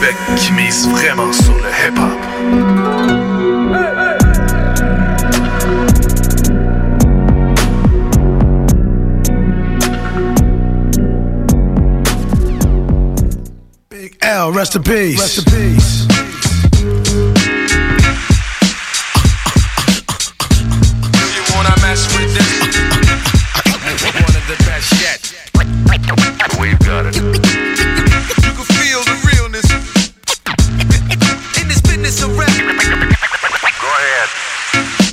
Québec 0.00 0.16
qui 0.36 0.52
mise 0.52 0.88
vraiment 0.88 1.30
sur 1.32 1.54
le 1.54 1.68
hip-hop. 1.68 2.18
Big 13.90 14.16
L, 14.22 14.52
rest 14.52 14.76
in 14.76 14.82
peace. 14.82 15.20
Rest 15.20 15.38
in 15.38 15.44
peace. 15.44 16.09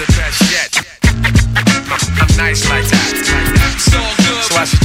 The 0.00 0.06
best 0.16 0.40
yet. 0.50 0.72
I'm 1.04 2.36
nice 2.38 2.70
like 2.70 2.88
that. 2.88 3.20
So 4.48 4.56
I 4.56 4.79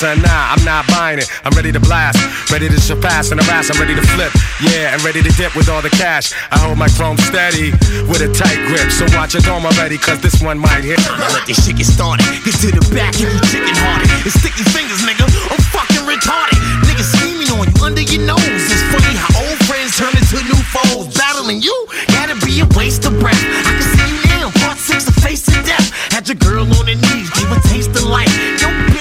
son. 0.00 0.16
Nah, 0.24 0.56
I'm 0.56 0.64
not 0.64 0.88
buying 0.88 1.20
it. 1.20 1.28
I'm 1.44 1.52
ready 1.52 1.70
to 1.76 1.78
blast. 1.78 2.16
Ready 2.48 2.72
to 2.72 2.80
surpass 2.80 3.30
and 3.30 3.38
harass. 3.44 3.68
I'm 3.68 3.76
ready 3.76 3.92
to 3.92 4.00
flip. 4.16 4.32
Yeah, 4.64 4.96
and 4.96 5.04
ready 5.04 5.20
to 5.20 5.28
dip 5.36 5.52
with 5.52 5.68
all 5.68 5.84
the 5.84 5.92
cash. 5.92 6.32
I 6.48 6.56
hold 6.56 6.80
my 6.80 6.88
chrome 6.88 7.20
steady 7.28 7.76
with 8.08 8.24
a 8.24 8.32
tight 8.32 8.56
grip. 8.64 8.88
So 8.88 9.04
watch 9.12 9.36
your 9.36 9.44
dome 9.44 9.68
already, 9.68 10.00
cause 10.00 10.18
this 10.24 10.40
one 10.40 10.56
might 10.56 10.88
hit. 10.88 10.96
Now 11.20 11.28
let 11.36 11.44
this 11.44 11.60
shit 11.60 11.76
get 11.76 11.84
started. 11.84 12.24
Get 12.48 12.56
to 12.64 12.72
the 12.72 12.80
back 12.96 13.12
and 13.20 13.28
you 13.28 13.40
chicken 13.52 13.76
hearted. 13.76 14.08
It's 14.24 14.40
sticky 14.40 14.64
fingers, 14.72 15.04
nigga. 15.04 15.28
I'm 15.52 15.60
fucking 15.68 16.08
retarded. 16.08 16.56
Niggas 16.88 17.12
scheming 17.20 17.52
on 17.52 17.68
you 17.68 17.76
under 17.84 18.00
your 18.00 18.24
nose. 18.24 18.40
It's 18.40 18.84
funny 18.88 19.12
how 19.20 19.36
old 19.36 19.58
friends 19.68 20.00
turn 20.00 20.16
into 20.16 20.40
new 20.48 20.60
foes. 20.72 21.12
Battling 21.12 21.60
you 21.60 21.76
gotta 22.16 22.40
be 22.40 22.64
a 22.64 22.66
waste 22.72 23.04
of 23.04 23.12
breath. 23.20 23.36
I 23.36 23.76
can 23.76 23.84
see 23.84 24.08
you 24.16 24.24
now, 24.40 24.48
part 24.64 24.80
six 24.80 25.04
of 25.04 25.14
face 25.20 25.44
to 25.44 25.56
death. 25.60 25.92
Had 26.08 26.24
your 26.24 26.40
girl 26.40 26.64
on 26.64 26.88
her 26.88 26.96
knees, 26.96 27.28
gave 27.36 27.52
a 27.52 27.60
taste 27.68 27.92
of 27.92 28.08
life. 28.08 28.39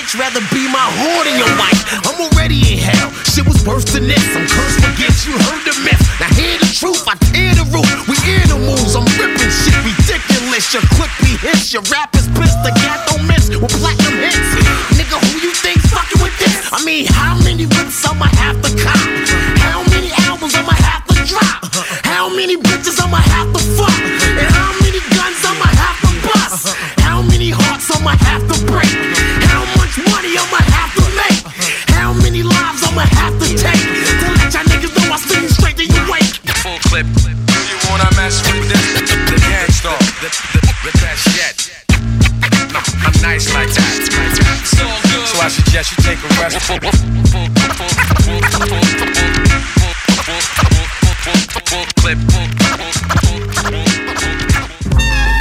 Bitch, 0.09 0.19
rather 0.19 0.41
be 0.53 0.65
my 0.71 0.89
whore 0.97 1.23
than 1.23 1.37
your 1.37 1.53
wife. 1.57 1.85
I'm 2.07 2.19
already 2.21 2.57
in 2.73 2.79
hell. 2.79 3.11
Shit 3.29 3.45
was 3.45 3.65
worse 3.65 3.85
than 3.85 4.07
this. 4.07 4.23
I'm 4.35 4.47
cursed 4.47 4.79
against 4.79 5.27
you, 5.27 5.33
heard 5.33 5.63
the 5.65 5.75
myth. 5.85 6.01
Now 6.19 6.29
hear 6.33 6.57
the 6.57 6.65
truth, 6.65 7.05
I 7.07 7.15
tear 7.29 7.53
the 7.53 7.65
roof. 7.69 7.85
We 8.07 8.17
animals, 8.41 8.95
I'm 8.95 9.05
ripping 9.21 9.53
shit 9.53 9.77
ridiculous. 9.85 10.73
Your 10.73 10.83
clip 10.97 11.11
be 11.21 11.37
hits, 11.37 11.73
your 11.73 11.83
rap 11.93 12.15
is 12.15 12.27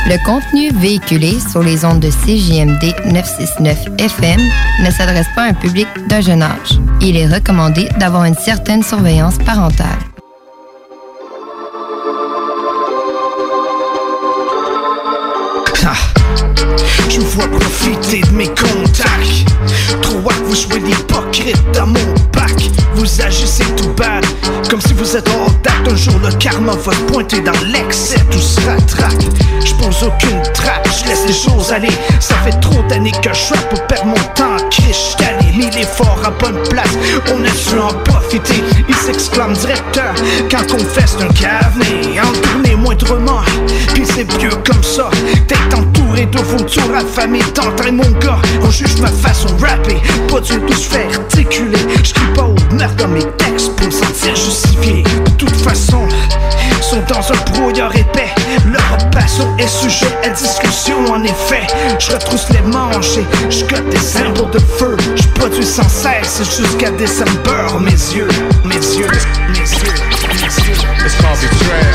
Le 0.06 0.24
contenu 0.24 0.70
véhiculé 0.80 1.38
sur 1.40 1.62
les 1.62 1.84
ondes 1.84 2.00
de 2.00 2.10
CJMD 2.10 3.12
969 3.12 3.78
FM 3.98 4.40
ne 4.84 4.90
s'adresse 4.90 5.26
pas 5.34 5.42
à 5.42 5.48
un 5.48 5.54
public 5.54 5.88
d'un 6.06 6.20
jeune 6.20 6.42
âge. 6.42 6.78
Il 7.00 7.16
est 7.16 7.26
recommandé 7.26 7.88
d'avoir 7.98 8.24
une 8.24 8.34
certaine 8.36 8.82
surveillance 8.82 9.38
parentale. 9.38 10.07
Dans 21.78 21.86
mon 21.86 22.14
bac. 22.32 22.70
vous 22.94 23.22
agissez 23.22 23.64
tout 23.76 23.92
bad. 23.96 24.24
Comme 24.68 24.80
si 24.80 24.92
vous 24.94 25.16
êtes 25.16 25.28
hors 25.28 25.52
date. 25.62 25.74
Un 25.88 25.94
jour 25.94 26.14
le 26.24 26.32
karma 26.32 26.72
va 26.72 26.92
pointer 27.06 27.40
dans 27.40 27.58
l'excès, 27.72 28.18
tout 28.30 28.40
se 28.40 28.60
rattrape. 28.66 29.22
Je 29.64 29.74
pose 29.74 30.02
aucune 30.02 30.42
trappe, 30.52 30.88
je 30.98 31.08
laisse 31.08 31.26
les 31.26 31.32
choses 31.32 31.72
aller. 31.72 31.92
Ça 32.18 32.34
fait 32.44 32.58
trop 32.60 32.82
d'années 32.88 33.12
que 33.22 33.32
je 33.32 33.38
suis 33.38 33.54
pour 33.70 33.86
perdre 33.86 34.06
mon 34.06 34.24
temps. 34.34 34.58
Mis 35.58 35.70
l'effort 35.70 36.20
à 36.24 36.30
bonne 36.30 36.62
place. 36.70 36.96
On 37.34 37.44
a 37.44 37.52
su 37.52 37.78
en 37.78 37.92
profiter. 38.04 38.62
Il 38.88 38.94
s'exclame 38.94 39.52
directeur 39.54 40.14
quand 40.50 40.72
on 40.72 40.78
fesse 40.78 41.16
d'un 41.16 41.28
cavenet. 41.28 42.20
En 42.20 42.78
moindrement, 42.78 43.40
puis 43.92 44.04
c'est 44.06 44.30
vieux 44.38 44.56
comme 44.64 44.82
ça. 44.82 45.10
T'es 45.48 45.56
entouré 45.74 46.26
de 46.26 46.38
vos 46.38 46.62
tours 46.64 46.94
affamés. 46.96 47.40
T'entraînes 47.54 47.96
mon 47.96 48.10
gars, 48.18 48.38
on 48.62 48.70
juge 48.70 49.00
ma 49.00 49.08
façon 49.08 49.48
rapper. 49.60 49.96
Pas 50.30 50.40
du 50.40 50.60
tout 50.60 50.72
se 50.74 50.88
faire 50.88 51.10
articuler. 51.18 51.78
J'cris 52.02 52.32
pas 52.34 52.44
au 52.44 52.74
meurtre 52.74 52.96
dans 52.96 53.08
mes 53.08 53.24
textes 53.36 53.74
pour 53.76 53.86
me 53.86 53.90
sentir 53.90 54.36
justifié. 54.36 55.02
De 55.02 55.30
toute 55.32 55.56
façon, 55.56 56.06
sont 56.88 57.02
dans 57.02 57.32
un 57.32 57.52
brouillard 57.52 57.94
épais. 57.94 58.30
Leur 58.64 59.10
passion 59.10 59.44
est 59.58 59.68
sujet 59.68 60.08
à 60.24 60.30
discussion 60.30 60.96
en 61.10 61.22
effet. 61.22 61.66
Je 61.98 62.12
retrousse 62.12 62.48
les 62.50 62.62
manches 62.62 63.18
et 63.18 63.26
je 63.50 63.64
des 63.90 63.98
symboles 63.98 64.50
de 64.50 64.58
feu. 64.58 64.96
Je 65.14 65.28
produis 65.38 65.66
sans 65.66 65.88
cesse 65.88 66.40
jusqu'à 66.56 66.90
décembre. 66.92 67.80
Mes 67.80 67.90
yeux, 67.90 68.28
mes 68.64 68.76
yeux, 68.76 69.10
mes 69.48 69.58
yeux, 69.58 69.94
mes 70.32 70.48
yeux. 70.64 70.78
It's 71.04 71.14
called 71.20 71.38
betrayal. 71.42 71.92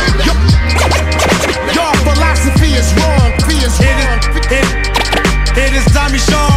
Your 1.73 1.93
philosophy 2.05 2.73
is 2.77 2.93
wrong. 2.97 3.31
Fee 3.47 3.65
is 3.65 3.79
wrong. 3.79 4.19
It 5.55 5.73
is 5.73 5.85
Tommy 5.93 6.19
Sean, 6.19 6.52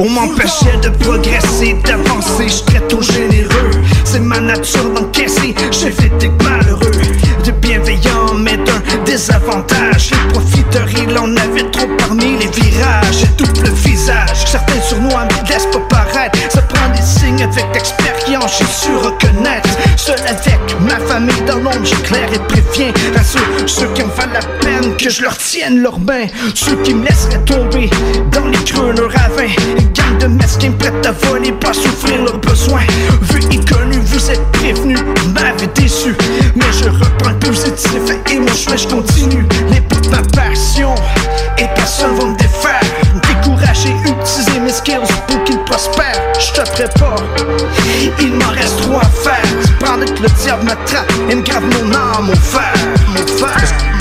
On 0.00 0.08
m'empêchait 0.08 0.76
de 0.80 0.90
progresser, 0.90 1.74
d'avancer, 1.84 2.48
je 2.48 2.62
très 2.62 2.80
trop 2.86 3.02
généreux. 3.02 3.70
C'est 4.04 4.20
ma 4.20 4.38
nature 4.38 4.90
d'encaisser, 4.94 5.56
j'ai 5.72 5.90
des 5.90 6.30
malheureux. 6.44 6.92
De 7.44 7.50
bienveillant, 7.50 8.34
mais 8.38 8.56
d'un 8.58 8.80
désavantage. 9.04 10.12
Les 10.12 10.32
profiteurs, 10.32 10.88
il 11.02 11.18
en 11.18 11.36
avait 11.36 11.68
trop 11.72 11.88
avec 17.42 17.66
l'expérience, 17.74 18.58
j'ai 18.58 18.66
su 18.66 18.96
reconnaître. 18.96 19.68
Seul 19.96 20.18
avec 20.26 20.58
ma 20.80 20.98
famille 21.06 21.40
dans 21.46 21.56
l'ombre, 21.56 21.84
j'éclaire 21.84 22.28
et 22.32 22.38
préviens 22.38 22.92
à 23.16 23.22
ceux, 23.22 23.86
qui 23.94 24.02
en 24.02 24.08
valent 24.08 24.32
la 24.32 24.40
peine 24.60 24.96
que 24.96 25.08
je 25.08 25.22
leur 25.22 25.36
tienne 25.36 25.80
leurs 25.82 26.00
mains. 26.00 26.26
Ceux 26.54 26.76
qui 26.82 26.94
me 26.94 27.04
laisseraient 27.04 27.44
tomber 27.44 27.90
dans 28.32 28.46
les 28.46 28.58
creux, 28.64 28.92
le 28.92 29.06
ravin. 29.06 29.48
Gang 29.94 30.18
de 30.18 30.26
mesquins 30.26 30.72
prêts 30.72 30.92
à 31.06 31.12
voler, 31.12 31.52
pas 31.52 31.72
souffrir 31.72 32.22
leurs 32.22 32.38
besoins. 32.38 32.86
Vu 33.22 33.40
et 33.50 33.64
connu, 33.64 33.98
vous 33.98 34.30
êtes 34.30 34.44
prévenus, 34.52 35.00
m'avez 35.34 35.66
déçu. 35.74 36.14
Mais 36.56 36.72
je 36.72 36.88
reprends 36.88 37.30
le 37.30 37.38
positif 37.38 38.00
et 38.30 38.38
mon 38.38 38.54
choix, 38.54 38.76
je 38.76 38.88
continue. 38.88 39.46
Les 39.70 39.80
de 39.80 40.08
ma 40.08 40.22
passion 40.34 40.94
et 41.58 41.66
personne 41.74 42.14
va 42.16 42.24
me 42.26 42.36
défaire. 42.36 42.80
Décourager, 43.28 43.94
utiliser 44.04 44.60
mes 44.60 44.72
skills. 44.72 45.17
Il 48.20 48.34
m'en 48.34 48.50
reste 48.50 48.82
trop 48.82 48.98
à 48.98 49.04
faire. 49.04 49.42
Pendant 49.80 50.06
que 50.06 50.22
le 50.22 50.28
diable 50.28 50.64
m'attrape 50.64 51.12
et 51.28 51.34
me 51.34 51.42
grave 51.42 51.64
mon 51.64 51.92
âme 51.92 52.30
au 52.30 52.36
fer, 52.36 52.72
mon 53.08 53.26
fer, 53.26 53.97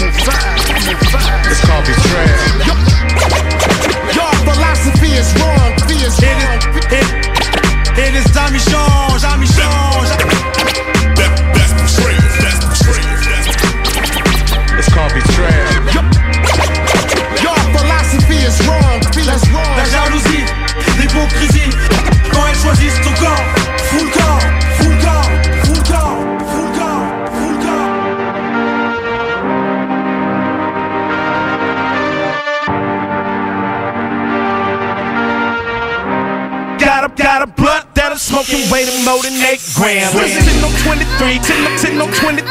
blunt 38.28 38.52
that 38.52 38.52
I'm 38.52 38.58
smoking 38.58 38.68
weighing 38.68 39.04
more 39.08 39.22
than 39.24 39.36
8 39.40 39.56
grams. 39.76 40.12
10 40.12 40.60
on 40.64 40.74
23, 40.84 41.40
10 41.40 41.64
on 41.64 41.76
10 41.80 42.02
on 42.04 42.12
23, 42.12 42.44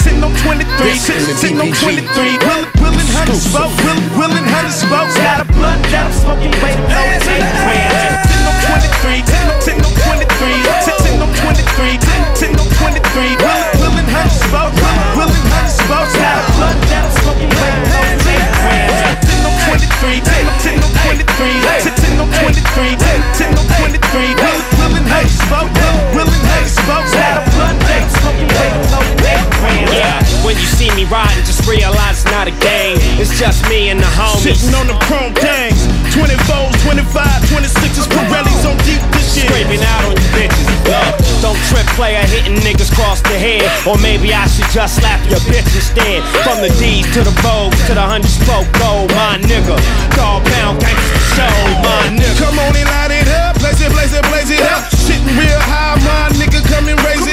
10 0.00 0.24
on 0.24 0.32
23, 0.32 0.96
10 0.96 1.60
on 1.60 1.68
23. 1.68 2.38
Will, 2.40 2.64
willin' 2.80 3.10
honey 3.12 3.36
smoke, 3.36 3.76
will, 3.84 4.00
willin' 4.16 4.48
honey 4.48 4.72
smoke. 4.72 5.12
Got 5.20 5.44
a 5.44 5.46
blunt 5.52 5.84
that 5.92 6.08
I'm 6.08 6.14
smoking 6.16 6.54
weighing 6.64 6.80
more 6.88 7.12
than 7.12 7.28
8 7.28 7.44
grams. 7.60 8.24
10 8.24 8.48
on 8.48 8.56
23, 8.72 9.20
10 9.20 9.52
on 9.52 9.58
10 9.60 9.84
on 9.84 9.92
23, 10.00 10.64
10 11.04 11.20
on 11.20 11.30
23, 11.44 12.00
10 12.40 12.56
on 12.56 12.68
23. 12.72 13.36
Will, 13.36 13.64
willin' 13.84 14.08
honey 14.08 14.32
smoke, 14.48 14.72
will, 14.80 14.96
willin' 15.20 15.46
honey 15.52 15.72
smoke. 15.76 16.08
Got 16.16 16.40
a 16.40 16.56
blunt 16.56 16.80
that 16.88 17.04
I'm 17.04 17.12
smoking 17.20 17.52
weighing 17.52 17.84
more 17.92 18.08
than 18.16 18.32
8 18.32 18.48
grams. 18.64 19.28
10 19.28 19.44
on 19.44 19.54
23, 19.76 20.24
10 20.24 20.48
on 20.48 20.56
10 20.56 20.80
on 20.80 20.81
23, 21.12 21.60
sitting 21.80 22.20
on 22.20 22.28
23, 22.32 22.96
sitting 23.34 23.58
on 23.58 23.66
23. 23.68 24.32
Willing, 24.32 24.64
willing, 24.80 25.04
hate, 25.12 25.28
spoke, 25.28 25.68
willing, 26.16 26.44
hate, 26.56 26.68
spoke. 26.68 27.04
Now 27.12 27.44
I'm 27.44 27.50
blunt, 27.52 28.10
smoking 28.16 28.48
weight, 28.48 28.72
no 28.88 29.00
big 29.20 29.54
friends 29.60 30.31
when 30.42 30.58
you 30.58 30.66
see 30.66 30.90
me 30.98 31.06
riding, 31.06 31.42
just 31.46 31.62
realize 31.66 32.22
it's 32.22 32.30
not 32.30 32.50
a 32.50 32.54
game. 32.58 32.98
It's 33.18 33.38
just 33.38 33.62
me 33.70 33.90
and 33.90 33.98
the 33.98 34.10
homies. 34.18 34.58
Sitting 34.58 34.74
on 34.74 34.86
them 34.90 34.98
chrome 35.06 35.34
things. 35.38 35.86
24s, 36.12 36.74
25, 36.84 37.48
26s, 37.48 38.06
Pirellis 38.10 38.66
on 38.66 38.76
deep 38.84 39.00
this 39.14 39.32
shit. 39.32 39.48
Scraping 39.48 39.80
out 39.80 40.04
on 40.04 40.14
you 40.18 40.28
bitches. 40.34 40.66
Look, 40.84 41.14
don't 41.40 41.60
trip, 41.70 41.86
player 41.94 42.20
hitting 42.26 42.58
niggas 42.60 42.92
cross 42.92 43.22
the 43.22 43.38
head. 43.38 43.64
Or 43.86 43.96
maybe 44.02 44.34
I 44.34 44.46
should 44.50 44.68
just 44.74 45.00
slap 45.00 45.22
your 45.30 45.40
bitch 45.48 45.70
instead. 45.72 46.20
From 46.44 46.60
the 46.60 46.70
D's 46.76 47.06
to 47.14 47.22
the 47.22 47.34
Vogue 47.40 47.72
to 47.88 47.94
the 47.94 48.02
hundred 48.02 48.28
spoke 48.28 48.68
gold, 48.82 49.14
my 49.14 49.38
nigga. 49.40 49.78
Dog 50.18 50.44
pound 50.58 50.82
gangsta 50.82 51.18
show, 51.38 51.56
my 51.80 52.12
nigga. 52.12 52.36
Come 52.42 52.58
on 52.58 52.74
and 52.76 52.88
light 52.90 53.14
it 53.14 53.28
up, 53.30 53.56
blaze 53.62 53.80
it, 53.80 53.90
blaze 53.94 54.12
it, 54.12 54.24
blaze 54.28 54.50
it 54.50 54.62
up. 54.74 54.84
Sitting 54.90 55.32
real 55.38 55.62
high, 55.70 55.96
my 56.02 56.28
nigga, 56.36 56.60
come 56.68 56.90
and 56.90 56.98
raise 57.06 57.24
it 57.24 57.31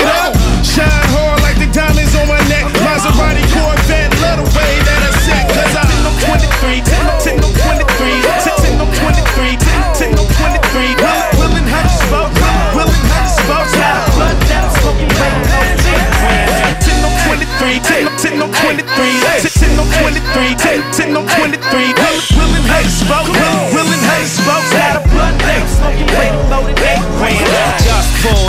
23, 6.60 6.84
10 6.84 7.08
on 7.08 7.16
10 7.24 7.40
on 7.40 7.56
23, 7.56 8.20
10 8.20 8.84
on 8.84 8.92
23, 8.92 9.56
10 9.96 10.12
on 10.20 10.28
23. 10.28 10.92
Will, 11.00 11.24
willin' 11.40 11.64
honey 11.64 11.96
smoke, 12.04 12.36
willin' 12.76 12.92
honey 13.08 13.32
smoke. 13.32 13.72
Got 13.80 13.96
a 13.96 14.12
blunt 14.12 14.36
that 14.52 14.68
I'm 14.68 14.76
smoking 14.84 15.08
right 15.08 15.40
now. 15.48 15.72
10 16.84 17.00
on 17.00 17.16
23, 17.32 17.80
10 17.80 18.12
on 18.12 18.20
10 18.20 18.44
on 18.44 18.52
23, 18.52 18.92
10 19.40 19.80
on 19.80 19.88
23, 20.04 20.60
10 20.60 21.16
on 21.16 21.24
23. 21.24 21.96
Will, 21.96 22.20
willin' 22.36 22.68
honey 22.68 22.92
smoke, 22.92 23.32
willin' 23.72 24.04
honey 24.04 24.28
smoke. 24.28 24.68
Got 24.76 25.00
a 25.00 25.08
blunt 25.16 25.40
that 25.40 25.64
I'm 25.64 25.72
smoking 25.80 26.12
right 26.12 26.36
now. 26.52 26.68
8 26.68 26.76
grams. 27.24 27.88
Just 27.88 28.12
pulled 28.20 28.49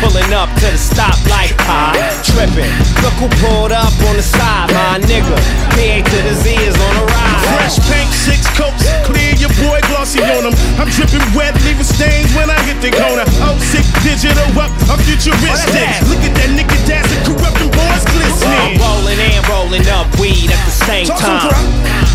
pulling 0.00 0.32
up 0.34 0.48
to 0.62 0.66
the 0.70 0.80
stoplight 0.80 1.54
high. 1.66 1.94
Tripping. 2.22 2.70
Look 3.02 3.14
who 3.18 3.28
pulled 3.42 3.72
up 3.72 3.92
on 4.06 4.14
the 4.16 4.22
side, 4.22 4.70
my 4.70 4.98
nigga. 5.02 5.34
PA 5.74 5.96
to 6.02 6.18
the 6.26 6.34
Z 6.34 6.54
is 6.54 6.76
on 6.78 6.92
the 6.98 7.04
ride. 7.06 7.38
Fresh 7.58 7.78
pink, 7.90 8.08
six 8.12 8.46
coats, 8.54 8.86
clear 9.06 9.34
your 9.38 9.52
boy 9.62 9.80
glossy 9.90 10.22
on 10.22 10.46
them. 10.46 10.54
I'm 10.78 10.90
dripping 10.90 11.24
wet, 11.34 11.54
leaving 11.66 11.86
stains 11.86 12.30
when 12.34 12.50
I 12.50 12.58
hit 12.66 12.78
the 12.82 12.92
corner. 12.94 13.26
Oh, 13.42 13.56
sick 13.58 13.86
digital 14.02 14.46
up, 14.58 14.70
I'm 14.90 15.00
futuristic. 15.02 15.88
Look 16.06 16.22
at 16.22 16.34
that 16.38 16.50
nigga 16.54 16.78
dancing, 16.86 17.22
corrupting 17.26 17.70
boys 17.74 18.02
I'm 18.04 18.12
glistening. 18.14 18.78
rolling 18.78 19.18
and 19.18 19.42
rolling 19.48 19.86
up 19.98 20.06
weed 20.18 20.50
at 20.50 20.62
the 20.66 20.74
same 20.74 21.06
time. 21.06 21.54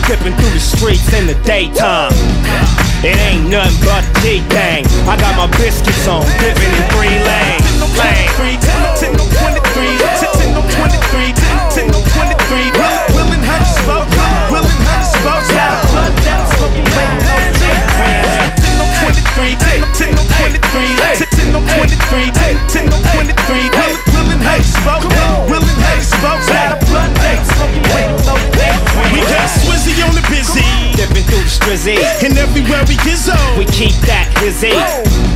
Dipping 0.07 0.35
through 0.35 0.55
the 0.55 0.63
streets 0.63 1.11
in 1.13 1.27
the 1.27 1.35
daytime. 1.47 2.11
It 3.03 3.19
ain't 3.19 3.49
nothing 3.49 3.75
but 3.83 4.03
G 4.23 4.39
thing. 4.47 4.85
I 5.07 5.19
got 5.19 5.35
my 5.35 5.47
biscuits 5.57 6.07
on, 6.07 6.23
dipping 6.39 6.71
in 6.71 6.83
three 6.95 7.19
lanes. 7.19 7.72
10 7.83 7.91
on 7.91 7.99
23, 7.99 8.39
10 8.39 9.19
on 9.19 9.27
23, 9.27 9.99
10 10.39 10.55
on 10.55 10.63
23, 10.63 11.35
10 11.35 11.91
on 11.91 11.99
23. 11.99 12.71
Willin' 13.11 13.43
how 13.43 13.59
to 13.59 13.67
smoke, 13.83 14.07
willin' 14.47 14.71
how 14.87 15.03
to 15.03 15.07
smoke, 15.19 15.43
got 15.51 15.67
a 15.67 15.91
blood 15.91 16.15
down, 16.23 16.47
smoking 16.55 16.87
late, 16.95 17.11
no 17.27 17.35
change. 17.59 17.91
10 18.63 18.79
on 18.79 18.87
23, 19.03 19.59
10 19.99 20.15
on 20.15 20.27
23, 20.39 20.95
10 21.27 21.55
on 21.55 21.63
23, 21.75 22.31
10 22.71 22.87
on 22.87 23.03
23. 23.19 23.67
Willin' 24.15 24.39
how 24.39 24.55
to 24.55 24.63
smoke, 24.63 25.22
sipping 31.03 31.27
through 31.27 31.43
the 31.43 31.51
strizzy. 31.51 31.97
Eh? 31.99 32.25
And 32.25 32.37
everywhere 32.39 32.83
we 32.87 32.95
gizzo, 33.03 33.35
oh. 33.35 33.59
we 33.59 33.65
keep 33.67 33.95
that 34.07 34.31
his 34.39 34.63
eight. 34.63 34.79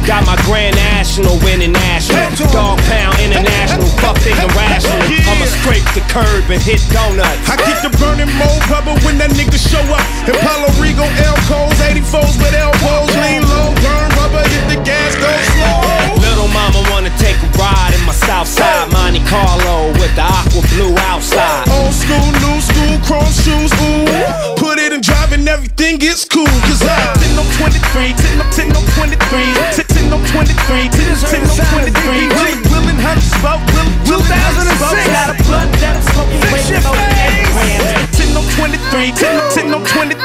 Got 0.08 0.24
my 0.24 0.40
Grand 0.48 0.76
National 0.80 1.36
winning 1.44 1.76
national. 1.76 2.32
Dog 2.56 2.80
pound 2.88 3.20
international, 3.20 3.92
buffing 4.00 4.38
irrational. 4.40 5.04
I'ma 5.28 5.48
scrape 5.60 5.84
the 5.92 6.04
curb 6.08 6.48
and 6.48 6.64
hit 6.64 6.80
donuts. 6.96 7.44
I 7.52 7.60
keep 7.60 7.80
the 7.84 7.92
burning 8.00 8.32
mold 8.40 8.64
rubber 8.72 8.96
when 9.04 9.20
that 9.20 9.36
nigga 9.36 9.60
show 9.60 9.84
up. 9.92 10.04
In 10.32 10.36
Rego, 10.80 11.04
L 11.04 11.38
Coles, 11.52 11.76
84s 11.84 12.40
with 12.40 12.56
elbows. 12.56 13.12
Lean 13.20 13.44
low, 13.44 13.76
burn 13.84 14.08
rubber, 14.16 14.44
hit 14.48 14.64
the 14.72 14.80
gas, 14.88 15.12
go 15.20 15.28
slow. 15.28 16.24
Little 16.24 16.48
mama 16.56 16.80
wanna 16.88 17.12
take 17.20 17.36
a 17.44 17.50
ride 17.60 17.92
in 17.92 18.04
my 18.08 18.16
south 18.16 18.48
side. 18.48 18.88
Monte 18.96 19.20
Carlo 19.28 19.92
with 20.00 20.14
the 20.16 20.24
aqua 20.24 20.64
blue 20.72 20.96
outside. 21.12 21.68
Old 21.68 21.92
school, 21.92 22.32
new 22.40 22.58
school, 22.64 22.96
chrome 23.04 23.34
shoes, 23.36 23.74
ooh. 23.84 24.57
Put 24.98 25.06
it 25.06 25.14
in 25.14 25.14
drive 25.14 25.34
and 25.34 25.46
everything 25.48 25.98
gets 26.02 26.26
cool. 26.26 26.50
Cause 26.66 26.82
I 26.82 27.14
10 27.22 27.38
on 27.38 27.46
23, 27.62 28.18
10 28.18 28.42
on 28.42 28.50
10 28.50 28.74
on 28.74 28.86
23, 28.98 29.54
10 29.78 30.10
on 30.10 30.26
23, 30.26 30.90
10 30.90 31.46
on 31.46 31.58
23. 31.70 32.34
Willin', 32.34 32.66
willin', 32.74 32.98
how 32.98 33.14
to 33.14 33.22
smoke, 33.22 33.62
willin', 33.78 33.94
willin', 34.10 34.26
how 34.26 34.58
to 34.58 34.66
smoke? 34.74 34.98
Got 35.06 35.30
a 35.30 35.44
blunt 35.46 35.70
that 35.86 35.94
I'm 35.94 36.02
smoking, 36.02 36.42
waiting 36.50 36.82
on 36.82 36.98
the 36.98 37.14
eight 37.30 37.46
grand. 37.54 38.10
10 38.18 38.42
on 38.42 38.46
23, 38.58 39.14
10 39.14 39.38
on 39.38 39.46
10 39.54 39.70
on 39.70 39.86
23, 39.86 40.18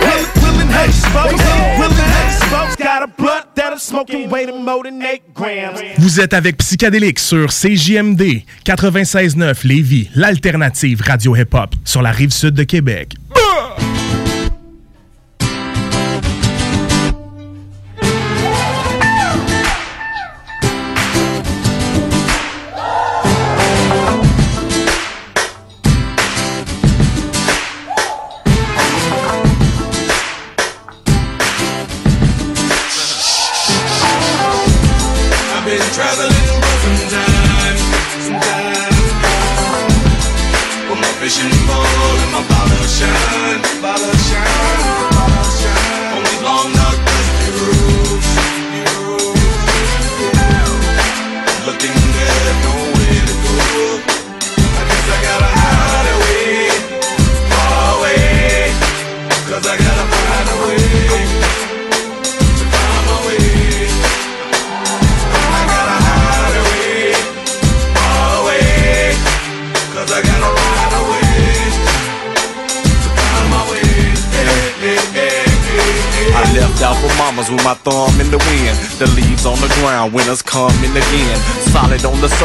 Willin', 0.02 0.34
willin', 0.40 0.68
how 0.68 0.86
to 0.86 0.92
smoke, 0.92 1.32
willin', 1.78 1.96
how 1.96 2.26
to 2.26 2.46
smoke. 2.46 2.78
Got 2.78 3.02
a 3.02 3.06
blunt 3.06 3.54
that 3.54 3.72
I'm 3.72 3.78
smoking, 3.78 4.28
weighing 4.28 4.64
more 4.64 4.82
than 4.82 5.00
8 5.00 5.22
grams. 5.34 5.80
Vous 5.98 6.20
êtes 6.20 6.34
avec 6.34 6.58
Psychadélique 6.58 7.18
sur 7.18 7.48
CJMD 7.48 8.42
96.9 8.64 9.66
Lévis, 9.66 10.10
l'alternative 10.14 11.02
radio 11.02 11.36
hip-hop 11.36 11.74
sur 11.84 12.02
la 12.02 12.10
rive 12.10 12.32
sud 12.32 12.54
de 12.54 12.64
Québec. 12.64 13.14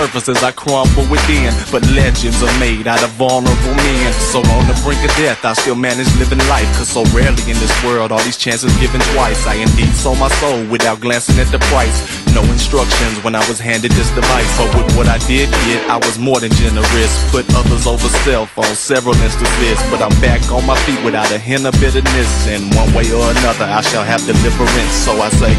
Surface 0.07 0.29
as 0.29 0.43
I 0.43 0.51
crumble 0.51 1.03
within. 1.11 1.51
But 1.71 1.83
legends 1.91 2.41
are 2.41 2.59
made 2.59 2.87
out 2.87 3.03
of 3.03 3.11
vulnerable 3.19 3.75
men. 3.75 4.13
So 4.31 4.39
on 4.39 4.63
the 4.67 4.77
brink 4.83 5.03
of 5.03 5.11
death, 5.17 5.43
I 5.43 5.53
still 5.53 5.75
manage 5.75 6.07
living 6.15 6.39
life. 6.47 6.67
Cause 6.77 6.89
so 6.89 7.03
rarely 7.11 7.43
in 7.43 7.57
this 7.59 7.73
world 7.83 8.11
are 8.11 8.23
these 8.23 8.37
chances 8.37 8.71
given 8.79 9.01
twice. 9.13 9.45
I 9.45 9.55
indeed 9.55 9.93
sold 9.93 10.19
my 10.19 10.29
soul 10.39 10.63
without 10.71 11.01
glancing 11.01 11.39
at 11.39 11.51
the 11.51 11.59
price. 11.67 11.97
No 12.33 12.43
instructions 12.51 13.23
when 13.23 13.35
I 13.35 13.43
was 13.49 13.59
handed 13.59 13.91
this 13.91 14.09
device. 14.15 14.47
But 14.57 14.71
with 14.75 14.95
what 14.95 15.07
I 15.07 15.17
did 15.27 15.51
get, 15.67 15.83
I 15.89 15.97
was 15.97 16.17
more 16.17 16.39
than 16.39 16.51
generous. 16.55 17.13
Put 17.31 17.45
others 17.55 17.85
over 17.87 18.07
self 18.23 18.57
on 18.57 18.71
several 18.75 19.15
instances. 19.19 19.77
But 19.91 20.01
I'm 20.01 20.15
back 20.21 20.41
on 20.51 20.65
my 20.65 20.77
feet 20.87 21.03
without 21.03 21.31
a 21.31 21.39
hint 21.39 21.65
of 21.65 21.75
bitterness. 21.83 22.31
And 22.47 22.73
one 22.75 22.93
way 22.93 23.11
or 23.11 23.27
another, 23.27 23.67
I 23.67 23.81
shall 23.81 24.03
have 24.03 24.23
deliverance. 24.23 24.93
So 25.03 25.11
I 25.19 25.29
say, 25.35 25.51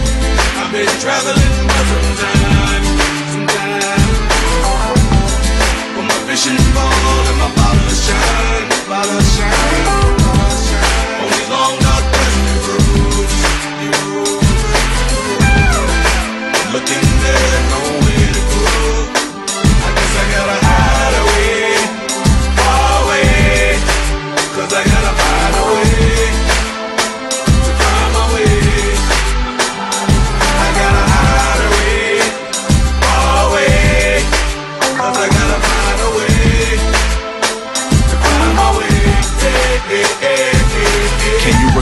I've 0.56 0.72
been 0.72 0.88
traveling 1.04 1.52
for 1.68 1.84
some 1.84 2.16
time, 2.16 2.57
With 6.38 6.46
my 6.46 6.54
vision 6.54 6.72
full 6.72 7.26
and 7.26 7.38
my 7.38 7.52
bottle 7.56 7.88
shine, 7.88 8.68
bottle 8.88 9.20
shine, 9.20 9.97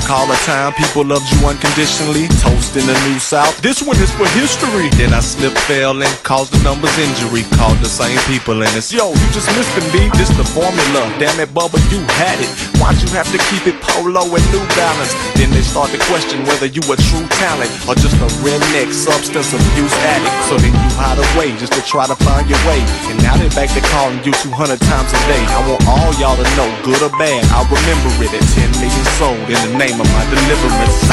time 0.07 0.71
people 0.79 1.03
loved 1.03 1.27
you 1.35 1.43
unconditionally? 1.43 2.31
Toast 2.39 2.79
in 2.79 2.87
the 2.87 2.95
New 3.11 3.19
South. 3.19 3.59
This 3.63 3.83
one 3.83 3.99
is 3.99 4.15
for 4.15 4.31
history. 4.39 4.87
Then 4.95 5.11
I 5.11 5.19
slipped, 5.19 5.59
fell, 5.67 5.99
and 5.99 6.15
caused 6.23 6.55
the 6.55 6.63
numbers 6.63 6.95
injury. 7.03 7.43
Called 7.59 7.79
the 7.83 7.91
same 7.91 8.15
people, 8.31 8.63
and 8.63 8.71
it's 8.79 8.95
yo, 8.95 9.11
you 9.11 9.27
just 9.35 9.51
missed 9.59 9.75
me. 9.91 10.07
This 10.15 10.31
the 10.39 10.47
formula. 10.47 11.03
Damn 11.19 11.43
it, 11.43 11.51
Bubba, 11.51 11.83
you 11.91 11.99
had 12.23 12.39
it. 12.39 12.47
Why'd 12.79 13.03
you 13.03 13.11
have 13.19 13.27
to 13.35 13.41
keep 13.51 13.67
it 13.67 13.75
polo 13.83 14.23
and 14.23 14.47
New 14.55 14.63
Balance? 14.79 15.11
Then 15.35 15.51
they 15.51 15.67
start 15.67 15.91
to 15.91 15.99
question 16.07 16.47
whether 16.47 16.71
you 16.71 16.83
a 16.87 16.97
true 17.11 17.27
talent 17.43 17.73
or 17.91 17.99
just 17.99 18.15
a 18.23 18.29
redneck 18.47 18.95
substance 18.95 19.51
abuse 19.51 19.97
addict. 20.07 20.37
So 20.47 20.55
then 20.63 20.71
you 20.71 20.89
hide 20.95 21.19
away 21.35 21.59
just 21.59 21.75
to 21.75 21.83
try 21.83 22.07
to 22.07 22.15
find 22.23 22.47
your 22.47 22.63
way. 22.71 22.79
And 23.11 23.19
now 23.27 23.35
they're 23.35 23.51
back 23.59 23.75
to 23.75 23.83
calling 23.91 24.23
you 24.23 24.31
200 24.47 24.79
times 24.79 25.11
a 25.11 25.21
day. 25.27 25.43
I 25.51 25.59
want 25.67 25.83
all 25.91 26.15
y'all 26.23 26.39
to 26.39 26.47
know, 26.55 26.71
good 26.87 27.03
or 27.03 27.11
bad, 27.19 27.43
I'll 27.51 27.67
remember 27.67 28.11
it 28.23 28.31
at 28.31 28.47
10 28.55 28.71
million 28.79 29.07
sold 29.19 29.49
in 29.51 29.59
the 29.67 29.75
name 29.75 29.96
of 30.01 30.13
my 30.13 30.25
deliverance. 30.29 31.09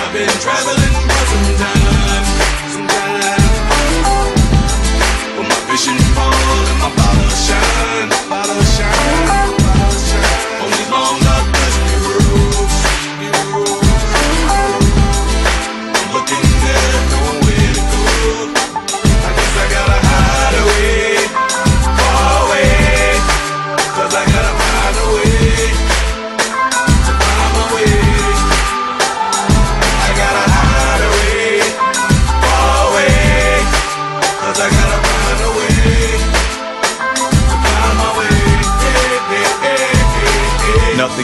I've 0.00 0.12
been 0.12 0.28
traveling 0.40 0.94
for 1.08 1.24
some 1.28 1.56
time, 1.60 2.24
some 2.72 2.86
time. 2.88 3.42
With 5.36 5.48
my 5.48 5.60
vision 5.68 5.98
full 6.16 6.32
and 6.70 6.78
my 6.80 6.90
bottle 6.96 7.30
shine, 7.36 8.10
bottle 8.30 8.62
shine. 8.76 9.47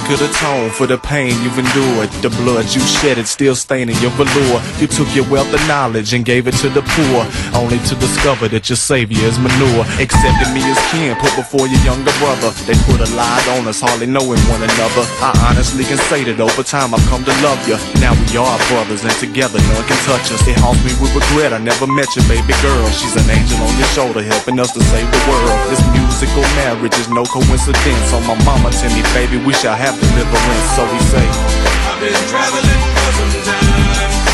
Could 0.04 0.20
atone 0.20 0.70
for 0.70 0.86
the 0.86 0.98
pain 0.98 1.32
you've 1.42 1.58
endured. 1.58 2.12
The 2.20 2.28
blood 2.44 2.68
you 2.68 2.80
shedded 2.80 3.26
still 3.26 3.56
staining 3.56 3.96
your 4.04 4.12
velour. 4.20 4.60
You 4.76 4.86
took 4.86 5.08
your 5.16 5.24
wealth 5.32 5.52
of 5.52 5.60
knowledge 5.66 6.12
and 6.12 6.24
gave 6.24 6.46
it 6.46 6.56
to 6.60 6.68
the 6.68 6.84
poor, 6.84 7.24
only 7.56 7.80
to 7.88 7.94
discover 7.96 8.48
that 8.48 8.68
your 8.68 8.76
savior 8.76 9.24
is 9.24 9.40
manure. 9.40 9.84
Accepted 9.96 10.52
me 10.52 10.60
as 10.68 10.80
kin, 10.92 11.16
put 11.16 11.32
before 11.36 11.66
your 11.66 11.80
younger 11.88 12.12
brother. 12.20 12.52
They 12.68 12.76
put 12.84 13.00
a 13.00 13.08
lie 13.16 13.40
on 13.56 13.64
us, 13.66 13.80
hardly 13.80 14.06
knowing 14.06 14.40
one 14.52 14.60
another. 14.60 15.04
I 15.24 15.32
honestly 15.48 15.84
can 15.88 15.98
say 16.12 16.24
that 16.28 16.36
over 16.36 16.62
time 16.62 16.92
I've 16.92 17.04
come 17.08 17.24
to 17.24 17.34
love 17.40 17.60
you. 17.64 17.80
Now 18.04 18.12
we 18.12 18.36
are 18.36 18.60
brothers 18.68 19.02
and 19.08 19.14
together 19.16 19.56
none 19.72 19.84
can 19.88 20.00
touch 20.04 20.28
us. 20.28 20.44
It 20.44 20.60
haunts 20.60 20.84
me 20.84 20.92
with 21.00 21.16
regret. 21.16 21.56
I 21.56 21.58
never 21.58 21.88
met 21.88 22.12
your 22.12 22.28
baby 22.28 22.52
girl. 22.60 22.84
She's 22.92 23.16
an 23.16 23.24
angel 23.32 23.56
on 23.56 23.72
your 23.80 23.88
shoulder 23.96 24.20
helping 24.20 24.60
us 24.60 24.72
to 24.76 24.80
save 24.92 25.08
the 25.08 25.22
world. 25.32 25.56
This 25.72 25.80
musical 25.96 26.44
marriage 26.60 26.96
is 27.00 27.08
no 27.08 27.24
coincidence. 27.24 28.12
On 28.12 28.20
my 28.28 28.36
mama 28.44 28.68
tell 28.68 28.92
me, 28.92 29.00
baby, 29.16 29.40
we 29.40 29.56
shall 29.56 29.74
have 29.74 29.93
deliverance. 30.00 30.66
So 30.76 30.82
we 30.92 30.98
say, 31.00 31.26
I've 31.86 32.00
been 32.00 32.14
traveling 32.28 32.82
for 32.94 33.10
some 33.18 33.32
time, 33.42 33.64
some 33.64 34.24
time. 34.24 34.33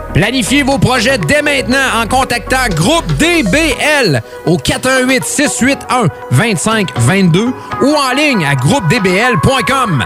Planifiez 0.13 0.63
vos 0.63 0.77
projets 0.77 1.17
dès 1.17 1.41
maintenant 1.41 2.01
en 2.01 2.05
contactant 2.05 2.67
Groupe 2.75 3.07
DBL 3.13 4.21
au 4.45 4.57
418 4.57 5.23
681 5.23 6.07
2522 6.31 7.53
ou 7.81 7.95
en 7.95 8.13
ligne 8.15 8.45
à 8.45 8.55
groupedbl.com. 8.55 10.05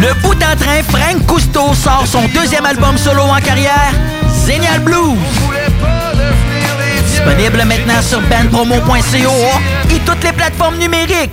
Le 0.00 0.14
bout 0.22 0.34
en 0.34 0.56
train, 0.56 0.82
Frank 0.88 1.26
Cousteau 1.26 1.72
sort 1.74 2.06
son 2.06 2.28
deuxième 2.28 2.66
album 2.66 2.98
solo 2.98 3.22
en 3.22 3.40
carrière, 3.40 3.92
Zénial 4.44 4.80
Blues. 4.80 5.16
Disponible 7.06 7.64
maintenant 7.64 8.02
sur 8.02 8.20
bandpromo.co 8.20 9.94
et 9.94 9.98
toutes 10.00 10.22
les 10.22 10.32
plateformes 10.32 10.76
numériques. 10.76 11.32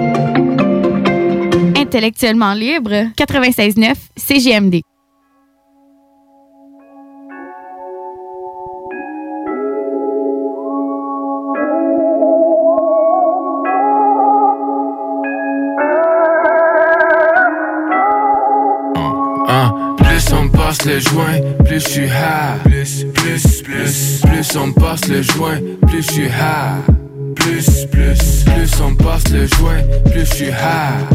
Intellectuellement 1.91 2.53
libre, 2.53 3.11
96.9 3.17 3.95
CGMD. 4.15 4.79
Hein, 19.49 19.95
Plus 19.97 20.33
on 20.33 20.47
passe 20.47 20.85
le 20.85 20.97
joint, 21.01 21.41
plus 21.65 21.81
je 21.81 21.89
suis 21.89 22.05
high. 22.05 22.63
Plus, 22.63 23.03
plus, 23.13 23.61
plus, 23.63 24.21
plus 24.21 24.55
on 24.55 24.71
passe 24.71 25.09
le 25.09 25.21
joint, 25.21 25.59
plus 25.87 26.03
je 26.03 26.11
suis. 26.11 27.00
Plus, 27.35 27.85
plus, 27.91 28.43
plus 28.43 28.81
on 28.81 28.95
passe 28.95 29.27
le 29.29 29.47
joint, 29.47 29.81
plus 30.05 30.25
je 30.25 30.33
suis 30.33 30.47
high. 30.47 31.07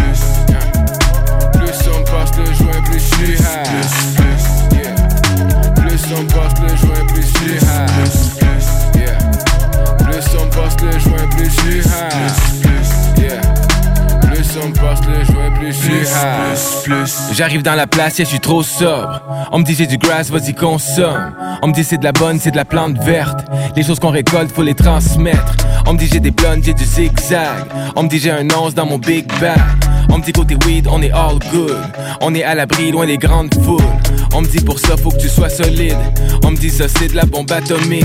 plus 1.53 1.89
on 1.89 2.05
passe 2.05 2.37
le 2.39 2.45
joint, 2.55 2.83
plus 2.85 2.99
je 2.99 3.15
suis 3.15 3.35
high. 3.35 3.65
Plus, 3.65 3.93
plus, 4.17 4.45
yeah. 4.79 4.95
Plus 5.77 6.05
on 6.17 6.25
passe 6.27 6.55
le 6.61 6.69
joint, 6.77 7.05
plus 7.07 7.23
je 7.23 7.29
suis 7.39 7.55
high. 7.55 7.87
Plus, 7.87 8.15
plus, 8.39 8.67
yeah. 9.01 9.19
Plus 9.99 10.29
on 10.41 10.47
passe 10.51 10.77
le 10.83 10.93
joint, 10.99 11.29
plus 11.37 11.45
je 11.45 11.61
suis 11.61 11.79
high. 11.79 12.11
Yeah. 13.19 13.41
Plus 13.41 13.54
on 14.63 14.71
passe 14.71 15.01
le 15.07 15.25
joint, 15.25 15.51
plus 15.59 15.77
plus. 16.85 17.33
J'arrive 17.33 17.63
dans 17.63 17.75
la 17.75 17.87
place, 17.87 18.21
et 18.21 18.25
je 18.25 18.31
suis 18.31 18.41
trop 18.41 18.63
sobre. 18.63 19.21
On 19.53 19.59
me 19.59 19.65
dit 19.65 19.75
j'ai 19.75 19.87
du 19.87 19.99
grass, 19.99 20.31
vas-y 20.31 20.55
consomme. 20.55 21.33
On 21.63 21.69
me 21.69 21.73
dit 21.73 21.85
c'est 21.85 21.99
de 21.99 22.05
la 22.05 22.13
bonne, 22.13 22.39
c'est 22.39 22.51
de 22.51 22.57
la 22.57 22.65
plante 22.65 22.99
verte. 23.03 23.45
Les 23.77 23.83
choses 23.83 23.99
qu'on 23.99 24.11
récolte, 24.11 24.53
faut 24.53 24.63
les 24.63 24.75
transmettre. 24.75 25.57
On 25.87 25.93
me 25.93 25.99
dit 25.99 26.09
j'ai 26.13 26.21
des 26.21 26.31
blondes, 26.31 26.63
j'ai 26.63 26.75
du 26.75 26.85
zigzag. 26.85 27.67
On 27.97 28.05
me 28.05 28.09
dit 28.09 28.19
j'ai 28.19 28.31
un 28.31 28.47
once 28.57 28.75
dans 28.75 28.87
mon 28.87 28.99
big 28.99 29.27
bag. 29.41 29.59
On 30.11 30.19
me 30.19 30.23
dit 30.23 30.33
côté 30.33 30.57
weed, 30.67 30.87
on 30.91 31.03
est 31.03 31.13
all 31.13 31.39
good. 31.53 31.77
On 32.21 32.35
est 32.35 32.45
à 32.45 32.55
l'abri, 32.55 32.93
loin 32.93 33.07
des 33.07 33.19
grandes 33.19 33.55
foules. 33.65 33.83
On 34.35 34.43
me 34.43 34.47
dit 34.47 34.61
pour 34.61 34.79
ça, 34.79 34.97
faut 34.97 35.11
que 35.11 35.19
tu 35.19 35.29
sois 35.29 35.49
solide. 35.49 35.97
On 36.45 36.51
me 36.51 36.57
dit 36.57 36.71
ça, 36.71 36.85
c'est 36.89 37.09
de 37.09 37.17
la 37.17 37.25
bombe 37.25 37.51
atomique. 37.51 38.05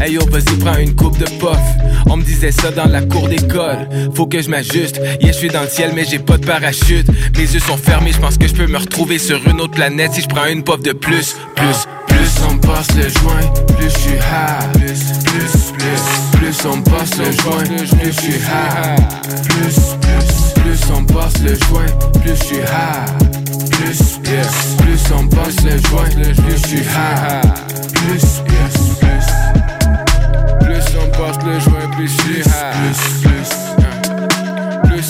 Hey 0.00 0.14
yo, 0.14 0.22
vas-y, 0.30 0.56
prends 0.58 0.76
une 0.76 0.94
coupe 0.94 1.18
de 1.18 1.24
puff. 1.24 1.58
On 2.06 2.16
me 2.16 2.22
disait 2.22 2.50
ça 2.50 2.70
dans 2.70 2.86
la 2.86 3.02
cour 3.02 3.28
d'école. 3.28 3.88
Faut 4.14 4.26
que 4.26 4.40
je 4.42 4.48
m'ajuste. 4.48 5.00
Yeah, 5.20 5.32
je 5.32 5.38
suis 5.38 5.48
dans 5.48 5.62
le 5.62 5.68
ciel, 5.68 5.83
mais 5.94 6.04
j'ai 6.04 6.18
pas 6.18 6.38
de 6.38 6.46
parachute. 6.46 7.06
Mes 7.36 7.42
yeux 7.42 7.60
sont 7.60 7.76
fermés, 7.76 8.12
je 8.12 8.18
pense 8.20 8.38
que 8.38 8.46
je 8.46 8.54
peux 8.54 8.66
me 8.66 8.78
retrouver 8.78 9.18
sur 9.18 9.46
une 9.48 9.60
autre 9.60 9.72
planète 9.74 10.12
si 10.14 10.22
je 10.22 10.28
prends 10.28 10.46
une 10.46 10.62
puff 10.62 10.80
de 10.82 10.92
plus. 10.92 11.36
Plus, 11.56 11.86
Plus 12.06 12.30
on 12.48 12.58
passe 12.58 12.88
le 12.94 13.08
joint, 13.08 13.52
plus 13.76 13.90
je 13.90 13.98
suis 13.98 14.12
high. 14.12 14.72
Plus, 14.74 15.02
plus, 15.24 15.72
plus. 15.72 16.38
Plus 16.38 16.66
on 16.66 16.80
passe 16.82 17.16
le 17.18 17.32
joint, 17.32 17.64
plus 17.64 18.06
je 18.06 18.20
suis 18.20 18.32
high. 18.32 18.96
Plus, 19.48 19.76
plus, 20.00 20.62
Plus 20.62 20.90
on 20.96 21.04
passe 21.04 21.38
le 21.42 21.54
joint, 21.54 21.86
plus 22.22 22.36
je 22.36 22.44
suis 22.44 22.56
high. 22.56 23.70
Plus, 23.70 24.20
yes. 24.30 24.76
Plus 24.78 25.12
on 25.18 25.26
passe 25.28 25.62
le 25.64 25.78
joint, 25.88 26.10
plus 26.14 26.56
je 26.62 26.68
suis 26.68 26.78
high. 26.78 27.42
Plus, 27.94 28.22
yes, 28.22 28.74
plus. 29.00 29.28
Plus 30.66 30.98
on 31.02 31.10
passe 31.10 31.44
le 31.44 31.60
joint, 31.60 31.90
plus 31.96 32.08
je 32.08 32.22
suis 32.22 32.40
high. 32.40 33.23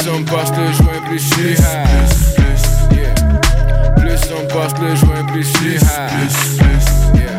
On 0.09 0.23
passe 0.25 0.51
le 0.51 0.73
joint, 0.73 1.01
plus 1.07 1.19
je 1.19 1.35
suis 1.35 1.53
high. 1.53 1.87
Plus, 1.87 2.35
plus, 2.35 2.62
yeah. 2.97 3.14
Plus 3.97 4.21
on 4.33 4.47
passe 4.49 4.75
le 4.81 4.95
joint, 4.97 5.25
plus 5.27 5.45
je 5.45 5.49
suis 5.59 5.77
high. 5.77 6.09
Plus, 6.11 6.37
plus, 6.59 6.87
yeah. 7.21 7.37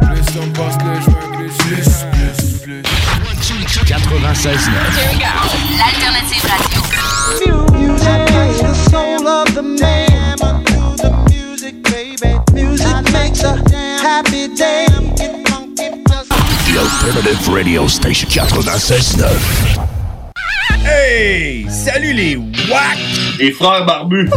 Plus 0.00 0.28
on 0.42 0.48
passe 0.52 0.78
le 0.84 1.00
joint, 1.00 1.26
plus 1.36 1.50
je 1.50 1.54
suis 1.62 1.82
high. 1.82 2.10
Plus, 2.12 2.58
plus. 2.62 2.82
96.9. 3.84 4.70
L'alternative 5.78 6.44
radio. 6.44 6.82
the 8.62 8.74
soul 8.90 9.28
of 9.28 9.54
the 9.54 9.62
man. 9.62 10.36
The 10.96 11.10
music, 11.30 11.82
baby. 11.84 12.38
Music 12.52 13.12
makes 13.12 13.42
a 13.44 13.56
happy 14.02 14.48
day. 14.54 14.86
The 16.66 16.78
Alternative 16.78 17.48
Radio 17.48 17.86
Station 17.86 18.28
96.9. 18.28 19.95
Hey! 20.84 21.66
Salut 21.70 22.12
les 22.12 22.36
WAC! 22.36 22.98
Les 23.38 23.52
frères 23.52 23.84
barbus! 23.84 24.28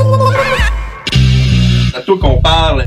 C'est 1.91 1.97
à 1.97 2.01
toi 2.01 2.17
qu'on 2.19 2.41
parle. 2.41 2.85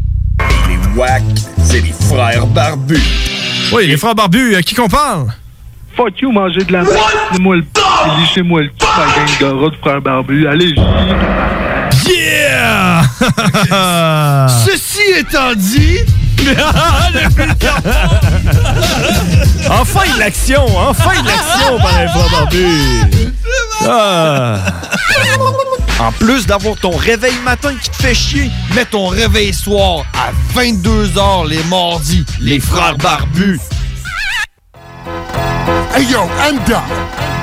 Les 0.69 0.99
WAC, 0.99 1.23
c'est 1.63 1.81
les 1.81 1.93
frères 2.09 2.47
barbus. 2.47 3.01
Oui, 3.73 3.87
les 3.87 3.97
frères 3.97 4.15
barbus, 4.15 4.55
à 4.55 4.63
qui 4.63 4.75
qu'on 4.75 4.89
parle? 4.89 5.29
Fuck 5.97 6.21
you, 6.21 6.33
manger 6.33 6.65
de 6.65 6.73
la 6.73 6.83
merde. 6.83 6.97
Lissez-moi 7.33 7.57
le 7.57 7.63
p. 7.63 7.81
Lissez-moi 8.21 8.63
le 8.63 8.69
p. 8.69 8.75
La 8.81 9.07
gang 9.07 9.39
de 9.41 9.65
rats 9.65 9.77
frères 9.81 10.01
barbus. 10.03 10.47
Allez, 10.47 10.75
Yeah! 12.09 13.03
Ceci 14.49 15.03
étant 15.19 15.55
dit. 15.55 15.99
enfin 19.71 20.15
de 20.15 20.19
l'action! 20.19 20.67
Enfin 20.77 21.23
de 21.23 21.27
l'action 21.27 21.79
par 21.79 22.01
les 22.01 22.09
frères 22.09 22.31
barbus! 22.31 23.05
Ah. 23.89 24.59
En 25.99 26.13
plus 26.13 26.47
d'avoir 26.47 26.77
ton 26.77 26.95
réveil 26.97 27.35
matin 27.45 27.75
qui 27.81 27.91
te 27.91 27.97
fait 27.97 28.15
chier, 28.15 28.51
mets 28.75 28.85
ton 28.85 29.07
réveil 29.07 29.55
soir 29.55 30.05
à 30.15 30.33
22h 30.59 31.49
les 31.49 31.63
mardis. 31.65 32.25
Les 32.41 32.61
frères 32.61 32.97
barbus. 32.97 33.61
Hey 35.93 36.09
yo, 36.09 36.25
Enda. 36.41 36.81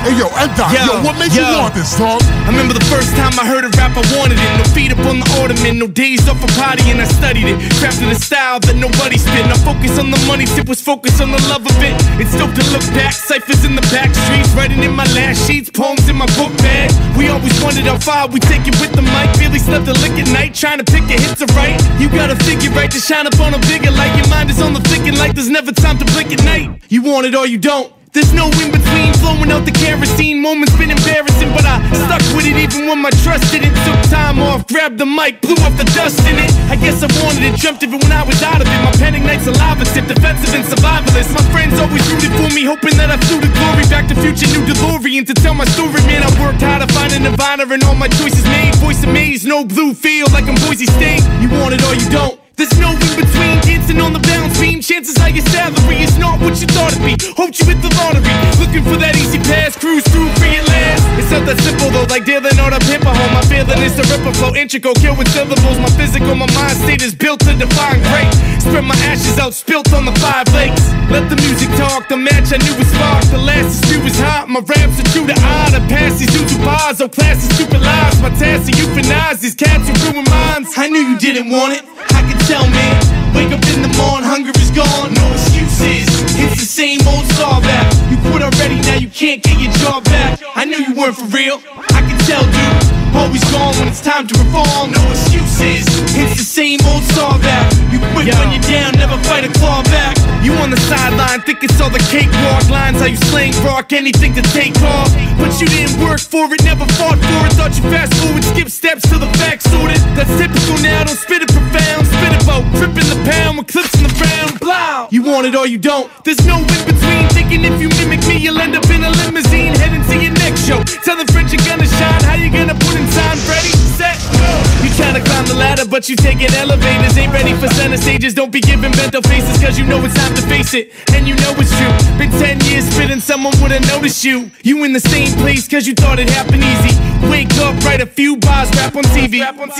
Hey 0.01 0.17
yo, 0.17 0.25
Enda. 0.33 0.65
Yo, 0.73 1.05
what 1.05 1.13
made 1.21 1.29
you 1.37 1.45
want 1.53 1.77
this, 1.77 1.93
dog? 1.93 2.17
I 2.17 2.49
remember 2.49 2.73
the 2.73 2.87
first 2.89 3.13
time 3.13 3.37
I 3.37 3.45
heard 3.45 3.61
a 3.61 3.69
rap, 3.77 3.93
I 3.93 4.01
wanted 4.17 4.41
it. 4.41 4.51
No 4.57 4.65
feet 4.73 4.89
up 4.89 5.05
on 5.05 5.21
the 5.21 5.29
ottoman, 5.37 5.77
no 5.77 5.85
days 5.85 6.25
off 6.25 6.41
a 6.41 6.49
potty, 6.57 6.89
and 6.89 6.97
I 6.97 7.05
studied 7.05 7.45
it. 7.45 7.61
Crafted 7.77 8.09
a 8.09 8.17
style 8.17 8.57
that 8.65 8.73
nobody 8.73 9.21
spit. 9.21 9.45
Now 9.45 9.61
focus 9.61 10.01
on 10.01 10.09
the 10.09 10.17
money, 10.25 10.49
tip 10.49 10.65
was 10.65 10.81
focused 10.81 11.21
on 11.21 11.29
the 11.29 11.37
love 11.45 11.61
of 11.61 11.77
it. 11.77 11.93
It's 12.17 12.33
dope 12.33 12.49
to 12.57 12.65
look 12.73 12.81
back, 12.97 13.13
ciphers 13.13 13.61
in 13.69 13.77
the 13.77 13.85
back 13.93 14.09
streets, 14.17 14.49
writing 14.57 14.81
in 14.81 14.97
my 14.97 15.05
last 15.13 15.45
sheets, 15.45 15.69
poems 15.69 16.09
in 16.09 16.17
my 16.17 16.25
book 16.33 16.49
bag. 16.65 16.89
We 17.13 17.29
always 17.29 17.53
wanted 17.61 17.85
how 17.85 18.01
far 18.01 18.33
we 18.33 18.41
take 18.41 18.65
it 18.65 18.73
with 18.81 18.97
the 18.97 19.05
mic. 19.05 19.29
Billy 19.37 19.61
slept 19.61 19.85
a 19.85 19.93
lick 20.01 20.17
at 20.17 20.25
night, 20.33 20.57
trying 20.57 20.81
to 20.81 20.87
pick 20.89 21.05
a 21.05 21.21
hit 21.21 21.37
to 21.37 21.45
write. 21.53 21.77
You 22.01 22.09
gotta 22.09 22.33
figure 22.49 22.73
right 22.73 22.89
to 22.89 22.97
shine 22.97 23.29
up 23.29 23.37
on 23.37 23.53
a 23.53 23.61
bigger 23.69 23.93
light. 23.93 24.17
Your 24.17 24.25
mind 24.33 24.49
is 24.49 24.57
on 24.57 24.73
the 24.73 24.81
thinking 24.89 25.21
like 25.21 25.37
there's 25.37 25.53
never 25.53 25.69
time 25.69 26.01
to 26.01 26.05
blink 26.17 26.33
at 26.33 26.41
night. 26.41 26.81
You 26.89 27.05
want 27.05 27.29
it 27.29 27.37
or 27.37 27.45
you 27.45 27.61
don't. 27.61 27.98
There's 28.11 28.33
no 28.33 28.49
in 28.57 28.73
between, 28.73 29.13
flowing 29.21 29.51
out 29.53 29.69
the 29.69 29.71
kerosene. 29.71 30.41
Moments 30.41 30.73
been 30.81 30.89
embarrassing, 30.89 31.53
but 31.53 31.61
I 31.61 31.77
stuck 31.93 32.25
with 32.33 32.49
it 32.49 32.57
even 32.57 32.89
when 32.89 33.05
my 33.05 33.13
trust 33.21 33.53
didn't. 33.53 33.77
Took 33.85 34.01
time 34.09 34.41
off, 34.41 34.65
grabbed 34.65 34.97
the 34.97 35.05
mic, 35.05 35.41
blew 35.41 35.53
off 35.61 35.77
the 35.77 35.85
dust 35.93 36.17
in 36.25 36.41
it. 36.41 36.49
I 36.73 36.75
guess 36.75 37.05
I 37.05 37.09
wanted 37.21 37.45
it, 37.45 37.53
dreamt 37.61 37.85
of 37.85 37.93
it 37.93 38.01
when 38.01 38.11
I 38.11 38.25
was 38.25 38.41
out 38.41 38.61
of 38.61 38.67
it. 38.67 38.79
My 38.81 38.91
panic 38.97 39.21
nights 39.21 39.45
a 39.45 39.53
lava 39.53 39.85
defensive 39.85 40.49
and 40.57 40.65
survivalist. 40.65 41.37
My 41.37 41.45
friends 41.53 41.77
always 41.77 42.01
rooted 42.09 42.33
for 42.33 42.49
me, 42.49 42.65
hoping 42.65 42.97
that 42.97 43.13
I 43.13 43.17
flew 43.29 43.45
to 43.45 43.51
glory. 43.53 43.85
Back 43.93 44.09
to 44.09 44.15
future, 44.17 44.49
new 44.57 44.65
DeLorean 44.65 45.27
to 45.29 45.33
tell 45.37 45.53
my 45.53 45.65
story. 45.65 46.01
Man, 46.09 46.25
I 46.25 46.31
worked 46.41 46.65
hard 46.65 46.81
to 46.81 46.89
find 46.89 47.13
a 47.13 47.19
nirvana 47.19 47.69
and 47.69 47.83
all 47.85 47.95
my 47.95 48.09
choices 48.09 48.43
made. 48.49 48.73
Voice 48.81 49.03
of 49.03 49.09
amazed, 49.09 49.45
no 49.45 49.63
blue 49.63 49.93
field 49.93 50.33
like 50.33 50.49
I'm 50.49 50.57
Boise 50.65 50.89
State. 50.89 51.21
You 51.45 51.49
want 51.61 51.77
it 51.77 51.83
or 51.85 51.93
you 51.93 52.09
don't. 52.09 52.48
There's 52.59 52.75
no 52.75 52.91
in 52.91 53.15
between, 53.15 53.55
dancing 53.63 54.03
on 54.03 54.11
the 54.11 54.19
balance 54.19 54.59
beam. 54.59 54.81
Chances 54.83 55.15
are 55.23 55.31
your 55.31 55.47
salary 55.47 56.03
is 56.03 56.19
not 56.19 56.43
what 56.43 56.59
you 56.59 56.67
thought 56.67 56.91
it'd 56.91 57.07
be. 57.07 57.15
Hoped 57.39 57.55
you 57.55 57.71
hit 57.71 57.79
the 57.79 57.87
lottery, 57.95 58.35
looking 58.59 58.83
for 58.83 58.99
that 58.99 59.15
easy 59.15 59.39
pass, 59.47 59.79
cruise 59.79 60.03
through 60.11 60.27
free 60.35 60.59
at 60.59 60.67
last. 60.67 60.99
It's 61.15 61.31
not 61.31 61.47
that 61.47 61.55
simple 61.63 61.87
though, 61.87 62.03
like 62.11 62.27
dealing 62.27 62.59
on 62.59 62.75
a 62.75 62.81
a 62.83 63.13
home. 63.15 63.31
My 63.31 63.47
feeling 63.47 63.79
is 63.79 63.95
to 63.95 64.03
rip 64.11 64.27
a 64.27 64.33
flow, 64.35 64.51
integral, 64.59 64.91
kill 64.99 65.15
with 65.15 65.31
syllables. 65.31 65.79
My 65.79 65.87
physical, 65.95 66.35
my 66.35 66.51
mind 66.51 66.75
state 66.83 66.99
is 66.99 67.15
built 67.15 67.39
to 67.47 67.55
define 67.55 68.03
great. 68.11 68.27
Spread 68.59 68.83
my 68.83 68.99
ashes 69.07 69.39
out, 69.39 69.55
spilt 69.55 69.95
on 69.95 70.03
the 70.03 70.15
five 70.19 70.43
lakes. 70.51 70.78
Let 71.19 71.35
the 71.35 71.41
music 71.51 71.67
talk, 71.75 72.07
the 72.07 72.15
match 72.15 72.55
I 72.55 72.63
knew 72.63 72.71
was 72.79 72.87
sparked. 72.87 73.27
The 73.35 73.43
last 73.43 73.75
is 73.75 73.91
few 73.91 73.99
was 73.99 74.15
hot, 74.23 74.47
my 74.47 74.63
raps 74.63 75.03
are 75.03 75.09
true 75.11 75.27
to 75.27 75.35
eye. 75.35 75.67
The 75.67 75.83
past 75.91 76.15
these 76.15 76.31
YouTube 76.31 76.63
bars, 76.63 77.03
oh 77.03 77.09
class 77.11 77.43
is 77.43 77.51
stupid 77.59 77.83
lies. 77.83 78.15
My 78.23 78.31
task 78.39 78.71
to 78.71 78.73
euthanize 78.79 79.43
these 79.43 79.53
cats 79.53 79.83
who 79.83 79.91
ruin 80.07 80.23
minds. 80.31 80.71
I 80.79 80.87
knew 80.87 81.03
you 81.03 81.19
didn't 81.19 81.51
want 81.51 81.75
it, 81.75 81.83
I 82.15 82.23
could 82.23 82.39
tell, 82.47 82.63
man. 82.71 83.35
Wake 83.35 83.51
up 83.51 83.59
in 83.67 83.83
the 83.83 83.91
morning, 83.99 84.31
hunger 84.31 84.55
is 84.63 84.71
gone, 84.71 85.11
no 85.11 85.25
excuses. 85.35 86.07
It's 86.39 86.55
the 86.55 86.69
same 86.71 87.03
old 87.03 87.27
star 87.35 87.59
back. 87.67 87.91
You 88.07 88.15
quit 88.31 88.39
already, 88.39 88.79
now 88.87 88.95
you 88.95 89.11
can't 89.11 89.43
get 89.43 89.59
your 89.59 89.75
job 89.83 90.07
back. 90.07 90.39
I 90.55 90.63
knew 90.63 90.79
you 90.79 90.95
weren't 90.95 91.19
for 91.19 91.27
real, 91.35 91.59
I 91.91 91.99
could 91.99 92.19
tell, 92.31 92.47
dude. 92.47 93.08
Always 93.19 93.43
gone 93.51 93.75
when 93.75 93.87
it's 93.91 93.99
time 93.99 94.27
to 94.27 94.33
reform, 94.39 94.91
no 94.95 95.03
excuses. 95.11 95.83
It's 96.15 96.39
the 96.39 96.47
same 96.47 96.79
old 96.87 97.03
star 97.03 97.37
back. 97.39 97.67
You 97.91 97.99
quit 98.15 98.31
when 98.39 98.49
you're 98.55 98.63
down, 98.63 98.95
never 98.95 99.19
fight 99.27 99.43
a 99.43 99.51
claw 99.59 99.83
back. 99.91 100.15
You 100.41 100.55
on 100.63 100.71
the 100.71 100.79
sideline, 100.87 101.41
think 101.41 101.63
it's 101.63 101.79
all 101.81 101.89
the 101.89 101.99
cakewalk 102.07 102.69
lines. 102.71 102.99
How 103.03 103.11
you 103.11 103.19
slang 103.27 103.51
rock, 103.63 103.91
anything 103.91 104.33
to 104.35 104.41
take 104.55 104.79
off. 104.81 105.11
But 105.35 105.51
you 105.59 105.67
didn't 105.67 105.99
work 105.99 106.23
for 106.23 106.47
it, 106.47 106.63
never 106.63 106.87
fought 106.95 107.19
for 107.19 107.41
it. 107.43 107.53
Thought 107.59 107.75
you 107.75 107.83
fast 107.91 108.15
forward, 108.23 108.43
skip 108.55 108.69
steps 108.69 109.03
till 109.03 109.19
the 109.19 109.31
facts 109.35 109.67
sorted. 109.67 109.99
That's 110.15 110.31
typical 110.39 110.79
now, 110.79 111.03
don't 111.03 111.19
spit 111.19 111.43
it 111.43 111.51
profound. 111.51 112.07
Spit 112.07 112.31
it 112.31 112.43
about 112.47 112.63
tripping 112.79 113.07
the 113.11 113.19
pound 113.27 113.59
with 113.59 113.67
clips 113.67 113.93
in 113.99 114.07
the 114.07 114.13
round. 114.15 114.59
Blow. 114.63 115.11
You 115.11 115.23
want 115.27 115.45
it 115.45 115.55
or 115.59 115.67
you 115.67 115.77
don't. 115.77 116.07
There's 116.23 116.39
no 116.47 116.55
in 116.55 116.81
between. 116.87 117.27
Thinking 117.35 117.67
if 117.67 117.81
you 117.83 117.89
mimic 117.99 118.23
me, 118.31 118.39
you'll 118.39 118.59
end 118.63 118.79
up 118.79 118.87
in 118.89 119.03
a 119.03 119.11
limousine 119.11 119.75
heading 119.75 120.07
to 120.07 120.15
your 120.15 120.33
next 120.39 120.63
show. 120.63 120.79
Tell 121.03 121.19
the 121.19 121.27
French 121.35 121.51
you're 121.51 121.67
gonna 121.67 121.87
shine. 121.99 122.23
How 122.23 122.35
you 122.39 122.47
gonna 122.47 122.79
put 122.79 122.95
in 122.95 123.08
time? 123.15 123.37
Ready, 123.47 123.73
set, 123.97 124.17
go. 124.37 124.49
You 124.83 124.89
tryna 124.95 125.23
climb 125.25 125.45
the 125.45 125.55
ladder, 125.55 125.85
but 125.85 126.09
you 126.09 126.15
taking 126.15 126.51
elevators. 126.55 127.17
Ain't 127.17 127.33
ready 127.33 127.53
for 127.53 127.67
center 127.75 127.97
stages. 127.97 128.33
Don't 128.33 128.51
be 128.51 128.61
giving 128.61 128.91
bento 128.91 129.21
faces, 129.21 129.61
cause 129.61 129.77
you 129.77 129.85
know 129.85 130.03
it's 130.03 130.15
time 130.15 130.33
to 130.35 130.41
face 130.43 130.73
it. 130.73 130.91
And 131.13 131.27
you 131.27 131.35
know 131.35 131.53
it's 131.57 131.71
true. 131.75 131.93
Been 132.17 132.31
10 132.31 132.59
years 132.65 132.85
spitting, 132.89 133.19
someone 133.19 133.53
would've 133.61 133.85
noticed 133.87 134.23
you. 134.23 134.51
You 134.63 134.83
in 134.83 134.93
the 134.93 134.99
same 134.99 135.31
place, 135.39 135.67
cause 135.67 135.87
you 135.87 135.93
thought 135.93 136.19
it 136.19 136.29
happened 136.29 136.63
easy. 136.63 136.93
Wake 137.29 137.53
up, 137.59 137.75
write 137.83 138.01
a 138.01 138.05
few 138.05 138.37
bars, 138.37 138.69
rap 138.75 138.95
on 138.95 139.03
TV. 139.03 139.39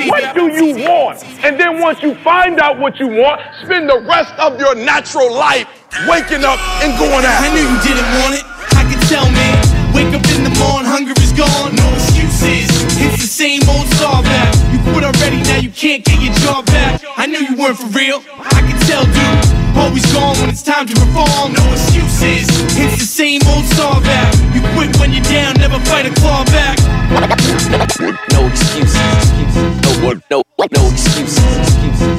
What 0.09 0.35
do 0.35 0.47
you 0.51 0.83
want? 0.85 1.23
And 1.43 1.59
then 1.59 1.79
once 1.79 2.01
you 2.01 2.15
find 2.15 2.59
out 2.59 2.79
what 2.79 2.99
you 2.99 3.07
want, 3.07 3.41
spend 3.63 3.89
the 3.89 3.99
rest 4.01 4.33
of 4.39 4.59
your 4.59 4.75
natural 4.75 5.31
life 5.33 5.67
waking 6.07 6.43
up 6.43 6.59
and 6.83 6.97
going 6.99 7.25
out. 7.25 7.41
I 7.41 7.49
knew 7.53 7.65
you 7.65 7.79
didn't 7.81 8.09
want 8.21 8.35
it. 8.35 8.43
I 8.75 8.83
could 8.87 9.01
tell, 9.07 9.25
man. 9.31 9.79
Wake 9.93 10.13
up 10.13 10.25
in 10.35 10.43
the 10.43 10.53
morning, 10.59 10.85
hunger 10.85 11.13
is 11.17 11.33
gone. 11.33 11.75
No 11.75 11.87
excuses. 11.95 12.78
It's 12.99 13.21
the 13.21 13.27
same 13.27 13.61
old 13.69 13.87
star 13.95 14.21
back. 14.23 14.53
You 14.71 14.79
quit 14.91 15.03
already, 15.03 15.41
now 15.43 15.59
you 15.59 15.71
can't 15.71 16.03
get 16.03 16.21
your 16.21 16.33
job 16.43 16.65
back. 16.67 17.01
I 17.17 17.25
knew 17.25 17.39
you 17.39 17.55
weren't 17.55 17.77
for 17.77 17.87
real. 17.87 18.21
I 18.37 18.59
could 18.67 18.79
tell, 18.87 19.05
dude. 19.05 19.59
Always 19.77 20.05
gone 20.11 20.35
when 20.39 20.49
it's 20.49 20.63
time 20.63 20.87
to 20.87 20.93
reform. 20.99 21.53
No 21.53 21.63
excuses. 21.71 22.47
It's 22.75 22.97
the 22.99 23.07
same 23.07 23.41
old 23.47 23.65
star 23.65 24.01
back. 24.01 24.35
You 24.53 24.61
quit 24.75 24.95
when 24.99 25.13
you're 25.13 25.23
down, 25.23 25.55
never 25.55 25.79
fight 25.87 26.05
a 26.05 26.13
claw 26.19 26.43
back. 26.45 26.77
No 28.31 28.47
excuses. 28.47 29.55
No 29.55 29.78
word. 30.01 30.21
No. 30.29 30.41
No 30.59 30.89
excuses. 30.91 31.39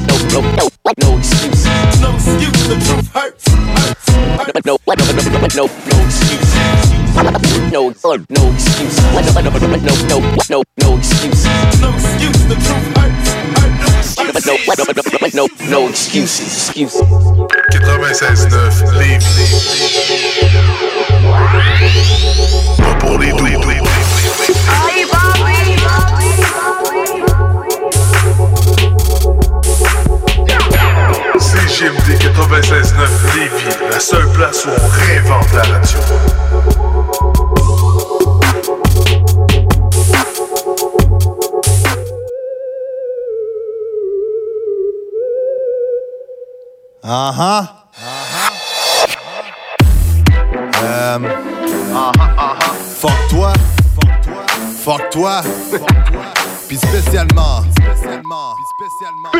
No. 0.06 0.16
No. 0.32 0.40
No. 0.56 0.68
No 1.02 1.18
excuses. 1.18 1.64
No 2.00 2.14
excuse. 2.14 2.68
The 2.68 2.76
truth 2.84 3.08
hurts. 3.12 3.44
Hurts. 3.48 4.06
hurts. 4.06 4.66
No. 4.66 4.76
No. 4.76 4.86
No. 4.86 5.00
No. 5.00 5.26
No. 5.40 5.74
No 5.80 6.00
excuses. 6.00 6.00
No. 6.00 6.00
No. 6.00 6.00
No 6.00 6.06
excuses. 6.06 6.54
No. 10.10 10.20
No. 10.20 10.36
No. 10.40 10.62
No. 10.78 10.78
No 10.78 10.96
excuses. 10.96 11.44
No 11.80 11.88
excuse. 11.94 12.40
The 12.48 12.56
truth 12.56 12.88
hurts. 12.96 13.30
Hurts. 13.58 14.46
No. 14.46 14.54
No. 14.66 14.84
No. 15.34 15.46
No. 15.48 15.48
No 15.70 15.88
excuses. 15.88 16.68
Excuses. 16.68 17.00
96.9 17.90 18.84
Lévis. 18.98 19.26
Pas 22.78 22.94
pour 22.98 23.18
les 23.18 23.32
doux. 23.32 23.46
CGMD 31.80 32.18
96.9 32.20 33.36
Lévis, 33.36 33.78
la 33.90 33.98
seule 33.98 34.30
place 34.32 34.66
où 34.66 34.68
on 34.68 34.88
réinvente 34.88 35.50
la 35.54 35.62
radio. 35.62 35.98
Ah 47.02 47.34
ah. 47.38 47.88
Ah 51.94 52.12
ah. 52.36 52.58
Fuck 52.98 53.12
toi. 53.30 53.54
Fuck 53.94 54.20
toi. 54.22 54.42
Fuck 54.84 55.10
toi. 55.10 55.42
Fuck 55.42 56.10
toi. 56.10 56.22
Puis 56.68 56.76
spécialement. 56.76 57.62
Spécialement. 57.74 58.54
Puis 58.54 58.66
spécialement. 58.76 59.32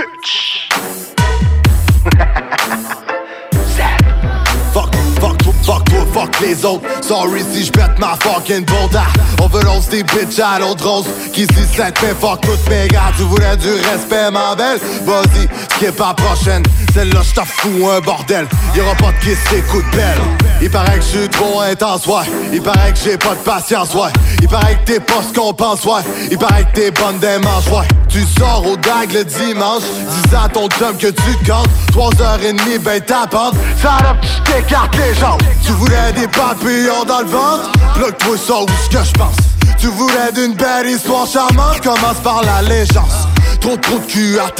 Fuck, 4.73 4.95
fuck 5.21 5.43
fuck 5.63 5.91
fuck 6.13 6.41
les 6.41 6.65
autres. 6.65 6.85
Sorry 7.03 7.43
si 7.53 7.65
je 7.65 7.73
pète 7.73 7.99
ma 7.99 8.17
fucking 8.23 8.65
bonda. 8.65 9.05
On 9.43 9.49
veut 9.49 9.67
rose 9.69 9.89
des 9.89 10.03
bitches 10.03 10.39
à 10.39 10.59
l'autre 10.59 10.89
rose. 10.89 11.07
Qui 11.33 11.43
se 11.43 11.49
dit 11.49 11.67
cette 11.75 12.01
mais 12.03 12.15
fuck 12.19 12.41
toutes 12.41 12.69
mes 12.69 12.89
gars. 12.89 13.13
Tu 13.17 13.23
voulais 13.23 13.57
du 13.57 13.73
respect, 13.73 14.31
ma 14.31 14.55
belle? 14.55 14.79
Vas-y, 15.05 15.49
skip 15.75 16.01
à 16.01 16.15
prochaine. 16.15 16.63
Celle-là, 16.95 17.21
je 17.23 17.41
fous 17.45 17.89
un 17.89 18.01
bordel. 18.01 18.47
Y'aura 18.75 18.95
pas 18.95 19.13
de 19.13 19.25
kiss, 19.25 19.39
c'est 19.51 19.63
coup 19.67 19.83
de 19.83 19.91
pelle. 19.91 20.50
Il 20.63 20.71
paraît 20.71 20.99
que 20.99 21.05
je 21.05 21.19
suis 21.19 21.29
trop 21.29 21.61
intense, 21.61 22.07
ouais. 22.07 22.23
Il 22.53 22.63
paraît 22.63 22.93
que 22.93 22.99
j'ai 23.03 23.17
pas 23.17 23.31
de 23.31 23.41
patience, 23.41 23.95
ouais. 23.95 24.11
Il 24.43 24.49
paraît 24.49 24.77
que 24.77 24.93
t'es 24.93 25.01
pas 25.01 25.23
ce 25.27 25.39
qu'on 25.39 25.55
pense, 25.55 25.85
ouais. 25.85 26.03
Il 26.31 26.39
paraît 26.39 26.65
que 26.65 26.81
t'es 26.81 26.91
bonne 26.91 27.19
des 27.19 27.39
manches, 27.39 27.69
ouais. 27.69 27.89
Tu 28.09 28.25
sors 28.39 28.65
au 28.67 28.77
dag 28.77 29.13
le 29.13 29.25
dimanche. 29.25 29.83
Dis 30.09 30.37
à 30.37 30.49
ton 30.49 30.69
chum 30.69 30.97
que 30.99 31.07
tu 31.07 31.51
comptes. 31.51 31.69
Trois 31.93 32.11
heures 32.21 32.41
et 32.43 32.53
demie, 32.53 32.79
ben 32.79 33.01
ta 33.01 33.27
pente. 33.27 33.55
Ça 33.81 33.97
tu 34.21 34.53
t'écartes 34.53 34.97
les 34.97 35.15
jambes. 35.15 35.41
Tu 35.65 35.73
voulais 35.73 36.13
des 36.15 36.27
papillons 36.29 37.05
dans 37.07 37.21
le 37.21 37.27
ventre? 37.27 37.71
Bloque-toi 37.97 38.37
ça 38.37 38.63
où 38.63 38.67
ce 38.85 38.91
que 38.91 39.05
je 39.05 39.13
pense. 39.13 39.37
Tu 39.79 39.87
voulais 39.87 40.33
d'une 40.35 40.55
belle 40.55 40.91
histoire 40.91 41.27
charmante? 41.27 41.81
Commence 41.83 42.19
par 42.23 42.43
l'allégeance. 42.43 43.29
Trop 43.61 43.77
trop 43.77 43.99
cul 44.01 44.39
à. 44.39 44.51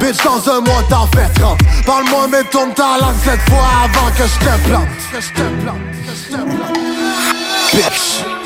Bitch, 0.00 0.24
dans 0.24 0.50
un 0.50 0.60
mois, 0.60 0.82
t'en 0.88 1.06
fais 1.08 1.28
30. 1.40 1.58
Parle-moi, 1.84 2.28
mais 2.30 2.44
tourne 2.44 2.72
ta 2.72 2.98
langue 3.00 3.16
cette 3.24 3.40
fois 3.50 3.66
avant. 3.84 4.10
Que 4.16 4.24
je 4.24 4.38
te 4.38 4.68
plante. 4.68 4.88
Bitch. 7.72 8.37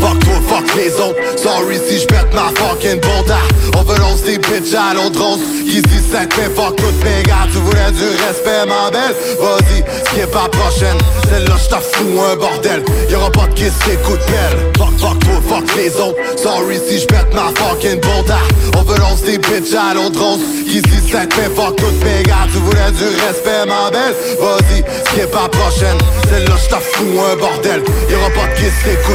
Fuck 0.00 0.18
toi, 0.20 0.40
fuck 0.48 0.74
les 0.76 0.92
autres. 0.94 1.20
Sorry 1.36 1.78
si 1.86 2.00
je 2.00 2.06
ma 2.34 2.48
fucking 2.56 3.00
bonda. 3.00 3.38
On 3.76 3.82
veut 3.82 3.98
lancer 3.98 4.24
des 4.24 4.38
bitches 4.38 4.74
à 4.74 4.94
l'autre. 4.94 5.38
Qui 5.64 5.82
dit 5.82 6.00
sec, 6.10 6.32
mais 6.38 6.48
fuck 6.54 6.76
toutes 6.76 7.04
mes. 7.04 7.22
Tu 7.52 7.58
voulais 7.58 7.90
du 7.92 8.08
respect, 8.24 8.64
ma 8.66 8.90
belle? 8.90 9.14
Vas-y, 9.40 9.84
skip 10.06 10.34
à 10.34 10.48
prochaine. 10.48 10.96
Celle-là, 11.30 11.54
je 11.62 11.68
t'en 11.68 11.80
fous 11.80 12.20
un 12.20 12.36
bordel. 12.36 12.82
Y'aura 13.10 13.30
pas 13.30 13.46
de 13.48 13.54
kiss, 13.54 13.72
c'est 13.84 14.00
coup 14.02 14.16
de 14.16 14.24
pelle. 14.24 14.72
Fuck, 14.78 14.98
fuck 14.98 15.18
toi, 15.20 15.40
fuck 15.48 15.76
les 15.76 15.94
autres. 15.96 16.18
Sorry 16.36 16.78
si 16.88 17.00
je 17.00 17.06
ma 17.34 17.52
fucking 17.54 18.00
bonda. 18.00 18.38
On 18.78 18.82
veut 18.82 18.98
lancer 18.98 19.36
des 19.36 19.38
bitches 19.38 19.74
à 19.74 19.94
l'autre. 19.94 20.38
Qui 20.64 20.80
dit 20.80 21.10
sec, 21.10 21.30
mais 21.36 21.54
fuck 21.54 21.76
toutes 21.76 22.04
mes. 22.04 22.22
Tu 22.52 22.58
voulais 22.58 22.90
du 22.92 23.04
respect, 23.26 23.66
ma 23.66 23.90
belle? 23.90 24.14
Vas-y, 24.40 24.78
skip 25.10 25.34
à 25.36 25.48
prochaine. 25.48 25.98
Celle-là, 26.30 26.54
je 26.62 26.68
t'en 26.70 26.80
fous 26.80 27.20
un 27.20 27.36
bordel. 27.36 27.82
Y'aura 28.08 28.30
pas 28.30 28.52
de 28.52 28.56
kiss, 28.56 28.72
c'est 28.82 29.02
coup. 29.02 29.10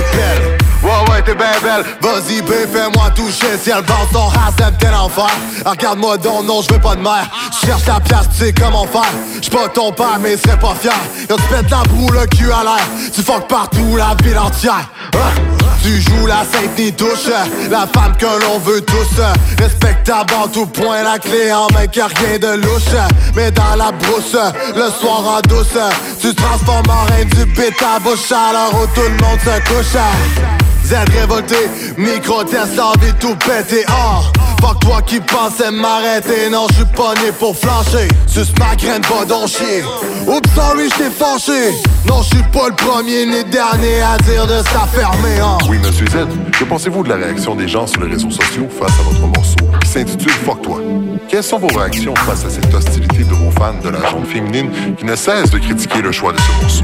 Ouais, 0.86 1.12
ouais, 1.12 1.22
t'es 1.24 1.34
ben 1.34 1.48
belle. 1.64 1.84
Vas-y, 2.00 2.44
B, 2.44 2.52
fais-moi 2.72 3.10
toucher. 3.16 3.58
Si 3.60 3.72
elle 3.72 3.84
pense 3.84 4.12
ton 4.14 4.26
race, 4.26 4.56
t'aimes 4.56 4.78
tel 4.80 4.94
enfer. 4.94 5.26
Regarde-moi 5.66 6.18
donc, 6.18 6.46
non, 6.46 6.62
je 6.62 6.72
veux 6.72 6.80
pas 6.80 6.96
de 6.96 7.02
mère. 7.02 7.28
Cherche 7.66 7.86
ta 7.86 8.00
place, 8.00 8.30
tu 8.30 8.46
sais 8.46 8.54
comment 8.54 8.86
faire. 8.86 9.12
J'suis 9.42 9.50
pas 9.50 9.68
ton 9.68 9.92
père, 9.92 10.20
mais 10.22 10.38
serais 10.38 10.60
pas 10.60 10.76
fier. 10.80 10.94
Y'a 11.28 11.38
tu 11.38 11.42
pètes 11.44 11.72
la 11.72 11.82
broue, 11.90 12.12
le 12.12 12.28
cul 12.28 12.52
à 12.52 12.64
l'air. 12.64 12.86
Tu 13.12 13.24
fuck 13.24 13.48
partout, 13.48 13.98
la 13.98 14.16
ville 14.24 14.38
entière. 14.38 14.88
Hein? 15.16 15.42
Tu 15.82 16.02
joues 16.02 16.28
la 16.28 16.44
sainte 16.44 16.78
ni 16.78 16.94
touche. 16.94 17.32
La 17.72 17.88
femme 17.88 18.16
que 18.18 18.26
l'on 18.26 18.60
veut 18.60 18.82
tous. 18.82 19.22
Respectable 19.60 20.36
en 20.36 20.48
tout 20.48 20.68
point, 20.68 21.02
la 21.02 21.18
clé 21.18 21.52
en 21.52 21.68
main, 21.74 21.86
a 21.86 22.08
rien 22.08 22.38
de 22.38 22.62
louche. 22.62 22.96
Mais 23.36 23.50
dans 23.50 23.76
la 23.76 23.92
brousse, 23.92 24.38
le 24.76 24.90
soir 24.92 25.38
en 25.38 25.42
douce. 25.48 25.80
Tu 26.22 26.36
transformes 26.36 26.90
en 26.90 27.12
reine 27.12 27.30
du 27.30 27.42
à 27.42 28.54
l'heure 28.54 28.74
où 28.74 28.86
tout 28.94 29.02
le 29.02 29.26
monde 29.26 29.40
se 29.40 29.74
couche. 29.74 30.55
Z 30.86 30.94
révolté, 31.18 31.56
micro-test, 31.98 32.80
envie 32.80 33.12
de 33.12 33.18
tout 33.18 33.36
péter 33.38 33.84
Oh, 33.90 34.22
fuck 34.62 34.80
toi 34.82 35.02
qui 35.02 35.20
pensais 35.20 35.72
m'arrêter 35.72 36.50
Non, 36.52 36.68
je 36.70 36.76
suis 36.76 36.86
pas 36.86 37.16
né 37.16 37.32
pour 37.40 37.58
flancher 37.58 38.08
Suce 38.28 38.54
ma 38.60 38.76
graine, 38.76 39.02
va 39.10 39.26
donc 39.26 39.48
chier 39.48 39.84
Oups, 40.28 40.48
sorry, 40.54 40.88
j't'ai 40.90 41.10
fâché 41.10 41.72
Non, 42.08 42.22
je 42.22 42.36
suis 42.36 42.46
pas 42.54 42.68
le 42.70 42.76
premier 42.76 43.26
ni 43.26 43.38
le 43.38 43.44
dernier 43.46 44.00
à 44.02 44.18
dire 44.20 44.46
de 44.46 44.58
s'affermer 44.58 45.40
hein. 45.42 45.58
Oui, 45.68 45.80
monsieur 45.80 46.06
Z, 46.06 46.28
que 46.52 46.64
pensez-vous 46.66 47.02
de 47.02 47.10
la 47.10 47.16
réaction 47.16 47.56
des 47.56 47.68
gens 47.68 47.88
sur 47.88 48.02
les 48.02 48.12
réseaux 48.12 48.30
sociaux 48.30 48.68
face 48.70 48.94
à 49.00 49.04
votre 49.10 49.26
morceau? 49.26 49.56
Qui 49.82 49.90
s'intitule 49.90 50.34
Fuck 50.46 50.62
toi? 50.62 50.80
Quelles 51.28 51.44
sont 51.44 51.58
vos 51.58 51.76
réactions 51.76 52.14
face 52.28 52.46
à 52.46 52.50
cette 52.52 52.72
hostilité 52.72 53.24
de 53.24 53.34
vos 53.34 53.50
fans 53.50 53.74
de 53.84 53.90
la 53.90 54.08
jambe 54.12 54.28
féminine 54.28 54.70
qui 55.00 55.06
ne 55.06 55.16
cessent 55.16 55.50
de 55.50 55.58
critiquer 55.58 56.04
le 56.04 56.12
choix 56.12 56.32
de 56.32 56.38
ce 56.38 56.62
morceau? 56.62 56.84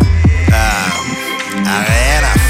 Ah, 0.51 1.83
rien 1.85 2.40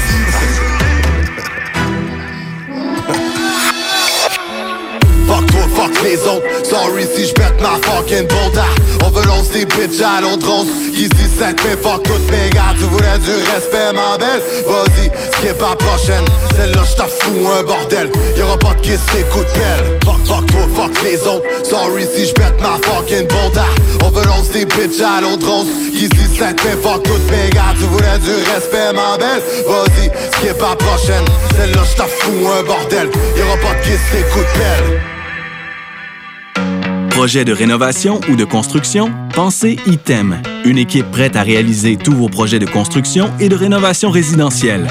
les 6.02 6.18
autres. 6.26 6.46
Sorry 6.64 7.06
si 7.14 7.26
je 7.26 7.32
pète 7.32 7.60
ma 7.60 7.78
fucking 7.82 8.26
bonda. 8.28 8.66
On 9.04 9.10
veut 9.10 9.26
lancer 9.26 9.64
des 9.64 9.66
bitches 9.66 10.00
à 10.00 10.20
se 10.22 11.08
dit 11.08 11.38
sec, 11.38 11.56
mais 11.64 11.76
fuck 11.82 12.02
toutes 12.02 12.30
mes 12.30 12.50
gars. 12.50 12.74
Tu 12.76 12.84
voulais 12.84 13.18
du 13.18 13.34
respect, 13.52 13.92
ma 13.94 14.18
belle? 14.18 14.42
Vas-y, 14.66 15.06
skip 15.36 15.62
à 15.62 15.76
prochaine. 15.76 16.24
Celle-là, 16.56 16.82
je 16.84 17.02
fous 17.02 17.48
un 17.58 17.62
bordel. 17.62 18.10
Y'aura 18.36 18.58
pas 18.58 18.74
de 18.74 18.80
kiss, 18.80 19.00
c'est 19.12 19.28
coup 19.30 19.40
de 19.40 19.44
pelle. 19.44 19.98
Fuck, 20.04 20.26
fuck 20.26 20.46
toi, 20.46 20.66
fuck 20.74 21.02
les 21.02 21.20
autres. 21.26 21.46
Sorry 21.64 22.06
si 22.14 22.26
je 22.26 22.32
pète 22.32 22.60
ma 22.60 22.78
fucking 22.86 23.26
bonda. 23.28 23.66
On 24.04 24.10
veut 24.10 24.26
lancer 24.26 24.64
des 24.64 24.66
bitches 24.66 25.00
à 25.00 25.20
se 25.20 26.08
dit 26.08 26.38
sec, 26.38 26.56
mais 26.64 26.76
fuck 26.82 27.02
toutes 27.02 27.30
mes 27.30 27.50
gars. 27.50 27.74
Tu 27.78 27.84
voulais 27.84 28.18
du 28.18 28.34
respect, 28.52 28.92
ma 28.94 29.16
belle? 29.18 29.42
Vas-y, 29.66 30.06
skip 30.36 30.62
à 30.62 30.76
prochaine. 30.76 31.24
Celle-là, 31.56 31.82
je 31.84 32.02
fous 32.02 32.48
un 32.58 32.62
bordel. 32.64 33.10
Y'aura 33.36 33.56
pas 33.56 33.74
de 33.78 33.84
kiss, 33.84 34.00
c'est 34.10 34.28
coup 34.30 34.40
de 34.40 34.58
pelle. 34.58 35.21
Projet 37.12 37.44
de 37.44 37.52
rénovation 37.52 38.20
ou 38.30 38.36
de 38.36 38.44
construction? 38.44 39.12
Pensez 39.34 39.76
ITEM, 39.86 40.40
une 40.64 40.78
équipe 40.78 41.10
prête 41.10 41.36
à 41.36 41.42
réaliser 41.42 41.98
tous 41.98 42.12
vos 42.12 42.30
projets 42.30 42.58
de 42.58 42.64
construction 42.64 43.30
et 43.38 43.50
de 43.50 43.54
rénovation 43.54 44.10
résidentielle. 44.10 44.88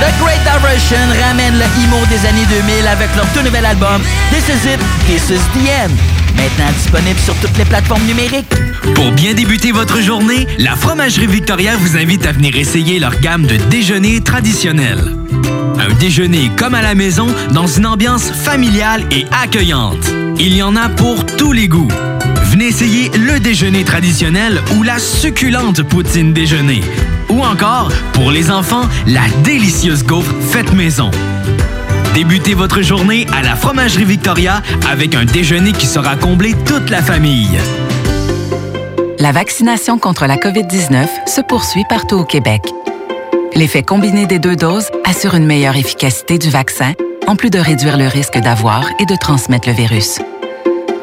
The 0.00 0.12
Great 0.20 0.40
Diversion 0.44 0.98
ramène 1.26 1.54
le 1.54 1.64
emo 1.82 2.04
des 2.10 2.26
années 2.28 2.44
2000 2.50 2.86
avec 2.86 3.08
leur 3.16 3.26
tout 3.32 3.42
nouvel 3.42 3.64
album 3.64 4.02
This 4.30 4.44
Is 4.48 4.74
It, 4.74 4.80
This 5.06 5.30
Is 5.30 5.40
The 5.54 5.68
End. 5.86 5.92
Maintenant 6.36 6.70
disponible 6.76 7.18
sur 7.18 7.34
toutes 7.36 7.56
les 7.56 7.64
plateformes 7.64 8.04
numériques. 8.04 8.52
Pour 8.94 9.10
bien 9.12 9.32
débuter 9.32 9.72
votre 9.72 10.02
journée, 10.02 10.46
la 10.58 10.76
Fromagerie 10.76 11.26
Victoria 11.26 11.76
vous 11.78 11.96
invite 11.96 12.26
à 12.26 12.32
venir 12.32 12.56
essayer 12.56 12.98
leur 12.98 13.18
gamme 13.20 13.46
de 13.46 13.56
déjeuners 13.56 14.20
traditionnels. 14.20 15.16
Un 15.78 15.94
déjeuner 15.94 16.50
comme 16.58 16.74
à 16.74 16.82
la 16.82 16.94
maison 16.94 17.28
dans 17.52 17.66
une 17.66 17.86
ambiance 17.86 18.30
familiale 18.30 19.02
et 19.10 19.24
accueillante. 19.42 20.12
Il 20.38 20.54
y 20.54 20.62
en 20.62 20.76
a 20.76 20.90
pour 20.90 21.24
tous 21.24 21.52
les 21.52 21.68
goûts. 21.68 21.88
Venez 22.50 22.66
essayer 22.66 23.10
le 23.16 23.40
déjeuner 23.40 23.84
traditionnel 23.84 24.60
ou 24.76 24.82
la 24.82 24.98
succulente 24.98 25.82
poutine 25.84 26.34
déjeuner. 26.34 26.82
Ou 27.28 27.42
encore, 27.42 27.90
pour 28.12 28.30
les 28.30 28.50
enfants, 28.50 28.88
la 29.06 29.28
délicieuse 29.42 30.04
gaufre 30.04 30.32
faite 30.40 30.72
maison. 30.72 31.10
Débutez 32.14 32.54
votre 32.54 32.80
journée 32.82 33.26
à 33.32 33.42
la 33.42 33.56
Fromagerie 33.56 34.04
Victoria 34.04 34.62
avec 34.90 35.14
un 35.14 35.24
déjeuner 35.24 35.72
qui 35.72 35.86
sera 35.86 36.16
combler 36.16 36.54
toute 36.64 36.88
la 36.88 37.02
famille. 37.02 37.58
La 39.18 39.32
vaccination 39.32 39.98
contre 39.98 40.26
la 40.26 40.36
COVID-19 40.36 41.06
se 41.26 41.40
poursuit 41.40 41.84
partout 41.88 42.16
au 42.16 42.24
Québec. 42.24 42.62
L'effet 43.54 43.82
combiné 43.82 44.26
des 44.26 44.38
deux 44.38 44.56
doses 44.56 44.88
assure 45.04 45.34
une 45.34 45.46
meilleure 45.46 45.76
efficacité 45.76 46.38
du 46.38 46.50
vaccin, 46.50 46.92
en 47.26 47.36
plus 47.36 47.50
de 47.50 47.58
réduire 47.58 47.96
le 47.96 48.06
risque 48.06 48.38
d'avoir 48.38 48.88
et 49.00 49.06
de 49.06 49.16
transmettre 49.16 49.68
le 49.68 49.74
virus. 49.74 50.20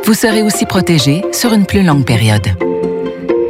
Vous 0.06 0.14
serez 0.14 0.42
aussi 0.42 0.66
protégé 0.66 1.24
sur 1.32 1.54
une 1.54 1.66
plus 1.66 1.84
longue 1.84 2.06
période. 2.06 2.48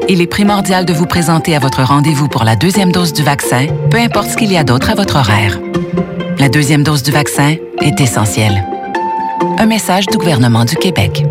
Il 0.10 0.22
est 0.22 0.28
primordial 0.28 0.86
de 0.86 0.94
vous 0.94 1.06
présenter 1.06 1.56
à 1.56 1.60
votre 1.60 1.82
rendez-vous 1.82 2.28
pour 2.28 2.44
la 2.44 2.56
deuxième 2.56 2.92
dose 2.92 3.13
du 3.13 3.24
vaccin, 3.24 3.68
peu 3.89 3.98
importe 3.98 4.32
ce 4.32 4.38
qu'il 4.38 4.52
y 4.52 4.58
a 4.58 4.63
d'autre 4.63 4.89
à 4.89 4.96
votre 4.96 5.16
horaire. 5.16 5.60
La 6.39 6.50
deuxième 6.50 6.84
dose 6.84 7.04
du 7.04 7.12
vaccin 7.12 7.56
est 7.82 8.02
essentielle. 8.02 8.66
Un 9.58 9.66
message 9.66 10.06
du 10.08 10.18
gouvernement 10.18 10.66
du 10.66 10.76
Québec. 10.76 11.26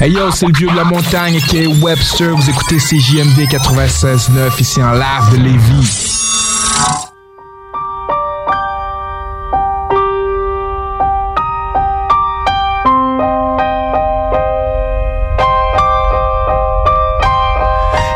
Hey 0.00 0.16
c'est 0.32 0.46
le 0.46 0.52
vieux 0.52 0.68
de 0.68 0.76
la 0.76 0.84
montagne 0.84 1.40
qui 1.48 1.58
est 1.58 1.66
Webster. 1.66 2.36
Vous 2.36 2.50
écoutez 2.50 2.76
CJMD 2.76 3.48
96.9 3.48 4.60
ici 4.60 4.82
en 4.82 4.92
live 4.92 5.32
de 5.32 5.36
Lévis. 5.38 6.14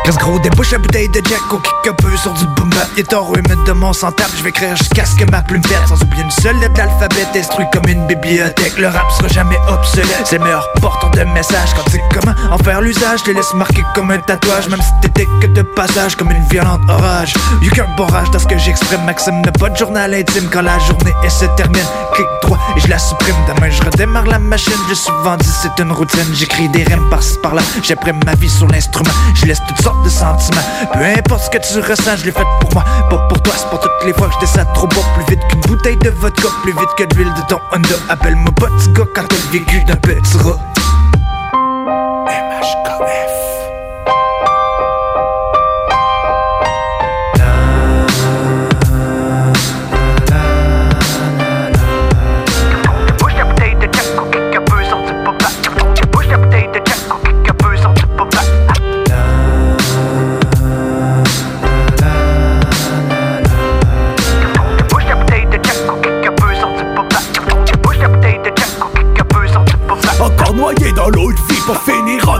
Reste 0.09 0.21
gros, 0.21 0.39
débouche 0.39 0.71
la 0.71 0.79
bouteille 0.79 1.07
de 1.09 1.21
Jack 1.23 1.53
au 1.53 1.59
kick 1.59 1.87
un 1.87 1.93
peu 1.93 2.17
sur 2.17 2.33
du 2.33 2.47
boom. 2.55 2.71
Il 2.97 3.01
est 3.01 3.13
humide 3.13 3.63
de 3.67 3.71
mon 3.73 3.93
sans 3.93 4.11
table, 4.11 4.31
je 4.35 4.41
vais 4.41 4.49
écrire 4.49 4.75
jusqu'à 4.75 5.05
ce 5.05 5.15
que 5.15 5.29
ma 5.29 5.43
plume 5.43 5.61
perde. 5.61 5.87
Sans 5.87 6.01
oublier 6.01 6.23
une 6.23 6.31
seule 6.31 6.57
lettre 6.57 6.73
d'alphabet 6.73 7.27
instruit 7.35 7.67
comme 7.71 7.87
une 7.87 8.07
bibliothèque. 8.07 8.75
Le 8.79 8.87
rap 8.87 9.05
sera 9.11 9.27
jamais 9.27 9.59
obsolète, 9.67 10.23
c'est 10.25 10.39
le 10.39 10.45
meilleur 10.45 10.67
porteur 10.81 11.11
de 11.11 11.21
messages. 11.25 11.75
Quand 11.75 11.87
sais 11.91 12.01
comment 12.11 12.33
en 12.51 12.57
faire 12.57 12.81
l'usage, 12.81 13.19
je 13.19 13.25
te 13.25 13.29
laisse 13.29 13.53
marquer 13.53 13.83
comme 13.93 14.09
un 14.09 14.17
tatouage. 14.17 14.67
Même 14.69 14.81
si 14.81 14.89
t'étais 15.03 15.27
que 15.43 15.45
de 15.45 15.61
passage, 15.61 16.15
comme 16.15 16.31
une 16.31 16.47
violente 16.47 16.81
orage. 16.89 17.35
Y'a 17.61 17.69
qu'un 17.69 17.95
borrage 17.95 18.31
dans 18.31 18.39
ce 18.39 18.47
que 18.47 18.57
j'exprime. 18.57 19.03
Maxime 19.05 19.39
n'a 19.41 19.51
pas 19.51 19.69
de 19.69 19.77
journal 19.77 20.11
intime 20.15 20.49
quand 20.51 20.63
la 20.63 20.79
journée 20.79 21.13
elle 21.23 21.29
se 21.29 21.45
termine. 21.55 21.85
Clic 22.15 22.27
droit 22.41 22.57
et 22.75 22.79
je 22.79 22.87
la 22.87 22.97
supprime. 22.97 23.35
Demain 23.47 23.69
je 23.69 23.83
redémarre 23.83 24.25
la 24.25 24.39
machine, 24.39 24.73
je 24.89 24.95
suis 24.95 25.13
vendu, 25.23 25.45
c'est 25.61 25.83
une 25.83 25.91
routine. 25.91 26.33
J'écris 26.33 26.67
des 26.69 26.83
rimes 26.83 27.07
par-ci 27.11 27.37
par-là, 27.43 27.61
j'apprends 27.83 28.19
ma 28.25 28.33
vie 28.33 28.49
sur 28.49 28.65
l'instrument. 28.65 29.11
Je 29.35 29.45
laisse 29.45 29.59
toutes 29.67 29.83
sortes 29.83 29.98
de 30.03 30.09
sentiments. 30.09 30.61
Peu 30.93 30.99
importe 30.99 31.43
ce 31.43 31.49
que 31.49 31.57
tu 31.57 31.79
ressens, 31.79 32.17
je 32.17 32.25
l'ai 32.25 32.31
fait 32.31 32.45
pour 32.61 32.73
moi, 32.73 32.83
pas 33.09 33.17
pour 33.27 33.41
toi. 33.41 33.53
C'est 33.57 33.69
pour 33.69 33.79
toutes 33.79 33.91
les 34.05 34.13
fois 34.13 34.27
que 34.27 34.33
je 34.35 34.39
descends 34.39 34.65
trop 34.73 34.87
bas, 34.87 34.95
plus 35.15 35.35
vite 35.35 35.47
qu'une 35.49 35.61
bouteille 35.61 35.97
de 35.97 36.09
vodka, 36.09 36.47
plus 36.63 36.71
vite 36.71 36.89
que 36.97 37.15
l'huile 37.15 37.33
de 37.33 37.41
ton 37.47 37.59
Honda. 37.73 37.95
Appelle-moi 38.09 38.51
petit 38.55 38.89
gars 38.93 39.03
quand 39.15 39.23
t'as 39.27 39.35
le 39.35 39.59
vécu 39.59 39.83
d'un 39.85 39.95
petit 39.95 40.37
rat. 40.37 40.57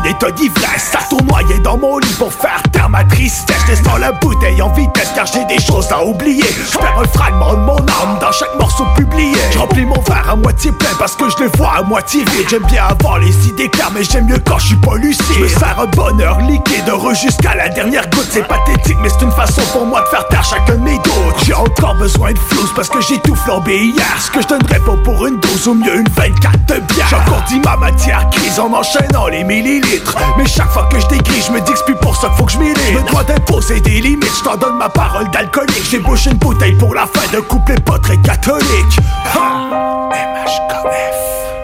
État 0.10 0.32
d'ivresse. 0.32 0.90
Ça 0.92 1.00
tournoyé 1.10 1.60
dans 1.60 1.78
mon 1.78 2.00
lit 2.00 2.14
pour 2.18 2.34
faire 2.34 2.62
taire 2.72 2.90
ma 2.90 3.04
tristesse. 3.04 3.82
Dans 3.84 3.98
la 3.98 4.12
bouteille 4.50 4.62
en 4.62 4.70
vitesse 4.70 5.12
car 5.16 5.26
j'ai 5.26 5.46
des 5.46 5.62
choses 5.62 5.88
à 5.92 6.04
oublier. 6.04 6.46
Je 6.72 6.78
perds 6.78 7.00
un 7.00 7.08
fragment 7.08 7.54
de 7.54 7.60
mon 7.60 7.78
âme 7.78 8.20
dans 8.22 8.32
chaque 8.32 8.56
morceau 8.60 8.86
publié. 8.96 9.34
Je 9.52 9.60
remplis 9.60 9.86
mon 9.86 10.00
verre 10.02 10.30
à 10.30 10.36
moitié 10.36 10.72
plein 10.72 10.90
parce 10.98 11.16
que 11.16 11.30
je 11.30 11.44
le 11.44 11.50
vois 11.58 11.74
à 11.78 11.82
moitié 11.84 12.24
vide. 12.24 12.48
J'aime 12.50 12.66
bien 12.66 12.84
avoir 12.86 13.20
les 13.20 13.48
idées 13.48 13.70
claires, 13.70 13.92
mais 13.94 14.04
j'aime 14.04 14.26
mieux 14.26 14.40
quand 14.40 14.58
je 14.60 14.68
suis 14.68 14.76
pas 14.78 14.96
lucide. 14.96 15.24
Je 15.40 15.48
sers 15.48 15.80
un 15.80 15.86
bonheur 15.88 16.40
liquide, 16.42 16.88
heureux 16.88 17.14
jusqu'à 17.14 17.56
la 17.56 17.70
dernière 17.70 18.10
goutte. 18.10 18.28
C'est 18.30 18.48
pathétique, 18.48 18.98
mais 19.02 19.10
c'est 19.10 19.26
une 19.26 19.32
façon 19.32 19.62
pour 19.72 19.86
moi 19.86 20.02
de 20.02 20.08
faire 20.08 20.28
taire 20.28 20.44
chacun 20.44 20.76
de 20.76 20.84
mes 20.84 20.98
doutes. 20.98 21.44
J'ai 21.46 21.54
encore 21.54 21.96
besoin 21.96 22.34
de 22.34 22.40
flouze 22.40 22.72
parce 22.76 22.90
que 22.90 23.02
j'ai 23.02 23.20
tout 23.20 23.36
flambé 23.36 23.78
hier. 23.78 24.06
Ce 24.20 24.32
que 24.32 24.42
je 24.42 24.48
donnerais 24.48 24.80
pas 24.80 24.96
pour 25.04 25.26
une 25.26 25.40
dose, 25.40 25.68
ou 25.68 25.74
mieux 25.74 25.96
une 25.96 26.10
24 26.16 26.66
de 26.68 26.80
bière. 26.94 27.08
Dit 27.48 27.62
ma 27.64 27.78
matière 27.78 28.30
grise 28.32 28.60
en 28.60 28.72
enchaînant 28.74 29.28
les 29.28 29.44
millilitres. 29.44 30.16
Mais 30.38 30.46
chaque 30.46 30.70
fois 30.70 30.88
que 30.92 31.00
je 31.00 31.08
dégris, 31.08 31.42
je 31.46 31.52
me 31.52 31.60
dis 31.62 31.72
que 31.72 31.78
c'est 31.78 31.86
plus 31.86 31.96
pour 31.96 32.16
ça 32.16 32.28
qu'il 32.28 32.38
faut 32.38 32.46
que 32.46 32.52
je 32.52 32.58
milite. 32.58 32.78
Je 32.92 32.98
me 32.98 33.10
dois 33.10 33.24
d'imposer 33.24 33.80
des 33.82 34.02
limites, 34.02 34.39
je 34.40 34.44
t'en 34.44 34.56
donne 34.56 34.78
ma 34.78 34.90
parole 34.90 35.30
d'alcoolique. 35.32 35.84
J'ai 35.90 36.00
bouché 36.00 36.32
une 36.32 36.38
bouteille 36.38 36.76
pour 36.76 36.94
la 36.96 37.06
fin 37.06 37.28
de 37.34 37.42
couplet 37.42 37.76
pas 37.76 38.00
très 38.00 38.18
catholique. 38.18 38.98
Ha! 39.36 40.10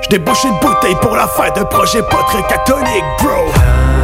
Je 0.04 0.10
débouche 0.10 0.44
une 0.44 0.60
bouteille 0.60 0.96
pour 1.02 1.16
la 1.16 1.28
fin 1.28 1.50
de 1.56 1.64
projet 1.64 2.02
pas 2.04 2.24
très 2.28 2.44
catholique, 2.44 3.04
bro. 3.20 3.95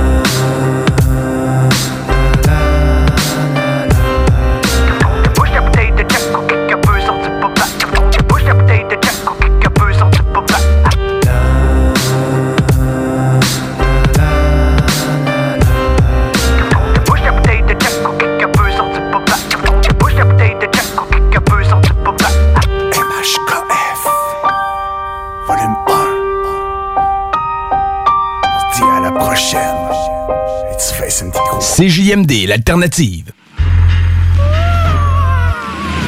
CJMD, 31.82 32.46
l'alternative. 32.46 33.32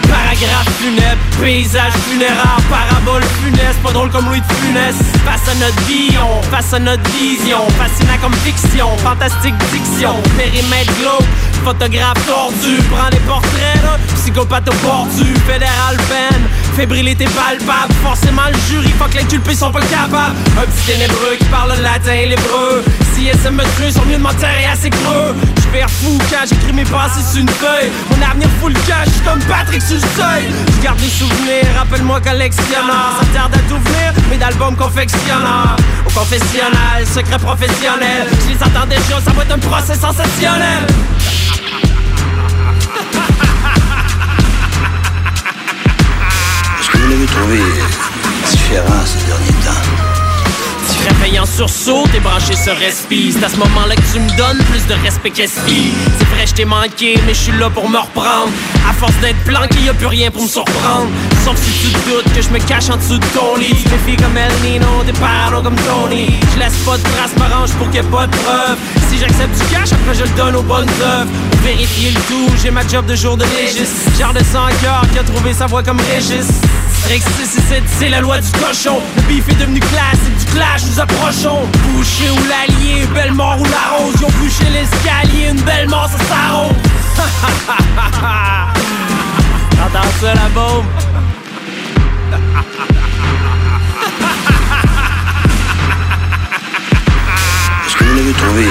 Paragraphe 0.07 0.69
funèbre, 0.79 1.17
paysage 1.41 1.93
funéraire, 2.07 2.59
parabole 2.69 3.23
funeste, 3.43 3.79
pas 3.81 3.91
drôle 3.91 4.11
comme 4.11 4.25
Louis 4.27 4.41
de 4.41 4.53
Funès. 4.53 4.93
Face 5.25 5.49
à 5.49 5.55
notre 5.55 5.81
vie, 5.87 6.15
on 6.21 6.43
face 6.43 6.73
à 6.73 6.79
notre 6.79 7.09
vision, 7.17 7.67
fascinant 7.79 8.19
comme 8.21 8.35
fiction, 8.45 8.95
fantastique 8.97 9.55
diction, 9.71 10.13
périmètre 10.37 10.93
glauque, 10.99 11.25
photographe 11.63 12.23
tordu, 12.27 12.77
prends 12.91 13.09
des 13.09 13.23
portraits 13.25 13.81
là, 13.83 13.97
psychopathe 14.15 14.69
au 14.69 14.85
bord 14.85 15.07
du 15.17 15.33
fédéral 15.51 15.97
pen, 16.07 16.39
fébrilité 16.75 17.25
palpable, 17.25 17.93
forcément 18.03 18.47
le 18.51 18.59
jury, 18.69 18.93
fuck 18.99 19.13
les 19.15 19.25
culpés 19.25 19.55
sont 19.55 19.71
pas 19.71 19.81
capables. 19.81 20.35
Un 20.55 20.65
petit 20.67 20.93
ténébreux 20.93 21.35
qui 21.39 21.45
parle 21.45 21.73
le 21.75 21.81
latin 21.81 22.13
et 22.13 22.27
l'hébreu, 22.27 22.83
si 23.15 23.27
SM 23.27 23.55
me 23.55 23.63
tue, 23.63 23.91
sont 23.91 24.05
mieux 24.05 24.17
de 24.17 24.21
m'enterrer 24.21 24.65
assez 24.71 24.91
creux. 24.91 25.33
Fou 25.81 26.17
quand 26.29 26.45
j'écris 26.47 26.71
mes 26.71 26.85
pensées 26.85 27.23
sur 27.29 27.41
une 27.41 27.49
feuille, 27.49 27.91
mon 28.09 28.21
avenir 28.25 28.47
full 28.61 28.73
cash, 28.73 29.07
j'suis 29.07 29.21
comme 29.21 29.39
Patrick 29.41 29.81
sur 29.81 29.95
le 29.95 30.01
seuil. 30.01 30.43
J'garde 30.79 30.99
des 30.99 31.09
souvenirs, 31.09 31.65
rappelle-moi 31.75 32.21
collectionneur, 32.21 33.19
ça 33.19 33.25
tarde 33.33 33.55
à 33.55 33.59
tout 33.67 33.77
venir, 33.79 34.13
mais 34.29 34.37
d'albums 34.37 34.75
confectionneurs. 34.75 35.75
Au 36.05 36.11
confessionnal, 36.11 37.05
secret 37.13 37.39
professionnel, 37.39 38.27
je 38.45 38.53
les 38.53 38.63
entends 38.63 38.85
déjà, 38.87 39.19
ça 39.25 39.31
va 39.31 39.43
être 39.43 39.55
un 39.55 39.59
procès 39.59 39.95
sensationnel. 39.95 40.85
Est-ce 46.79 46.89
que 46.89 46.97
vous 46.97 47.09
l'avez 47.09 47.25
trouvé 47.25 47.59
différent 48.49 49.03
ces 49.05 49.25
derniers 49.25 49.42
en 51.39 51.45
sursaut, 51.45 52.03
t'es 52.11 52.19
branché 52.19 52.55
sur 52.55 52.75
respi 52.77 53.31
C'est 53.31 53.43
à 53.43 53.49
ce 53.49 53.57
moment-là 53.57 53.95
que 53.95 54.01
tu 54.13 54.19
me 54.19 54.37
donnes 54.37 54.57
plus 54.65 54.85
de 54.87 54.93
respect 55.01 55.31
qu'espi 55.31 55.91
C'est 56.17 56.27
vrai, 56.27 56.45
je 56.45 56.53
t'ai 56.53 56.65
manqué, 56.65 57.19
mais 57.25 57.33
je 57.33 57.39
suis 57.39 57.57
là 57.57 57.69
pour 57.69 57.89
me 57.89 57.97
reprendre. 57.97 58.49
À 58.87 58.93
force 58.93 59.15
d'être 59.21 59.41
planqué, 59.43 59.79
y 59.85 59.89
a 59.89 59.93
plus 59.93 60.07
rien 60.07 60.29
pour 60.31 60.43
me 60.43 60.47
surprendre. 60.47 61.09
Sauf 61.43 61.57
si 61.57 61.71
tu 61.71 61.93
te 61.93 62.09
doutes 62.09 62.33
que 62.33 62.41
je 62.41 62.49
me 62.49 62.59
cache 62.59 62.89
en 62.89 62.97
dessous 62.97 63.17
de 63.17 63.25
ton 63.27 63.55
lit. 63.57 63.75
Tu 63.83 64.11
me 64.11 64.17
comme 64.21 64.37
El 64.37 64.51
Nino, 64.63 65.03
des 65.05 65.13
parano 65.13 65.61
comme 65.61 65.75
Tony. 65.75 66.39
Je 66.53 66.59
laisse 66.59 66.77
pas 66.85 66.97
de 66.97 67.03
traces 67.03 67.35
m'arrange 67.37 67.71
pour 67.73 67.87
qu'il 67.87 68.01
y 68.01 68.05
ait 68.05 68.09
pas 68.09 68.27
de 68.27 68.35
preuves. 68.35 68.77
Si 69.09 69.17
j'accepte 69.17 69.55
du 69.57 69.65
cash, 69.73 69.93
après 69.93 70.13
je 70.13 70.23
le 70.23 70.37
donne 70.37 70.55
aux 70.55 70.63
bonnes 70.63 70.89
œuvres. 71.01 71.31
Pour 71.51 71.61
vérifier 71.61 72.11
le 72.11 72.19
tout, 72.27 72.51
j'ai 72.61 72.71
ma 72.71 72.87
job 72.87 73.05
de 73.05 73.15
jour 73.15 73.37
de 73.37 73.45
légiste. 73.57 74.17
Genre 74.19 74.33
de 74.33 74.43
sang 74.43 74.67
qui 75.11 75.19
a 75.19 75.23
trouvé 75.23 75.53
sa 75.53 75.67
voix 75.67 75.83
comme 75.83 75.99
Régis 76.13 76.47
Rex 77.09 77.25
667, 77.25 77.83
c'est 77.99 78.09
la 78.09 78.21
loi 78.21 78.39
du 78.39 78.51
cochon. 78.51 78.99
Le 79.17 79.21
bif 79.23 79.47
est 79.49 79.55
devenu 79.55 79.79
classique 79.79 80.37
du 80.37 80.45
clash, 80.53 80.81
nous 80.89 80.99
approchons. 80.99 81.67
Boucher 81.91 82.29
ou 82.29 82.39
l'allié, 82.47 83.05
belle 83.13 83.33
mort 83.33 83.57
ou 83.59 83.65
la 83.65 83.97
rose. 83.97 84.15
Ils 84.17 84.25
ont 84.25 84.31
bouché 84.39 84.63
l'escalier, 84.71 85.49
une 85.51 85.61
belle 85.61 85.89
mort, 85.89 86.09
ça 86.09 86.23
s'arrose. 86.25 86.73
T'entends 89.71 90.11
ça, 90.21 90.33
la 90.33 90.49
bombe? 90.49 90.85
Est-ce 97.85 97.95
que 97.97 98.03
vous 98.05 98.15
l'avez 98.15 98.33
trouvé 98.33 98.65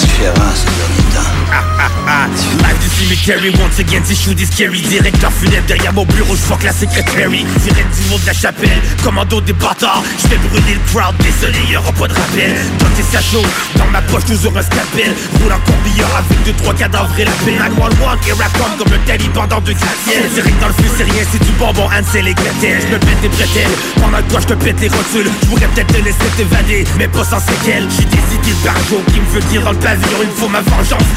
différent 0.00 0.52
ces 0.54 0.66
derniers 0.66 1.14
temps? 1.14 1.75
Live 2.62 2.78
du 2.80 2.88
cemetery, 2.88 3.52
once 3.60 3.78
again, 3.78 4.02
si 4.04 4.14
je 4.14 4.32
des 4.32 4.46
scary. 4.46 4.80
Directeur 4.80 5.30
funèbre 5.32 5.66
derrière 5.66 5.92
mon 5.92 6.04
bureau, 6.04 6.34
je 6.34 6.40
fuck 6.40 6.62
la 6.62 6.72
secretary 6.72 7.44
Direct 7.62 7.88
du 7.96 8.10
monde 8.10 8.20
de 8.22 8.26
la 8.26 8.32
chapelle, 8.32 8.80
commando 9.02 9.40
des 9.40 9.52
bâtards. 9.52 10.02
Je 10.22 10.28
vais 10.28 10.36
brûler 10.36 10.74
le 10.74 10.92
crowd, 10.92 11.14
désolé, 11.18 11.58
y'aura 11.70 11.92
pas 11.92 12.08
de 12.08 12.14
rappel. 12.14 12.54
Quand 12.78 12.86
t'es 12.96 13.18
chaud, 13.20 13.44
dans 13.76 13.86
ma 13.86 14.00
poche 14.02 14.24
toujours 14.24 14.56
un 14.56 14.62
scalpel. 14.62 15.12
Roule 15.40 15.52
en 15.52 15.58
courbillard 15.60 16.16
avec 16.16 16.44
deux 16.44 16.52
trois 16.54 16.74
cadavres 16.74 17.18
et 17.18 17.24
la 17.24 17.30
peine 17.44 17.58
911, 17.58 18.18
et 18.28 18.32
rap 18.32 18.52
comme 18.78 18.92
un 18.92 19.06
taliban 19.06 19.46
dans 19.46 19.60
deux 19.60 19.74
gratte-ciel 19.74 20.28
Direct 20.34 20.60
dans 20.60 20.68
le 20.68 20.74
feu, 20.74 20.90
c'est 20.96 21.04
rien, 21.04 21.24
c'est 21.30 21.42
du 21.42 21.52
bonbon, 21.58 21.88
Hansel 21.92 22.28
et 22.28 22.34
Gretel. 22.34 22.80
Je 22.80 22.94
me 22.94 22.98
pète 22.98 23.20
des 23.20 23.28
bretelles, 23.28 23.76
pendant 24.00 24.18
que 24.18 24.30
toi 24.30 24.40
je 24.40 24.46
te 24.46 24.54
pète 24.54 24.80
les 24.80 24.88
rotules 24.88 25.30
Je 25.42 25.46
pourrais 25.48 25.68
peut-être 25.68 25.92
te 25.92 26.02
laisser 26.02 26.30
t'évader, 26.36 26.84
mais 26.98 27.08
pas 27.08 27.24
sans 27.24 27.40
séquelles. 27.40 27.86
J'ai 27.90 28.04
décidé 28.04 28.50
le 28.50 28.64
barjo 28.64 29.02
qui 29.12 29.20
me 29.20 29.26
veut 29.26 29.46
dire 29.50 29.62
dans 29.62 29.72
le 29.72 29.78
pavillon 29.78 30.18
Il 30.22 30.28
me 30.28 30.34
faut 30.34 30.48
ma 30.48 30.60
vengeance, 30.60 31.08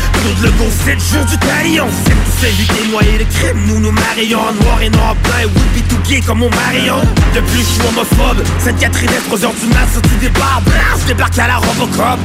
Claude 0.50 0.60
Legault, 0.60 0.72
7 0.72 1.00
jours 1.00 1.26
du 1.26 1.38
talion 1.38 1.88
C'est 2.06 2.12
tous 2.12 2.47
invités, 2.47 2.88
noyer 2.89 3.18
le 3.18 3.26
crime, 3.26 3.60
nous 3.68 3.80
nous 3.80 3.91
marions 3.91 4.39
Noir 4.62 4.82
et 4.82 4.89
noir, 4.89 5.16
blanc 5.24 5.34
et 5.41 5.45
Whoopi 5.45 5.82
tout 5.88 6.10
gay 6.10 6.22
comme 6.22 6.39
mon 6.39 6.50
marion 6.50 6.97
De 7.34 7.41
plus 7.41 7.60
je 7.60 7.64
suis 7.64 7.82
homophobe, 7.88 8.43
Sainte-Catherine 8.60 9.10
est 9.10 9.30
3h 9.30 9.60
du 9.60 9.68
mat, 9.68 9.88
sorti 9.93 10.16
des 10.22 10.30
bars, 10.30 10.62
blanc, 10.66 10.97
je 11.02 11.08
débarque 11.08 11.38
à 11.38 11.47
la 11.47 11.58
Robocop 11.58 12.20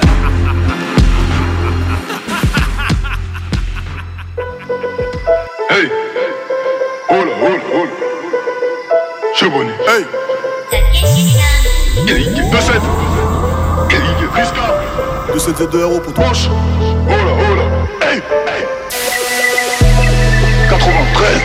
Hey! 5.71 5.91
Hola, 7.09 7.33
hola, 7.43 7.63
hola. 7.75 7.91
Chevronné. 9.35 9.73
Hey! 9.89 10.05
Galigue, 12.07 12.29
2-7. 12.29 12.81
Galigue, 13.89 14.31
Risca. 14.35 14.65
2-7 15.35 15.71
2 15.71 15.81
euros 15.81 16.01
pour 16.01 16.13
hola. 16.17 17.64
Hey! 18.01 18.23
Hey! 18.47 18.65
93. 20.71 21.43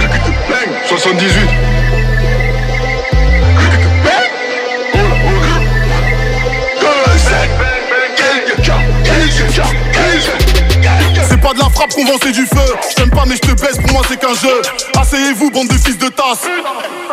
Galigue, 0.00 0.34
bang. 0.48 0.68
78. 0.86 1.30
Galigue, 3.56 3.88
bang. 4.04 4.30
Hola, 4.94 5.14
hola. 5.26 5.56
2-7. 6.80 7.30
Galigue, 8.16 8.58
Galigue, 9.04 9.46
Galigue. 10.82 11.20
C'est 11.28 11.40
pas 11.40 11.52
de 11.52 11.58
la 11.58 11.68
frappe 11.70 11.92
qu'on 11.94 12.04
du 12.04 12.46
feu. 12.46 12.74
Je 12.90 12.94
t'aime 12.96 13.10
pas, 13.10 13.24
mais 13.26 13.36
je 13.36 13.40
te 13.40 13.52
baisse, 13.52 13.78
pour 13.78 13.92
moi 13.92 14.02
c'est 14.08 14.18
qu'un 14.18 14.34
jeu. 14.34 14.62
Asseyez-vous, 14.98 15.50
bande 15.50 15.68
de 15.68 15.74
fils 15.74 15.98
de 15.98 16.08
tasse. 16.08 16.48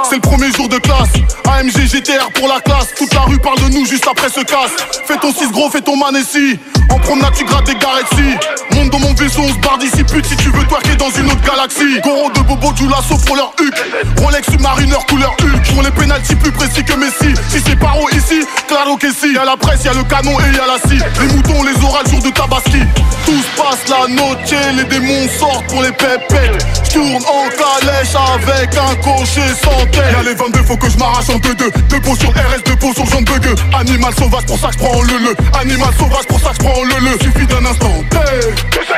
C'est 0.10 0.16
le 0.16 0.22
premier 0.22 0.52
jour 0.52 0.68
de 0.68 0.78
classe. 0.78 1.10
AMG, 1.48 1.88
GTR 1.88 2.32
pour 2.34 2.48
la 2.48 2.60
classe. 2.62 2.94
Toute 2.98 3.14
la 3.14 3.22
rue 3.22 3.38
parle 3.40 3.60
de 3.60 3.70
nous 3.70 3.86
juste 3.86 4.08
après 4.10 4.30
ce 4.30 4.42
casse. 4.42 4.72
Fais 5.06 5.18
ton 5.18 5.32
6 5.32 5.52
gros, 5.52 5.70
fais 5.70 5.82
ton 5.82 5.96
man 5.96 6.16
ici. 6.16 6.60
En 6.90 7.00
promenade, 7.00 7.34
tu 7.36 7.46
grattes 7.46 7.66
des 7.66 7.76
garettes. 7.76 8.08
Monte 8.76 8.92
dans 8.92 9.00
mon 9.00 9.14
vaisseau, 9.14 9.42
on 9.42 9.54
se 9.54 9.60
barre 9.60 9.78
d'ici. 9.78 10.04
Pute, 10.04 10.26
si 10.26 10.36
tu 10.38 10.50
veux 10.50 10.64
twerker 10.66 10.96
dans 10.96 11.10
une 11.12 11.28
autre 11.28 11.42
galaxie. 11.42 12.00
Goro 12.04 12.30
de 12.32 12.40
Bobo, 12.42 12.72
du 12.74 12.88
lasso 12.88 13.18
pour 13.26 13.36
leur 13.36 13.52
huc. 13.60 13.74
Rolex 14.22 14.50
submarineur 14.52 15.06
couleur 15.06 15.36
Hulk. 15.42 15.74
Pour 15.74 15.84
les 15.84 15.92
pénalties 15.92 16.36
plus 16.36 16.52
précis 16.52 16.84
que 16.84 16.94
Messi. 16.94 17.34
Si 17.50 17.62
c'est 17.66 17.76
paro 17.76 18.08
ici, 18.12 18.46
claro 18.68 18.98
que 18.98 19.12
si. 19.12 19.34
Y'a 19.34 19.46
la 19.46 19.58
presse, 19.58 19.84
y'a 19.84 19.94
le 19.94 20.04
canon 20.04 20.38
et 20.40 20.56
y'a 20.56 20.68
la 20.68 20.80
scie. 20.88 21.02
Les 21.20 21.28
moutons, 21.34 21.64
les 21.64 21.84
orales, 21.84 22.08
jour 22.10 22.22
de 22.22 22.30
tabaski. 22.30 22.82
Tout 23.26 23.42
se 23.42 23.62
passe 23.62 23.88
la 23.90 24.08
noche, 24.08 24.54
les 24.76 24.84
démons 24.86 25.28
sortent 25.40 25.68
pour 25.68 25.82
les 25.82 25.92
pépettes. 25.92 26.66
J'tourne 26.86 27.24
en 27.26 27.50
calèche 27.50 28.16
avec 28.16 28.76
un 28.78 28.96
cocher 29.04 29.54
sans 29.62 29.86
tête. 29.92 30.14
Y'a 30.16 30.24
les 30.24 30.36
22, 30.36 30.64
faut 30.64 30.78
que 30.78 30.90
je 30.90 30.98
m'arrache 30.98 31.30
en 31.30 31.38
deux 31.40 31.56
deux. 31.56 31.72
Deux 31.90 32.00
pots 32.02 32.16
sur 32.16 32.30
RS, 32.30 32.64
deux 32.66 32.76
pots 32.76 32.94
sur 32.94 33.06
Jean 33.08 33.22
Bugue. 33.22 33.56
Animal 33.78 34.14
sauvage, 34.18 34.46
pour 34.46 34.60
ça 34.60 34.68
que 34.68 34.74
j'prends 34.74 35.02
le 35.02 35.18
le. 35.18 35.36
Animal 35.60 35.90
sauvage, 35.98 36.26
pour 36.28 36.40
ça 36.40 36.50
que 36.50 36.56
j'prends 36.64 36.77
le. 36.84 37.18
Suffit 37.24 37.48
d'un 37.48 37.66
instant 37.66 38.04
T 38.10 38.18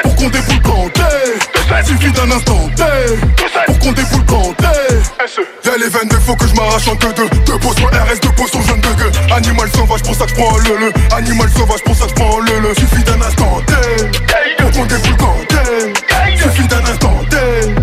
pour 0.03 0.15
qu'on 0.15 0.29
déboule 0.29 0.61
quand 0.63 0.89
T. 0.93 1.01
Suffit 1.85 2.11
d'un 2.11 2.31
instant 2.31 2.69
T 2.75 2.83
pour 3.67 3.79
qu'on 3.79 3.91
déboule 3.91 4.25
quand 4.27 4.53
T. 4.57 4.65
Y'a 5.65 5.77
les 5.77 5.89
22, 5.89 6.17
faut 6.17 6.35
que 6.35 6.47
je 6.47 6.55
m'arrache 6.55 6.87
en 6.87 6.95
deux 6.95 7.13
deux. 7.13 7.29
Deux 7.45 7.59
sur 7.61 7.87
RS, 7.87 8.19
deux 8.21 8.47
sur 8.47 8.61
Jean 8.61 8.75
de 8.75 8.81
Bugue. 8.81 9.31
Animal 9.31 9.69
sauvage, 9.75 10.01
pour 10.03 10.15
ça 10.15 10.25
que 10.25 10.29
j'prends 10.31 10.57
le 10.57 10.77
le. 10.77 11.15
Animal 11.15 11.49
sauvage, 11.55 11.83
pour 11.83 11.95
ça 11.95 12.05
que 12.05 12.09
j'prends 12.11 12.39
le 12.39 12.59
le. 12.59 12.75
Suffit 12.75 13.03
d'un 13.03 13.21
instant 13.21 13.61
T 13.67 13.73
pour 14.57 14.71
qu'on 14.71 14.85
déboule 14.85 15.17
quand 15.17 15.37
T. 15.47 16.37
Suffit 16.37 16.67
d'un 16.67 16.85
instant 16.85 17.13
T 17.29 17.78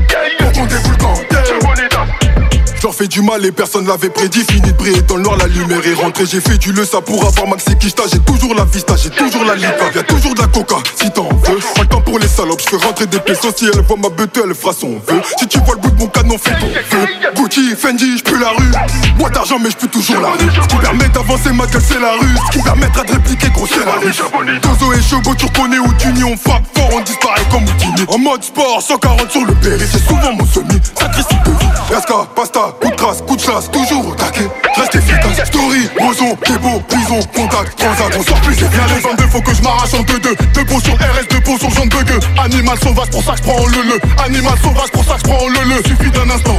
Fais 2.96 3.08
du 3.08 3.20
mal 3.20 3.44
et 3.44 3.52
personne 3.52 3.86
l'avait 3.86 4.08
prédit. 4.08 4.42
Fini 4.42 4.72
de 4.72 4.72
briller 4.72 5.02
dans 5.02 5.16
le 5.16 5.22
noir, 5.24 5.36
la 5.36 5.48
lumière 5.48 5.86
est 5.86 5.92
rentrée. 5.92 6.24
J'ai 6.24 6.40
fait 6.40 6.56
du 6.56 6.72
le 6.72 6.82
ça 6.82 7.02
pour 7.02 7.26
avoir 7.26 7.46
maxi 7.46 7.76
kishta. 7.76 8.04
J'ai 8.10 8.20
toujours 8.20 8.54
la 8.54 8.64
vista, 8.64 8.96
j'ai 8.96 9.10
toujours 9.10 9.44
la 9.44 9.54
lica. 9.54 9.92
Y'a 9.94 10.02
toujours 10.02 10.34
de 10.34 10.40
la 10.40 10.46
coca 10.46 10.76
si 10.94 11.10
t'en 11.10 11.28
veux. 11.28 11.58
Pas 11.74 11.84
temps 11.84 12.00
pour 12.00 12.18
les 12.18 12.26
salopes, 12.26 12.62
je 12.64 12.70
fais 12.70 12.86
rentrer 12.86 13.04
des 13.04 13.18
pesos. 13.18 13.52
Si 13.54 13.66
elle 13.66 13.82
voit 13.82 13.98
ma 13.98 14.08
bête, 14.08 14.40
elle 14.42 14.54
fera 14.54 14.72
son 14.72 14.98
vœu. 15.06 15.20
Si 15.38 15.46
tu 15.46 15.58
vois 15.58 15.74
le 15.74 15.82
bout 15.82 15.90
de 15.90 16.00
mon 16.00 16.06
canon, 16.06 16.38
fais 16.38 16.58
ton 16.58 16.68
feu. 16.88 17.06
Gucci, 17.34 17.76
Fendi, 17.76 18.16
j'peux 18.16 18.38
la 18.38 18.48
rue. 18.48 18.72
Moins 19.18 19.28
d'argent, 19.28 19.58
mais 19.62 19.70
j'peux 19.70 19.88
toujours 19.88 20.22
la 20.22 20.30
rue. 20.30 20.50
Ce 20.62 20.66
qui 20.66 20.76
permet 20.76 21.08
d'avancer, 21.10 21.52
ma 21.52 21.66
gueule, 21.66 21.82
c'est 21.86 22.00
la 22.00 22.12
rue. 22.12 22.34
Ce 22.46 22.52
qui 22.52 22.58
me 22.60 22.64
permettra 22.64 23.04
de 23.04 23.12
répliquer, 23.12 23.50
gros, 23.50 23.66
c'est 23.66 23.84
la 23.84 23.92
rue. 23.92 24.60
Dozo 24.62 24.94
et 24.94 25.02
Chogo, 25.02 25.34
tu 25.34 25.44
reconnais 25.44 25.78
où 25.78 25.92
tu 25.98 26.08
on 26.24 26.36
frappe 26.38 26.64
fort, 26.74 26.88
on 26.94 27.00
disparaît 27.02 27.44
comme 27.50 27.64
Houdini. 27.64 28.06
En 28.08 28.18
mode 28.18 28.42
sport, 28.42 28.80
140 28.80 29.30
sur 29.30 29.44
le 29.44 29.54
péri, 29.54 29.84
c'est 29.90 30.02
souvent 30.02 30.32
mon 30.32 30.46
semi. 30.46 30.80
Sacrifice 30.98 31.42
de 31.44 31.50
vie. 31.50 31.66
Yaska, 31.90 32.26
pasta, 32.34 32.74
coup 32.86 32.90
de 32.92 32.96
crasse, 32.96 33.22
coup 33.22 33.36
de 33.36 33.40
chasse, 33.40 33.70
toujours 33.70 34.06
au 34.08 34.14
taquet. 34.14 34.48
Reste 34.76 34.94
efficace. 34.94 35.46
Story, 35.46 35.88
boson, 35.98 36.36
Kebo, 36.36 36.80
prison, 36.88 37.20
contact, 37.34 37.78
transact, 37.78 38.16
on 38.18 38.22
sort 38.22 38.40
plus. 38.40 38.54
C'est 38.54 38.70
bien 38.70 38.86
les 38.94 39.00
22, 39.00 39.24
faut 39.24 39.40
que 39.40 39.54
je 39.54 39.62
m'arrache 39.62 39.94
en 39.94 40.02
2-2. 40.02 40.36
Deux 40.54 40.64
pots 40.64 40.80
sur 40.80 40.94
RS, 40.94 41.26
deux 41.30 41.40
pots 41.40 41.58
sur 41.58 41.70
Jean 41.70 41.86
de 41.86 41.96
Bugue. 41.96 42.22
Animal 42.38 42.78
sauvage, 42.78 43.10
pour 43.10 43.22
ça 43.22 43.32
que 43.32 43.38
j'prends 43.38 43.66
le 43.66 43.82
le. 43.82 44.00
Animal 44.24 44.54
sauvage, 44.62 44.90
pour 44.92 45.04
ça 45.04 45.14
que 45.14 45.20
j'prends 45.20 45.48
le 45.48 45.74
le. 45.74 45.76
Suffit 45.88 46.10
d'un 46.10 46.30
instant 46.30 46.58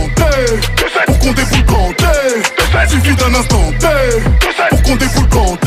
pour 1.05 1.19
qu'on 1.19 1.31
déboule 1.31 1.65
quand. 1.65 2.89
Suffit 2.89 3.15
d'un 3.15 3.33
instant 3.35 3.71
pour 4.69 4.83
qu'on 4.83 4.95
déboule 4.95 5.29
quand. 5.29 5.57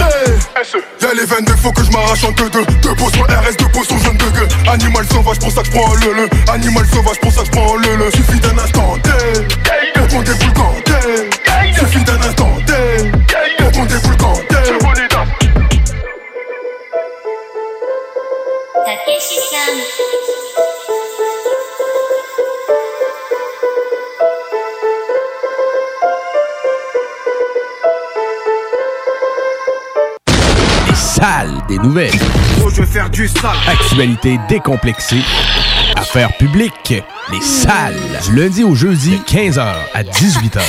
Y'a 1.01 1.15
les 1.15 1.25
22, 1.25 1.53
faut 1.57 1.73
que 1.73 1.85
je 1.85 1.91
m'arrache 1.91 2.25
en 2.25 2.33
2-2. 2.33 2.67
Deux 2.83 2.95
pots 2.95 3.11
sur 3.11 3.25
RS, 3.25 3.57
deux 3.59 3.69
pots 3.69 3.85
sur 3.85 3.99
Jean 3.99 4.13
de 4.13 4.19
Bugue. 4.19 4.49
Animal 4.69 5.07
sauvage, 5.11 5.39
pour 5.39 5.53
ça 5.53 5.63
que 5.63 5.67
j'prends 5.69 5.95
le 5.95 6.13
le. 6.15 6.29
Animal 6.53 6.87
sauvage, 6.93 7.19
pour 7.21 7.33
ça 7.33 7.41
que 7.41 7.47
j'prends 7.47 7.77
le 7.77 7.97
le. 7.97 8.11
Suffit 8.11 8.41
d'un 8.41 8.59
instant 8.59 8.97
pour 9.95 10.09
qu'on 10.09 10.23
déboule 10.23 10.50
Suffit 11.79 12.05
d'un 12.05 12.21
instant 12.21 12.51
T 12.67 12.73
pour 13.73 13.87
salles 31.21 31.63
des 31.69 31.79
nouvelles. 31.79 32.11
Oh, 32.65 32.71
je 32.71 32.81
vais 32.81 32.87
faire 32.87 33.11
du 33.11 33.29
sale. 33.29 33.51
Actualité 33.67 34.39
décomplexée. 34.49 35.23
Affaires 35.97 36.33
publiques. 36.39 36.95
Les 37.33 37.41
salles. 37.41 37.95
Du 38.25 38.35
lundi 38.35 38.65
au 38.65 38.75
jeudi, 38.75 39.21
15h 39.27 39.61
à 39.95 40.03
18h. 40.03 40.61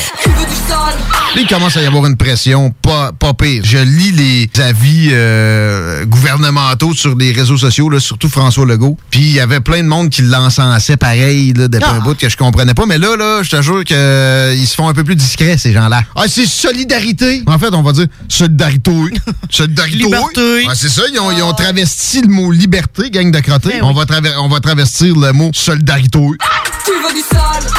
Là, 1.34 1.40
il 1.40 1.48
commence 1.48 1.78
à 1.78 1.82
y 1.82 1.86
avoir 1.86 2.06
une 2.08 2.18
pression 2.18 2.74
pas, 2.82 3.14
pas 3.14 3.34
pire. 3.34 3.64
Je 3.66 3.78
lis 3.78 4.12
les 4.12 4.50
avis 4.62 5.10
euh, 5.12 6.06
gouvernementaux 6.06 6.94
sur 6.94 7.16
les 7.16 7.32
réseaux 7.32 7.56
sociaux, 7.56 7.90
là, 7.90 8.02
surtout 8.02 8.28
François 8.28 8.66
Legault. 8.66 8.98
Puis 9.10 9.22
il 9.22 9.32
y 9.32 9.40
avait 9.40 9.62
plein 9.62 9.82
de 9.82 9.88
monde 9.88 10.10
qui 10.10 10.24
l'encensait 10.24 10.98
pareil 10.98 11.54
là, 11.54 11.70
depuis 11.70 11.90
un 11.90 12.00
bout 12.00 12.18
que 12.18 12.28
je 12.28 12.36
comprenais 12.36 12.74
pas. 12.74 12.86
Mais 12.86 12.98
là, 12.98 13.16
là, 13.16 13.44
je 13.44 13.50
te 13.50 13.62
jure 13.62 13.86
qu'ils 13.86 14.68
se 14.68 14.76
font 14.76 14.90
un 14.90 14.94
peu 14.94 15.06
plus 15.06 15.16
discrets, 15.16 15.58
ces 15.58 15.72
gens-là. 15.72 16.02
Ah, 16.16 16.26
c'est 16.28 16.46
solidarité? 16.46 17.44
En 17.48 17.58
fait, 17.58 17.74
on 17.74 17.82
va 17.82 17.94
dire 17.94 18.08
solidarité. 18.28 18.92
solidarité. 19.50 19.98
Liberté. 19.98 20.68
Ouais, 20.68 20.76
c'est 20.76 20.90
ça, 20.90 21.04
ils 21.14 21.20
ont, 21.20 21.32
ils 21.32 21.44
ont 21.44 21.54
travesti 21.54 22.22
le 22.22 22.28
mot 22.28 22.52
liberté, 22.52 23.10
gang 23.10 23.32
de 23.32 23.40
crottés. 23.40 23.80
Ben 23.80 23.84
on, 23.84 23.94
va 23.94 24.06
on 24.40 24.50
va 24.50 24.60
travestir 24.60 25.16
le 25.16 25.32
mot 25.32 25.50
solidarité. 25.54 26.20
Tu 26.86 26.92
veux 26.92 27.14
du 27.14 27.22
sale 27.22 27.72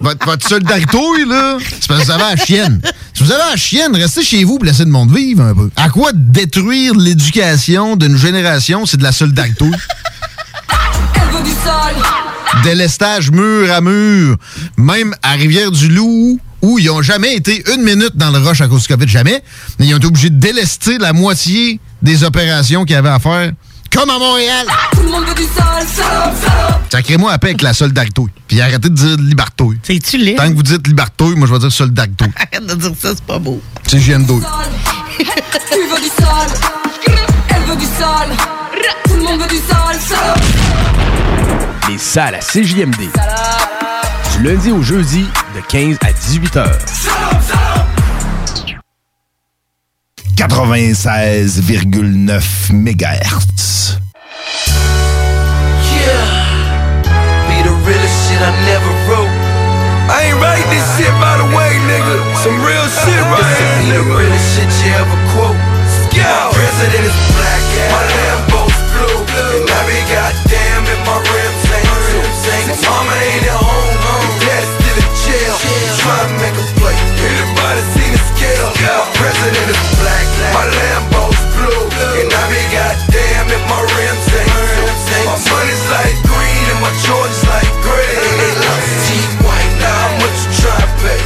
Votre, 0.00 0.26
votre 0.26 0.48
solidarité, 0.48 0.98
là, 1.26 1.58
c'est 1.60 1.88
parce 1.88 2.00
que 2.00 2.04
vous 2.06 2.10
avez 2.12 2.36
la 2.36 2.36
chienne. 2.36 2.80
Si 3.14 3.22
vous 3.22 3.32
avez 3.32 3.50
la 3.50 3.56
chienne, 3.56 3.94
restez 3.96 4.22
chez 4.22 4.44
vous 4.44 4.56
pour 4.56 4.64
laisser 4.66 4.84
le 4.84 4.90
monde 4.90 5.14
vivre 5.14 5.42
un 5.42 5.54
peu. 5.54 5.70
À 5.76 5.88
quoi 5.88 6.10
détruire 6.14 6.94
l'éducation 6.94 7.96
d'une 7.96 8.16
génération, 8.16 8.86
c'est 8.86 8.96
de 8.98 9.02
la 9.02 9.12
solidarité? 9.12 9.64
Elle 11.14 11.36
veut 11.36 11.42
du 11.44 11.50
sale 11.50 11.96
Délestage 12.62 13.30
mur 13.30 13.70
à 13.72 13.80
mur. 13.80 14.36
Même 14.76 15.14
à 15.22 15.32
Rivière-du-Loup, 15.32 16.38
où 16.62 16.78
ils 16.78 16.90
ont 16.90 17.02
jamais 17.02 17.34
été 17.34 17.62
une 17.74 17.82
minute 17.82 18.16
dans 18.16 18.30
le 18.30 18.38
rush 18.38 18.60
à 18.60 18.68
cause 18.68 18.82
du 18.82 18.88
COVID, 18.88 19.08
jamais. 19.08 19.42
Mais 19.78 19.86
ils 19.86 19.94
ont 19.94 19.98
été 19.98 20.06
obligés 20.06 20.30
de 20.30 20.38
délester 20.38 20.98
la 20.98 21.12
moitié 21.12 21.80
des 22.02 22.24
opérations 22.24 22.84
qu'il 22.84 22.94
y 22.94 22.98
avait 22.98 23.08
à 23.08 23.18
faire. 23.18 23.52
Comme 23.92 24.10
à 24.10 24.18
Montréal. 24.18 24.66
Tout 24.92 25.02
le 25.02 25.08
monde 25.10 25.24
veut 25.26 25.34
du 25.34 25.44
salope 25.44 26.34
Sacrez-moi 26.90 27.32
à 27.32 27.38
paix 27.38 27.48
avec 27.48 27.62
la 27.62 27.72
solidarité. 27.72 28.22
Puis 28.46 28.60
arrêtez 28.60 28.88
de 28.88 28.94
dire 28.94 29.16
liberté. 29.18 29.64
C'est-tu 29.82 30.18
laid? 30.18 30.36
Tant 30.36 30.48
que 30.48 30.54
vous 30.54 30.62
dites 30.62 30.86
liberté, 30.86 31.24
moi 31.36 31.46
je 31.46 31.52
vais 31.52 31.58
dire 31.58 31.72
solidarité. 31.72 32.24
Arrête 32.36 32.66
de 32.66 32.74
dire 32.74 32.92
ça, 33.00 33.10
c'est 33.14 33.24
pas 33.24 33.38
beau. 33.38 33.60
C'est 33.86 33.98
GN2. 33.98 34.26
Tu 35.18 35.24
veux 35.88 36.00
du 36.00 36.08
sale 36.08 36.50
Elle 37.48 37.62
veut 37.62 37.76
du 37.76 37.86
sale 37.86 38.36
Tout 39.04 39.14
le 39.14 39.22
monde 39.22 39.40
veut 39.40 39.48
du 39.48 39.56
sale, 39.56 40.00
salope 40.00 40.40
Les 41.88 41.98
salles 41.98 42.34
à 42.34 42.38
CJMD. 42.40 43.10
Du 44.36 44.42
lundi 44.42 44.70
au 44.70 44.82
jeudi, 44.82 45.26
de 45.54 45.60
15 45.68 45.96
à 46.02 46.12
18 46.12 46.56
heures. 46.56 46.78
96,9 50.36 52.28
MHz. 52.68 53.96
Be 57.48 57.58
the 57.64 57.72
realest 57.88 58.16
shit 58.28 58.40
I 58.44 58.52
never 58.68 58.92
wrote. 59.08 59.32
I 60.12 60.28
ain't 60.28 60.36
write 60.36 60.60
this 60.68 60.84
shit 61.00 61.08
by 61.16 61.40
the 61.40 61.48
way, 61.56 61.72
nigga. 61.88 62.20
Some 62.44 62.60
real 62.60 62.84
shit 62.84 63.16
right 63.32 63.48
here. 63.56 63.80
Be 63.80 63.96
the 63.96 64.04
realest 64.12 64.44
shit 64.52 64.68
you 64.84 64.92
ever 65.00 65.16
quote. 65.32 65.56
My 66.16 66.52
president 66.52 67.08
is 67.08 67.16
black, 67.32 67.64
my 67.96 68.04
Lambo's 68.04 68.76
blue, 68.92 69.24
and 69.24 69.64
I 69.72 69.80
be 69.88 69.98
goddamn 70.04 70.84
if 70.84 71.00
my 71.08 71.16
rims 71.16 71.64
ain't 71.72 71.88
too. 72.12 72.20
Mama 72.84 73.16
ain't 73.24 73.40
at 73.40 73.56
home, 73.56 73.96
dad's 74.44 74.68
still 74.68 75.00
in 75.00 75.08
jail. 75.16 75.56
Try 75.96 76.28
to 76.28 76.32
make 76.44 76.56
a 76.60 76.64
play. 76.76 76.92
Anybody 77.24 77.80
seen 77.96 78.12
the 78.12 78.20
scale? 78.36 78.68
My 78.84 79.00
president 79.16 79.68
is 79.72 79.80
black, 79.80 79.84
my 79.84 79.95
Lambo's 80.68 81.40
blue, 81.54 81.86
and 82.20 82.28
I 82.30 82.42
be 82.50 82.62
goddamn 82.74 83.46
if 83.50 83.62
my 83.70 83.80
rims 83.82 84.26
ain't 84.34 84.50
too. 84.50 85.26
My 85.26 85.38
money's 85.38 85.84
like 85.92 86.16
green 86.26 86.64
and 86.72 86.80
my 86.82 86.92
Jordans 87.06 87.42
like 87.46 87.70
gray. 87.82 88.10
They 88.40 88.52
love 88.58 88.84
Steve 89.06 89.34
White, 89.46 89.72
now 89.78 89.94
how 89.94 90.12
much 90.22 90.36
you 90.44 90.50
try 90.60 90.76
to 90.76 90.90
pay? 91.02 91.22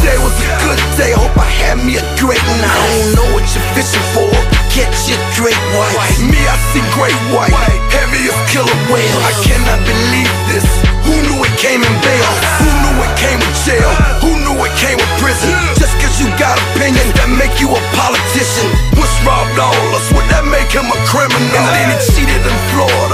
Today 0.00 0.16
was 0.24 0.32
a 0.40 0.48
good 0.64 0.80
day, 0.96 1.12
hope 1.12 1.36
I 1.36 1.44
had 1.44 1.76
me 1.84 2.00
a 2.00 2.04
great 2.16 2.40
night. 2.58 2.72
I 2.72 2.80
don't 2.88 3.10
know 3.20 3.28
what 3.36 3.44
you're 3.52 3.68
fishing 3.76 4.06
for, 4.16 4.32
catch 4.72 5.12
your 5.12 5.20
great 5.36 5.60
white. 5.76 5.92
Me, 6.24 6.40
I 6.48 6.56
see 6.72 6.80
great 6.96 7.16
white, 7.28 7.52
heavy 7.92 8.32
as 8.32 8.38
killer 8.48 8.78
whale. 8.88 9.18
I 9.28 9.32
cannot 9.44 9.80
believe 9.84 10.32
this. 10.48 10.64
Who 11.04 11.14
knew 11.28 11.40
it 11.44 11.54
came 11.60 11.84
in 11.84 11.94
bail? 12.00 12.32
Who 12.64 12.68
knew 12.80 12.96
it 13.04 13.12
came 13.20 13.40
with 13.40 13.56
jail? 13.64 13.92
Who 14.24 14.32
knew 14.44 14.56
it 14.64 14.72
came 14.80 14.96
with 14.96 15.12
prison? 15.20 15.52
Just 15.76 15.87
you 16.18 16.26
got 16.34 16.58
opinions 16.74 17.14
that 17.14 17.30
make 17.30 17.62
you 17.62 17.70
a 17.70 17.80
politician. 17.94 18.66
Bush 18.98 19.14
robbed 19.22 19.54
all 19.54 19.94
us, 19.94 20.10
would 20.10 20.26
that 20.34 20.42
make 20.42 20.66
him 20.74 20.90
a 20.90 20.98
criminal? 21.06 21.38
And 21.38 21.66
then 21.70 21.94
he 21.94 21.96
cheated 22.10 22.42
in 22.42 22.58
Florida, 22.74 23.07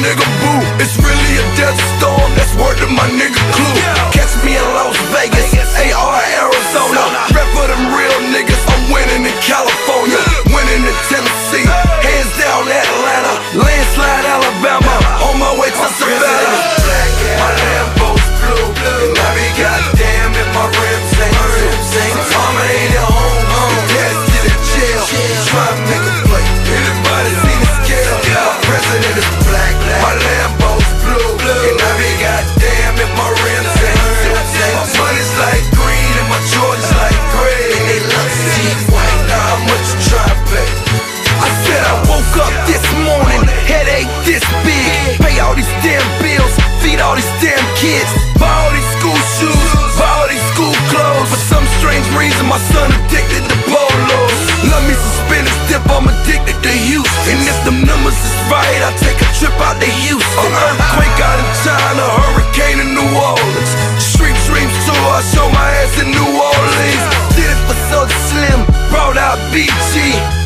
nigga 0.00 0.24
boo. 0.40 0.60
It's 0.80 0.96
really 0.96 1.34
a 1.42 1.46
death 1.58 1.76
storm, 1.98 2.30
that's 2.38 2.54
word 2.56 2.78
to 2.80 2.88
my 2.88 3.04
nigga 3.12 3.40
Clue. 3.52 3.76
Catch 4.14 4.38
me 4.44 4.56
in 4.56 4.66
Las 4.72 4.96
Vegas, 5.12 5.52
AR 5.52 6.20
Arizona. 6.40 7.02
Rep 7.34 7.48
for 7.52 7.66
them 7.68 7.92
real 7.92 8.18
niggas, 8.32 8.62
I'm 8.72 8.88
winning 8.94 9.28
in 9.28 9.36
California, 9.44 10.20
winning 10.54 10.82
in 10.86 10.96
Tennessee, 11.10 11.41
numbers 58.12 58.28
is 58.28 58.36
right, 58.50 58.80
I 58.84 58.90
take 59.00 59.18
a 59.20 59.28
trip 59.36 59.56
out 59.60 59.80
to 59.80 59.88
Houston. 59.88 60.52
Oh, 60.52 60.64
Earthquake 60.68 61.18
out 61.24 61.38
in 61.40 61.48
China, 61.64 62.04
hurricane 62.20 62.78
in 62.84 62.90
New 62.92 63.08
Orleans. 63.16 63.72
Street 63.96 64.36
Dreams 64.48 64.74
tour, 64.84 65.08
I 65.08 65.20
show 65.24 65.48
my 65.48 65.68
ass 65.82 65.94
in 66.00 66.08
New 66.12 66.30
Orleans. 66.36 67.04
Did 67.36 67.48
it 67.48 67.60
for 67.64 67.78
so 67.88 68.00
slim, 68.28 68.60
brought 68.92 69.16
out 69.16 69.38
BG. 69.52 69.94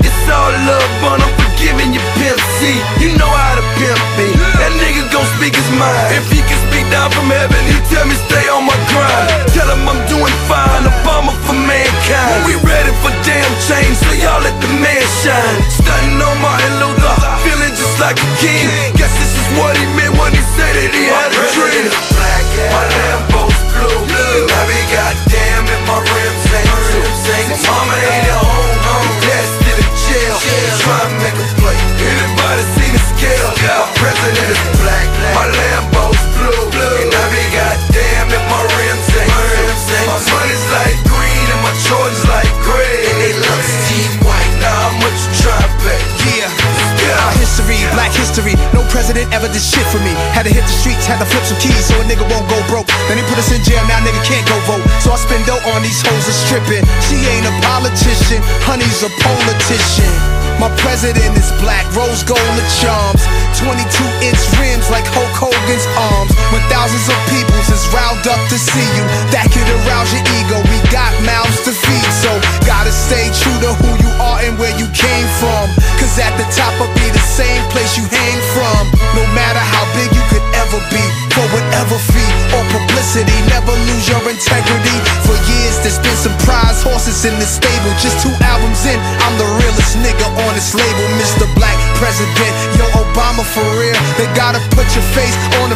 It's 0.02 0.24
all 0.30 0.52
love, 0.66 0.90
but 1.02 1.18
I'm 1.22 1.32
forgiving 1.38 1.94
you, 1.94 2.02
Pimp 2.18 2.38
C. 2.58 2.78
You 3.02 3.18
know 3.18 3.30
how 3.30 3.58
to 3.58 3.64
pimp 3.78 4.00
me. 4.18 4.28
That 4.62 4.72
nigga 4.78 5.10
gon' 5.10 5.26
speak 5.38 5.54
his 5.54 5.70
mind. 5.74 6.14
If 6.14 6.26
he 6.30 6.40
can 6.42 6.58
speak 6.70 6.86
down 6.90 7.10
from 7.10 7.30
heaven, 7.30 7.58
he 7.66 7.76
tell 7.90 8.06
me 8.06 8.14
stay 8.30 8.46
on 8.50 8.66
my 8.66 8.76
grind. 8.90 9.30
Tell 9.54 9.68
him 9.70 9.82
I'm 9.86 10.00
doing 10.06 10.36
fine, 10.46 10.86
a 10.86 10.92
bomber 11.02 11.34
for 11.46 11.56
mankind. 12.16 12.46
We 12.48 12.54
ready 12.64 12.92
for 13.04 13.12
damn 13.24 13.52
change, 13.68 13.96
so 14.00 14.10
y'all 14.16 14.40
let 14.40 14.56
the 14.60 14.70
man 14.80 15.04
shine. 15.22 15.60
Stunting 15.68 16.20
on 16.20 16.36
Martin 16.40 16.72
Luther, 16.80 17.14
feeling 17.44 17.74
just 17.76 18.00
like 18.00 18.16
a 18.16 18.28
king. 18.40 18.66
Guess 18.96 19.12
this 19.20 19.32
is 19.36 19.46
what 19.60 19.76
he 19.76 19.84
meant 19.96 20.16
when 20.16 20.32
he 20.32 20.42
said 20.56 20.72
that 20.76 20.90
he 20.92 21.04
had 21.12 21.30
a 21.32 21.42
dream. 21.52 21.86
Black, 22.16 22.44
my 22.72 22.84
Lambo's 22.96 23.58
blue, 23.76 24.00
and 24.00 24.48
I 24.48 24.62
be 24.68 24.80
goddamn 24.92 25.64
if 25.68 25.82
my 25.84 25.98
rims 26.00 26.44
ain't 26.56 26.72
too. 26.88 27.04
Mama 27.66 27.96
ain't 27.96 28.26
at 28.30 28.40
home, 28.40 28.70
dad's 29.24 29.50
still 29.60 29.80
in 29.82 29.92
jail. 30.08 30.36
Try 30.80 31.00
to 31.02 31.10
make 31.20 31.36
a 31.36 31.46
play. 31.60 31.78
Anybody 32.00 32.62
seen 32.78 32.92
the 32.94 33.02
scale? 33.12 33.50
My 33.66 33.90
president 33.98 34.48
is 34.54 34.62
black, 34.80 35.06
my 35.34 35.46
Lambo's 35.50 36.22
blue, 36.38 36.96
and 37.02 37.10
I 37.12 37.24
be 37.34 37.45
Jordans 41.86 42.22
like 42.26 42.50
gray. 42.66 43.06
And 43.06 43.18
they 43.22 43.34
love 43.38 43.62
Steve 43.62 44.14
White. 44.26 44.52
Now 44.58 44.74
how 44.74 44.92
much 44.98 45.14
you 45.14 45.32
try 45.46 45.58
to 45.58 45.70
pay? 45.86 46.02
Yeah. 46.34 46.50
Our 47.06 47.34
history, 47.38 47.78
black 47.94 48.10
history. 48.10 48.58
No 48.74 48.82
president 48.90 49.30
ever 49.30 49.46
did 49.46 49.62
shit 49.62 49.86
for 49.94 50.02
me. 50.02 50.10
Had 50.34 50.50
to 50.50 50.52
hit 50.52 50.66
the 50.66 50.74
streets, 50.74 51.06
had 51.06 51.22
to 51.22 51.26
flip 51.30 51.46
some 51.46 51.58
keys 51.62 51.86
so 51.86 51.94
a 51.94 52.04
nigga 52.10 52.26
won't 52.26 52.50
go 52.50 52.58
broke. 52.66 52.90
Then 53.06 53.22
they 53.22 53.26
put 53.30 53.38
us 53.38 53.54
in 53.54 53.62
jail, 53.62 53.78
now 53.86 54.02
nigga 54.02 54.18
can't 54.26 54.42
go 54.50 54.58
vote. 54.66 54.82
So 54.98 55.14
I 55.14 55.18
spend 55.22 55.46
dough 55.46 55.62
on 55.70 55.86
these 55.86 56.02
hoes 56.02 56.26
and 56.26 56.34
stripping. 56.34 56.82
She 57.06 57.22
ain't 57.30 57.46
a 57.46 57.54
politician, 57.62 58.42
honey's 58.66 59.06
a 59.06 59.10
politician. 59.22 60.10
My 60.58 60.72
president 60.82 61.36
is 61.38 61.52
black, 61.62 61.86
rose 61.94 62.26
gold 62.26 62.40
and 62.40 62.70
charms. 62.82 63.22
22 63.56 63.80
inch 64.20 64.42
rims 64.60 64.84
like 64.92 65.08
Hulk 65.16 65.32
Hogan's 65.32 65.88
arms. 65.96 66.32
When 66.52 66.60
thousands 66.68 67.08
of 67.08 67.16
peoples 67.32 67.68
is 67.72 67.82
riled 67.88 68.26
up 68.28 68.40
to 68.52 68.56
see 68.60 68.84
you, 68.96 69.04
that 69.32 69.48
could 69.48 69.64
arouse 69.80 70.12
your 70.12 70.24
ego. 70.36 70.60
We 70.68 70.78
got 70.92 71.08
mouths 71.24 71.64
to 71.64 71.72
feed, 71.72 72.10
so 72.20 72.30
gotta 72.68 72.92
stay 72.92 73.32
true 73.32 73.58
to 73.64 73.72
who 73.80 73.90
you 74.04 74.12
are 74.20 74.44
and 74.44 74.60
where 74.60 74.76
you 74.76 74.84
came 74.92 75.28
from. 75.40 75.72
Cause 75.96 76.20
at 76.20 76.36
the 76.36 76.44
top 76.52 76.76
will 76.76 76.92
be 77.00 77.08
the 77.08 77.24
same 77.24 77.64
place 77.72 77.96
you 77.96 78.04
hang 78.04 78.40
from. 78.52 78.92
No 79.16 79.24
matter 79.32 79.62
how 79.62 79.84
big 79.96 80.12
you 80.12 80.24
could 80.28 80.44
ever 80.60 80.80
be, 80.92 81.25
for 81.36 81.44
whatever 81.52 82.00
fee 82.00 82.32
or 82.56 82.64
publicity, 82.72 83.36
never 83.52 83.76
lose 83.92 84.08
your 84.08 84.24
integrity. 84.24 84.96
For 85.28 85.36
years, 85.52 85.76
there's 85.84 86.00
been 86.00 86.16
some 86.16 86.32
prize 86.48 86.80
horses 86.80 87.28
in 87.28 87.36
the 87.36 87.44
stable. 87.44 87.92
Just 88.00 88.24
two 88.24 88.32
albums 88.40 88.88
in, 88.88 88.96
I'm 89.20 89.36
the 89.36 89.48
realest 89.60 90.00
nigga 90.00 90.26
on 90.48 90.52
this 90.56 90.72
label, 90.72 91.06
Mr. 91.20 91.44
Black 91.52 91.76
President. 92.00 92.52
Yo, 92.80 92.88
Obama 93.04 93.44
for 93.44 93.68
real. 93.76 94.00
They 94.16 94.24
gotta 94.32 94.64
put 94.72 94.88
your 94.96 95.04
face 95.12 95.36
on 95.60 95.68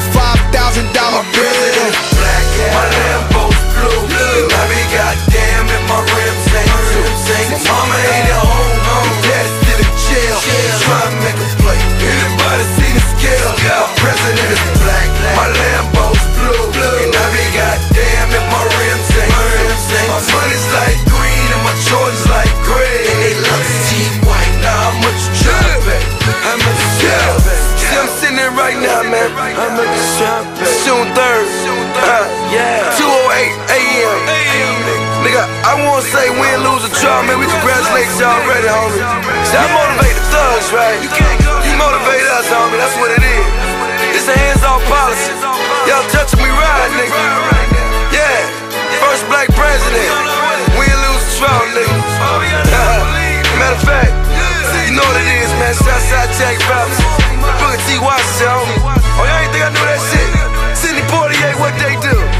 thousand 0.49 0.89
dollar 0.97 1.29
bill. 1.37 1.85
Black, 2.17 2.47
my 2.73 2.85
Lambo's 2.97 3.61
blue, 3.77 4.49
I 4.49 4.63
be 4.65 4.81
goddamn 4.97 5.69
if 5.69 5.83
my 5.93 6.01
rims 6.01 6.49
ain't 6.57 6.73
too. 6.89 7.69
Mama 7.69 7.97
ain't 8.01 8.33
at 8.33 8.41
home, 8.41 8.81
in 9.29 9.60
jail. 10.11 10.39
Try 10.83 11.01
to 11.07 11.17
make 11.23 11.39
a 11.39 11.49
play. 11.63 11.79
Anybody 12.03 12.65
seen 12.77 12.95
the 12.99 13.05
scale? 13.15 13.55
My 13.63 13.87
president 14.03 14.51
is 14.51 14.63
black, 14.83 15.09
my 15.39 15.47
Lambo's 15.47 16.23
blue, 16.35 16.67
and 17.07 17.13
I 17.15 17.25
be 17.31 17.45
goddamn 17.55 18.29
if 18.35 18.45
my 18.51 18.63
rims 18.67 19.09
ain't 19.15 19.31
too. 19.31 20.07
My 20.11 20.19
money's 20.35 20.67
like 20.75 20.99
green 21.07 21.47
and 21.55 21.63
my 21.63 21.75
Jordans 21.87 22.25
like 22.27 22.53
gray. 22.67 23.07
And 23.11 23.19
they 23.23 23.35
love 23.39 23.65
Steve 23.87 24.17
White. 24.27 24.55
Now 24.65 24.91
how 24.91 24.95
much 24.99 25.19
you 25.23 25.33
try 25.47 25.61
to 25.63 25.79
pay? 25.87 26.03
How 26.43 26.57
much 26.59 26.79
you 26.79 26.91
try 27.07 27.15
to 27.15 27.39
pay? 27.47 27.61
See, 27.79 27.97
I'm 27.97 28.11
sitting 28.19 28.37
there 28.37 28.55
right 28.55 28.79
now, 28.79 29.03
man. 29.07 29.31
How 29.55 29.71
much 29.79 29.91
you 29.91 30.05
try 30.19 30.43
to 30.43 30.51
pay? 30.59 30.75
June 30.85 31.09
3rd. 31.15 31.47
Uh, 32.01 32.27
yeah. 32.51 32.97
208 32.99 32.99
a.m. 32.99 33.81
Nigga, 33.81 33.89
I 35.71 35.79
won't 35.87 36.03
say 36.03 36.27
when 36.35 36.66
man, 37.31 37.39
we 37.39 37.47
congratulate 37.47 38.11
y'all 38.18 38.43
already, 38.43 38.66
homie. 38.66 39.07
See, 39.47 39.55
I 39.55 39.71
motivate 39.71 40.18
the 40.18 40.27
thugs, 40.35 40.66
right? 40.75 40.99
You 41.62 41.79
motivate 41.79 42.27
us, 42.27 42.51
homie, 42.51 42.75
that's 42.75 42.99
what 42.99 43.14
it 43.14 43.23
is. 43.23 43.47
It's 44.18 44.27
a 44.27 44.35
hands-off 44.35 44.83
policy. 44.91 45.31
Y'all 45.87 46.03
touching 46.11 46.43
me 46.43 46.51
right, 46.51 46.91
nigga. 46.99 47.23
Yeah, 48.11 48.51
first 48.99 49.23
black 49.31 49.47
president. 49.55 50.11
We 50.75 50.91
ain't 50.91 51.03
lose 51.07 51.23
control, 51.39 51.62
nigga. 51.71 51.95
Matter 53.62 53.79
of 53.79 53.87
fact, 53.87 54.11
you 54.91 54.99
know 54.99 55.07
what 55.07 55.23
it 55.23 55.29
is, 55.39 55.55
man. 55.62 55.79
Southside 55.79 56.35
Jack 56.35 56.59
Brothers. 56.66 56.99
Booker 57.62 57.79
T. 57.87 57.95
Washington, 58.03 58.59
homie. 58.59 58.91
Oh, 58.91 59.23
y'all 59.23 59.39
ain't 59.39 59.55
think 59.55 59.62
I 59.62 59.71
knew 59.71 59.87
that 59.87 60.03
shit? 60.03 60.31
Sidney 60.75 61.07
Portier, 61.07 61.55
what 61.62 61.79
they 61.79 61.95
do? 62.03 62.39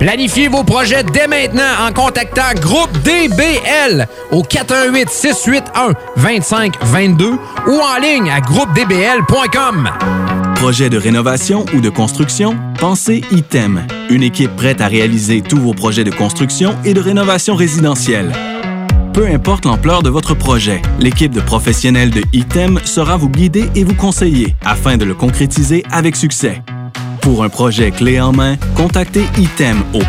Planifiez 0.00 0.48
vos 0.48 0.64
projets 0.64 1.04
dès 1.04 1.26
maintenant 1.26 1.86
en 1.86 1.92
contactant 1.92 2.54
Groupe 2.58 2.90
DBL 3.04 4.08
au 4.32 4.42
418 4.42 5.10
681 5.10 5.92
2522 6.16 7.32
ou 7.66 7.80
en 7.80 8.00
ligne 8.00 8.30
à 8.30 8.40
groupedbl.com. 8.40 9.90
Projet 10.54 10.88
de 10.88 10.96
rénovation 10.96 11.66
ou 11.74 11.82
de 11.82 11.90
construction? 11.90 12.56
Pensez 12.78 13.22
ITEM, 13.30 13.86
une 14.08 14.22
équipe 14.22 14.56
prête 14.56 14.80
à 14.80 14.86
réaliser 14.86 15.42
tous 15.42 15.58
vos 15.58 15.74
projets 15.74 16.04
de 16.04 16.10
construction 16.10 16.74
et 16.86 16.94
de 16.94 17.00
rénovation 17.00 17.54
résidentielle. 17.54 18.32
Peu 19.12 19.26
importe 19.26 19.66
l'ampleur 19.66 20.02
de 20.02 20.08
votre 20.08 20.32
projet, 20.32 20.80
l'équipe 20.98 21.32
de 21.32 21.42
professionnels 21.42 22.10
de 22.10 22.22
ITEM 22.32 22.80
sera 22.84 23.18
vous 23.18 23.28
guider 23.28 23.68
et 23.74 23.84
vous 23.84 23.94
conseiller 23.94 24.56
afin 24.64 24.96
de 24.96 25.04
le 25.04 25.14
concrétiser 25.14 25.82
avec 25.90 26.16
succès. 26.16 26.62
Pour 27.20 27.44
un 27.44 27.48
projet 27.48 27.90
clé 27.90 28.20
en 28.20 28.32
main, 28.32 28.56
contactez 28.74 29.24
ITEM 29.36 29.82
au 29.94 30.02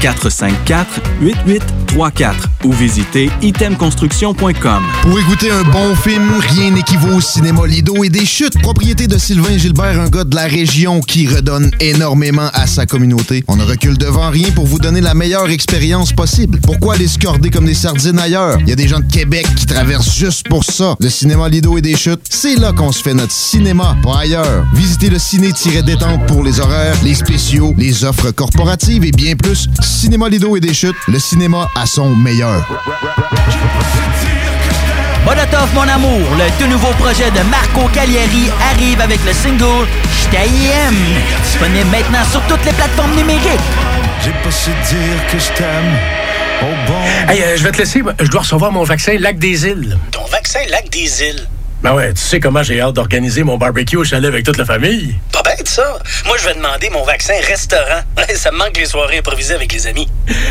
418-454-8834 0.00 2.34
ou 2.64 2.72
visitez 2.72 3.30
itemconstruction.com. 3.42 4.82
Pour 5.02 5.18
écouter 5.18 5.50
un 5.50 5.62
bon 5.64 5.94
film, 5.94 6.32
rien 6.38 6.70
n'équivaut 6.70 7.16
au 7.16 7.20
cinéma 7.20 7.66
Lido 7.66 8.04
et 8.04 8.08
des 8.08 8.24
chutes, 8.24 8.58
propriété 8.60 9.06
de 9.06 9.18
Sylvain 9.18 9.58
Gilbert, 9.58 10.00
un 10.00 10.08
gars 10.08 10.24
de 10.24 10.34
la 10.34 10.46
région 10.46 11.00
qui 11.00 11.26
redonne 11.26 11.70
énormément 11.80 12.48
à 12.52 12.66
sa 12.66 12.86
communauté. 12.86 13.44
On 13.48 13.56
ne 13.56 13.64
recule 13.64 13.98
devant 13.98 14.30
rien 14.30 14.50
pour 14.52 14.66
vous 14.66 14.78
donner 14.78 15.00
la 15.00 15.14
meilleure 15.14 15.50
expérience 15.50 16.12
possible. 16.12 16.60
Pourquoi 16.60 16.94
aller 16.94 17.08
se 17.08 17.18
corder 17.18 17.50
comme 17.50 17.66
des 17.66 17.74
sardines 17.74 18.18
ailleurs? 18.18 18.58
Il 18.60 18.68
y 18.68 18.72
a 18.72 18.76
des 18.76 18.88
gens 18.88 19.00
de 19.00 19.10
Québec 19.10 19.46
qui 19.56 19.66
traversent 19.66 20.16
juste 20.16 20.48
pour 20.48 20.64
ça. 20.64 20.96
Le 21.00 21.10
cinéma 21.10 21.48
Lido 21.48 21.76
et 21.76 21.82
des 21.82 21.96
chutes, 21.96 22.20
c'est 22.28 22.56
là 22.56 22.72
qu'on 22.72 22.92
se 22.92 23.02
fait 23.02 23.14
notre 23.14 23.32
cinéma, 23.32 23.96
pas 24.02 24.20
ailleurs. 24.20 24.64
Visitez 24.74 25.10
le 25.10 25.18
ciné-détente 25.18 26.26
pour 26.26 26.44
les 26.44 26.60
horaires, 26.60 26.96
les 27.02 27.14
spéciaux, 27.14 27.74
les 27.76 28.04
offres 28.04 28.30
corporatives 28.30 29.04
et 29.04 29.12
bien 29.12 29.34
plus. 29.36 29.68
Cinéma 29.90 30.28
Lido 30.28 30.56
et 30.56 30.60
des 30.60 30.72
chutes, 30.72 30.96
le 31.08 31.18
cinéma 31.18 31.68
à 31.74 31.84
son 31.84 32.14
meilleur. 32.14 32.64
Molotov 35.24 35.74
mon 35.74 35.82
amour, 35.82 36.20
le 36.38 36.62
tout 36.62 36.70
nouveau 36.70 36.92
projet 36.98 37.30
de 37.30 37.42
Marco 37.50 37.88
Cagliari 37.92 38.50
arrive 38.72 39.00
avec 39.00 39.18
le 39.26 39.32
single 39.32 39.86
J't'aime. 40.22 40.94
Disponible 41.42 41.90
maintenant 41.90 42.24
sur 42.30 42.40
toutes 42.42 42.64
les 42.64 42.72
plateformes 42.72 43.14
numériques. 43.16 43.60
J'ai 44.24 44.30
pas 44.30 44.50
su 44.50 44.70
dire 44.70 45.26
que 45.30 45.38
je 45.38 45.52
t'aime. 45.52 45.98
Oh 46.62 46.66
bon. 46.86 47.32
Hey, 47.32 47.42
euh, 47.42 47.56
je 47.56 47.64
vais 47.64 47.72
te 47.72 47.78
laisser. 47.78 48.02
Je 48.20 48.30
dois 48.30 48.40
recevoir 48.40 48.70
mon 48.70 48.84
vaccin 48.84 49.16
Lac 49.18 49.38
des 49.38 49.66
Îles. 49.66 49.98
Ton 50.12 50.24
vaccin 50.26 50.60
Lac 50.70 50.88
des 50.90 51.22
Îles. 51.22 51.48
Ben 51.82 51.94
ouais, 51.94 52.12
tu 52.12 52.20
sais 52.20 52.40
comment 52.40 52.62
j'ai 52.62 52.80
hâte 52.80 52.94
d'organiser 52.94 53.42
mon 53.42 53.56
barbecue 53.56 53.96
au 53.96 54.04
chalet 54.04 54.28
avec 54.28 54.44
toute 54.44 54.58
la 54.58 54.66
famille. 54.66 55.16
Pas 55.32 55.42
bête, 55.42 55.66
ça. 55.66 55.98
Moi, 56.26 56.36
je 56.38 56.46
vais 56.46 56.54
demander 56.54 56.90
mon 56.90 57.04
vaccin 57.04 57.32
restaurant. 57.46 58.02
ça 58.34 58.50
me 58.50 58.58
manque 58.58 58.76
les 58.76 58.84
soirées 58.84 59.18
improvisées 59.18 59.54
avec 59.54 59.72
les 59.72 59.86
amis. 59.86 60.06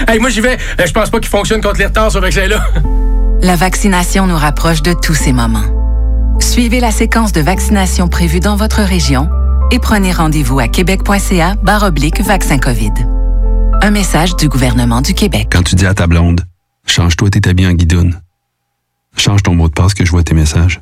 Hey, 0.07 0.17
moi, 0.19 0.30
j'y 0.32 0.41
vais. 0.41 0.57
Euh, 0.80 0.86
Je 0.88 0.91
pense 0.91 1.09
pas 1.11 1.19
qu'il 1.19 1.30
fonctionne 1.30 1.61
contre 1.61 1.77
les 1.80 1.86
retards, 1.86 2.11
ce 2.11 2.17
vaccin-là. 2.17 2.65
La 3.41 3.55
vaccination 3.55 4.27
nous 4.27 4.36
rapproche 4.36 4.82
de 4.82 4.93
tous 4.93 5.13
ces 5.13 5.32
moments. 5.32 5.63
Suivez 6.41 6.82
la 6.82 6.91
séquence 6.91 7.32
de 7.32 7.39
vaccination 7.39 8.09
prévue 8.09 8.41
dans 8.41 8.57
votre 8.57 8.82
région 8.82 9.30
et 9.71 9.80
prenez 9.80 10.11
rendez-vous 10.11 10.59
à 10.59 10.67
québec.ca 10.67 11.55
oblique 11.84 12.21
vaccin 12.21 12.57
COVID. 12.57 12.91
Un 13.82 13.91
message 13.91 14.36
du 14.36 14.49
gouvernement 14.49 15.01
du 15.01 15.13
Québec. 15.13 15.47
Quand 15.53 15.63
tu 15.63 15.75
dis 15.75 15.86
à 15.86 15.93
ta 15.93 16.05
blonde, 16.07 16.41
change-toi 16.86 17.30
tes 17.30 17.49
habits 17.49 17.67
en 17.67 17.71
guidoune. 17.73 18.19
Change 19.15 19.41
ton 19.43 19.55
mot 19.55 19.69
de 19.69 19.73
passe 19.73 19.93
que 19.93 20.03
je 20.03 20.11
vois 20.11 20.23
tes 20.23 20.34
messages. 20.34 20.82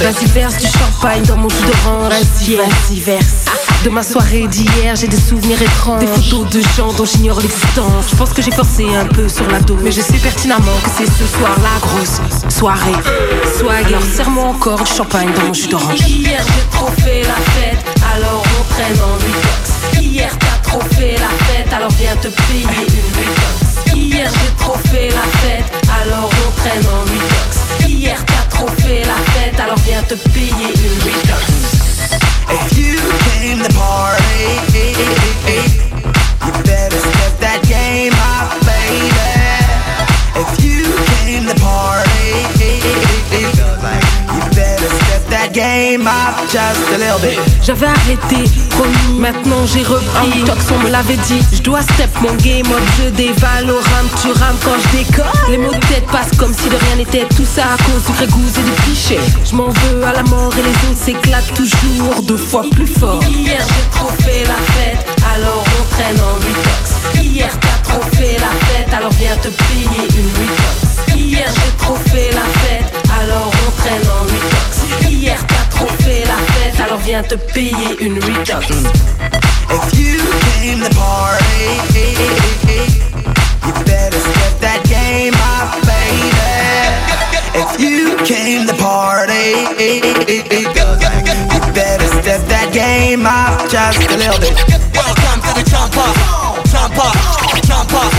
Vas-y 0.00 0.26
verse 0.26 0.56
du 0.58 0.66
champagne 0.66 1.24
dans 1.24 1.36
mon 1.36 1.48
jus 1.48 1.56
d'orange 1.62 2.10
Vas-y, 2.10 2.54
vas-y 2.54 3.00
verse. 3.00 3.46
De 3.84 3.90
ma 3.90 4.04
soirée 4.04 4.46
d'hier, 4.46 4.94
j'ai 4.94 5.08
des 5.08 5.18
souvenirs 5.18 5.60
étranges. 5.60 6.00
Des 6.00 6.06
photos 6.06 6.48
de 6.50 6.60
gens 6.76 6.92
dont 6.92 7.04
j'ignore 7.04 7.40
l'existence. 7.40 8.10
Je 8.10 8.16
pense 8.16 8.32
que 8.32 8.40
j'ai 8.40 8.52
forcé 8.52 8.86
un 8.94 9.06
peu 9.06 9.28
sur 9.28 9.48
la 9.50 9.58
dose. 9.58 9.78
Mais 9.82 9.90
je 9.90 10.00
sais 10.00 10.18
pertinemment 10.18 10.78
que 10.84 10.90
c'est 10.96 11.06
ce 11.06 11.26
soir 11.36 11.50
la 11.62 11.80
grosse 11.80 12.20
soirée. 12.48 12.92
Swag, 13.58 13.86
alors 13.86 14.02
serre-moi 14.14 14.44
encore 14.44 14.84
du 14.84 14.92
champagne 14.92 15.30
dans 15.34 15.48
mon 15.48 15.54
jus 15.54 15.66
d'orange. 15.66 16.00
Hier 16.06 16.42
j'ai 16.42 16.76
trop 16.76 16.92
fait 17.02 17.22
la 17.22 17.34
fête, 17.52 17.84
alors 18.14 18.44
on 18.60 18.74
traîne 18.74 19.00
en 19.02 19.16
detox 19.16 20.00
Hier 20.00 20.30
t'as 20.38 20.70
trop 20.70 20.82
fait 20.94 21.16
la 21.18 21.44
fête, 21.46 21.72
alors 21.72 21.90
viens 21.98 22.14
te 22.16 22.28
payer 22.28 22.86
une 22.86 23.67
Hier 23.98 24.30
j'ai 24.30 24.64
trop 24.64 24.78
fait 24.90 25.08
la 25.10 25.26
fête, 25.40 25.70
alors 26.00 26.30
on 26.30 26.50
traîne 26.60 26.86
en 26.86 27.02
detox 27.04 27.50
Hier 27.88 28.18
t'as 28.26 28.56
trop 28.56 28.68
fait 28.82 29.02
la 29.04 29.18
fête, 29.32 29.58
alors 29.58 29.78
viens 29.86 30.02
te 30.02 30.14
payer 30.30 30.70
une 30.86 30.98
detox 31.04 31.44
If 32.50 32.78
you 32.78 32.96
came 33.26 33.58
to 33.58 33.68
party, 33.74 34.22
you 36.46 36.52
better 36.64 36.98
step 36.98 37.38
that 37.40 37.60
game 37.68 38.14
up, 38.14 38.48
baby. 38.64 39.08
If 40.40 40.64
you 40.64 40.77
game 45.58 46.06
up 46.06 46.36
just 46.48 46.86
a 46.94 46.98
little 46.98 47.18
bit. 47.20 47.36
J'avais 47.64 47.86
arrêté, 47.86 48.48
promis, 48.70 49.18
maintenant 49.18 49.66
j'ai 49.66 49.82
repris. 49.82 50.44
Tox, 50.46 50.66
on 50.70 50.78
me 50.84 50.90
l'avait 50.90 51.16
dit, 51.26 51.40
je 51.52 51.62
dois 51.62 51.82
step 51.82 52.10
mon 52.20 52.32
game 52.34 52.70
up, 52.70 52.82
je 52.98 53.08
dévalorame, 53.10 54.08
tu 54.22 54.30
rames 54.38 54.56
quand 54.62 54.78
je 54.84 54.98
décolle. 54.98 55.24
Les 55.50 55.58
mots 55.58 55.72
de 55.72 55.86
tête 55.86 56.06
passent 56.12 56.36
comme 56.38 56.54
si 56.54 56.68
de 56.68 56.76
rien 56.76 56.96
n'était, 56.96 57.26
tout 57.36 57.44
ça 57.44 57.64
à 57.74 57.76
cause 57.82 58.04
du 58.06 58.12
grégouze 58.12 58.54
et 58.56 58.62
du 58.62 58.76
cliché. 58.82 59.18
Je 59.44 59.56
m'en 59.56 59.68
veux 59.68 60.04
à 60.04 60.12
la 60.12 60.22
mort 60.24 60.52
et 60.56 60.62
les 60.62 60.76
autres 60.88 61.02
s'éclatent 61.04 61.54
toujours 61.54 62.22
deux 62.22 62.36
fois 62.36 62.64
plus 62.70 62.86
fort. 62.86 63.20
Hier 63.24 63.60
j'ai 63.60 63.98
trop 63.98 64.12
fait 64.22 64.44
la 64.44 64.60
fête, 64.74 65.06
alors 65.34 65.64
on 65.80 65.94
traîne 65.94 66.20
en 66.20 66.36
detox. 66.38 67.20
Hier 67.20 67.50
t'as 67.60 67.90
trop 67.90 68.02
fait 68.16 68.36
la 68.38 68.52
fête, 68.66 68.94
alors 68.94 69.12
viens 69.18 69.36
te 69.36 69.48
payer 69.48 70.06
une 70.20 70.30
detox. 70.38 71.16
Hier 71.16 71.48
j'ai 71.48 71.76
trop 71.84 71.96
fait 72.12 72.30
la 72.32 72.46
fête, 72.60 72.94
alors 73.20 73.50
on 73.66 73.70
traîne 73.82 74.08
en 74.20 74.24
detox. 74.24 74.87
Hier 75.28 75.44
t'as 75.46 75.76
trop 75.76 75.92
fait 76.00 76.24
la 76.24 76.38
fête, 76.54 76.80
alors 76.80 77.00
viens 77.00 77.22
te 77.22 77.34
payer 77.34 78.00
une 78.00 78.14
detox. 78.14 78.66
If 79.68 79.98
you 79.98 80.16
came 80.56 80.80
to 80.80 80.88
party, 80.96 81.44
you 83.62 83.72
better 83.84 84.18
step 84.18 84.58
that 84.60 84.80
game 84.88 85.34
up, 85.34 85.76
baby. 85.84 86.32
If 87.52 87.78
you 87.78 88.16
came 88.24 88.66
to 88.68 88.74
party, 88.76 89.68
you 90.56 91.60
better 91.74 92.08
step 92.22 92.40
that 92.48 92.72
game 92.72 93.26
up 93.26 93.68
just 93.68 94.00
a 94.10 94.16
little 94.16 94.40
bit. 94.40 94.56
Welcome 94.94 95.42
to 95.42 95.52
the 95.60 95.64
jump 95.68 95.94
up, 95.98 96.16
jump 96.72 96.96
up, 96.96 97.14
jump 97.66 97.92
up. 97.92 98.12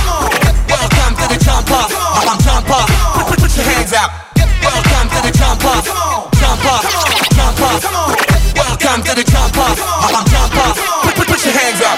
Welcome 0.69 1.15
to 1.17 1.25
the 1.33 1.43
jump 1.43 1.71
up, 1.71 1.89
I'm 2.29 2.37
jump 2.43 2.69
up. 2.69 2.87
Put, 3.27 3.39
put 3.39 3.57
your 3.57 3.65
hands 3.65 3.93
out. 3.93 4.11
Welcome 4.61 5.09
to 5.09 5.21
the 5.25 5.31
jump 5.35 5.65
up, 5.65 5.83
jump 6.59 6.65
up, 6.65 6.83
jump 7.35 7.61
up. 7.61 7.83
Welcome 8.55 9.03
to 9.03 9.15
the 9.15 9.23
jump 9.23 9.57
up, 9.57 9.77
I'm 9.79 10.25
jump 10.27 10.55
up. 10.57 10.75
Put, 11.03 11.15
put, 11.15 11.27
put 11.27 11.45
your 11.45 11.53
hands 11.53 11.81
up. 11.81 11.97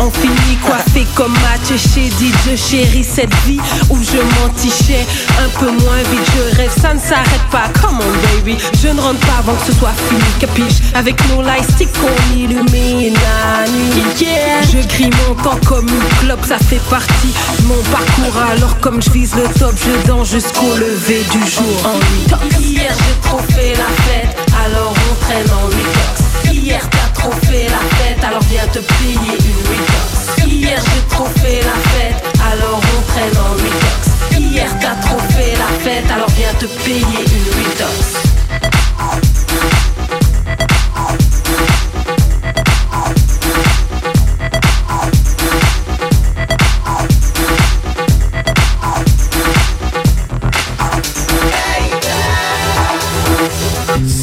On 0.00 0.10
finit 0.10 0.45
coiffé 0.66 1.06
comme 1.14 1.32
match 1.32 1.78
chez 1.78 2.08
DJ 2.10 2.56
chérie 2.56 3.04
cette 3.04 3.34
vie 3.46 3.60
où 3.90 3.96
je 4.02 4.18
m'entichais 4.18 5.06
un 5.40 5.48
peu 5.58 5.70
moins 5.70 6.02
vite. 6.10 6.26
Je 6.34 6.56
rêve 6.56 6.72
ça 6.80 6.94
ne 6.94 6.98
s'arrête 6.98 7.46
pas. 7.50 7.68
Come 7.80 7.98
on 8.00 8.36
baby. 8.36 8.56
Je 8.82 8.88
ne 8.88 9.00
rentre 9.00 9.20
pas 9.20 9.38
avant 9.38 9.54
que 9.54 9.66
ce 9.66 9.78
soit 9.78 9.94
fini. 10.08 10.22
Capiche 10.40 10.78
avec 10.94 11.16
nos 11.28 11.42
lightsticks 11.42 11.90
on 12.02 12.36
illumine 12.36 13.14
la 13.14 13.70
nuit. 13.70 14.02
Yeah. 14.20 14.62
je 14.62 14.86
grille 14.88 15.10
mon 15.28 15.34
temps 15.42 15.58
comme 15.66 15.88
une 15.88 16.18
clope 16.20 16.44
ça 16.44 16.58
fait 16.58 16.82
partie 16.90 17.32
de 17.60 17.66
mon 17.66 17.82
parcours. 17.92 18.40
Alors 18.50 18.78
comme 18.80 19.00
je 19.00 19.10
vise 19.10 19.34
le 19.34 19.44
top 19.58 19.74
je 19.76 20.06
danse 20.06 20.30
jusqu'au 20.30 20.74
lever 20.76 21.24
du 21.30 21.40
jour. 21.50 21.82
En 21.84 22.60
hier 22.60 22.92
j'ai 22.92 23.28
trop 23.28 23.40
fait 23.54 23.74
la 23.74 23.90
fête. 24.04 24.36
Alors 24.64 24.94
on 25.10 25.24
traîne 25.24 25.50
en 25.50 26.52
hier 26.52 26.80
t'as 26.90 27.20
trop 27.20 27.32
fait 27.48 27.64
la 27.64 27.78
fête 27.78 27.95
alors 28.24 28.42
viens 28.50 28.66
te 28.68 28.78
payer 28.78 29.16
une 29.16 29.62
detox 29.62 30.46
hier 30.46 30.78
j'ai 30.80 31.14
trop 31.14 31.26
fait 31.40 31.60
la 31.62 31.76
fête 31.90 32.24
alors 32.52 32.80
on 32.80 33.12
traîne 33.12 33.36
en 33.38 33.54
detox 33.54 34.38
hier 34.38 34.70
t'as 34.80 34.94
trop 35.06 35.18
fait 35.34 35.52
la 35.56 35.70
fête 35.84 36.10
alors 36.10 36.30
viens 36.30 36.54
te 36.54 36.66
payer 36.84 37.02
une 37.02 37.44
detox 37.62 38.26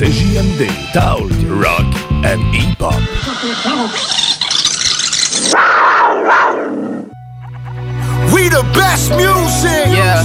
CJMD, 0.03 0.67
Talk, 0.93 1.31
Rock 1.49 2.03
and 2.34 2.41
Hip-Hop. 2.55 2.97
We 8.34 8.49
the 8.49 8.63
best 8.73 9.11
music. 9.11 9.93
Yeah. 9.93 10.23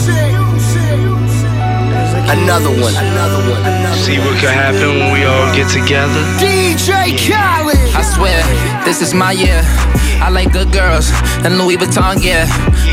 Another 2.33 2.71
one. 2.71 2.95
Another 2.97 3.43
one. 3.51 3.63
See 3.99 4.19
what 4.19 4.41
could 4.41 4.57
happen 4.57 4.99
when 5.01 5.13
we 5.13 5.25
all 5.25 5.55
get 5.55 5.69
together. 5.69 6.23
DJ 6.41 7.13
Khaled. 7.29 7.77
I 7.95 8.03
swear, 8.03 8.43
this 8.85 9.03
is 9.03 9.13
my 9.13 9.33
year. 9.33 9.63
I 10.21 10.31
like 10.31 10.53
good 10.53 10.73
girls 10.73 11.11
and 11.45 11.59
Louis 11.59 11.77
Vuitton 11.77 12.21
gear. 12.21 12.45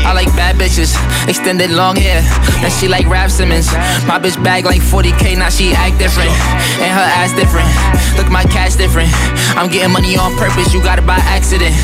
I 0.06 0.12
like 0.12 0.28
bad 0.38 0.56
bitches, 0.56 0.94
extended 1.28 1.70
long 1.70 1.96
hair. 1.96 2.22
And 2.62 2.72
she 2.72 2.88
like 2.88 3.06
Rap 3.06 3.30
Simmons. 3.30 3.66
My 4.06 4.18
bitch 4.18 4.38
bag 4.42 4.64
like 4.64 4.80
40k, 4.80 5.36
now 5.36 5.50
she 5.50 5.72
act 5.72 5.98
different. 5.98 6.30
And 6.78 6.90
her 6.90 7.08
ass 7.18 7.34
different. 7.34 7.68
Look, 8.16 8.30
my 8.30 8.44
cash 8.44 8.76
different. 8.76 9.10
I'm 9.58 9.68
getting 9.68 9.92
money 9.92 10.16
on 10.16 10.34
purpose, 10.36 10.72
you 10.72 10.82
got 10.82 10.98
it 10.98 11.06
by 11.06 11.18
accident. 11.28 11.74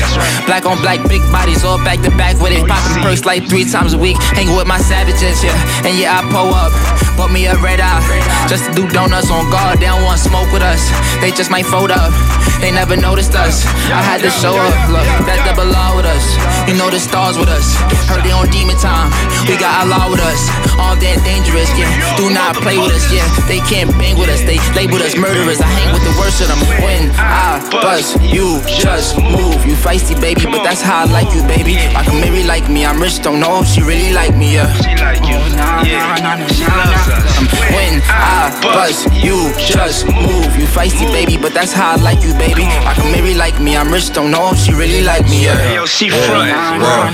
Black 0.45 0.65
on 0.65 0.79
black, 0.81 1.01
big 1.07 1.21
bodies, 1.31 1.63
all 1.63 1.77
back 1.77 2.01
to 2.01 2.11
back 2.15 2.39
with 2.41 2.53
it. 2.53 2.65
Popping 2.67 3.03
perks 3.03 3.25
like 3.25 3.47
three 3.49 3.65
times 3.65 3.93
a 3.93 3.97
week. 3.97 4.17
Hanging 4.33 4.55
with 4.55 4.67
my 4.67 4.79
savages, 4.79 5.43
yeah. 5.43 5.55
And 5.85 5.97
yeah, 5.97 6.19
I 6.19 6.21
pull 6.31 6.53
up. 6.53 6.71
Bought 7.17 7.31
me 7.31 7.45
a 7.45 7.55
red 7.61 7.79
eye. 7.79 8.01
Just 8.49 8.65
to 8.65 8.71
do 8.73 8.87
donuts 8.89 9.29
on 9.29 9.49
guard, 9.51 9.79
they 9.79 9.85
don't 9.85 10.03
want 10.03 10.19
smoke 10.19 10.51
with 10.51 10.63
us. 10.63 10.81
They 11.21 11.31
just 11.31 11.51
might 11.51 11.65
fold 11.65 11.91
up. 11.91 12.11
They 12.61 12.71
never 12.71 12.95
noticed 12.95 13.35
us. 13.35 13.65
I 13.91 14.01
had 14.01 14.21
to 14.21 14.31
show 14.31 14.55
up. 14.55 14.73
Look, 14.89 15.07
that 15.33 15.45
double 15.49 15.73
with 15.97 16.05
us. 16.05 16.25
You 16.69 16.77
know 16.77 16.89
the 16.89 16.99
stars 16.99 17.37
with 17.37 17.49
us. 17.49 17.75
Heard 18.09 18.23
they 18.23 18.31
on 18.31 18.49
demon 18.49 18.77
time. 18.77 19.09
We 19.49 19.57
got 19.57 19.85
Allah 19.85 20.11
with 20.11 20.21
us. 20.21 20.41
All 20.77 20.95
that 20.95 21.17
dangerous, 21.25 21.69
yeah. 21.77 21.89
Do 22.17 22.29
not 22.29 22.55
play 22.61 22.77
with 22.77 22.93
us, 22.93 23.05
yeah. 23.09 23.25
They 23.49 23.59
can't 23.65 23.89
bang 23.97 24.17
with 24.17 24.29
us. 24.29 24.41
They 24.45 24.61
labeled 24.77 25.01
us 25.01 25.15
murderers. 25.17 25.61
I 25.61 25.69
hang 25.69 25.89
with 25.93 26.03
the 26.05 26.13
worst 26.19 26.41
of 26.41 26.49
them. 26.49 26.61
When 26.81 27.09
I 27.17 27.61
bust, 27.71 28.21
you 28.21 28.61
just 28.67 29.17
move. 29.17 29.65
You 29.65 29.75
feisty, 29.75 30.19
baby, 30.19 30.45
but 30.45 30.63
that's 30.63 30.81
how 30.81 31.03
I 31.03 31.05
like 31.09 31.29
you, 31.33 31.41
baby. 31.49 31.77
I 31.97 32.03
can 32.03 32.21
Mary 32.21 32.43
like 32.43 32.69
me. 32.69 32.85
I'm 32.85 33.01
rich, 33.01 33.21
don't 33.21 33.39
know 33.39 33.61
if 33.61 33.67
she 33.67 33.81
really 33.81 34.13
like 34.13 34.35
me, 34.35 34.55
yeah. 34.55 34.69
She 34.81 34.93
like 34.97 35.23
you. 35.25 35.37
Oh, 35.37 35.83
yeah. 35.85 36.47
She 36.47 36.65
loves 36.65 37.09
us. 37.09 37.37
Um, 37.37 37.47
when 37.73 38.01
I 38.07 38.53
bust, 38.61 39.09
you 39.13 39.51
just 39.59 40.05
move. 40.05 40.51
You 40.55 40.65
feisty, 40.69 41.09
baby, 41.11 41.37
but 41.37 41.53
that's 41.53 41.73
how 41.73 41.93
I 41.93 42.01
like 42.01 42.23
you, 42.23 42.33
baby. 42.35 42.65
I 42.85 42.93
can 42.95 43.11
Mary 43.11 43.33
like 43.33 43.59
me. 43.59 43.75
I'm 43.75 43.91
rich, 43.91 44.11
don't 44.13 44.31
know 44.31 44.51
if 44.51 44.57
she 44.57 44.73
really 44.73 45.03
like 45.03 45.22
me, 45.29 45.45
yeah. 45.45 45.57
Hey, 45.57 45.75
yo, 45.75 45.85
she 45.85 46.09
front. 46.09 46.51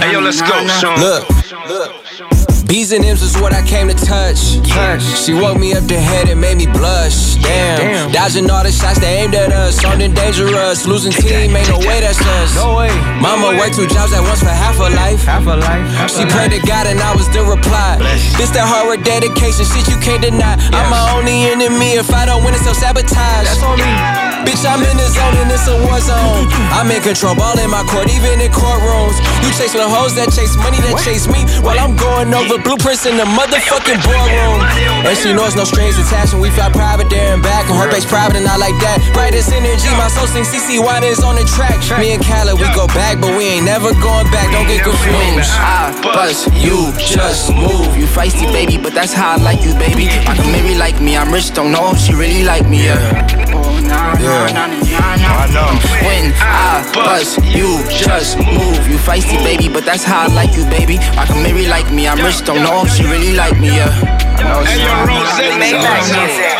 Hey, 0.01 0.11
yo, 0.13 0.19
let's 0.19 0.41
go, 0.41 0.67
Sean. 0.79 0.99
Look. 0.99 1.27
B's 2.69 2.93
and 2.93 3.03
M's 3.03 3.23
is 3.23 3.33
what 3.41 3.51
I 3.51 3.65
came 3.65 3.89
to 3.89 3.97
touch. 3.97 4.37
She 5.01 5.33
woke 5.33 5.57
me 5.57 5.73
up 5.73 5.89
the 5.89 5.97
head 5.97 6.29
and 6.29 6.39
made 6.39 6.57
me 6.57 6.67
blush. 6.67 7.33
Damn. 7.41 8.11
Dodging 8.11 8.45
all 8.45 8.61
the 8.61 8.71
shots 8.71 8.99
they 8.99 9.25
aimed 9.25 9.33
at 9.33 9.51
us. 9.51 9.81
Something 9.81 10.13
dangerous. 10.13 10.85
Losing 10.85 11.11
team, 11.11 11.57
ain't 11.57 11.67
no 11.67 11.79
way 11.79 11.97
that's 11.97 12.21
us. 12.21 12.53
No 12.53 12.77
way. 12.77 12.93
Mama 13.17 13.57
worked 13.57 13.73
two 13.73 13.89
jobs 13.89 14.13
at 14.13 14.21
once 14.21 14.45
for 14.45 14.53
half 14.53 14.77
her 14.77 14.93
life. 14.93 15.25
Half 15.25 15.49
her 15.49 15.57
life. 15.57 16.13
She 16.13 16.29
prayed 16.29 16.53
to 16.53 16.61
God 16.61 16.85
and 16.85 17.01
I 17.01 17.15
was 17.15 17.25
the 17.33 17.41
reply. 17.41 17.97
This 18.37 18.53
that 18.53 18.69
hard 18.69 18.85
work 18.85 19.01
dedication, 19.01 19.65
shit 19.65 19.89
you 19.89 19.97
can't 19.97 20.21
deny. 20.21 20.53
I'm 20.69 20.93
my 20.93 21.17
only 21.17 21.49
enemy. 21.49 21.97
If 21.97 22.13
I 22.13 22.29
don't 22.29 22.45
win, 22.45 22.53
it's 22.53 22.69
self 22.69 22.77
sabotage. 22.77 23.49
That's 23.49 23.63
on 23.65 23.81
me. 23.81 24.38
Bitch, 24.47 24.63
I'm 24.63 24.81
in 24.83 24.95
the 24.97 25.07
zone 25.11 25.35
and 25.39 25.51
it's 25.51 25.67
a 25.67 25.75
war 25.83 25.99
zone. 25.99 26.47
I'm 26.71 26.89
in 26.91 27.01
control, 27.01 27.35
ball 27.35 27.57
in 27.59 27.69
my 27.69 27.83
court, 27.87 28.07
even 28.11 28.39
in 28.39 28.51
courtrooms. 28.51 29.19
You 29.43 29.49
chase 29.55 29.73
the 29.73 29.87
hoes 29.87 30.15
that 30.15 30.31
chase 30.31 30.55
money 30.55 30.79
that 30.87 30.99
chase 31.03 31.27
me, 31.27 31.43
while 31.63 31.79
I'm 31.79 31.95
going 31.95 32.31
over 32.33 32.57
blueprints 32.61 33.05
in 33.05 33.17
the 33.17 33.27
motherfucking 33.27 33.99
boardroom. 34.03 34.59
And 35.03 35.15
she 35.17 35.33
knows 35.33 35.55
no 35.55 35.63
strings 35.63 35.99
attached, 35.99 36.33
and 36.33 36.41
we 36.41 36.49
fly 36.51 36.71
private 36.71 37.09
there 37.09 37.33
and 37.33 37.43
back. 37.43 37.67
And 37.67 37.77
her 37.77 37.89
base 37.91 38.05
private 38.07 38.39
and 38.39 38.45
not 38.47 38.59
like 38.59 38.75
that. 38.83 39.03
Brightest 39.13 39.51
energy, 39.51 39.89
my 39.99 40.07
soul 40.07 40.27
sings 40.27 40.47
CC 40.47 40.79
Winans 40.79 41.23
on 41.23 41.35
the 41.35 41.45
track. 41.45 41.79
Me 41.99 42.15
and 42.15 42.23
Khaled, 42.23 42.59
we 42.59 42.67
go 42.75 42.87
back, 42.95 43.19
but 43.19 43.35
we 43.35 43.59
ain't 43.59 43.65
never 43.65 43.91
going 43.99 44.27
back. 44.31 44.47
Don't 44.55 44.67
get 44.67 44.83
confused. 44.83 45.51
I 45.59 45.91
bust, 46.01 46.47
you 46.55 46.91
just 46.97 47.51
move. 47.51 47.95
You 47.95 48.07
feisty, 48.07 48.47
baby, 48.51 48.79
but 48.79 48.93
that's 48.93 49.13
how 49.13 49.35
I 49.35 49.37
like 49.37 49.61
you, 49.63 49.73
baby. 49.75 50.07
I 50.25 50.35
can 50.35 50.51
Mary 50.51 50.75
like 50.75 51.01
me. 51.01 51.17
I'm 51.17 51.31
rich, 51.31 51.53
don't 51.53 51.71
know 51.71 51.91
if 51.91 51.99
she 51.99 52.13
really 52.13 52.43
like 52.43 52.67
me, 52.67 52.85
yeah. 52.85 53.68
I 53.91 55.47
know. 55.53 55.67
When 56.05 56.33
I 56.39 56.89
bust, 56.93 57.39
you 57.43 57.83
just 57.89 58.37
move. 58.37 58.87
You 58.87 58.97
feisty, 58.97 59.37
baby, 59.43 59.67
but 59.71 59.85
that's 59.85 60.03
how 60.03 60.21
I 60.21 60.27
like 60.27 60.55
you, 60.55 60.65
baby. 60.65 60.97
I 61.17 61.25
can 61.25 61.41
Mary 61.43 61.67
like 61.67 61.91
me. 61.91 62.07
I'm 62.07 62.23
rich, 62.23 62.43
don't 62.45 62.63
know 62.63 62.83
if 62.85 62.91
she 62.91 63.03
really 63.03 63.33
like 63.33 63.59
me, 63.59 63.67
yeah. 63.69 64.28
Hey, 64.39 64.79
yo, 64.79 64.93
Rose, 65.03 65.27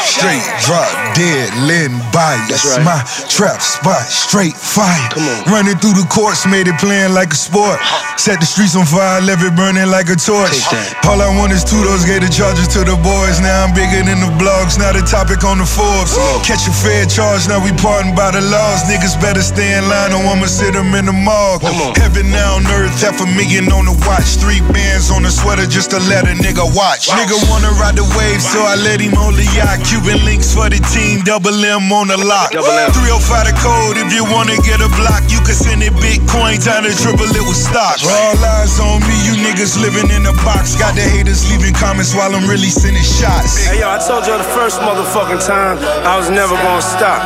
Straight 0.04 0.44
drop, 0.68 0.90
dead, 1.16 1.48
letting 1.64 1.96
bite. 2.12 2.44
That's 2.52 2.68
right. 2.68 2.84
my 2.84 3.00
trap 3.32 3.62
spot, 3.64 4.04
straight 4.04 4.56
fire. 4.56 5.00
Running 5.48 5.80
through 5.80 5.96
the 5.96 6.04
courts, 6.12 6.44
made 6.44 6.68
it 6.68 6.76
playing 6.76 7.14
like 7.16 7.32
a 7.32 7.40
sport. 7.40 7.80
Set 8.20 8.40
the 8.44 8.46
streets 8.46 8.76
on 8.76 8.84
fire, 8.84 9.22
left 9.24 9.44
it 9.48 9.56
burning 9.56 9.88
like 9.88 10.12
a 10.12 10.20
torch. 10.20 10.60
All 11.08 11.24
I 11.24 11.32
want 11.40 11.56
is 11.56 11.64
two, 11.64 11.80
those 11.88 12.04
gave 12.04 12.20
the 12.20 12.28
charges 12.28 12.68
to 12.76 12.84
the 12.84 13.00
boys. 13.00 13.40
Now 13.40 13.64
I'm 13.64 13.72
bigger 13.72 14.04
than 14.04 14.20
the 14.20 14.32
blogs, 14.36 14.76
now 14.76 14.92
the 14.92 15.06
topic 15.08 15.48
on 15.48 15.64
the 15.64 15.68
Forbes. 15.68 16.20
Catch 16.44 16.68
a 16.68 16.74
fair 16.76 17.08
charge, 17.08 17.48
now 17.48 17.64
we 17.64 17.72
pardoned 17.80 18.20
by 18.20 18.36
the 18.36 18.44
laws. 18.44 18.84
Niggas 18.92 19.16
better 19.24 19.40
stay 19.40 19.80
in 19.80 19.88
line, 19.88 20.12
or 20.12 20.20
I'ma 20.28 20.52
sit 20.52 20.76
them 20.76 20.92
in 21.00 21.08
the 21.08 21.16
morgue. 21.16 21.64
Heaven 21.96 22.28
now 22.28 22.60
on 22.60 22.68
earth, 22.76 22.92
Half 23.00 23.24
a 23.24 23.28
million 23.40 23.72
on 23.72 23.88
the 23.88 23.96
watch, 24.04 24.36
three 24.36 24.60
bands 24.76 25.08
on 25.10 25.24
the 25.24 25.32
sweater 25.32 25.64
just 25.64 25.96
to 25.96 26.00
let 26.12 26.28
a 26.28 26.36
nigga 26.36 26.68
watch. 26.76 27.08
Nigga 27.16 27.40
wanna 27.48 27.69
ride 27.78 27.98
the 28.00 28.08
wave, 28.18 28.42
so 28.42 28.64
I 28.64 28.76
let 28.80 29.02
him 29.02 29.14
on 29.20 29.36
the 29.36 29.46
yacht. 29.54 29.84
Cuban 29.86 30.24
links 30.26 30.54
for 30.54 30.70
the 30.70 30.80
team, 30.90 31.22
double 31.22 31.54
M 31.54 31.92
on 31.92 32.10
the 32.10 32.18
lock. 32.18 32.52
305 32.56 33.46
the 33.46 33.54
code, 33.62 33.98
if 33.98 34.10
you 34.14 34.24
wanna 34.26 34.58
get 34.66 34.82
a 34.82 34.90
block, 34.98 35.26
you 35.30 35.40
can 35.46 35.54
send 35.54 35.84
it 35.84 35.94
Bitcoin, 36.00 36.62
time 36.62 36.86
to 36.86 36.94
triple 36.94 37.28
it 37.28 37.44
with 37.44 37.58
stocks. 37.58 38.06
All 38.06 38.38
eyes 38.40 38.80
on 38.80 39.02
me, 39.04 39.16
you 39.26 39.34
niggas 39.42 39.82
living 39.82 40.10
in 40.14 40.26
a 40.26 40.36
box. 40.46 40.76
Got 40.78 40.96
the 40.96 41.04
haters 41.04 41.50
leaving 41.50 41.74
comments 41.74 42.14
while 42.14 42.32
I'm 42.34 42.48
really 42.48 42.70
sending 42.70 43.04
shots. 43.04 43.66
Hey 43.66 43.82
yo, 43.82 43.90
I 43.90 43.98
told 43.98 44.30
y'all 44.30 44.38
the 44.38 44.52
first 44.56 44.80
motherfucking 44.80 45.42
time 45.46 45.82
I 46.06 46.16
was 46.16 46.30
never 46.30 46.56
gonna 46.56 46.82
stop. 46.82 47.20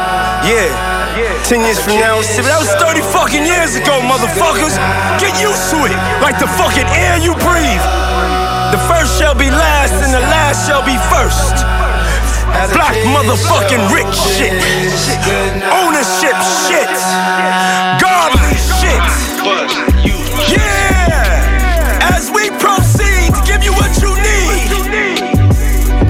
Yeah. 0.48 1.04
Ten 1.44 1.62
years 1.62 1.78
from 1.78 2.00
now, 2.00 2.18
that 2.24 2.58
was 2.58 2.72
30 2.80 3.04
fucking 3.14 3.46
years 3.46 3.76
ago, 3.76 4.00
motherfuckers. 4.02 4.80
Get 5.20 5.36
used 5.44 5.70
to 5.70 5.86
it, 5.86 5.94
like 6.24 6.40
the 6.40 6.48
fucking 6.58 6.88
air 6.90 7.20
you 7.20 7.36
breathe. 7.44 7.84
The 8.74 8.82
first 8.90 9.20
shall 9.20 9.36
be 9.36 9.52
last, 9.52 9.83
the 10.14 10.20
last 10.30 10.70
shall 10.70 10.86
be 10.86 10.94
first. 11.10 11.66
Black 12.78 12.94
motherfucking 13.10 13.82
rich 13.90 14.14
shit. 14.14 14.54
Ownership 15.74 16.38
shit. 16.70 16.94
Godly 17.98 18.54
shit. 18.54 19.02
Yeah! 20.54 22.14
As 22.14 22.30
we 22.30 22.54
proceed 22.62 23.34
to 23.34 23.42
give 23.42 23.66
you 23.66 23.74
what 23.74 23.90
you 24.06 24.14
need. 24.22 24.70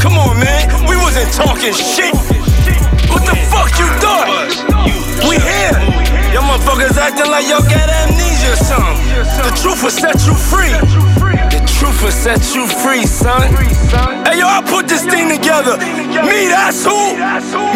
Come 0.03 0.19
on, 0.19 0.35
man. 0.35 0.67
We 0.83 0.99
wasn't 0.99 1.31
talking 1.31 1.71
shit. 1.71 2.11
What 3.07 3.23
the 3.23 3.39
fuck 3.47 3.71
you 3.79 3.87
thought? 4.03 4.27
We 5.23 5.39
here. 5.39 5.79
Y'all 6.35 6.43
motherfuckers 6.43 6.99
acting 6.99 7.31
like 7.31 7.47
y'all 7.47 7.63
got 7.71 7.87
amnesia 7.87 8.51
or 8.51 8.59
something. 8.59 8.99
The 9.47 9.55
truth 9.63 9.81
will 9.81 9.95
set 9.95 10.27
you 10.27 10.35
free. 10.35 10.75
Will 12.03 12.11
set 12.11 12.53
you 12.53 12.67
free, 12.67 13.05
son. 13.05 13.47
Hey, 14.27 14.39
yo, 14.39 14.45
I 14.45 14.61
put 14.67 14.89
this 14.89 15.05
thing 15.05 15.29
together. 15.29 15.77
Me, 15.77 16.51
that's 16.51 16.83
who. 16.83 17.15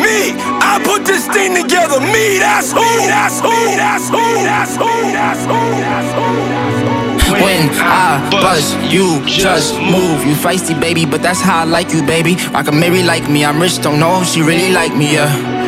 Me, 0.03 0.35
I 0.59 0.81
put 0.83 1.05
this 1.05 1.25
thing 1.27 1.55
together. 1.55 2.01
Me, 2.01 2.37
that's 2.37 2.73
who. 2.73 2.83
That's 3.07 3.39
who. 3.39 3.55
That's 3.79 4.09
who. 4.09 4.17
That's 4.43 4.75
who. 4.75 4.85
That's 5.15 5.45
who. 5.45 5.53
That's 5.79 6.11
who. 6.11 7.31
When 7.31 7.69
I 7.79 8.27
buzz, 8.31 8.75
you 8.91 9.23
just 9.25 9.75
move. 9.79 10.25
You 10.25 10.33
feisty, 10.35 10.77
baby, 10.79 11.05
but 11.05 11.21
that's 11.21 11.39
how 11.39 11.61
I 11.61 11.63
like 11.63 11.93
you, 11.93 12.01
baby. 12.03 12.35
Rock 12.51 12.67
a 12.67 12.71
Mary 12.71 13.03
like 13.03 13.29
me, 13.29 13.45
I'm 13.45 13.61
rich, 13.61 13.81
don't 13.81 13.99
know 13.99 14.21
if 14.21 14.27
she 14.27 14.41
really 14.41 14.71
like 14.73 14.95
me, 14.95 15.13
yeah. 15.13 15.66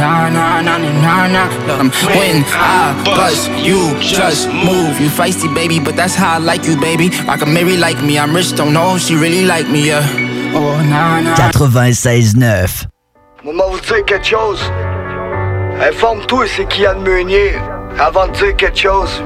Nah, 0.00 0.30
nah, 0.30 0.62
nah, 0.62 0.78
nah, 0.78 1.26
nah, 1.26 1.26
nah. 1.28 1.46
When 2.16 2.42
I 2.48 2.96
buzz, 3.04 3.48
you 3.60 3.94
just 4.00 4.48
move. 4.48 4.98
You 4.98 5.10
feisty, 5.10 5.54
baby, 5.54 5.78
but 5.78 5.94
that's 5.94 6.14
how 6.14 6.36
I 6.36 6.38
like 6.38 6.64
you, 6.64 6.80
baby. 6.80 7.10
Rock 7.28 7.42
a 7.42 7.46
Mary 7.46 7.76
like 7.76 8.02
me, 8.02 8.18
I'm 8.18 8.34
rich, 8.34 8.56
don't 8.56 8.72
know 8.72 8.96
if 8.96 9.02
she 9.02 9.14
really 9.14 9.44
like 9.44 9.68
me, 9.68 9.88
yeah. 9.88 10.00
Oh, 10.54 10.80
nah, 10.88 11.20
nah. 11.20 11.34
96.9. 11.36 12.86
Maman 13.44 13.64
vous 13.70 13.80
dire 13.80 14.04
quelque 14.06 14.26
chose. 14.26 14.60
Informe-toi 15.80 16.46
c'est 16.46 16.66
qui 16.68 16.86
a 16.86 16.94
de 16.94 17.00
Meunier 17.00 17.56
avant 17.98 18.26
de 18.28 18.32
dire 18.32 18.56
quelque 18.56 18.78
chose. 18.78 19.22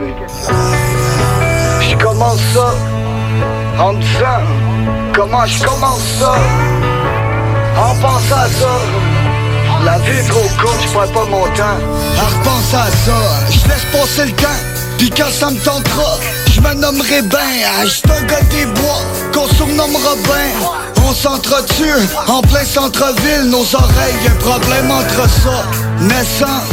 Je 1.80 1.96
commence 1.96 2.40
ça 2.52 2.74
en 3.78 3.92
me 3.92 4.00
disant 4.00 4.42
comment 5.12 5.46
je 5.46 5.64
commence 5.64 6.02
ça. 6.18 6.34
En 7.76 7.94
pensant 8.00 8.36
à 8.36 8.48
ça. 8.48 9.03
La 9.84 9.98
vie 9.98 10.18
est 10.18 10.28
trop 10.28 10.48
courte, 10.60 10.80
je 10.82 10.92
perds 10.92 11.12
pas 11.12 11.26
mon 11.26 11.44
temps. 11.54 11.78
En 12.18 12.38
repensant 12.38 12.78
à 12.78 12.90
ça, 12.90 13.18
je 13.50 13.68
laisse 13.68 13.84
passer 13.92 14.24
le 14.24 14.32
temps. 14.32 14.60
Puis 14.96 15.10
quand 15.10 15.30
ça 15.30 15.50
me 15.50 15.58
tentera, 15.58 16.18
je 16.50 16.60
me 16.60 16.72
nommerai 16.74 17.20
ben. 17.22 17.38
J'suis 17.84 18.02
un 18.10 18.22
gars 18.22 18.40
des 18.50 18.64
bois, 18.64 19.02
qu'on 19.34 19.46
surnommera 19.54 20.14
ben. 20.26 21.04
On 21.06 21.12
s'entretue 21.12 21.92
en 22.28 22.40
plein 22.40 22.64
centre-ville, 22.64 23.50
nos 23.50 23.74
oreilles, 23.74 24.26
un 24.26 24.36
problème 24.36 24.90
entre 24.90 25.28
ça. 25.28 25.64
Naissant, 26.00 26.64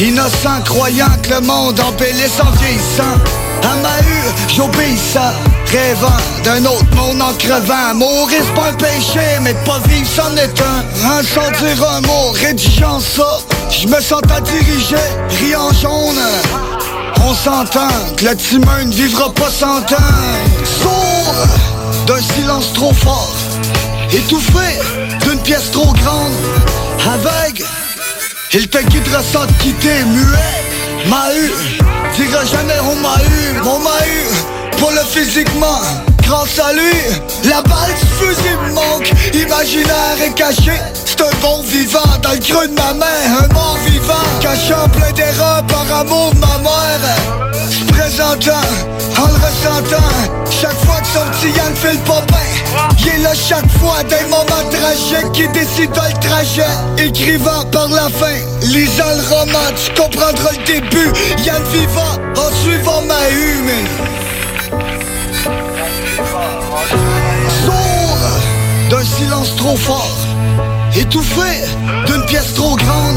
innocent, 0.00 0.62
croyant 0.64 1.06
que 1.22 1.30
le 1.30 1.40
monde 1.40 1.78
embellisse 1.80 2.40
en 2.40 2.50
vieillissant. 2.52 3.16
À 3.62 3.76
ma 3.76 4.00
hue, 4.00 4.32
j'obéissant, 4.48 5.32
rêvant 5.66 6.08
d'un 6.44 6.64
autre 6.64 6.96
monde 6.96 7.22
en 7.22 7.32
crevant. 7.34 7.94
Mourir 7.94 8.42
c'est 8.44 8.54
pas 8.54 8.68
un 8.68 8.72
péché, 8.72 9.38
mais 9.40 9.52
de 9.52 9.58
pas 9.58 9.78
vivre 9.86 10.08
c'en 10.16 10.34
est 10.36 10.60
un. 10.60 11.22
Sans 11.22 11.50
dire 11.64 11.88
un 11.88 12.00
mot, 12.00 12.32
rédigeant 12.32 12.98
ça, 12.98 13.38
je 13.70 13.86
me 13.86 14.00
sens 14.00 14.22
à 14.34 14.40
diriger, 14.40 14.96
riant 15.40 15.72
jaune. 15.80 16.20
On 17.24 17.34
s'entend 17.34 17.88
que 18.16 18.24
le 18.24 18.36
timon 18.36 18.84
ne 18.84 18.92
vivra 18.92 19.32
pas 19.32 19.50
sans 19.50 19.80
temps. 19.82 19.96
Sourd 20.64 21.46
d'un 22.06 22.20
silence 22.20 22.72
trop 22.72 22.92
fort, 22.92 23.32
étouffé 24.12 24.80
d'une 25.20 25.38
pièce 25.40 25.70
trop 25.70 25.92
grande, 25.92 26.32
aveugle. 27.14 27.64
Il 28.54 28.68
te 28.68 28.76
guidera 28.78 29.22
sans 29.22 29.46
te 29.46 29.52
quitter, 29.62 30.04
muet, 30.04 31.08
Mahu, 31.08 31.50
dira 32.14 32.44
jamais 32.44 32.78
on 32.82 32.96
m'a 32.96 33.16
eu, 33.16 33.60
on 33.64 33.78
m'a 33.78 34.06
eu, 34.06 34.76
pour 34.76 34.90
le 34.90 35.00
physiquement. 35.00 35.80
Grâce 36.22 36.58
à 36.58 36.74
lui, 36.74 37.48
la 37.48 37.62
balle 37.62 37.94
du 37.98 38.06
fusil 38.06 38.74
manque, 38.74 39.10
imaginaire 39.32 40.18
est 40.22 40.34
caché. 40.34 40.72
Un 41.22 41.40
bon 41.40 41.62
vivant 41.62 42.00
dans 42.20 42.32
le 42.32 42.38
creux 42.38 42.66
de 42.66 42.74
ma 42.74 42.94
main, 42.94 43.06
un 43.38 43.54
mort 43.54 43.78
vivant, 43.86 44.14
caché 44.40 44.74
en 44.74 44.88
plein 44.88 45.12
d'erreurs 45.12 45.62
par 45.68 46.00
amour 46.00 46.34
de 46.34 46.40
ma 46.40 46.58
mère. 46.58 47.52
Se 47.70 47.84
présentant, 47.92 48.66
en 49.18 49.28
le 49.28 49.34
ressentant, 49.34 50.08
chaque 50.50 50.76
fois 50.84 51.00
que 51.00 51.06
son 51.06 51.24
petit 51.30 51.56
Yann 51.56 51.74
fait 51.76 51.92
le 51.92 51.98
bien, 51.98 52.24
il 52.98 53.08
est 53.08 53.22
là 53.22 53.34
chaque 53.34 53.70
fois 53.78 54.02
des 54.02 54.24
moments 54.24 54.68
tragiques 54.70 55.32
qui 55.32 55.46
décident 55.48 55.92
le 56.08 56.28
trajet. 56.28 56.66
Écrivant 56.98 57.64
par 57.70 57.88
la 57.88 58.08
fin, 58.08 58.34
lisant 58.62 59.04
le 59.14 59.22
roman, 59.32 59.68
tu 59.76 60.02
comprendras 60.02 60.52
le 60.58 60.64
début. 60.64 61.12
Yann 61.44 61.62
vivant 61.72 62.18
en 62.36 62.50
suivant 62.64 63.02
ma 63.02 63.30
hume. 63.30 63.70
Sourd 67.64 68.18
d'un 68.90 69.04
silence 69.04 69.54
trop 69.56 69.76
fort, 69.76 70.16
étouffé 70.96 71.64
d'une 72.06 72.24
pièce 72.26 72.54
trop 72.54 72.76
grande, 72.76 73.16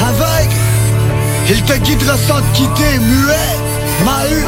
aveugle. 0.00 0.56
Il 1.48 1.62
te 1.62 1.74
guidera 1.74 2.16
sans 2.16 2.40
te 2.40 2.56
quitter, 2.56 2.98
muet, 2.98 3.58
Mahu 4.02 4.44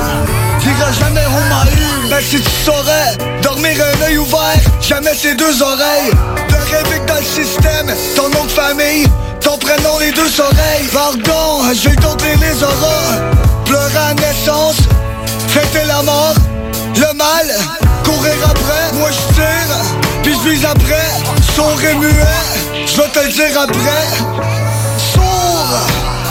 Dira 0.61 0.93
jamais 0.93 1.25
on 1.29 1.55
m'a 1.55 1.65
eu 1.71 2.09
Mais 2.11 2.23
si 2.23 2.41
tu 2.41 2.51
saurais 2.65 3.17
Dormir 3.43 3.77
un 3.81 4.07
œil 4.07 4.19
ouvert 4.19 4.59
Jamais 4.81 5.15
ses 5.15 5.35
deux 5.35 5.63
oreilles. 5.63 6.11
De 6.49 6.55
rêver 6.75 7.01
que 7.01 7.07
dans 7.07 7.19
le 7.19 7.23
système 7.23 7.95
Ton 8.17 8.29
nom 8.31 8.45
de 8.45 8.51
famille 8.51 9.07
Ton 9.41 9.57
prénom 9.59 9.99
les 10.01 10.13
deux 10.13 10.41
oreilles. 10.41 10.89
Pardon, 10.93 11.63
j'ai 11.75 11.95
compté 11.97 12.35
les 12.41 12.63
auras 12.63 13.21
Pleurer 13.65 14.11
à 14.11 14.15
naissance 14.15 14.77
Fêter 15.49 15.87
la 15.87 16.03
mort. 16.03 16.35
Le 16.97 17.15
mal 17.15 17.55
Courir 18.05 18.35
après 18.45 18.99
Moi 18.99 19.11
je 19.11 19.35
tire 19.35 19.77
Puis 20.23 20.35
je 20.61 20.67
après 20.67 21.46
Sourd 21.57 21.79
Je 21.81 22.97
vais 23.01 23.09
te 23.09 23.19
le 23.19 23.33
dire 23.33 23.59
après 23.59 24.05
Sourd 25.15 25.81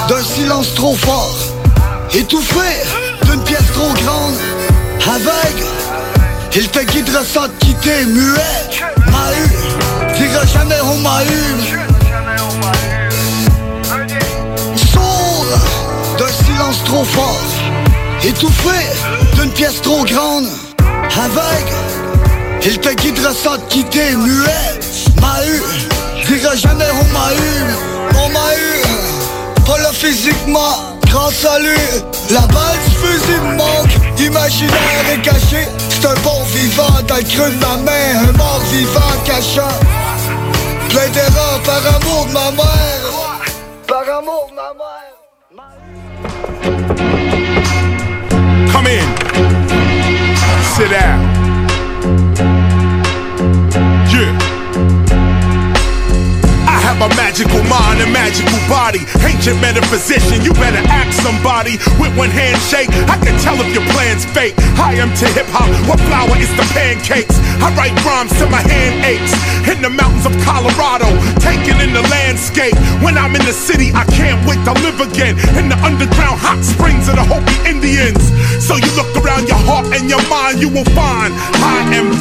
d'un 0.07 0.23
silence 0.23 0.75
trop 0.75 0.93
fort, 0.93 1.35
étouffé 2.13 2.83
d'une 3.23 3.41
pièce 3.41 3.65
trop 3.73 3.91
grande, 4.03 4.35
aveugle. 5.01 5.65
Il 6.55 6.69
te 6.69 6.79
guidera 6.91 7.23
sans 7.25 7.47
te 7.47 7.65
quitter, 7.65 8.05
muet, 8.05 8.39
Mahu, 9.07 9.49
dira 10.15 10.45
jamais 10.45 10.79
on 10.83 10.99
m'a 10.99 11.23
eu. 11.23 11.55
Sourd 14.91 15.47
d'un 16.19 16.45
silence 16.45 16.83
trop 16.85 17.03
fort, 17.03 17.41
étouffé 18.23 18.77
d'une 19.33 19.49
pièce 19.49 19.81
trop 19.81 20.05
grande, 20.05 20.45
aveugle. 21.17 21.73
Il 22.63 22.79
te 22.79 22.93
guidera 22.93 23.33
sans 23.33 23.57
te 23.57 23.73
quitter, 23.73 24.15
muet, 24.15 24.84
Mahu, 25.21 25.61
dira 26.27 26.55
jamais 26.55 26.85
on 27.01 27.05
m'a 27.13 27.33
eu, 27.33 27.75
on 28.23 28.29
m'a 28.29 28.53
eu. 28.55 28.85
Pas 29.65 29.79
là 29.79 29.91
physiquement, 29.91 30.95
grâce 31.07 31.43
à 31.45 31.59
lui 31.59 31.79
La 32.29 32.41
balle 32.41 32.77
du 32.85 32.91
fusil 32.95 33.39
manque. 33.57 33.95
Imaginaire 34.19 35.09
est 35.13 35.21
caché. 35.21 35.67
C'est 35.89 36.05
un 36.07 36.13
bon 36.23 36.43
vivant 36.53 37.01
dans 37.07 37.15
le 37.15 37.23
creux 37.23 37.49
de 37.49 37.59
ma 37.59 37.77
main. 37.77 38.29
Un 38.29 38.31
mort 38.37 38.61
vivant 38.71 39.01
cachant. 39.25 39.75
Plein 40.89 41.09
d'erreurs 41.09 41.61
par 41.63 41.81
amour 41.95 42.25
de 42.27 42.33
ma 42.33 42.51
mère. 42.51 43.11
Par 43.87 44.17
amour 44.17 44.49
de 44.49 44.55
ma 44.55 44.73
mère. 44.73 45.15
Come 48.71 48.87
in. 48.87 49.05
Sit 50.75 50.89
down. 50.89 51.34
Have 56.95 57.11
a 57.11 57.15
magical 57.15 57.59
mind 57.67 57.99
and 57.99 58.11
magical 58.11 58.59
body. 58.71 59.03
Ancient 59.19 59.59
metaphysician, 59.59 60.43
you 60.43 60.53
better 60.55 60.79
ask 60.87 61.11
somebody. 61.19 61.75
With 61.99 62.15
one 62.15 62.31
handshake, 62.31 62.89
I 63.11 63.19
can 63.19 63.35
tell 63.43 63.59
if 63.59 63.69
your 63.75 63.83
plan's 63.91 64.23
fake. 64.23 64.55
I 64.79 64.95
am 64.95 65.11
to 65.19 65.27
hip 65.35 65.47
hop, 65.51 65.67
what 65.87 65.99
flower 66.07 66.35
is 66.39 66.51
the 66.55 66.63
pancakes? 66.71 67.35
I 67.59 67.71
write 67.75 67.95
rhymes 68.03 68.31
till 68.39 68.49
my 68.49 68.63
hand 68.63 69.03
aches. 69.03 69.33
In 69.67 69.81
the 69.81 69.89
mountains 69.89 70.25
of 70.25 70.33
Colorado, 70.47 71.09
taking 71.43 71.75
in 71.83 71.91
the 71.91 72.05
landscape. 72.07 72.75
When 73.03 73.17
I'm 73.17 73.35
in 73.35 73.43
the 73.43 73.55
city, 73.55 73.91
I 73.91 74.05
can't 74.15 74.39
wait 74.47 74.61
to 74.63 74.73
live 74.79 74.99
again. 75.03 75.35
In 75.59 75.67
the 75.67 75.77
underground 75.83 76.39
hot 76.39 76.63
springs 76.63 77.09
of 77.11 77.19
the 77.19 77.25
Hopi 77.25 77.57
Indians. 77.67 78.23
So 78.63 78.79
you 78.79 78.89
look 78.95 79.11
around 79.19 79.47
your 79.51 79.59
heart 79.67 79.91
and 79.91 80.07
your 80.09 80.23
mind, 80.31 80.61
you 80.61 80.69
will 80.69 80.87
find 80.95 81.33
I 81.59 81.91
am 81.97 82.14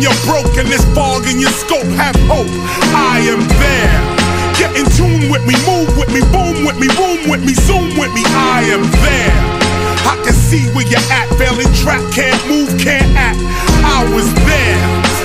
and 0.00 0.08
you're 0.08 0.24
broken, 0.32 0.66
this 0.66 0.84
fog 0.94 1.26
in 1.26 1.40
your 1.40 1.50
scope, 1.50 1.84
have 2.00 2.16
hope. 2.24 2.48
I 2.96 3.20
am 3.28 3.40
there. 3.60 4.00
Get 4.56 4.72
in 4.76 4.86
tune 4.96 5.30
with 5.30 5.44
me, 5.44 5.54
move 5.68 5.92
with 5.98 6.08
me, 6.08 6.20
boom 6.32 6.64
with 6.64 6.78
me, 6.80 6.88
room 6.96 7.28
with 7.28 7.44
me, 7.44 7.52
zoom 7.52 7.98
with 7.98 8.12
me. 8.14 8.22
I 8.24 8.64
am 8.72 8.82
there. 9.04 9.34
I 10.08 10.16
can 10.24 10.32
see 10.32 10.68
where 10.72 10.86
you're 10.86 11.04
at, 11.12 11.28
failing 11.36 11.72
track, 11.74 12.00
can't 12.12 12.40
move, 12.48 12.78
can't 12.80 13.14
act. 13.16 13.69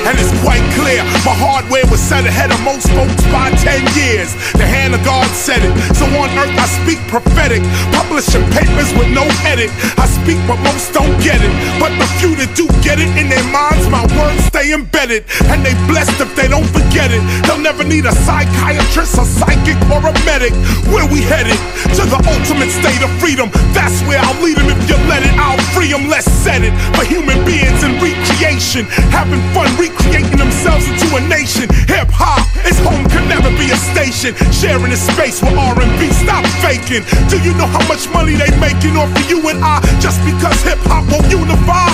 And 0.05 0.13
it's 0.21 0.29
quite 0.45 0.61
clear, 0.77 1.01
my 1.25 1.33
hardware 1.33 1.81
was 1.89 1.97
set 1.97 2.29
ahead 2.29 2.53
of 2.53 2.61
most 2.61 2.85
folks 2.93 3.25
by 3.33 3.49
10 3.57 3.81
years. 3.97 4.37
The 4.53 4.61
hand 4.61 4.93
of 4.93 5.01
God 5.01 5.25
said 5.33 5.65
it. 5.65 5.73
So 5.97 6.05
on 6.13 6.29
earth 6.37 6.53
I 6.53 6.69
speak 6.85 7.01
prophetic, 7.09 7.65
publishing 7.89 8.45
papers 8.53 8.93
with 8.93 9.09
no 9.09 9.25
edit. 9.49 9.73
I 9.97 10.05
speak 10.05 10.37
but 10.45 10.61
most 10.61 10.93
don't 10.93 11.17
get 11.25 11.41
it. 11.41 11.49
But 11.81 11.89
the 11.97 12.05
few 12.21 12.37
that 12.37 12.53
do 12.53 12.69
get 12.85 13.01
it 13.01 13.09
in 13.17 13.33
their 13.33 13.41
minds, 13.49 13.89
my 13.89 14.05
words 14.13 14.45
stay 14.45 14.77
embedded. 14.77 15.25
And 15.49 15.65
they 15.65 15.73
blessed 15.89 16.21
if 16.21 16.29
they 16.37 16.45
don't 16.45 16.69
forget 16.69 17.09
it. 17.09 17.25
They'll 17.49 17.65
never 17.65 17.81
need 17.81 18.05
a 18.05 18.13
psychiatrist, 18.29 19.17
a 19.17 19.25
psychic, 19.25 19.77
or 19.89 20.05
a 20.05 20.13
medic. 20.21 20.53
Where 20.93 21.09
we 21.09 21.25
headed? 21.25 21.57
To 21.97 22.05
the 22.05 22.21
ultimate 22.29 22.69
state 22.69 23.01
of 23.01 23.09
freedom. 23.17 23.49
That's 23.73 24.05
where 24.05 24.21
I'll 24.21 24.37
lead 24.37 24.61
them 24.61 24.69
if 24.69 24.85
you 24.85 25.01
let 25.09 25.25
it. 25.25 25.33
I'll 25.33 25.57
free 25.73 25.89
them, 25.89 26.05
let's 26.13 26.29
set 26.45 26.61
it. 26.61 26.77
For 26.93 27.09
human 27.09 27.41
beings 27.41 27.81
in 27.81 27.97
recreation, 27.97 28.85
having 29.09 29.41
fun 29.49 29.65
recreating 29.95 30.37
themselves 30.37 30.87
into 30.87 31.07
a 31.15 31.21
nation. 31.27 31.67
Hip 31.87 32.09
hop, 32.11 32.43
its 32.65 32.79
home 32.79 33.05
can 33.07 33.27
never 33.27 33.49
be 33.55 33.71
a 33.71 33.79
station. 33.95 34.35
Sharing 34.51 34.91
a 34.91 34.99
space 34.99 35.41
with 35.41 35.55
R&B, 35.55 36.11
stop 36.11 36.45
faking. 36.59 37.03
Do 37.31 37.39
you 37.39 37.55
know 37.55 37.67
how 37.67 37.83
much 37.87 38.09
money 38.11 38.35
they 38.35 38.51
making 38.59 38.97
off 38.99 39.11
of 39.11 39.25
you 39.29 39.39
and 39.47 39.63
I? 39.63 39.79
Just 39.99 40.19
because 40.25 40.59
hip 40.63 40.79
hop 40.85 41.07
won't 41.11 41.27
unify? 41.31 41.91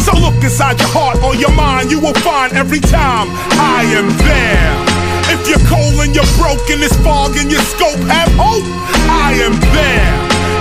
So 0.00 0.16
look 0.18 0.36
inside 0.42 0.80
your 0.80 0.90
heart 0.90 1.22
or 1.22 1.36
your 1.36 1.52
mind, 1.52 1.90
you 1.90 2.00
will 2.00 2.16
find 2.26 2.52
every 2.54 2.80
time 2.80 3.28
I 3.60 3.84
am 3.94 4.08
there. 4.24 4.72
If 5.30 5.48
you're 5.48 5.62
cold 5.70 5.94
and 6.02 6.14
you're 6.14 6.28
broken, 6.36 6.82
it's 6.82 6.96
fog 7.04 7.36
in 7.36 7.48
your 7.48 7.62
scope, 7.62 8.00
have 8.10 8.32
hope. 8.34 8.66
I 9.06 9.38
am 9.38 9.54
there. 9.70 10.12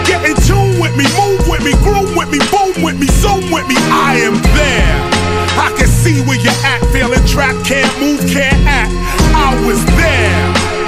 Get 0.06 0.22
in 0.30 0.38
tune 0.46 0.80
with 0.80 0.96
me, 0.96 1.06
move 1.18 1.42
with 1.50 1.64
me, 1.64 1.74
groom 1.82 2.16
with 2.16 2.30
me, 2.30 2.39
boom 2.52 2.84
with 2.84 3.00
me, 3.00 3.08
zoom 3.08 3.50
with 3.52 3.68
me. 3.68 3.76
I 3.89 4.22
am 4.22 4.38
there. 4.54 5.20
I 5.58 5.74
can 5.78 5.88
see 5.88 6.22
where 6.22 6.39
you're 6.39 6.52
at, 6.64 6.82
feeling 6.91 7.26
trapped, 7.26 7.66
can't 7.66 7.91
move, 7.99 8.22
can't 8.30 8.66
act. 8.68 8.91
I 9.36 9.56
was 9.66 9.84
there. 9.97 10.80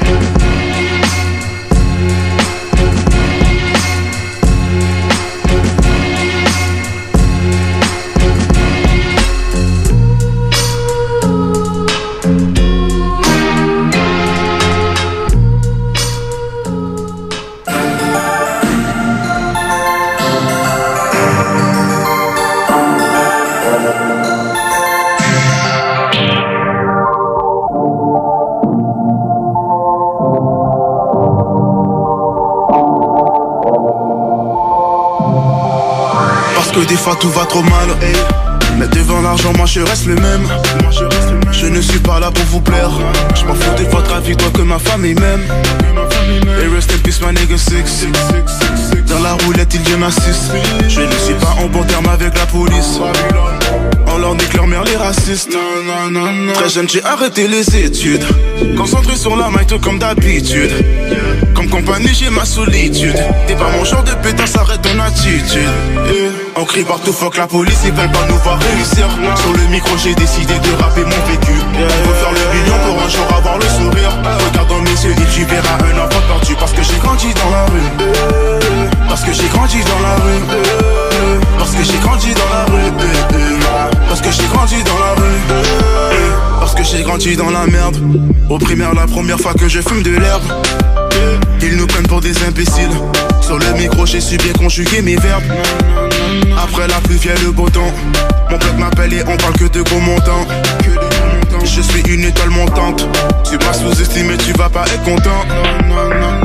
Fois 37.03 37.15
tout 37.19 37.29
va 37.31 37.45
trop 37.45 37.61
mal 37.63 37.89
Mais 38.77 38.87
devant 38.87 39.21
l'argent 39.21 39.51
moi 39.57 39.65
je 39.65 39.81
reste 39.81 40.05
le 40.05 40.15
même. 40.15 40.47
Je 41.51 41.67
ne 41.67 41.81
suis 41.81 41.99
pas 41.99 42.19
là 42.21 42.31
pour 42.31 42.45
vous 42.45 42.61
plaire. 42.61 42.91
Je 43.35 43.43
m'en 43.45 43.53
fous 43.53 43.75
de 43.77 43.83
votre 43.89 44.13
avis 44.13 44.37
toi 44.37 44.49
que 44.53 44.61
ma 44.61 44.79
famille 44.79 45.13
m'aime 45.15 45.43
Et 46.61 46.67
rest 46.73 46.91
in 46.93 46.99
peace 46.99 47.19
my 47.21 47.33
nigga 47.33 47.57
six. 47.57 48.07
Dans 49.07 49.19
la 49.19 49.33
roulette 49.33 49.73
il 49.73 49.91
y 49.91 49.95
en 49.95 50.01
a 50.01 50.11
six 50.11 50.51
Je 50.87 51.01
ne 51.01 51.11
suis 51.11 51.33
pas 51.33 51.55
en 51.61 51.67
bon 51.67 51.83
terme 51.83 52.07
avec 52.07 52.37
la 52.37 52.45
police. 52.45 52.99
On 54.07 54.17
leur 54.19 54.35
nique 54.35 54.53
leur 54.53 54.67
mère 54.67 54.85
les 54.85 54.95
racistes. 54.95 55.57
Très 56.53 56.69
jeune 56.69 56.87
j'ai 56.87 57.03
arrêté 57.03 57.49
les 57.49 57.67
études. 57.75 58.25
Concentré 58.77 59.17
sur 59.17 59.35
la 59.35 59.49
maille 59.49 59.65
tout 59.65 59.79
comme 59.79 59.99
d'habitude. 59.99 60.71
Comme 61.53 61.67
compagnie 61.67 62.13
j'ai 62.13 62.29
ma 62.29 62.45
solitude. 62.45 63.21
T'es 63.45 63.55
pas 63.55 63.71
mon 63.77 63.83
genre 63.83 64.03
de 64.03 64.13
pétasse 64.23 64.55
arrête 64.55 64.81
ton 64.81 64.97
attitude. 64.99 65.67
Eh, 66.07 66.42
On 66.55 66.65
crie 66.65 66.83
partout 66.83 67.11
fuck 67.11 67.37
la 67.37 67.47
police 67.47 67.79
ils 67.85 67.91
veulent 67.91 68.11
pas 68.11 68.25
nous 68.29 68.37
voir 68.37 68.59
réussir. 68.59 69.07
Sur 69.37 69.53
le 69.53 69.67
micro 69.71 69.97
j'ai 69.97 70.13
décidé 70.13 70.53
de 70.53 70.81
rapper 70.81 71.03
mon 71.03 71.09
vécu. 71.09 71.51
On 71.51 72.07
veut 72.07 72.13
faire 72.13 72.31
le 72.31 72.59
million 72.59 72.75
pour 72.85 73.03
un 73.03 73.09
jour 73.09 73.37
avoir 73.37 73.57
le 73.57 73.65
sourire. 73.65 74.11
Regarde 74.47 74.69
dans 74.69 74.79
mes 74.81 74.91
yeux 74.91 75.11
et 75.11 75.33
tu 75.33 75.45
verras 75.45 75.77
un 75.77 75.97
enfant 75.97 76.21
perdu 76.27 76.55
Parce 76.59 76.73
que 76.73 76.83
j'ai 76.83 76.97
grandi 76.99 77.33
dans 77.33 77.49
la 77.49 77.65
rue. 77.65 78.91
Parce 79.07 79.23
que 79.23 79.33
j'ai 79.33 79.47
grandi 79.47 79.79
dans 79.83 79.99
la 79.99 80.15
rue. 80.15 80.41
Parce 81.57 81.71
que 81.71 81.83
j'ai 81.83 81.97
grandi 81.97 82.33
dans 82.33 82.49
la 82.55 82.65
rue. 82.65 82.91
Parce 84.07 84.21
que 84.21 84.31
j'ai 84.31 84.47
grandi 84.47 84.83
dans 84.83 84.99
la 84.99 85.13
rue. 85.21 86.13
Parce 86.59 86.75
que 86.75 86.83
j'ai 86.83 87.03
grandi 87.03 87.35
dans 87.35 87.49
la 87.49 87.65
merde. 87.65 87.97
Au 88.49 88.59
primaire 88.59 88.93
la 88.93 89.07
première 89.07 89.39
fois 89.39 89.53
que 89.53 89.67
je 89.67 89.81
fume 89.81 90.03
de 90.03 90.11
l'herbe 90.11 90.43
Ils 91.61 91.75
nous 91.77 91.87
prennent 91.87 92.07
pour 92.07 92.21
des 92.21 92.43
imbéciles. 92.43 92.91
Sur 93.41 93.57
le 93.57 93.73
micro 93.77 94.05
j'ai 94.05 94.21
su 94.21 94.37
bien 94.37 94.53
conjuguer 94.53 95.01
mes 95.01 95.15
verbes. 95.15 95.43
Après 96.61 96.87
la 96.87 96.99
pluie 97.01 97.17
vient 97.17 97.35
le 97.43 97.51
beau 97.51 97.69
temps. 97.69 97.93
Mon 98.49 98.57
pote 98.57 98.77
m'appelle 98.77 99.13
et 99.13 99.23
on 99.27 99.37
parle 99.37 99.53
que 99.53 99.65
de 99.65 99.81
gros 99.81 99.99
montants. 99.99 100.47
Je 101.63 101.81
suis 101.81 102.01
une 102.01 102.25
étoile 102.25 102.49
montante. 102.49 103.07
Tu 103.49 103.57
m'as 103.57 103.73
sous-estimé 103.73 104.37
tu 104.37 104.51
vas 104.53 104.69
pas 104.69 104.85
être 104.85 105.03
content. 105.03 105.45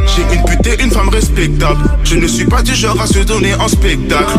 J'ai 0.06 0.36
une 0.36 0.44
pute 0.44 0.66
et 0.66 0.82
une 0.82 0.90
femme 0.90 1.08
respectable. 1.08 1.80
Je 2.04 2.14
ne 2.14 2.26
suis 2.26 2.44
pas 2.44 2.62
du 2.62 2.74
genre 2.74 3.00
à 3.00 3.06
se 3.06 3.18
donner 3.18 3.54
en 3.56 3.68
spectacle. 3.68 4.38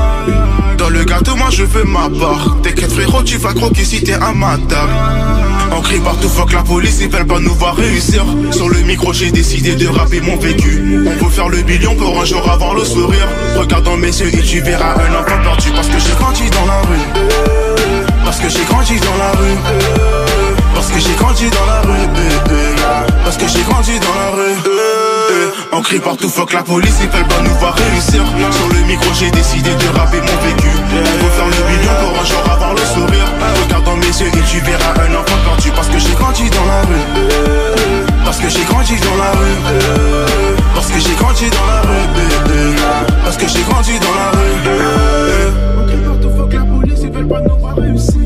Dans 0.77 0.89
le 0.89 1.03
gâteau 1.03 1.35
moi 1.35 1.49
je 1.51 1.63
veux 1.63 1.83
ma 1.83 2.09
part. 2.09 2.57
T'inquiète 2.63 2.91
frérot 2.91 3.23
tu 3.23 3.37
vas 3.37 3.53
croquer 3.53 3.83
si 3.83 4.03
t'es 4.03 4.13
à 4.13 4.31
ma 4.33 4.57
on 5.71 5.81
crie 5.81 5.99
partout, 5.99 6.29
fuck 6.29 6.51
la 6.53 6.63
police, 6.63 6.99
ils 7.01 7.09
veulent 7.09 7.25
pas 7.27 7.39
nous 7.39 7.53
voir 7.55 7.75
réussir. 7.75 8.25
Sur 8.51 8.69
le 8.69 8.79
micro, 8.79 9.13
j'ai 9.13 9.31
décidé 9.31 9.75
de 9.75 9.87
rapper 9.87 10.21
mon 10.21 10.37
vécu. 10.37 11.05
On 11.05 11.25
veut 11.25 11.31
faire 11.31 11.49
le 11.49 11.61
billion 11.61 11.95
pour 11.95 12.19
un 12.21 12.25
jour 12.25 12.49
avoir 12.49 12.73
le 12.73 12.83
sourire. 12.83 13.27
Regarde 13.57 13.83
dans 13.83 13.97
mes 13.97 14.07
yeux 14.07 14.33
et 14.33 14.41
tu 14.41 14.61
verras 14.61 14.93
un 14.93 15.19
enfant 15.19 15.41
perdu. 15.43 15.71
Parce 15.71 15.87
que 15.87 15.99
j'ai 15.99 16.15
grandi 16.15 16.49
dans 16.49 16.65
la 16.65 16.81
rue. 16.81 17.05
Parce 18.23 18.39
que 18.39 18.49
j'ai 18.49 18.63
grandi 18.65 18.99
dans 18.99 19.17
la 19.17 19.31
rue. 19.31 19.57
Parce 20.73 20.87
que 20.87 20.99
j'ai 20.99 21.15
grandi 21.15 21.49
dans 21.49 21.65
la 21.65 21.81
rue. 21.81 22.07
Parce 23.23 23.37
que 23.37 23.47
j'ai 23.47 23.63
grandi 23.63 23.99
dans 23.99 24.15
la 24.15 24.29
rue. 24.35 24.55
On 25.71 25.81
crie 25.81 25.99
partout, 25.99 26.29
fuck 26.29 26.51
la 26.53 26.63
police, 26.63 26.95
ils 27.01 27.09
veulent 27.09 27.27
pas 27.27 27.41
nous 27.43 27.55
voir 27.55 27.75
réussir. 27.75 28.23
Sur 28.51 28.67
le 28.69 28.87
micro, 28.87 29.13
j'ai 29.13 29.29
décidé 29.31 29.69
de 29.69 29.97
rapper 29.97 30.19
mon 30.19 30.47
vécu. 30.47 30.67
On 30.67 31.23
veut 31.23 31.31
faire 31.31 31.45
le 31.45 31.51
billion 31.51 31.93
pour 32.01 32.19
un 32.19 32.25
jour 32.25 32.51
avoir 32.51 32.73
le 32.73 32.81
sourire. 32.81 33.29
Mes 34.09 34.21
yeux 34.21 34.27
et 34.27 34.41
tu 34.49 34.59
verras 34.61 34.93
un 35.07 35.13
enfant 35.13 35.37
perdu. 35.45 35.69
Parce 35.75 35.87
que 35.87 35.99
j'ai 35.99 36.13
grandi 36.15 36.49
dans 36.49 36.65
la 36.65 36.81
rue. 36.81 36.95
Parce 38.25 38.39
que 38.39 38.49
j'ai 38.49 38.63
grandi 38.63 38.95
dans 38.95 39.15
la 39.17 39.31
rue. 39.31 40.55
Parce 40.73 40.87
que 40.87 40.99
j'ai 40.99 41.13
grandi 41.13 41.49
dans 41.51 41.67
la 41.67 41.81
rue. 41.81 42.75
Parce 43.23 43.37
que 43.37 43.47
j'ai 43.47 43.61
grandi 43.61 43.99
dans 43.99 44.15
la 44.15 44.31
rue. 44.31 44.49
On 45.77 45.85
crie 45.85 45.97
partout, 45.97 46.29
la 46.51 46.65
police, 46.65 46.99
ils 47.03 47.11
veulent 47.11 47.27
pas 47.27 47.41
nous 47.41 47.57
voir 47.59 47.75
réussir. 47.75 48.19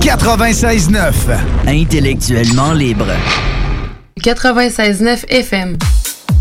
96.9. 0.00 1.12
Intellectuellement 1.68 2.72
libre. 2.72 3.06
96.9 4.20 5.28
FM. 5.28 5.76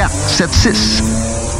4, 0.00 0.08
7, 0.08 0.50
6. 0.50 1.59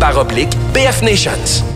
barre 0.00 0.16
oblique 0.16 0.56
BF 0.72 1.02
Nations. 1.02 1.75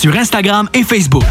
sur 0.01 0.15
Instagram 0.15 0.67
et 0.73 0.83
Facebook. 0.83 1.23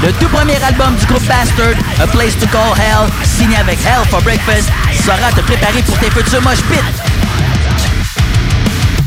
Le 0.00 0.12
tout 0.12 0.28
premier 0.28 0.54
album 0.62 0.94
du 0.94 1.04
groupe 1.06 1.24
Bastard, 1.24 1.74
A 2.00 2.06
Place 2.06 2.38
to 2.38 2.46
Call 2.46 2.72
Hell, 2.78 3.10
signé 3.24 3.56
avec 3.56 3.76
Hell 3.84 4.06
for 4.08 4.22
Breakfast, 4.22 4.70
sera 5.04 5.32
te 5.32 5.40
préparer 5.40 5.82
pour 5.82 5.98
tes 5.98 6.08
futurs 6.08 6.42
mosh 6.42 6.62
pits. 6.70 6.78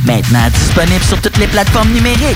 Maintenant 0.05 0.49
disponible 0.53 1.03
sur 1.05 1.21
toutes 1.21 1.37
les 1.37 1.47
plateformes 1.47 1.91
numériques. 1.91 2.35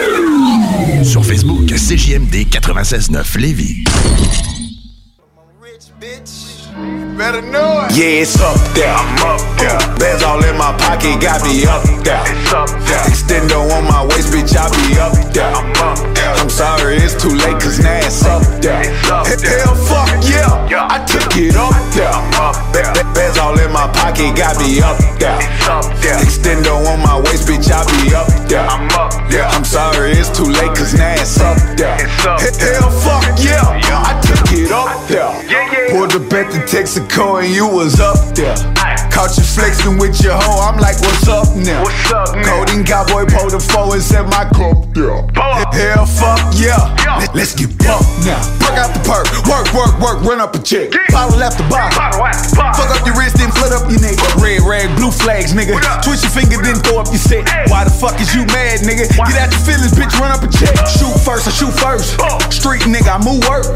Sur 1.03 1.25
Facebook, 1.25 1.67
CJMD 1.67 2.47
96.9 2.49 3.37
Lévis. 3.37 3.83
Better 7.17 7.41
know 7.41 7.85
it. 7.85 7.93
Yeah, 7.93 8.25
it's 8.25 8.39
up 8.41 8.57
there. 8.73 8.89
I'm 8.89 9.21
up 9.21 9.41
there. 9.61 9.77
Bands 10.01 10.23
all 10.23 10.41
in 10.41 10.57
my 10.57 10.73
pocket, 10.81 11.21
got 11.21 11.43
me 11.45 11.65
up 11.69 11.83
there. 12.01 12.17
It's 12.25 12.53
up 12.53 12.69
there. 12.89 13.03
Extendo 13.05 13.61
on 13.69 13.85
my 13.85 14.01
waist, 14.09 14.33
bitch, 14.33 14.57
I 14.57 14.65
be 14.73 14.97
up 14.97 15.13
there. 15.33 15.45
I'm 15.53 15.69
up 15.77 15.99
there. 16.15 16.33
I'm 16.41 16.49
sorry, 16.49 16.97
it's 16.97 17.13
too 17.21 17.29
late, 17.29 17.61
cause 17.61 17.77
now 17.79 17.93
it's 18.01 18.25
up 18.25 18.41
there. 18.61 18.81
It's 18.81 19.09
up 19.09 19.25
there. 19.27 19.59
Hell, 19.61 19.75
fuck 19.85 20.09
yeah. 20.25 20.49
Yeah. 20.67 20.87
I 20.89 21.05
took 21.05 21.29
it 21.37 21.53
up 21.55 21.75
there. 21.93 22.09
I'm 22.09 22.33
up 22.41 22.57
there. 22.73 22.89
Ba- 22.97 23.05
Bands 23.13 23.37
all 23.37 23.53
in 23.59 23.69
my 23.71 23.85
pocket, 23.93 24.33
got 24.33 24.57
me 24.57 24.81
up 24.81 24.97
there. 25.21 25.37
It's 25.37 25.67
up 25.69 25.85
there. 26.01 26.17
Extendo 26.25 26.73
on 26.89 27.05
my 27.05 27.21
waist, 27.21 27.45
bitch, 27.45 27.69
I 27.69 27.85
be 28.01 28.15
up 28.15 28.25
there. 28.49 28.65
I'm 28.65 28.89
up 28.97 29.13
there. 29.29 29.45
I'm 29.45 29.63
sorry, 29.65 30.17
it's 30.17 30.33
too 30.33 30.49
late, 30.49 30.73
cause 30.73 30.95
now 30.97 31.13
it's 31.21 31.37
up 31.39 31.57
there. 31.77 32.01
It's 32.01 32.25
up 32.25 32.39
there. 32.41 32.81
Hell, 32.81 32.89
fuck 32.89 33.29
yeah. 33.37 33.61
Yeah. 33.85 34.09
I 34.09 34.17
took 34.25 34.49
it 34.57 34.71
up 34.71 34.89
there. 35.07 35.29
Yeah, 35.45 35.69
yeah. 35.69 35.91
Pulled 35.93 36.15
up 36.15 36.33
at 36.33 36.49
the 36.49 36.61
Texaco 36.71 37.43
and 37.43 37.53
you 37.53 37.67
was 37.67 37.99
up 37.99 38.15
there. 38.33 38.55
Caught 39.11 39.35
you 39.35 39.43
flexing 39.43 39.99
with 39.99 40.15
your 40.23 40.39
hoe, 40.39 40.63
I'm 40.71 40.79
like, 40.79 40.95
what's 41.03 41.27
up 41.27 41.51
now? 41.59 41.83
What's 41.83 42.07
up 42.15 42.31
now? 42.31 42.47
Coding 42.63 42.87
cowboy 42.87 43.27
pulled 43.27 43.51
the 43.51 43.59
four 43.59 43.91
and 43.91 43.99
set 44.01 44.23
my 44.31 44.47
cup 44.55 44.87
there. 44.95 45.19
Hell, 45.75 46.07
fuck 46.07 46.39
yeah. 46.55 46.79
Yeah. 47.03 47.19
Let- 47.19 47.35
Let's 47.35 47.55
get 47.59 47.75
bumped 47.75 48.07
now. 48.23 48.39
Work 48.63 48.79
out 48.79 48.91
the 48.95 49.03
perk, 49.03 49.27
work, 49.51 49.67
work, 49.75 49.93
work, 49.99 50.17
run 50.23 50.39
up 50.39 50.55
a 50.55 50.59
check. 50.63 50.95
Yeah. 50.95 51.03
Bottle 51.11 51.43
after 51.43 51.63
bottle. 51.67 51.91
Bottle 51.91 52.23
after 52.23 52.55
bottle. 52.55 52.75
Fuck 52.79 52.89
up 52.95 53.03
your 53.03 53.15
wrist, 53.19 53.35
then 53.35 53.51
flit 53.51 53.75
up 53.75 53.91
your 53.91 53.99
neck. 53.99 54.15
Red 54.39 54.63
rag, 54.63 54.87
blue 54.95 55.11
flags, 55.11 55.51
nigga. 55.51 55.75
Twist 56.07 56.23
your 56.23 56.31
finger, 56.31 56.55
then 56.63 56.79
throw 56.79 57.03
up 57.03 57.11
your 57.11 57.19
set. 57.19 57.43
Hey. 57.51 57.67
Why 57.67 57.83
the 57.83 57.91
fuck 57.91 58.15
is 58.23 58.31
you 58.31 58.47
mad, 58.55 58.79
nigga? 58.87 59.11
Why? 59.19 59.27
Get 59.27 59.43
out 59.43 59.51
your 59.51 59.63
feelings, 59.67 59.91
bitch, 59.91 60.15
run 60.23 60.31
up 60.31 60.39
a 60.39 60.47
check. 60.47 60.71
Shoot 60.87 61.11
first, 61.19 61.47
I 61.47 61.51
shoot 61.51 61.75
first. 61.75 62.15
Street 62.47 62.87
nigga, 62.87 63.11
I 63.11 63.19
move 63.19 63.43
work. 63.51 63.67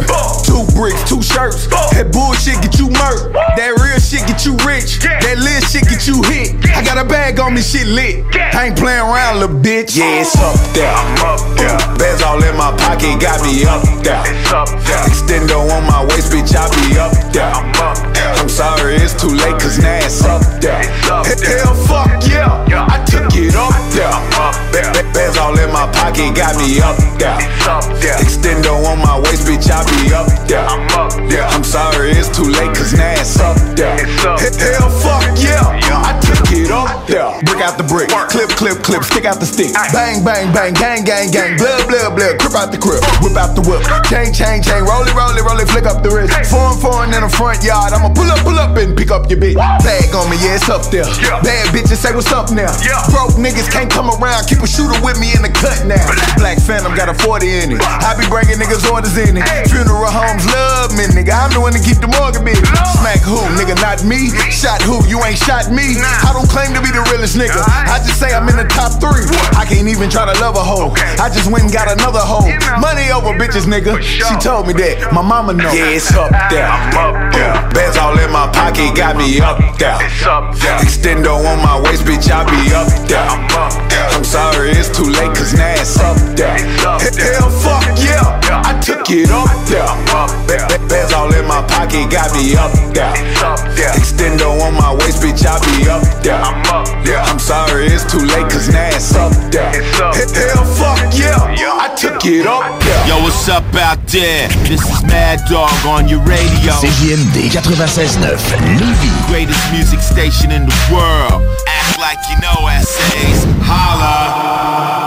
Two 0.48 0.64
bricks, 0.80 1.04
two 1.08 1.20
shirts. 1.20 1.68
That 1.96 2.12
bullshit 2.16 2.60
get 2.64 2.76
you 2.80 2.85
murked. 2.90 3.34
That 3.56 3.78
real 3.82 4.00
shit 4.00 4.26
get 4.28 4.46
you 4.46 4.56
rich. 4.66 5.00
That 5.02 5.38
lit 5.40 5.64
shit 5.70 5.88
get 5.88 6.08
you 6.08 6.22
hit. 6.24 6.54
I 6.76 6.84
got 6.84 6.98
a 6.98 7.08
bag 7.08 7.40
on 7.40 7.54
me, 7.54 7.62
shit 7.62 7.88
lit. 7.88 8.26
I 8.36 8.68
ain't 8.68 8.78
playing 8.78 9.02
around, 9.02 9.40
little 9.40 9.56
bitch. 9.56 9.96
Yeah, 9.96 10.22
it's 10.22 10.36
up 10.38 10.58
there. 10.74 10.92
I'm 10.92 11.16
up 11.24 11.42
there. 11.58 11.78
Bands 11.98 12.22
all 12.24 12.42
in 12.42 12.56
my 12.58 12.72
pocket, 12.78 13.20
got 13.22 13.42
me 13.46 13.66
up 13.66 13.84
there. 14.04 14.24
It's 14.26 14.52
up 14.52 14.70
there. 14.86 15.04
Extendo 15.08 15.64
on 15.72 15.86
my 15.88 16.04
waist, 16.10 16.32
bitch, 16.32 16.56
I 16.56 16.68
be 16.74 16.98
up 16.98 17.14
there. 17.32 17.50
I'm 17.50 17.70
up 17.80 17.98
there. 18.14 18.34
I'm 18.36 18.50
sorry, 18.50 18.96
it's 18.96 19.14
too 19.14 19.34
late, 19.34 19.58
cause 19.60 19.80
now 19.80 20.06
it's 20.06 20.24
up 20.24 20.42
there. 20.62 20.82
It's 20.82 21.10
up 21.10 21.26
there. 21.26 21.64
Hell, 21.64 21.76
fuck 21.88 22.28
yeah. 22.28 22.88
I 22.90 23.04
took 23.06 23.34
it 23.36 23.56
up 23.56 23.85
there. 23.96 24.12
I'm 24.12 24.28
up 24.36 24.56
there. 24.72 24.92
Bands 25.16 25.38
all 25.40 25.58
in 25.58 25.72
my 25.72 25.88
pocket, 25.96 26.36
got 26.36 26.60
me 26.60 26.84
up 26.84 27.00
there. 27.18 27.40
It's 27.40 27.68
up 27.68 27.88
there. 28.04 28.20
Extendo 28.20 28.76
on 28.84 29.00
my 29.00 29.18
waist, 29.24 29.48
bitch, 29.48 29.72
I 29.72 29.82
be 29.88 30.14
up 30.14 30.28
there. 30.48 30.68
I'm 30.68 30.86
up 30.92 31.16
there. 31.32 31.48
I'm 31.48 31.64
sorry, 31.64 32.12
it's 32.12 32.30
too 32.36 32.46
late, 32.46 32.76
cause 32.76 32.94
now 32.94 33.16
it's 33.16 33.40
up 33.40 33.58
there. 33.76 33.96
It's 34.04 34.26
up 34.26 34.40
there. 34.40 34.76
Hell, 34.76 34.92
fuck 34.92 35.24
yeah. 35.40 35.64
I 35.64 36.20
took 36.20 36.52
it 36.52 36.70
up 36.70 37.05
there. 37.16 37.32
Brick 37.48 37.64
out 37.64 37.80
the 37.80 37.88
brick, 37.88 38.12
clip, 38.12 38.52
clip, 38.60 38.84
clip, 38.84 39.04
stick 39.08 39.24
out 39.24 39.40
the 39.40 39.48
stick. 39.48 39.72
Bang, 39.96 40.20
bang, 40.28 40.52
bang, 40.52 40.76
gang, 40.76 41.08
gang, 41.08 41.32
gang, 41.32 41.56
blood, 41.56 41.88
blood, 41.88 42.12
blood, 42.12 42.36
crip 42.36 42.56
out 42.60 42.76
the 42.76 42.80
crib, 42.80 43.00
whip 43.24 43.40
out 43.40 43.56
the 43.56 43.64
whip. 43.64 43.80
Chain, 44.12 44.36
chain, 44.36 44.60
chain, 44.60 44.84
roll 44.84 45.08
it, 45.08 45.16
roll 45.16 45.32
it, 45.32 45.44
roll 45.48 45.56
it, 45.56 45.68
flick 45.72 45.88
up 45.88 46.04
the 46.04 46.12
wrist. 46.12 46.36
Foreign, 46.52 46.76
foreign 46.76 47.12
in 47.16 47.24
the 47.24 47.32
front 47.32 47.64
yard, 47.64 47.96
I'ma 47.96 48.12
pull 48.12 48.28
up, 48.28 48.44
pull 48.44 48.60
up 48.60 48.76
and 48.76 48.92
pick 48.92 49.16
up 49.16 49.32
your 49.32 49.40
bitch. 49.40 49.56
Bag 49.56 50.12
on 50.12 50.28
me, 50.28 50.36
yeah, 50.44 50.60
it's 50.60 50.68
up 50.68 50.92
there. 50.92 51.08
Bad 51.40 51.72
bitches 51.72 52.04
say 52.04 52.12
what's 52.12 52.32
up 52.36 52.52
now. 52.52 52.72
Broke 53.16 53.40
niggas 53.40 53.72
can't 53.72 53.88
come 53.88 54.12
around, 54.12 54.44
keep 54.52 54.60
a 54.60 54.68
shooter 54.68 55.00
with 55.00 55.16
me 55.16 55.32
in 55.32 55.42
the 55.42 55.52
cut 55.56 55.88
now. 55.88 56.04
Black 56.36 56.60
Phantom 56.60 56.92
got 57.00 57.08
a 57.08 57.16
40 57.16 57.48
in 57.48 57.80
it. 57.80 57.82
I 58.04 58.12
be 58.20 58.28
bringing 58.28 58.60
niggas 58.60 58.84
orders 58.92 59.16
in 59.16 59.40
it. 59.40 59.46
Funeral 59.72 60.12
homes 60.12 60.44
love 60.52 60.92
me, 60.92 61.08
nigga. 61.16 61.32
I'm 61.32 61.52
the 61.56 61.64
one 61.64 61.72
to 61.72 61.80
keep 61.80 62.04
the 62.04 62.12
morgan 62.12 62.44
busy. 62.44 62.66
Smack 63.00 63.24
who, 63.24 63.40
nigga, 63.56 63.80
not 63.80 64.04
me. 64.04 64.36
Shot 64.52 64.84
who, 64.84 65.00
you 65.08 65.24
ain't 65.24 65.40
shot 65.40 65.72
me. 65.72 65.96
I 66.04 66.36
don't 66.36 66.50
claim 66.52 66.76
to 66.76 66.82
be 66.84 66.92
the 66.92 67.05
realest 67.12 67.38
nigga. 67.38 67.62
I 67.62 68.00
just 68.04 68.20
say 68.20 68.34
I'm 68.34 68.48
in 68.50 68.58
the 68.58 68.68
top 68.70 69.00
three. 69.00 69.26
I 69.58 69.66
can't 69.66 69.88
even 69.88 70.10
try 70.10 70.26
to 70.26 70.36
love 70.42 70.56
a 70.56 70.64
hoe. 70.64 70.94
I 71.22 71.30
just 71.30 71.50
went 71.52 71.66
and 71.66 71.74
got 71.74 71.92
another 71.92 72.22
hoe. 72.22 72.48
Money 72.80 73.12
over 73.12 73.34
bitches, 73.38 73.66
nigga. 73.66 74.02
She 74.02 74.36
told 74.42 74.68
me 74.68 74.74
that. 74.82 75.14
My 75.14 75.22
mama 75.22 75.54
know. 75.54 75.72
Yeah, 75.72 75.96
it's 75.98 76.12
up 76.14 76.32
there. 76.50 76.68
I'm 76.68 76.96
up 76.98 77.34
there. 77.34 77.54
Bands 77.74 77.98
all 77.98 78.18
in 78.18 78.32
my 78.32 78.48
pocket, 78.52 78.96
got 78.96 79.18
me 79.18 79.40
up 79.40 79.58
there. 79.78 79.98
It's 80.02 80.26
up 80.26 80.56
there. 80.58 80.80
Extendo 80.80 81.36
on 81.46 81.60
my 81.62 81.80
waist, 81.82 82.04
bitch, 82.04 82.30
I 82.32 82.44
be 82.46 82.74
up 82.74 82.88
there. 83.08 83.20
I'm 83.20 83.46
up 83.54 83.74
there. 83.90 84.08
I'm 84.16 84.24
sorry, 84.24 84.72
it's 84.72 84.90
too 84.96 85.10
late, 85.10 85.34
cause 85.36 85.54
now 85.54 85.74
it's 85.76 86.00
up 86.00 86.18
there. 86.36 86.58
Hell, 86.58 87.50
fuck 87.50 87.84
yeah. 88.00 88.65
I 88.86 89.02
took 89.02 89.10
it 89.10 89.32
up 89.34 89.50
there. 89.66 89.82
I'm 89.82 90.06
up 90.14 90.30
there. 90.46 90.62
Bands 90.86 91.10
all 91.18 91.34
in 91.34 91.50
my 91.50 91.66
pocket, 91.66 92.06
got 92.14 92.30
me 92.38 92.54
up 92.54 92.70
there. 92.94 93.18
It's 93.18 93.42
up 93.42 93.58
there. 93.74 93.90
Extendo 93.98 94.62
on 94.62 94.78
my 94.78 94.94
waist, 94.94 95.26
bitch, 95.26 95.42
I 95.42 95.58
be 95.74 95.90
up 95.90 96.06
there. 96.22 96.38
I'm 96.38 96.62
up 96.70 96.86
there. 97.02 97.18
I'm 97.18 97.40
sorry, 97.42 97.90
it's 97.90 98.06
too 98.06 98.22
late, 98.22 98.46
cause 98.46 98.70
now 98.70 98.86
it's 98.94 99.10
up 99.18 99.34
there. 99.50 99.74
It's 99.74 100.38
Hell, 100.38 100.62
fuck 100.78 101.02
yeah. 101.18 101.82
I 101.82 101.98
took 101.98 102.22
it 102.30 102.46
up 102.46 102.62
there. 102.86 103.08
Yo, 103.10 103.26
what's 103.26 103.50
up 103.50 103.66
out 103.74 104.06
there? 104.06 104.54
This 104.70 104.86
is 104.86 105.02
Mad 105.02 105.42
Dog 105.50 105.74
on 105.90 106.08
your 106.08 106.22
radio. 106.22 106.78
CJMD 106.78 107.58
96.9 107.58 108.22
Lévis. 108.22 109.26
Greatest 109.26 109.66
music 109.74 109.98
station 109.98 110.52
in 110.52 110.70
the 110.70 110.78
world. 110.94 111.42
Act 111.66 111.98
like 111.98 112.22
you 112.30 112.38
know 112.38 112.70
essays. 112.70 113.50
Holla. 113.66 115.05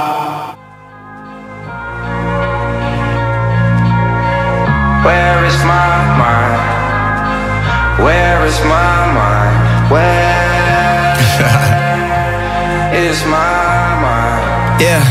Where 5.05 5.45
is 5.47 5.59
my 5.63 5.95
mind? 6.19 6.59
Where 8.03 8.45
is 8.47 8.59
my 8.67 9.07
mind? 9.15 9.91
Where 9.93 11.15
is 12.99 13.23
my 13.25 13.95
mind? 14.03 14.83
Yeah, 14.83 15.03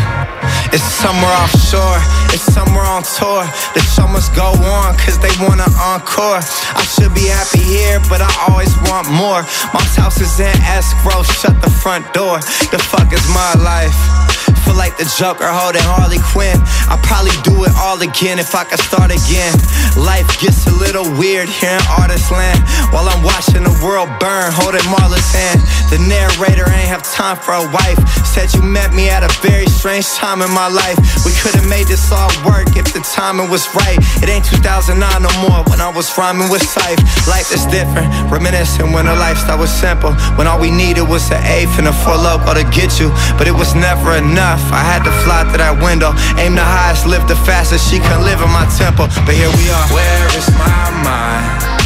it's 0.74 0.84
somewhere 0.84 1.32
offshore, 1.40 2.00
it's 2.36 2.44
somewhere 2.44 2.84
on 2.84 3.04
tour. 3.04 3.48
The 3.74 3.82
show 3.96 4.08
must 4.08 4.36
go 4.36 4.52
on, 4.52 4.98
cause 5.00 5.18
they 5.20 5.32
want 5.40 5.62
an 5.64 5.74
encore. 5.80 6.44
I 6.76 6.84
should 6.84 7.14
be 7.16 7.32
happy 7.32 7.64
here, 7.64 8.00
but 8.10 8.20
I 8.22 8.32
always 8.50 8.76
want 8.92 9.08
more. 9.10 9.42
My 9.74 9.84
house 9.96 10.20
is 10.20 10.38
in 10.40 10.56
escrow, 10.68 11.24
shut 11.24 11.62
the 11.62 11.70
front 11.70 12.12
door. 12.14 12.40
The 12.72 12.80
fuck 12.92 13.14
is 13.14 13.26
my 13.32 13.54
life? 13.64 14.27
Feel 14.68 14.76
like 14.76 15.00
the 15.00 15.08
Joker 15.16 15.48
holding 15.48 15.80
Harley 15.80 16.20
Quinn. 16.20 16.60
I'd 16.92 17.00
probably 17.00 17.32
do 17.48 17.64
it 17.64 17.72
all 17.80 17.96
again 18.04 18.36
if 18.36 18.52
I 18.52 18.68
could 18.68 18.84
start 18.84 19.16
again. 19.16 19.56
Life 19.96 20.28
gets 20.44 20.68
a 20.68 20.76
little 20.76 21.08
weird 21.16 21.48
here 21.48 21.72
in 21.72 21.84
artist 21.88 22.36
land. 22.36 22.60
While 22.92 23.08
I'm 23.08 23.24
watching 23.24 23.64
the 23.64 23.72
world 23.80 24.12
burn, 24.20 24.52
holding 24.52 24.84
Marla's 24.92 25.24
hand. 25.32 25.64
The 25.88 26.04
narrator 26.04 26.68
ain't 26.68 26.92
have 26.92 27.00
time 27.00 27.40
for 27.40 27.56
a 27.56 27.64
wife. 27.72 27.96
Said 28.28 28.52
you 28.52 28.60
met 28.60 28.92
me 28.92 29.08
at 29.08 29.24
a 29.24 29.32
very 29.40 29.72
strange 29.72 30.04
time 30.20 30.44
in 30.44 30.52
my 30.52 30.68
life. 30.68 31.00
We 31.24 31.32
could 31.40 31.56
have 31.56 31.68
made 31.72 31.88
this 31.88 32.12
all 32.12 32.28
work 32.44 32.68
if 32.76 32.92
the 32.92 33.00
timing 33.08 33.48
was 33.48 33.64
right. 33.72 33.96
It 34.20 34.28
ain't 34.28 34.44
2009 34.44 35.00
no 35.00 35.32
more 35.48 35.64
when 35.72 35.80
I 35.80 35.88
was 35.88 36.12
rhyming 36.20 36.52
with 36.52 36.62
Syph. 36.62 37.00
Life 37.24 37.56
is 37.56 37.64
different, 37.72 38.12
reminiscing 38.28 38.92
when 38.92 39.08
the 39.08 39.16
lifestyle 39.16 39.64
was 39.64 39.72
simple. 39.72 40.12
When 40.36 40.44
all 40.44 40.60
we 40.60 40.76
needed 40.76 41.08
was 41.08 41.32
an 41.32 41.40
eighth 41.48 41.80
and 41.80 41.88
a 41.88 41.96
four 42.04 42.20
loco 42.20 42.52
to 42.52 42.68
get 42.76 43.00
you. 43.00 43.08
But 43.40 43.48
it 43.48 43.56
was 43.56 43.72
never 43.72 44.12
enough. 44.20 44.57
I 44.72 44.84
had 44.84 45.04
to 45.04 45.14
fly 45.24 45.44
through 45.50 45.64
that 45.64 45.78
window. 45.82 46.14
Aim 46.38 46.56
the 46.56 46.66
highest, 46.66 47.06
lift 47.06 47.28
the 47.28 47.40
fastest. 47.48 47.90
She 47.90 48.00
couldn't 48.00 48.24
live 48.24 48.42
in 48.42 48.52
my 48.52 48.66
temple. 48.78 49.08
But 49.26 49.36
here 49.36 49.52
we 49.54 49.70
are. 49.70 49.88
Where 49.94 50.28
is 50.36 50.48
my 50.58 50.90
mind? 51.04 51.77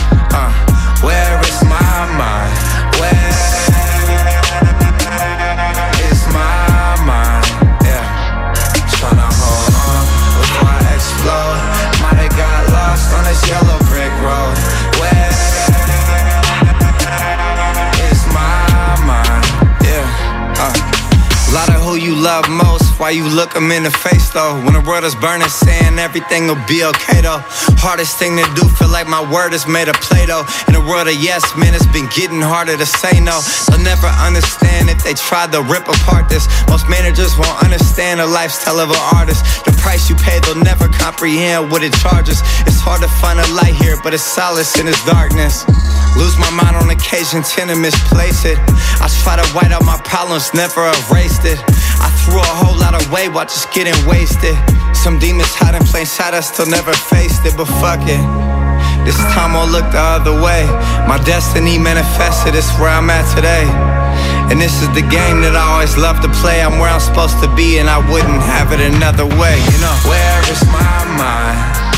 Why 23.11 23.17
you 23.17 23.27
look 23.27 23.51
them 23.53 23.71
in 23.71 23.83
the 23.83 23.91
face 23.91 24.29
though. 24.29 24.55
When 24.63 24.73
the 24.73 24.79
world 24.87 25.03
is 25.03 25.15
burning, 25.15 25.49
saying 25.49 25.99
everything 25.99 26.47
will 26.47 26.63
be 26.67 26.83
okay 26.95 27.19
though. 27.19 27.43
Hardest 27.83 28.15
thing 28.15 28.37
to 28.39 28.45
do, 28.55 28.63
feel 28.79 28.87
like 28.87 29.07
my 29.07 29.19
word 29.19 29.51
is 29.51 29.67
made 29.67 29.89
of 29.89 29.95
Play 29.99 30.25
Doh. 30.27 30.47
In 30.69 30.75
a 30.75 30.83
world 30.87 31.11
of 31.11 31.17
yes 31.19 31.43
men, 31.57 31.75
it's 31.75 31.89
been 31.91 32.07
getting 32.15 32.39
harder 32.39 32.77
to 32.77 32.85
say 32.85 33.19
no. 33.19 33.43
They'll 33.67 33.83
never 33.83 34.07
understand 34.23 34.87
if 34.87 35.03
they 35.03 35.13
try 35.13 35.43
to 35.51 35.59
rip 35.67 35.91
apart 35.91 36.29
this. 36.29 36.47
Most 36.71 36.87
managers 36.87 37.35
won't 37.35 37.59
understand 37.59 38.21
the 38.21 38.27
lifestyle 38.27 38.79
of 38.79 38.89
an 38.89 39.03
artist. 39.11 39.43
The 39.65 39.75
price 39.83 40.07
you 40.07 40.15
pay, 40.15 40.39
they'll 40.39 40.63
never 40.63 40.87
comprehend 40.87 41.67
what 41.71 41.83
it 41.83 41.91
charges. 41.99 42.39
It's 42.63 42.79
hard 42.79 43.01
to 43.01 43.11
find 43.19 43.43
a 43.43 43.47
light 43.51 43.75
here, 43.75 43.99
but 44.03 44.13
it's 44.13 44.23
solace 44.23 44.79
in 44.79 44.87
its 44.87 45.03
darkness. 45.03 45.67
Lose 46.15 46.37
my 46.39 46.51
mind 46.51 46.79
on 46.79 46.87
occasion, 46.87 47.43
tend 47.43 47.71
to 47.71 47.75
misplace 47.75 48.45
it. 48.45 48.55
I 49.03 49.11
try 49.23 49.35
to 49.35 49.47
white 49.51 49.71
out 49.71 49.83
my 49.83 49.99
problems, 50.07 50.53
never 50.53 50.87
erased 50.87 51.43
it. 51.43 51.59
I 51.99 52.07
threw 52.23 52.39
a 52.39 52.55
whole 52.61 52.77
lot 52.77 53.00
away 53.07 53.29
while 53.29 53.45
just 53.45 53.71
getting 53.73 53.95
wasted. 54.05 54.55
Some 54.93 55.19
demons 55.19 55.53
hide 55.55 55.75
in 55.75 55.83
plain 55.83 56.05
sight, 56.05 56.33
I 56.33 56.41
still 56.41 56.67
never 56.67 56.93
faced 56.93 57.45
it, 57.45 57.55
but 57.57 57.65
fuck 57.81 58.01
it. 58.03 58.23
This 59.05 59.17
time 59.33 59.57
I'll 59.57 59.69
look 59.69 59.89
the 59.91 59.99
other 59.99 60.35
way. 60.37 60.65
My 61.07 61.17
destiny 61.25 61.77
manifested, 61.77 62.53
it's 62.53 62.69
where 62.77 62.89
I'm 62.89 63.09
at 63.09 63.25
today. 63.33 63.65
And 64.51 64.59
this 64.59 64.81
is 64.81 64.89
the 64.93 65.05
game 65.09 65.41
that 65.41 65.55
I 65.55 65.63
always 65.73 65.97
love 65.97 66.21
to 66.21 66.29
play. 66.43 66.61
I'm 66.61 66.77
where 66.77 66.89
I'm 66.89 66.99
supposed 66.99 67.39
to 67.41 67.49
be, 67.55 67.79
and 67.79 67.89
I 67.89 67.97
wouldn't 68.11 68.43
have 68.43 68.71
it 68.71 68.81
another 68.81 69.25
way, 69.25 69.57
you 69.57 69.79
know. 69.81 69.95
Where 70.05 70.41
is 70.51 70.61
my 70.69 71.05
mind? 71.17 71.90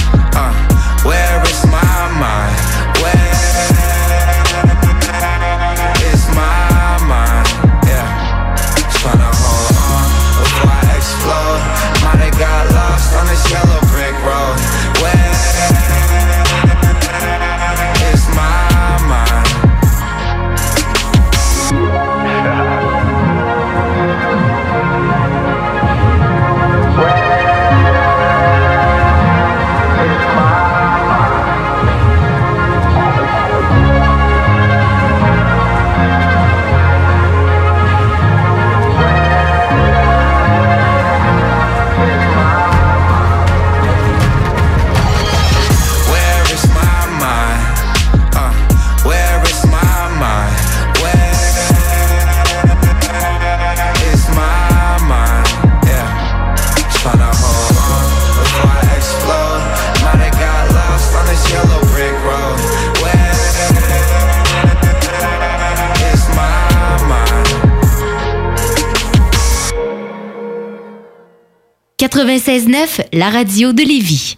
96.9, 72.13 73.07
la 73.11 73.31
radio 73.31 73.73
de 73.73 73.81
Lévis. 73.81 74.37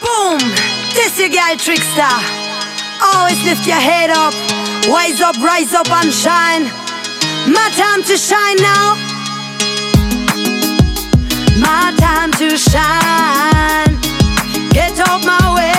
Boom! 0.00 0.38
This 0.92 1.20
your 1.20 1.28
guy 1.28 1.54
Trickstar. 1.56 2.20
Always 3.14 3.40
lift 3.44 3.64
your 3.64 3.76
head 3.76 4.10
up. 4.10 4.34
Wise 4.88 5.20
up, 5.20 5.36
rise 5.36 5.72
up 5.72 5.88
and 5.88 6.12
shine. 6.12 6.64
My 7.46 7.70
time 7.76 8.02
to 8.02 8.16
shine 8.16 8.56
now. 8.56 8.96
My 11.60 11.94
time 11.96 12.32
to 12.32 12.56
shine. 12.58 13.96
Get 14.72 14.98
off 15.08 15.24
my 15.24 15.54
way. 15.54 15.69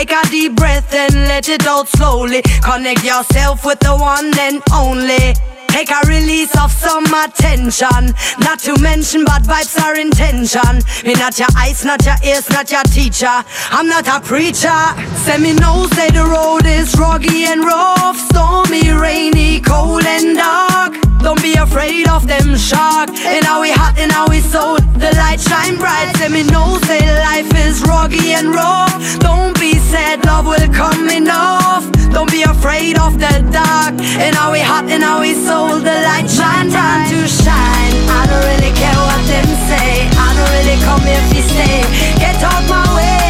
Take 0.00 0.12
a 0.12 0.30
deep 0.30 0.54
breath 0.56 0.94
and 0.94 1.12
let 1.28 1.50
it 1.50 1.66
out 1.66 1.86
slowly. 1.86 2.40
Connect 2.64 3.04
yourself 3.04 3.66
with 3.66 3.80
the 3.80 3.94
one 3.94 4.32
and 4.38 4.62
only. 4.72 5.34
Take 5.68 5.90
a 5.90 6.00
release 6.08 6.56
of 6.58 6.72
some 6.72 7.04
attention. 7.04 8.14
Not 8.38 8.60
to 8.60 8.80
mention 8.80 9.26
bad 9.26 9.42
vibes 9.42 9.78
are 9.78 9.98
intention. 9.98 10.80
Me 11.04 11.12
not 11.12 11.38
your 11.38 11.48
eyes, 11.54 11.84
not 11.84 12.02
your 12.06 12.16
ears, 12.24 12.48
not 12.48 12.70
your 12.70 12.82
teacher. 12.84 13.44
I'm 13.70 13.88
not 13.88 14.08
a 14.08 14.26
preacher. 14.26 14.80
Say 15.16 15.36
say 15.36 16.08
the 16.08 16.26
road 16.26 16.64
is 16.64 16.98
rocky 16.98 17.44
and 17.44 17.62
rough. 17.62 18.16
Stormy, 18.16 18.88
rainy, 18.88 19.60
cold 19.60 20.06
and 20.06 20.34
dark. 20.34 21.09
Don't 21.22 21.42
be 21.42 21.54
afraid 21.54 22.08
of 22.08 22.26
them 22.26 22.56
shark. 22.56 23.10
And 23.10 23.44
now 23.44 23.60
we 23.60 23.70
hot 23.70 23.98
and 23.98 24.10
now 24.10 24.26
we 24.28 24.40
so 24.40 24.76
the 24.96 25.12
light 25.16 25.40
shine 25.40 25.76
bright. 25.76 26.16
Say 26.16 26.28
me 26.28 26.42
know, 26.44 26.78
say 26.88 27.00
life 27.22 27.52
is 27.66 27.82
rocky 27.82 28.32
and 28.32 28.54
rough. 28.54 28.94
Don't 29.20 29.58
be 29.60 29.74
sad, 29.78 30.24
love 30.24 30.46
will 30.46 30.68
come 30.72 31.08
enough. 31.08 31.84
Don't 32.12 32.30
be 32.30 32.42
afraid 32.42 32.98
of 32.98 33.18
the 33.20 33.34
dark. 33.52 33.94
And 34.18 34.34
now 34.34 34.52
we 34.52 34.60
hot 34.60 34.88
and 34.88 35.02
now 35.02 35.20
we 35.20 35.34
so 35.34 35.78
the 35.78 35.96
light 36.08 36.28
shine 36.28 36.70
time 36.70 37.08
to 37.10 37.28
shine. 37.28 37.94
I 38.08 38.26
don't 38.28 38.44
really 38.52 38.74
care 38.74 39.00
what 39.06 39.22
them 39.28 39.48
say. 39.68 40.08
I 40.10 40.28
don't 40.36 40.52
really 40.56 40.78
come 40.82 41.04
if 41.04 41.26
you 41.36 41.42
stay. 41.42 41.84
Get 42.18 42.42
off 42.42 42.68
my 42.68 42.84
way. 42.96 43.29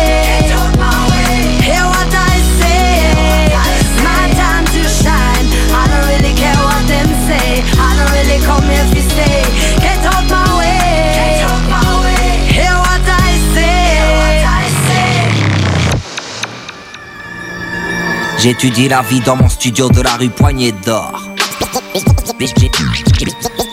J'étudie 18.43 18.89
la 18.89 19.03
vie 19.03 19.21
dans 19.21 19.37
mon 19.37 19.51
studio 19.51 19.91
de 19.91 20.01
la 20.01 20.15
rue 20.15 20.31
Poignée 20.31 20.73
d'Or. 20.73 21.29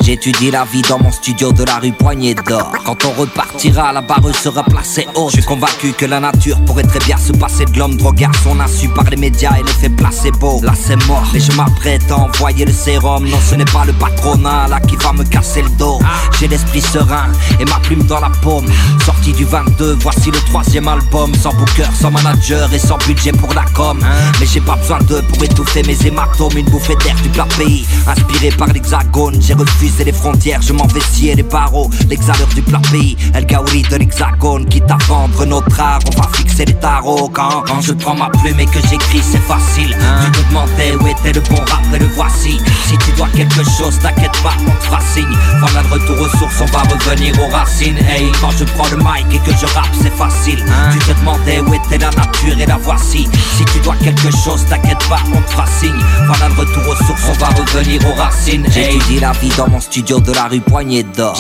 J'étudie 0.08 0.52
la 0.52 0.64
vie 0.64 0.84
dans 0.84 1.00
mon 1.00 1.12
studio 1.12 1.52
de 1.52 1.66
la 1.66 1.80
rue 1.80 1.92
Poignée 1.92 2.34
d'Or. 2.34 2.72
Quand 2.86 3.04
on 3.04 3.12
repartira, 3.12 3.92
la 3.92 4.00
barre 4.00 4.34
sera 4.34 4.64
placée 4.64 5.06
haute. 5.16 5.32
Je 5.32 5.42
suis 5.42 5.46
convaincu 5.46 5.92
que 5.92 6.06
la 6.06 6.22
nature 6.22 6.64
pourrait 6.64 6.84
très 6.84 7.00
bien 7.00 7.18
se 7.18 7.34
passer 7.34 7.66
de 7.66 7.78
l'homme 7.78 7.98
drogué 7.98 8.24
à 8.24 8.32
son 8.42 8.58
insu 8.62 8.88
par 8.88 9.04
les 9.10 9.18
médias 9.18 9.52
et 9.60 9.64
l'effet 9.64 9.90
placebo. 9.90 10.62
Là 10.64 10.72
c'est 10.82 10.96
mort, 11.08 11.28
mais 11.34 11.42
je 11.42 11.52
m'apprête 11.58 12.10
à 12.10 12.20
envoyer 12.20 12.64
le 12.64 12.72
sérum. 12.72 13.28
Non, 13.28 13.38
ce 13.50 13.56
n'est 13.56 13.66
pas 13.66 13.84
le 13.84 13.92
patronat 13.92 14.70
là 14.70 14.80
qui 14.80 14.96
va 14.96 15.12
me 15.12 15.26
casser 15.26 15.62
le 15.62 15.70
dos. 15.72 16.00
J'ai 16.40 16.48
l'esprit 16.48 16.80
serein 16.80 17.28
et 17.60 17.66
ma 17.66 17.78
plume 17.82 18.04
dans 18.04 18.22
la 18.22 18.30
paume. 18.30 18.68
Sorti 19.04 19.34
du 19.34 19.44
22, 19.44 19.98
voici 20.00 20.32
le 20.32 20.40
troisième 20.40 20.88
album. 20.88 21.36
Sans 21.36 21.54
booker, 21.54 21.90
sans 21.94 22.12
manager 22.12 22.74
et 22.74 22.80
sans 22.80 22.98
budget 23.00 23.34
pour 23.34 23.54
la 23.54 23.66
com. 23.76 24.00
Mais 24.40 24.46
j'ai 24.46 24.62
pas 24.62 24.78
besoin 24.78 25.00
d'eux 25.00 25.22
pour 25.24 25.44
étouffer 25.44 25.84
mes 25.84 26.08
hématomes. 26.08 26.56
Une 26.56 26.70
bouffée 26.70 26.96
d'air 27.04 27.16
du 27.22 27.28
plat 27.28 27.48
pays. 27.58 27.86
Inspiré 28.08 28.52
par 28.52 28.70
l'hexagone, 28.70 29.36
j'ai 29.42 29.54
refusé 29.54 29.97
les 30.04 30.12
frontières. 30.12 30.62
Je 30.62 30.74
m'en 30.74 30.88
vais 30.88 31.02
scier 31.02 31.36
les 31.36 31.44
barreaux. 31.44 31.90
L'exhaleur 32.10 32.48
du 32.56 32.62
plat 32.62 32.82
pays. 32.92 33.18
El 33.34 33.46
Gaouri 33.46 33.84
de 33.84 33.98
l'hexagone. 33.98 34.66
Quitte 34.66 34.90
à 34.90 34.98
vendre 35.08 35.46
notre 35.46 35.80
art, 35.80 36.00
on 36.08 36.22
va 36.22 36.28
fixer 36.34 36.66
les 36.66 36.74
tarots. 36.76 37.30
Quand, 37.30 37.64
quand 37.66 37.82
je 37.82 37.94
prends 37.94 38.16
ma 38.16 38.30
plume 38.30 38.60
et 38.60 38.66
que 38.66 38.80
j'écris, 38.90 39.22
c'est 39.22 39.42
facile. 39.42 39.96
Tu 40.26 40.32
te 40.32 40.48
demandais 40.50 40.96
où 41.00 41.08
était 41.08 41.34
le 41.34 41.42
bon 41.42 41.62
rap 41.70 41.84
et 41.94 42.00
le 42.00 42.08
voici. 42.08 42.58
Si 42.86 42.98
tu 43.00 43.12
dois 43.18 43.28
quelque 43.36 43.64
chose, 43.78 43.98
t'inquiète 44.02 44.38
pas, 44.44 44.54
on 44.66 44.72
te 44.72 44.86
fera 44.86 45.00
signe. 45.02 45.38
Voilà 45.60 45.82
le 45.88 45.94
retour 45.94 46.20
aux 46.22 46.38
sources, 46.38 46.62
on 46.62 46.66
va 46.66 46.84
revenir 46.84 47.34
aux 47.40 47.50
racines. 47.52 47.98
Hey, 47.98 48.32
quand 48.42 48.52
je 48.52 48.64
prends 48.64 48.88
le 48.90 48.98
mic 48.98 49.26
et 49.34 49.40
que 49.40 49.52
je 49.58 49.66
rappe, 49.74 49.94
c'est 50.02 50.14
facile. 50.16 50.64
Tu 50.92 51.00
te 51.00 51.20
demandais 51.20 51.60
où 51.60 51.74
était 51.74 51.98
la 51.98 52.10
nature 52.12 52.60
et 52.60 52.66
la 52.66 52.78
voici. 52.78 53.28
Si 53.58 53.66
tu 53.66 53.80
dois 53.80 53.96
quelque 54.04 54.32
chose, 54.32 54.66
t'inquiète 54.70 55.04
pas, 55.10 55.20
on 55.36 55.42
te 55.42 55.50
fera 55.50 55.66
signe. 55.80 56.04
Voilà 56.28 56.50
le 56.50 56.60
retour 56.60 56.84
aux 56.88 56.96
sources, 56.96 57.24
on 57.30 57.34
va 57.34 57.48
revenir 57.48 58.02
aux 58.08 58.14
racines. 58.14 58.66
J'étudie 58.72 59.20
la 59.20 59.32
vie 59.34 59.52
dans 59.58 59.68
mon 59.70 59.80
studio 59.88 60.20
de 60.20 60.34
la 60.34 60.48
rue 60.48 60.60
Poignée 60.60 61.04
d'Or. 61.04 61.34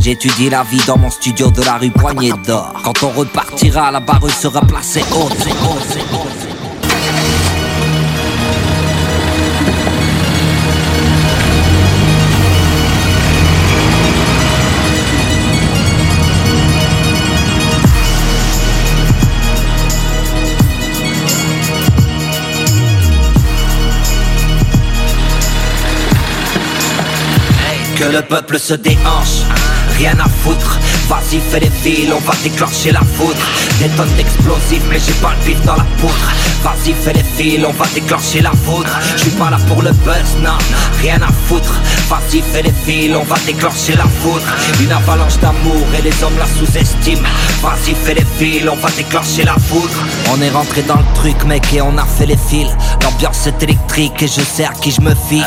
J'étudie 0.00 0.48
la 0.48 0.62
vie 0.62 0.80
dans 0.86 0.96
mon 0.96 1.10
studio 1.10 1.50
de 1.50 1.62
la 1.62 1.76
rue 1.76 1.90
Poignée 1.90 2.32
d'Or. 2.46 2.72
Quand 2.84 3.02
on 3.02 3.08
repartira, 3.10 3.90
la 3.90 3.98
barre 3.98 4.30
sera 4.30 4.60
placée 4.60 5.02
haute. 5.12 5.34
c'est 5.38 5.50
c'est 5.88 6.14
haute. 6.14 6.21
Que 28.02 28.16
le 28.16 28.22
peuple 28.22 28.58
se 28.58 28.74
déhanche. 28.74 29.42
Rien 29.98 30.14
à 30.18 30.28
foutre, 30.28 30.78
vas-y 31.12 31.40
fais 31.40 31.60
les 31.60 31.70
fils, 31.70 32.10
on 32.10 32.20
va 32.20 32.34
déclencher 32.42 32.90
la 32.92 33.00
foudre. 33.00 33.44
Des 33.78 33.88
tonnes 33.96 34.14
d'explosifs 34.16 34.84
mais 34.88 34.98
j'ai 34.98 35.12
pas 35.14 35.32
le 35.38 35.44
pif 35.44 35.60
dans 35.64 35.76
la 35.76 35.86
poudre. 35.98 36.28
Vas-y 36.64 36.94
fais 36.94 37.12
les 37.12 37.24
fils, 37.36 37.64
on 37.66 37.72
va 37.72 37.86
déclencher 37.94 38.40
la 38.40 38.52
foudre. 38.52 38.90
Je 39.16 39.22
suis 39.22 39.30
pas 39.32 39.50
là 39.50 39.58
pour 39.68 39.82
le 39.82 39.90
buzz, 39.90 40.30
non, 40.42 40.56
rien 41.02 41.20
à 41.20 41.32
foutre. 41.46 41.74
Vas-y 42.08 42.40
fais 42.40 42.62
les 42.62 42.72
fils, 42.84 43.14
on 43.14 43.24
va 43.24 43.36
déclencher 43.46 43.94
la 43.96 44.06
foudre. 44.20 44.46
Une 44.80 44.92
avalanche 44.92 45.38
d'amour 45.38 45.86
et 45.98 46.02
les 46.02 46.22
hommes 46.22 46.38
la 46.38 46.46
sous-estiment. 46.46 47.28
Vas-y 47.62 47.94
fais 47.94 48.14
les 48.14 48.26
fils, 48.38 48.68
on 48.70 48.76
va 48.76 48.90
déclencher 48.90 49.44
la 49.44 49.54
foudre. 49.54 49.94
On 50.32 50.40
est 50.40 50.50
rentré 50.50 50.82
dans 50.82 50.96
le 50.96 51.14
truc 51.14 51.44
mec 51.44 51.64
et 51.74 51.82
on 51.82 51.96
a 51.98 52.04
fait 52.04 52.26
les 52.26 52.38
fils. 52.38 52.70
L'ambiance 53.02 53.46
est 53.46 53.62
électrique 53.62 54.22
et 54.22 54.28
je 54.28 54.40
sais 54.40 54.64
à 54.64 54.72
qui 54.72 54.90
je 54.90 55.00
me 55.00 55.14
fie 55.14 55.42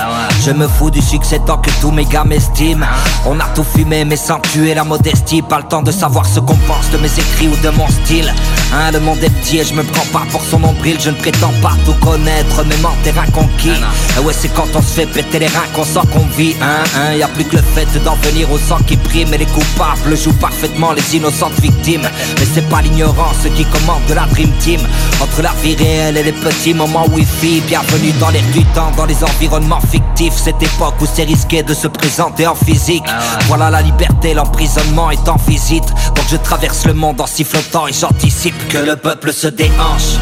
Je 0.45 0.51
me 0.51 0.67
fous 0.67 0.91
du 0.91 1.01
succès 1.01 1.39
tant 1.45 1.57
que 1.57 1.71
tous 1.81 1.91
mes 1.91 2.05
gars 2.05 2.23
m'estiment. 2.23 2.85
On 3.25 3.39
a 3.39 3.45
tout 3.55 3.63
fumé 3.63 4.05
mais 4.05 4.17
sans 4.17 4.39
tuer 4.39 4.73
la 4.73 4.83
modestie 4.83 5.41
Pas 5.55 5.61
le 5.61 5.67
temps 5.69 5.83
de 5.83 5.91
savoir 5.91 6.25
ce 6.25 6.41
qu'on 6.41 6.57
pense 6.67 6.89
de 6.91 6.97
mes 6.97 7.07
écrits 7.07 7.47
ou 7.47 7.55
de 7.63 7.69
mon 7.69 7.87
style. 7.87 8.33
Hein, 8.73 8.91
le 8.91 8.99
monde 8.99 9.23
est 9.23 9.29
petit 9.29 9.59
et 9.59 9.63
je 9.63 9.73
me 9.73 9.83
prends 9.83 10.05
pas 10.11 10.25
pour 10.29 10.43
son 10.43 10.59
nombril. 10.59 10.97
Je 10.99 11.11
ne 11.11 11.15
prétends 11.15 11.53
pas 11.61 11.71
tout 11.85 11.93
connaître, 12.05 12.65
mais 12.67 12.75
mentir 12.79 13.13
conquis. 13.31 13.71
Ah 14.17 14.21
ouais 14.21 14.33
c'est 14.37 14.53
quand 14.53 14.67
on 14.75 14.81
se 14.81 14.87
fait 14.87 15.05
péter 15.05 15.39
les 15.39 15.47
reins 15.47 15.69
qu'on 15.73 15.85
sent 15.85 16.05
qu'on 16.11 16.25
vit. 16.35 16.55
Hein, 16.61 16.83
hein, 16.97 17.13
y 17.13 17.23
a 17.23 17.29
plus 17.29 17.45
que 17.45 17.55
le 17.55 17.61
fait 17.61 17.87
d'en 18.03 18.15
venir 18.15 18.51
au 18.51 18.57
sang 18.57 18.79
qui 18.85 18.97
prime. 18.97 19.33
Et 19.33 19.37
les 19.37 19.45
coupables 19.45 20.17
jouent 20.17 20.33
parfaitement 20.33 20.91
les 20.91 21.15
innocentes 21.15 21.57
victimes. 21.61 22.09
Mais 22.37 22.47
c'est 22.53 22.67
pas 22.67 22.81
l'ignorance 22.81 23.47
qui 23.55 23.63
commande 23.63 24.05
de 24.09 24.13
la 24.13 24.25
Dream 24.25 24.51
Team. 24.59 24.81
Entre 25.21 25.41
la 25.41 25.53
vie 25.63 25.77
réelle 25.77 26.17
et 26.17 26.23
les 26.23 26.33
petits 26.33 26.73
moments 26.73 27.07
wifi 27.07 27.61
Bienvenue 27.61 28.11
dans 28.19 28.29
l'air 28.29 28.43
du 28.51 28.65
temps, 28.73 28.91
dans 28.97 29.05
les 29.05 29.23
environnements 29.23 29.79
fictifs. 29.79 30.35
Cette 30.35 30.61
époque 30.61 30.95
où 30.99 31.05
c'est 31.05 31.23
risqué 31.23 31.63
de 31.63 31.73
se 31.73 31.87
présenter 31.87 32.45
en 32.45 32.55
physique. 32.55 33.05
Voilà 33.47 33.69
la 33.69 33.81
liberté, 33.81 34.33
l'emprisonnement 34.33 35.11
est 35.11 35.29
visite. 35.47 35.87
Donc 36.15 36.25
je 36.29 36.37
traverse 36.37 36.85
le 36.85 36.93
monde 36.93 37.19
en 37.21 37.27
sifflotant 37.27 37.87
et 37.87 37.93
j'anticipe 37.93 38.55
que 38.69 38.77
le 38.77 38.95
peuple 38.95 39.33
se 39.33 39.47
déhanche. 39.47 40.17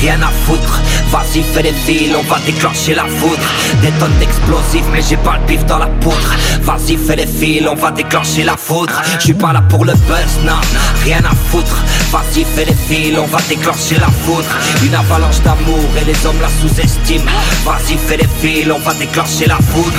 Rien 0.00 0.20
à 0.22 0.30
foutre, 0.46 0.80
vas-y 1.10 1.42
fais 1.42 1.62
les 1.62 1.72
fils, 1.72 2.14
on 2.16 2.22
va 2.22 2.38
déclencher 2.40 2.94
la 2.94 3.04
foudre. 3.04 3.42
Des 3.80 3.90
tonnes 3.92 4.18
d'explosifs 4.18 4.84
mais 4.92 5.02
j'ai 5.02 5.16
pas 5.16 5.38
le 5.38 5.46
pif 5.46 5.64
dans 5.66 5.78
la 5.78 5.86
poudre. 5.86 6.34
Vas-y 6.62 6.96
fais 6.96 7.16
les 7.16 7.26
fils, 7.26 7.66
on 7.70 7.74
va 7.74 7.90
déclencher 7.90 8.44
la 8.44 8.56
foudre. 8.56 9.00
Je 9.18 9.24
suis 9.24 9.34
pas 9.34 9.52
là 9.52 9.62
pour 9.62 9.84
le 9.84 9.92
buzz, 9.92 10.44
non, 10.44 10.60
rien 11.04 11.22
à 11.24 11.34
foutre. 11.50 11.76
Vas-y 12.10 12.44
fais 12.44 12.64
les 12.64 12.74
fils, 12.74 13.18
on 13.18 13.26
va 13.26 13.38
déclencher 13.48 13.96
la 13.98 14.08
foudre. 14.24 14.48
Une 14.84 14.94
avalanche 14.94 15.40
d'amour 15.42 15.84
et 16.00 16.04
les 16.04 16.26
hommes 16.26 16.40
la 16.40 16.48
sous-estiment. 16.48 17.30
Vas-y 17.64 17.96
fais 17.96 18.16
les 18.16 18.28
fils, 18.40 18.70
on 18.70 18.78
va 18.78 18.94
déclencher 18.94 19.46
la 19.46 19.56
foudre 19.56 19.98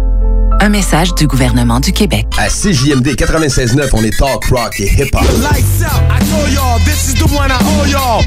Un 0.63 0.69
message 0.69 1.15
du 1.15 1.25
gouvernement 1.25 1.79
du 1.79 1.91
Québec. 1.91 2.27
À 2.37 2.47
CJMD 2.47 3.15
96.9, 3.15 3.89
on 3.93 4.03
est 4.03 4.15
talk, 4.15 4.45
rock 4.51 4.79
et 4.79 4.85
hip-hop. 4.85 5.23
Lights 5.41 5.81
out, 5.81 6.03
I 6.07 6.19
told 6.29 6.53
y'all, 6.53 6.77
this 6.85 7.07
is 7.07 7.15
the 7.15 7.25
one 7.35 7.49
I 7.49 7.57
owe 7.57 7.87
y'all. 7.89 8.21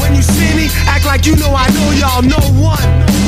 When 0.00 0.14
you 0.14 0.22
see 0.22 0.54
me, 0.54 0.70
act 0.86 1.04
like 1.04 1.26
you 1.26 1.34
know 1.34 1.52
I 1.52 1.66
know 1.72 1.90
y'all. 1.98 2.22
No 2.22 2.38
one, 2.62 2.78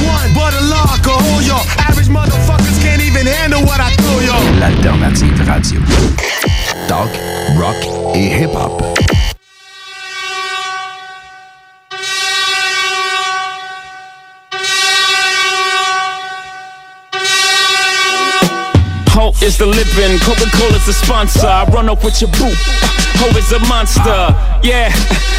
one, 0.07 0.33
but 0.33 0.55
a 0.55 0.63
law 0.71 0.97
can 1.03 1.19
hold 1.19 1.43
y'all. 1.45 1.67
Average 1.77 2.07
motherfuckers 2.07 2.81
can't 2.81 3.03
even 3.03 3.27
handle 3.27 3.63
what 3.63 3.81
I 3.81 3.91
throw 3.97 4.21
y'all. 4.21 4.41
L'alternative 4.61 5.45
radio. 5.45 5.81
Talk, 6.87 7.11
rock 7.59 7.75
et 8.15 8.31
hip-hop. 8.31 9.32
Is 19.43 19.59
the 19.59 19.66
living, 19.66 20.19
Coca-Cola's 20.20 20.86
the 20.86 20.93
sponsor. 20.93 21.47
I 21.47 21.64
run 21.74 21.89
up 21.89 22.05
with 22.05 22.20
your 22.20 22.31
boot. 22.31 22.55
Ho 23.19 23.27
is 23.36 23.51
a 23.52 23.59
monster. 23.66 24.31
Yeah, 24.62 24.89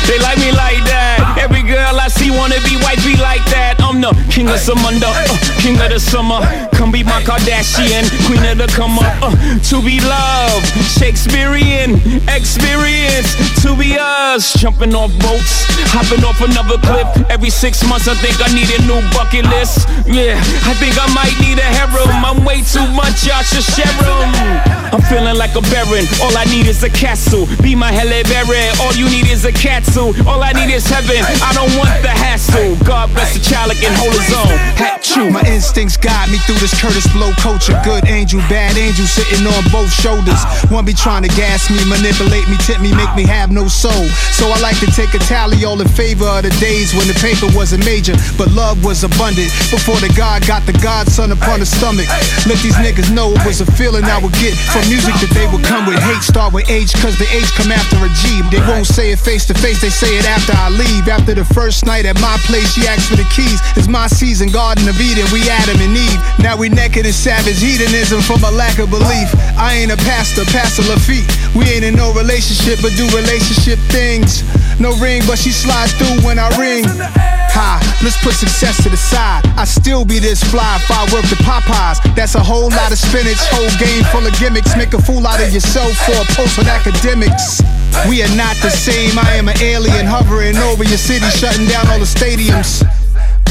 they 0.07 0.19
like 0.19 0.37
me 0.37 0.51
like 0.51 0.83
that. 0.91 1.39
Every 1.39 1.63
girl 1.63 1.99
I 1.99 2.09
see 2.09 2.29
wanna 2.29 2.59
be 2.67 2.75
wifey 2.83 3.15
like 3.21 3.43
that. 3.55 3.79
I'm 3.79 4.01
the 4.01 4.11
king 4.29 4.49
of 4.49 4.59
Samunda, 4.59 5.07
uh, 5.07 5.61
king 5.61 5.79
of 5.79 5.89
the 5.89 5.99
summer. 5.99 6.39
Come 6.75 6.91
be 6.91 7.03
my 7.03 7.21
Kardashian, 7.23 8.09
queen 8.25 8.43
of 8.45 8.57
the 8.57 8.67
come 8.67 8.97
up. 8.99 9.13
Uh, 9.21 9.31
to 9.69 9.81
be 9.81 9.99
loved, 10.01 10.65
Shakespearean 10.99 12.01
experience. 12.27 13.35
To 13.63 13.75
be 13.75 13.97
us, 13.99 14.53
jumping 14.53 14.93
off 14.95 15.11
boats, 15.19 15.65
hopping 15.93 16.23
off 16.23 16.41
another 16.41 16.77
cliff. 16.81 17.07
Every 17.29 17.49
six 17.49 17.83
months, 17.87 18.07
I 18.07 18.15
think 18.15 18.35
I 18.41 18.49
need 18.53 18.69
a 18.73 18.79
new 18.87 19.01
bucket 19.13 19.45
list. 19.45 19.87
Yeah, 20.05 20.37
I 20.65 20.73
think 20.81 20.97
I 20.99 21.07
might 21.13 21.35
need 21.39 21.59
a 21.59 21.67
harem. 21.67 22.09
I'm 22.23 22.43
way 22.43 22.61
too 22.61 22.85
much, 22.93 23.25
y'all 23.25 23.43
should 23.43 23.63
share 23.63 23.87
'em. 23.87 24.83
I'm 24.93 25.01
feeling 25.09 25.37
like 25.37 25.55
a 25.55 25.61
baron. 25.73 26.05
All 26.21 26.37
I 26.37 26.45
need 26.45 26.67
is 26.67 26.83
a 26.83 26.89
castle. 26.89 27.47
Be 27.63 27.73
my 27.75 27.91
Halle 27.91 28.21
Berry. 28.29 28.69
All 28.79 28.93
you 28.93 29.09
need 29.09 29.25
is 29.25 29.43
a 29.43 29.51
castle. 29.51 30.13
All 30.27 30.43
I 30.43 30.53
need 30.53 30.69
is 30.69 30.85
heaven. 30.85 31.17
I 31.41 31.51
don't 31.53 31.73
want 31.77 31.89
the 32.05 32.13
hassle. 32.13 32.75
God 32.85 33.09
bless 33.13 33.33
the 33.33 33.41
child 33.41 33.71
can 33.81 33.93
hold 33.97 34.13
his 34.13 34.31
own. 34.31 34.53
Hat 34.77 35.01
true. 35.01 35.31
My 35.31 35.41
instincts 35.49 35.97
guide 35.97 36.29
me 36.29 36.37
through 36.45 36.61
this 36.63 36.79
Curtis 36.79 37.03
Blow 37.11 37.35
culture. 37.43 37.75
Good 37.83 38.07
angel, 38.07 38.39
bad 38.47 38.79
angel 38.79 39.03
sitting 39.03 39.43
on 39.43 39.63
both 39.67 39.91
shoulders. 39.91 40.39
One 40.71 40.87
be 40.87 40.95
trying 40.95 41.27
to 41.27 41.31
gas 41.35 41.67
me, 41.67 41.83
manipulate 41.91 42.47
me, 42.47 42.55
tip 42.63 42.79
me, 42.79 42.95
make 42.95 43.11
me 43.19 43.27
have 43.27 43.51
no 43.51 43.67
soul. 43.67 44.07
So 44.31 44.47
I 44.47 44.55
like 44.63 44.79
to 44.79 44.87
take 44.95 45.11
a 45.11 45.19
tally 45.19 45.67
all 45.67 45.75
in 45.83 45.91
favor 45.91 46.23
of 46.23 46.47
the 46.47 46.55
days 46.63 46.95
when 46.95 47.11
the 47.11 47.19
paper 47.19 47.51
wasn't 47.51 47.83
major, 47.83 48.15
but 48.39 48.47
love 48.55 48.79
was 48.79 49.03
abundant. 49.03 49.51
Before 49.75 49.99
the 49.99 50.07
God 50.15 50.47
got 50.47 50.63
the 50.63 50.71
Godson 50.79 51.35
upon 51.35 51.59
the 51.59 51.67
stomach. 51.67 52.07
Let 52.47 52.63
these 52.63 52.79
niggas 52.79 53.11
know 53.11 53.35
it 53.35 53.43
was 53.43 53.59
a 53.59 53.67
feeling 53.75 54.07
I 54.07 54.23
would 54.23 54.33
get 54.39 54.55
from 54.71 54.87
music 54.87 55.19
that 55.19 55.35
they 55.35 55.51
would 55.51 55.67
come 55.67 55.83
with. 55.83 55.99
Hate 55.99 56.23
start 56.23 56.55
with 56.55 56.71
H, 56.71 56.95
cause 57.03 57.19
the 57.19 57.27
H 57.27 57.51
come 57.59 57.75
after 57.75 57.99
a 57.99 58.09
G. 58.23 58.39
They 58.47 58.63
won't 58.71 58.87
say 58.87 59.11
it 59.11 59.19
face 59.19 59.43
to 59.51 59.53
face, 59.53 59.83
they 59.83 59.91
say 59.91 60.15
it 60.15 60.23
after 60.23 60.55
I 60.55 60.71
leave. 60.71 61.11
After 61.11 61.35
the 61.35 61.43
first 61.43 61.83
night 61.83 62.07
at 62.07 62.15
my 62.23 62.39
place, 62.47 62.71
she 62.71 62.87
asked 62.87 63.11
for 63.11 63.19
the 63.19 63.27
keys. 63.35 63.59
It's 63.75 63.91
my 63.91 64.07
season, 64.07 64.47
Garden 64.47 64.87
of 64.87 64.95
Eden, 64.95 65.27
we 65.35 65.43
Adam 65.51 65.75
and 65.83 65.91
Eve. 65.91 66.21
Now 66.39 66.52
we 66.57 66.69
naked 66.69 67.05
in 67.05 67.13
savage 67.13 67.61
hedonism 67.61 68.21
from 68.21 68.43
a 68.43 68.51
lack 68.51 68.79
of 68.79 68.89
belief. 68.89 69.29
I 69.57 69.79
ain't 69.79 69.91
a 69.91 69.97
pastor, 69.97 70.43
Pastor 70.45 70.83
Lafitte. 70.83 71.25
We 71.55 71.65
ain't 71.69 71.85
in 71.85 71.95
no 71.95 72.13
relationship, 72.13 72.79
but 72.81 72.91
do 72.97 73.05
relationship 73.15 73.79
things. 73.89 74.43
No 74.79 74.91
ring, 74.97 75.21
but 75.25 75.37
she 75.37 75.51
slides 75.51 75.93
through 75.93 76.21
when 76.25 76.37
I 76.37 76.49
ring. 76.59 76.83
Ha, 76.85 77.79
let's 78.01 78.17
put 78.21 78.33
success 78.33 78.81
to 78.83 78.89
the 78.89 78.97
side. 78.97 79.45
I 79.57 79.65
still 79.65 80.05
be 80.05 80.19
this 80.19 80.43
fly 80.43 80.77
if 80.81 80.89
I 80.89 81.05
work 81.13 81.25
the 81.29 81.37
Popeyes. 81.45 82.01
That's 82.15 82.35
a 82.35 82.43
whole 82.43 82.69
lot 82.69 82.91
of 82.91 82.97
spinach, 82.97 83.39
whole 83.53 83.69
game 83.77 84.03
full 84.09 84.25
of 84.25 84.33
gimmicks. 84.39 84.75
Make 84.75 84.93
a 84.93 85.01
fool 85.01 85.25
out 85.25 85.39
of 85.39 85.53
yourself 85.53 85.93
for 86.05 86.17
a 86.17 86.25
post 86.33 86.59
on 86.59 86.67
academics. 86.67 87.61
We 88.09 88.21
are 88.23 88.35
not 88.35 88.57
the 88.59 88.73
same. 88.73 89.17
I 89.17 89.37
am 89.37 89.47
an 89.47 89.57
alien 89.61 90.05
hovering 90.05 90.57
over 90.57 90.83
your 90.83 90.97
city, 90.97 91.29
shutting 91.37 91.67
down 91.67 91.87
all 91.87 91.99
the 91.99 92.09
stadiums. 92.09 92.81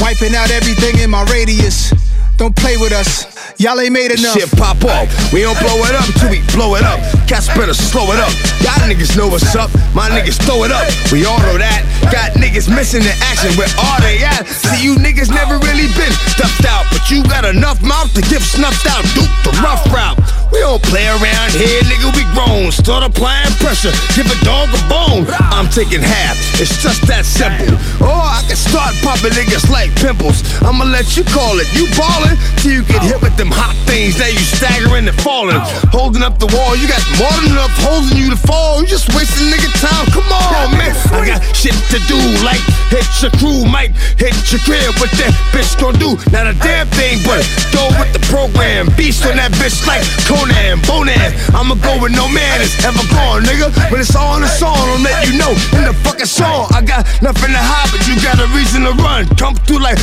Wiping 0.01 0.35
out 0.35 0.51
everything 0.51 0.99
in 0.99 1.09
my 1.09 1.23
radius. 1.31 1.93
Don't 2.37 2.55
play 2.55 2.77
with 2.77 2.91
us. 2.91 3.29
Y'all 3.59 3.79
ain't 3.79 3.93
made 3.93 4.11
enough. 4.11 4.33
Shit 4.33 4.49
pop 4.57 4.81
off. 4.83 5.07
We 5.31 5.41
don't 5.41 5.57
blow 5.59 5.77
it 5.85 5.93
up 5.93 6.05
till 6.17 6.29
we 6.29 6.41
blow 6.51 6.75
it 6.75 6.83
up. 6.83 6.99
Cats 7.27 7.47
better 7.53 7.73
slow 7.73 8.09
it 8.11 8.19
up. 8.19 8.33
Y'all 8.65 8.81
niggas 8.89 9.15
know 9.15 9.27
what's 9.27 9.55
up. 9.55 9.69
My 9.93 10.09
niggas 10.09 10.41
throw 10.41 10.63
it 10.63 10.71
up. 10.71 10.83
We 11.11 11.25
all 11.25 11.39
know 11.45 11.57
that. 11.57 11.85
Got 12.11 12.33
niggas 12.33 12.73
missing 12.73 13.03
in 13.03 13.15
action. 13.29 13.53
Where 13.53 13.69
are 13.77 14.01
they 14.01 14.23
at? 14.25 14.47
See, 14.47 14.83
you 14.83 14.95
niggas 14.95 15.29
never 15.29 15.61
really 15.61 15.87
been 15.93 16.13
stuffed 16.33 16.65
out. 16.65 16.85
But 16.91 17.09
you 17.11 17.23
got 17.23 17.45
enough 17.45 17.81
mouth 17.81 18.11
to 18.15 18.21
get 18.21 18.41
snuffed 18.41 18.87
out. 18.89 19.05
Duke 19.13 19.31
the 19.45 19.53
rough 19.61 19.85
route. 19.93 20.17
We 20.53 20.61
don't 20.61 20.83
play 20.85 21.09
around 21.09 21.49
here, 21.57 21.81
nigga, 21.89 22.13
we 22.13 22.21
grown. 22.37 22.69
Start 22.69 23.01
applying 23.01 23.49
pressure, 23.57 23.89
give 24.13 24.29
a 24.29 24.37
dog 24.45 24.69
a 24.69 24.77
bone. 24.85 25.25
I'm 25.49 25.65
taking 25.65 25.97
half, 25.97 26.37
it's 26.61 26.77
just 26.77 27.01
that 27.09 27.25
simple. 27.25 27.73
Or 28.05 28.13
I 28.13 28.45
can 28.45 28.53
start 28.53 28.93
popping 29.01 29.33
niggas 29.33 29.65
like 29.73 29.89
pimples. 29.97 30.45
I'ma 30.61 30.85
let 30.85 31.17
you 31.17 31.25
call 31.25 31.57
it. 31.57 31.65
You 31.73 31.89
ballin' 31.97 32.22
till 32.61 32.71
you 32.71 32.83
get 32.83 33.01
hit 33.03 33.19
with 33.21 33.35
them 33.37 33.51
hot 33.51 33.75
things. 33.85 34.17
Now 34.19 34.31
you 34.31 34.39
staggering 34.39 35.07
and 35.07 35.17
falling. 35.21 35.59
Holding 35.91 36.23
up 36.23 36.39
the 36.39 36.49
wall, 36.51 36.75
you 36.75 36.87
got 36.87 37.03
more 37.19 37.33
than 37.43 37.53
enough 37.53 37.73
holding 37.83 38.17
you 38.17 38.29
to 38.31 38.39
fall. 38.39 38.81
You 38.81 38.87
just 38.87 39.09
wasting 39.13 39.51
nigga 39.51 39.69
time. 39.79 40.05
Come 40.11 40.27
on, 40.31 40.73
man. 40.77 40.95
I 41.13 41.27
got 41.27 41.41
shit 41.55 41.75
to 41.93 41.99
do, 42.07 42.17
like 42.41 42.61
hit 42.89 43.05
your 43.21 43.33
crew, 43.37 43.65
might 43.65 43.93
hit 44.17 44.35
your 44.51 44.61
crib. 44.65 44.95
What 44.97 45.11
that 45.19 45.33
bitch 45.53 45.73
gon' 45.79 45.97
do? 45.99 46.17
Not 46.31 46.47
a 46.47 46.55
damn 46.59 46.87
thing, 46.95 47.19
but 47.27 47.43
go 47.73 47.89
with 47.99 48.11
the 48.13 48.23
program. 48.29 48.89
Beast 48.95 49.25
on 49.25 49.37
that 49.37 49.51
bitch 49.59 49.85
like 49.85 50.03
Conan, 50.25 50.79
Bonan. 50.87 51.33
I'ma 51.53 51.75
go 51.81 52.01
with 52.01 52.13
no 52.15 52.27
man 52.29 52.61
is 52.61 52.73
ever 52.85 53.03
gone, 53.13 53.43
nigga. 53.43 53.69
When 53.91 53.99
it's 54.01 54.15
all 54.15 54.35
in 54.37 54.41
the 54.41 54.51
song, 54.51 54.77
I'll 54.77 55.01
let 55.01 55.27
you 55.27 55.37
know 55.37 55.51
in 55.77 55.85
the 55.85 55.95
fucking 56.05 56.29
song. 56.29 56.67
I 56.71 56.81
got 56.81 57.05
nothing 57.21 57.51
to 57.51 57.61
hide, 57.61 57.89
but 57.91 58.01
you 58.07 58.15
got 58.21 58.39
a 58.39 58.47
reason 58.55 58.83
to 58.83 58.93
run. 59.01 59.27
Come 59.35 59.55
through 59.67 59.79
like 59.79 59.99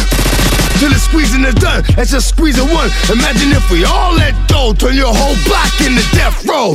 till 0.80 0.88
the 0.88 0.98
squeezing 0.98 1.44
is 1.44 1.54
done. 1.60 1.84
Let's 1.96 2.09
just 2.10 2.30
squeeze 2.30 2.58
a 2.58 2.64
one. 2.64 2.90
Imagine 3.12 3.52
if 3.52 3.70
we 3.70 3.84
all 3.84 4.12
let 4.14 4.34
go, 4.48 4.72
turn 4.72 4.96
your 4.96 5.14
whole 5.14 5.36
block 5.46 5.72
into 5.80 6.02
death 6.16 6.44
row. 6.44 6.74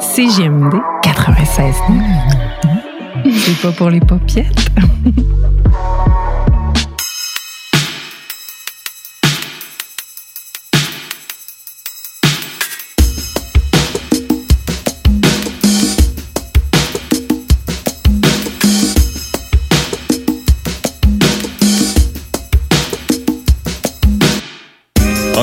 CGMD 0.00 0.80
96 1.04 1.76
C'est 3.24 3.62
pas 3.62 3.70
pour 3.72 3.90
les 3.90 4.00
popiettes. 4.00 4.68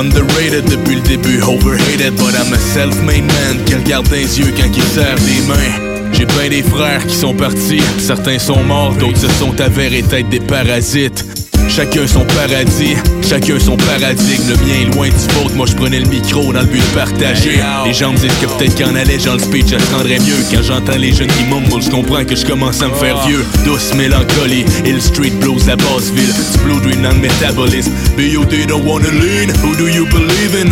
Underrated 0.00 0.64
depuis 0.64 0.94
le 0.94 1.02
début, 1.02 1.42
overhated, 1.42 2.16
but 2.16 2.34
I'm 2.34 2.54
a 2.54 2.56
self-made 2.56 3.26
man 3.26 3.62
qui 3.66 3.74
regarde 3.74 4.08
dans 4.08 4.16
les 4.16 4.38
yeux 4.38 4.50
quand 4.56 4.74
il 4.74 4.82
serre 4.82 5.16
des 5.16 5.46
mains. 5.46 6.10
J'ai 6.14 6.24
bien 6.24 6.48
des 6.48 6.62
frères 6.62 7.06
qui 7.06 7.14
sont 7.14 7.34
partis, 7.34 7.82
certains 7.98 8.38
sont 8.38 8.62
morts, 8.62 8.94
d'autres 8.94 9.18
se 9.18 9.28
sont 9.28 9.60
avérés 9.60 10.02
être 10.10 10.28
des 10.30 10.40
parasites. 10.40 11.39
Chacun 11.68 12.06
son 12.06 12.24
paradis, 12.24 12.96
chacun 13.22 13.58
son 13.58 13.76
paradigme. 13.76 14.42
Le 14.48 14.56
mien 14.56 14.80
est 14.82 14.94
loin 14.94 15.08
du 15.08 15.34
vôtre, 15.34 15.54
moi 15.54 15.66
je 15.66 15.74
prenais 15.74 16.00
le 16.00 16.08
micro 16.08 16.52
dans 16.52 16.60
le 16.60 16.66
but 16.66 16.80
de 16.80 16.94
partager. 16.94 17.60
Les 17.84 17.94
gens 17.94 18.12
me 18.12 18.18
disent 18.18 18.32
que 18.40 18.46
peut-être 18.46 18.76
qu'en 18.76 18.94
allégeant 18.94 19.34
le 19.34 19.38
speech, 19.38 19.66
je 19.68 19.94
rendrais 19.96 20.18
mieux. 20.18 20.42
Quand 20.50 20.62
j'entends 20.62 20.98
les 20.98 21.12
jeunes 21.12 21.28
qui 21.28 21.44
mumble, 21.44 21.82
je 21.82 21.90
comprends 21.90 22.24
que 22.24 22.34
je 22.36 22.44
commence 22.44 22.82
à 22.82 22.88
me 22.88 22.94
faire 22.94 23.24
vieux. 23.26 23.44
Douce 23.64 23.94
mélancolie, 23.94 24.64
Hill 24.84 25.00
Street 25.00 25.32
Blues 25.40 25.68
à 25.68 25.76
Basseville. 25.76 26.34
Du 26.52 26.58
blue 26.58 26.80
dream 26.80 27.02
dans 27.02 27.12
le 27.12 27.20
métabolisme. 27.20 27.92
But 28.16 28.26
you 28.26 28.44
don't 28.66 28.84
wanna 28.84 29.10
lean, 29.10 29.50
who 29.62 29.74
do 29.76 29.88
you 29.88 30.06
believe 30.06 30.54
in? 30.54 30.70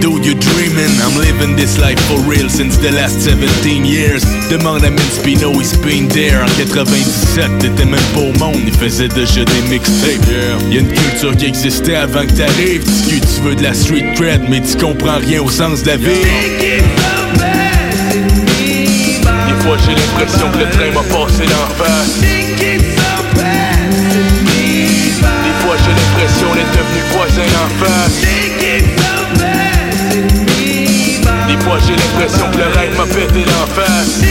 Dude, 0.00 0.24
you're 0.24 0.38
dreaming, 0.38 0.94
I'm 1.02 1.18
living 1.18 1.56
this 1.56 1.76
life 1.78 1.98
for 2.06 2.20
real 2.20 2.48
since 2.48 2.78
the 2.78 2.92
last 2.92 3.20
17 3.20 3.84
years. 3.84 4.22
Demande 4.48 4.84
à 4.84 4.90
Minspino, 4.90 5.52
he's 5.60 5.76
been 5.76 6.06
there. 6.08 6.40
En 6.40 6.48
97, 6.56 7.58
t'étais 7.58 7.84
même 7.84 7.98
pas 8.14 8.20
au 8.20 8.32
monde, 8.38 8.62
il 8.64 8.72
faisait 8.72 9.08
déjà 9.08 9.44
des 9.44 9.62
mixtapes. 9.68 10.17
Y'a 10.70 10.80
une 10.80 10.88
culture 10.88 11.36
qui 11.36 11.46
existait 11.46 11.96
avant 11.96 12.26
que 12.26 12.32
t'arrives. 12.32 12.84
Tu 13.08 13.20
tu 13.20 13.40
veux 13.42 13.54
de 13.54 13.62
la 13.62 13.74
street 13.74 14.14
cred, 14.14 14.42
mais 14.48 14.60
tu 14.60 14.76
comprends 14.76 15.18
rien 15.18 15.40
au 15.42 15.50
sens 15.50 15.82
de 15.82 15.88
la 15.88 15.96
vie. 15.96 16.22
Des 19.46 19.54
fois 19.64 19.76
j'ai 19.84 19.94
l'impression 19.94 20.50
que 20.50 20.58
le 20.58 20.68
train 20.70 20.90
m'a 20.94 21.02
passé 21.02 21.44
d'en 21.44 21.68
face. 21.74 22.20
Des 22.20 22.76
fois 25.62 25.76
j'ai 25.84 25.94
l'impression 25.94 26.48
d'être 26.54 26.72
devenu 26.72 27.00
voisin 27.12 27.48
d'en 27.54 27.68
face. 27.84 28.18
Des 31.46 31.58
fois 31.64 31.78
j'ai 31.86 31.96
l'impression 31.96 32.46
que 32.52 32.58
le 32.58 32.68
rêve 32.78 32.96
m'a 32.96 33.06
pété 33.06 33.42
d'en 33.44 33.66
face. 33.74 34.22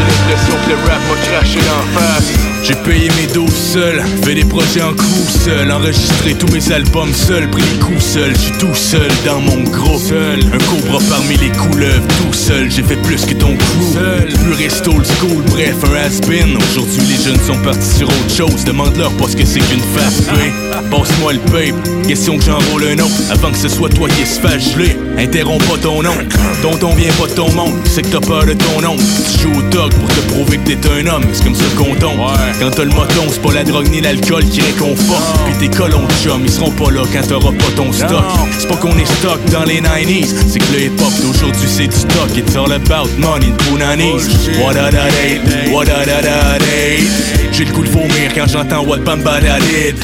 J'ai 0.00 0.06
l'impression 0.06 0.54
que 0.64 0.70
le 0.70 0.76
rap 0.88 1.00
m'a 1.08 1.16
craché 1.26 1.58
d'en 1.58 2.00
face. 2.00 2.32
J'ai 2.62 2.74
payé 2.74 3.10
mes 3.20 3.26
doses 3.32 3.52
seul, 3.52 4.02
fait 4.22 4.34
des 4.34 4.44
projets 4.44 4.82
en 4.82 4.94
crew 4.94 5.28
seul, 5.44 5.72
enregistré 5.72 6.34
tous 6.34 6.52
mes 6.52 6.72
albums 6.72 7.12
seul, 7.12 7.48
pris 7.50 7.62
les 7.62 7.78
coups 7.78 8.04
seul, 8.04 8.32
j'suis 8.36 8.52
tout 8.58 8.74
seul 8.74 9.08
dans 9.24 9.40
mon 9.40 9.62
groupe 9.64 10.00
seul, 10.00 10.40
un 10.40 10.58
cobra 10.58 10.98
parmi 11.08 11.36
les 11.38 11.48
couleuvres 11.48 12.06
tout 12.20 12.32
seul, 12.32 12.70
j'ai 12.70 12.82
fait 12.82 12.96
plus 12.96 13.24
que 13.24 13.34
ton 13.34 13.56
crew 13.56 13.94
seul, 13.94 14.28
plus 14.44 14.52
resto 14.52 14.92
old 14.92 15.06
school, 15.06 15.42
bref 15.48 15.74
un 15.84 15.94
has-been. 15.96 16.56
Aujourd'hui 16.56 17.02
les 17.08 17.24
jeunes 17.24 17.40
sont 17.46 17.58
partis 17.62 17.96
sur 17.96 18.08
autre 18.08 18.34
chose, 18.36 18.64
demande-leur 18.64 19.10
pas 19.12 19.28
ce 19.28 19.36
que 19.36 19.46
c'est 19.46 19.60
qu'une 19.60 19.80
fast 19.80 20.26
pain. 20.26 20.80
Passe-moi 20.90 21.32
le 21.32 21.40
pape, 21.40 22.06
question 22.06 22.36
que 22.36 22.44
j'enrôle 22.44 22.84
un 22.84 22.98
autre, 22.98 23.32
avant 23.32 23.50
que 23.50 23.58
ce 23.58 23.68
soit 23.68 23.88
toi 23.88 24.08
qui 24.08 24.26
se 24.26 24.38
fasse 24.38 24.74
geler. 24.74 24.96
Interromps 25.20 25.62
pas 25.66 25.76
ton 25.76 26.02
nom, 26.02 26.14
tonton 26.62 26.94
vient 26.94 27.12
pas 27.12 27.26
de 27.26 27.34
ton 27.34 27.52
monde, 27.52 27.74
c'est 27.84 28.00
que 28.00 28.08
t'as 28.08 28.26
peur 28.26 28.46
de 28.46 28.54
ton 28.54 28.80
nom. 28.80 28.96
Tu 28.96 29.42
joues 29.42 29.58
au 29.58 29.62
dog 29.70 29.92
pour 29.92 30.08
te 30.08 30.20
prouver 30.32 30.56
que 30.56 30.72
t'es 30.72 30.88
un 30.88 31.06
homme, 31.08 31.24
c'est 31.34 31.44
comme 31.44 31.54
ça 31.54 31.64
qu'on 31.76 31.94
tombe. 31.94 32.20
Quand 32.58 32.70
t'as 32.70 32.84
le 32.84 32.90
moton, 32.90 33.26
c'est 33.30 33.42
pas 33.42 33.52
la 33.52 33.62
drogue 33.62 33.88
ni 33.90 34.00
l'alcool 34.00 34.44
qui 34.46 34.62
réconforte. 34.62 35.38
Puis 35.44 35.68
tes 35.68 35.76
colons 35.76 36.06
de 36.06 36.12
chum, 36.24 36.40
ils 36.42 36.50
seront 36.50 36.70
pas 36.70 36.90
là 36.90 37.02
quand 37.12 37.28
t'auras 37.28 37.52
pas 37.52 37.70
ton 37.76 37.92
stock. 37.92 38.24
C'est 38.58 38.66
pas 38.66 38.76
qu'on 38.76 38.96
est 38.96 39.04
stock 39.18 39.38
dans 39.52 39.64
les 39.64 39.82
90s, 39.82 40.34
c'est 40.48 40.58
que 40.58 40.72
le 40.72 40.80
hip-hop 40.84 41.12
d'aujourd'hui 41.20 41.68
c'est 41.68 41.88
du 41.88 41.96
stock. 41.96 42.34
It's 42.34 42.56
all 42.56 42.72
about 42.72 43.10
money 43.18 43.52
punanis. 43.68 44.26
What 44.58 44.78
a 44.78 44.90
da 44.90 45.04
day, 45.10 45.70
what 45.70 45.90
a 45.90 46.06
da 46.06 46.22
da 46.22 46.58
day. 46.58 47.04
J'ai 47.52 47.66
le 47.66 47.72
coup 47.72 47.84
de 47.84 47.90
vomir 47.90 48.32
quand 48.34 48.46
j'entends 48.48 48.86
What 48.86 49.00
Bamba 49.00 49.38
da 49.40 49.58
did. 49.58 49.96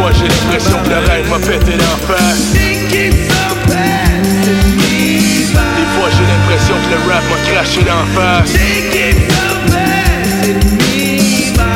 Des 0.00 0.06
fois 0.06 0.14
j'ai 0.18 0.28
l'impression 0.28 0.78
que 0.82 0.88
le 0.88 0.96
rêve 0.96 1.28
m'a 1.28 1.38
pété 1.38 1.76
d'en 1.76 1.98
face. 2.08 2.52
Des 2.54 3.10
fois 5.94 6.08
j'ai 6.16 6.24
l'impression 6.24 6.74
que 6.82 6.88
le 6.90 6.96
rap 7.06 7.22
m'a 7.28 7.38
craché 7.52 7.80
d'en 7.82 8.06
face. 8.18 8.52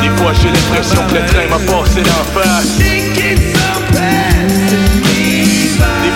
Des 0.01 0.09
fois 0.17 0.33
j'ai 0.41 0.49
l'impression 0.49 1.01
que 1.07 1.13
le 1.13 1.21
train 1.27 1.47
m'a 1.51 1.59
passé 1.71 2.01
d'en 2.01 2.25
face. 2.33 2.73
Des 2.79 2.95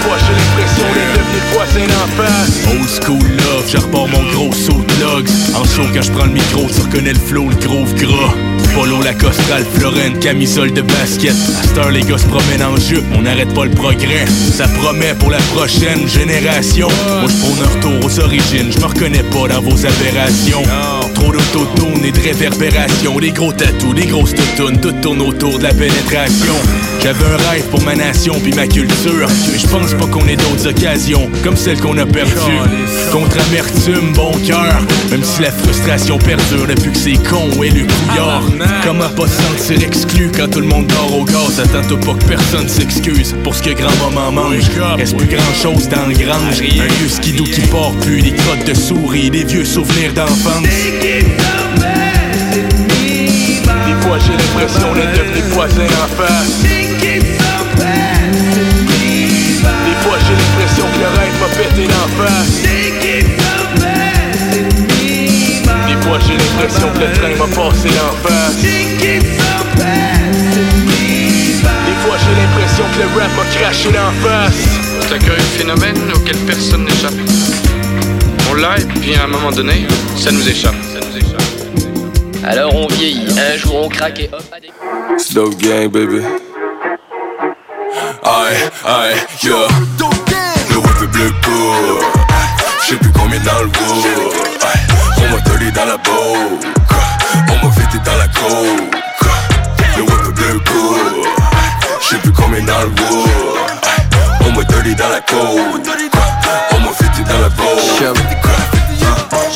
fois 0.02 0.18
j'ai 0.18 0.34
l'impression 0.34 0.88
d'être 0.96 1.14
devenu 1.14 1.36
le 1.36 1.42
voisin 1.54 1.86
d'en 1.86 2.08
face. 2.24 2.56
Old 2.72 2.90
school 2.90 3.28
love, 3.38 3.68
je 3.72 3.78
mon 3.86 4.24
gros 4.32 4.52
saut 4.52 4.79
En 5.02 5.64
show 5.64 5.84
quand 5.94 6.02
je 6.02 6.12
prends 6.12 6.26
le 6.26 6.34
micro, 6.34 6.68
tu 6.74 6.82
reconnais 6.82 7.14
le 7.14 7.20
flow, 7.20 7.48
le 7.50 7.56
gros 7.56 7.86
gras. 7.96 8.34
Polo, 8.76 9.02
Lacoste, 9.02 9.42
Ralph 9.50 9.82
Lauren, 9.82 10.20
camisole 10.20 10.74
de 10.74 10.82
basket. 10.82 11.32
À 11.32 11.64
cette 11.64 11.78
heure, 11.78 11.90
les 11.90 12.02
gars 12.02 12.18
se 12.18 12.26
promènent 12.26 12.64
en 12.64 12.76
jupe, 12.76 13.06
on 13.18 13.22
n'arrête 13.22 13.54
pas 13.54 13.64
le 13.64 13.72
progrès. 13.72 14.26
Ça 14.28 14.68
promet 14.68 15.14
pour 15.14 15.32
la 15.32 15.40
prochaine 15.54 16.06
génération. 16.08 16.90
Moi, 17.22 17.30
je 17.30 17.38
prône 17.38 17.66
un 17.66 17.76
retour 17.76 18.06
aux 18.06 18.20
origines, 18.20 18.72
je 18.72 18.80
me 18.80 18.86
reconnais 18.86 19.24
pas 19.24 19.48
dans 19.48 19.62
vos 19.62 19.86
aberrations. 19.86 20.64
Trop 21.30 21.38
d'autotune 21.38 22.06
et 22.06 22.12
de 22.12 22.20
réverbération. 22.20 23.20
Des 23.20 23.32
gros 23.32 23.54
tatous, 23.54 23.94
des 23.94 24.06
grosses 24.06 24.34
toutounes, 24.34 24.80
tout 24.80 24.94
tourne 25.02 25.22
autour 25.22 25.60
de 25.60 25.64
la 25.64 25.74
pénétration. 25.74 26.56
J'avais 27.04 27.26
un 27.26 27.38
rêve 27.50 27.64
pour 27.70 27.82
ma 27.84 27.96
nation 27.96 28.36
puis 28.42 28.54
ma 28.54 28.68
culture. 28.68 29.28
Mais 29.52 29.58
je 29.58 29.68
pense 29.68 29.94
pas 29.94 30.06
qu'on 30.08 30.28
ait 30.28 30.36
d'autres 30.36 30.68
occasions 30.68 31.30
comme 31.44 31.56
celles 31.56 31.80
qu'on 31.80 31.98
a 31.98 32.06
perdues. 32.06 32.34
Contre 33.12 33.38
amertume, 33.48 34.12
bon 34.14 34.32
cœur. 34.46 34.82
Même 35.12 35.24
si 35.24 35.42
la 35.44 35.52
frustration 35.52 36.18
perdure 36.18 36.68
depuis 36.68 36.92
que 36.92 36.98
c'est 36.98 37.30
con 37.30 37.50
et 37.64 37.70
le 37.70 37.86
couillard. 37.86 38.44
Comment 38.84 39.10
pas 39.10 39.28
se 39.28 39.42
sentir 39.42 39.88
exclu 39.88 40.32
quand 40.36 40.50
tout 40.50 40.62
le 40.62 40.68
monde 40.68 40.88
dort 40.88 41.20
au 41.20 41.26
gaz? 41.26 41.60
Attends-toi 41.60 42.00
pas 42.00 42.14
que 42.14 42.26
personne 42.26 42.68
s'excuse 42.68 43.36
pour 43.44 43.56
ce 43.56 43.64
que 43.64 43.72
grand-maman 43.72 44.32
mange. 44.32 44.70
Reste 44.98 45.16
plus 45.16 45.28
grand-chose 45.28 45.88
dans 45.90 46.08
le 46.08 46.16
grange. 46.16 46.60
Un 46.60 46.94
vieux 47.00 47.10
skidoo 47.10 47.44
qui 47.44 47.62
part 47.62 47.92
plus, 48.02 48.22
des 48.22 48.34
crottes 48.34 48.66
de 48.66 48.74
souris, 48.74 49.30
des 49.30 49.44
vieux 49.44 49.66
souvenirs 49.66 50.14
d'enfance. 50.14 50.66
Des 53.88 53.96
fois 54.02 54.18
j'ai 54.20 54.34
l'impression 54.34 54.94
d'être 54.94 55.14
devenu 55.14 55.42
voisin 55.52 55.86
en 55.86 56.08
face. 56.16 56.62
Des 56.62 57.20
fois 60.02 60.18
j'ai 60.26 60.36
l'impression 60.36 60.86
que 60.94 61.00
le 61.00 61.10
rêve 61.20 61.36
m'a 61.40 61.50
pété 61.58 61.84
d'en 61.88 62.08
face. 62.24 62.56
Des 65.88 65.98
fois 66.06 66.20
j'ai 66.26 66.38
l'impression 66.38 66.88
que 66.94 67.00
le 67.00 67.08
train 67.14 67.36
m'a 67.38 67.48
passé 67.56 67.90
d'en 67.90 68.14
face. 68.28 68.58
Des 68.62 69.20
fois 72.04 72.18
j'ai 72.24 72.36
l'impression 72.42 72.86
que 72.94 73.00
le 73.00 73.08
rap 73.20 73.32
m'a 73.38 73.46
craché 73.60 73.90
d'en 73.92 74.12
face. 74.28 74.62
C'est 75.08 75.16
un 75.16 75.44
phénomène 75.58 76.02
auquel 76.16 76.38
personne 76.38 76.84
n'échappe. 76.86 77.20
On 78.52 78.54
l'a 78.56 78.78
et 78.80 78.86
puis 78.86 79.16
à 79.16 79.24
un 79.24 79.28
moment 79.28 79.52
donné, 79.52 79.88
ça 80.16 80.32
nous 80.32 80.48
échappe. 80.48 80.89
Alors 82.46 82.74
on 82.74 82.88
vieillit, 82.88 83.28
un 83.40 83.58
jour 83.58 83.86
on 83.86 83.90
craque 83.90 84.20
et 84.20 84.30
hop. 84.32 84.44
It's 85.14 85.34
dope 85.34 85.58
gang, 85.58 85.90
baby. 85.90 86.22
Aïe, 88.24 88.58
aïe, 88.86 89.16
yo. 89.44 89.56
Le 90.70 90.78
whip 90.78 91.02
est 91.04 91.08
bleu 91.08 91.32
pour. 91.42 92.00
J'sais 92.86 92.96
plus 92.96 93.12
combien 93.12 93.40
dans 93.42 93.62
le 93.62 93.68
bout. 93.68 94.04
On 95.18 95.36
m'a 95.36 95.42
tolé 95.42 95.72
dans 95.72 95.86
la 95.86 95.98
boue. 95.98 96.60
On 97.50 97.66
m'a 97.66 97.72
fêté 97.74 97.98
dans 98.06 98.18
la 98.18 98.28
coke. 98.28 98.96
Le 99.98 100.04
whip 100.04 100.22
est 100.28 100.32
bleu 100.32 100.60
pour. 100.66 100.98
J'sais 102.02 102.18
plus 102.18 102.32
combien 102.32 102.64
dans 102.64 102.82
le 102.82 102.90
bout. 102.90 103.79
Dans 104.60 105.08
la. 105.10 105.20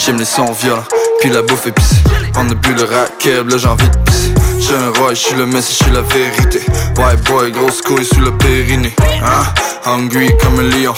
J'aime 0.06 0.18
les 0.18 0.26
sons 0.26 0.52
violents, 0.62 0.84
puis 1.20 1.30
la 1.30 1.42
bouffe 1.42 1.68
épicée 1.68 1.96
On 2.36 2.50
a 2.50 2.54
bu 2.54 2.74
le 2.74 2.84
racket, 2.84 3.50
là 3.50 3.58
j'ai 3.58 3.68
envie 3.68 3.90
de 3.90 3.98
pisser. 3.98 4.34
J'suis 4.60 4.74
un 4.74 4.98
roi, 4.98 5.14
j'suis 5.14 5.36
le 5.36 5.46
messie, 5.46 5.78
j'suis 5.80 5.92
la 5.92 6.02
vérité. 6.02 6.62
White 6.98 7.24
boy, 7.26 7.52
grosse 7.52 7.82
couille 7.82 8.06
sous 8.06 8.22
le 8.22 8.32
périnée. 8.38 8.96
Hein? 9.24 9.44
Hungry 9.86 10.32
comme 10.42 10.60
un 10.60 10.70
lion. 10.70 10.94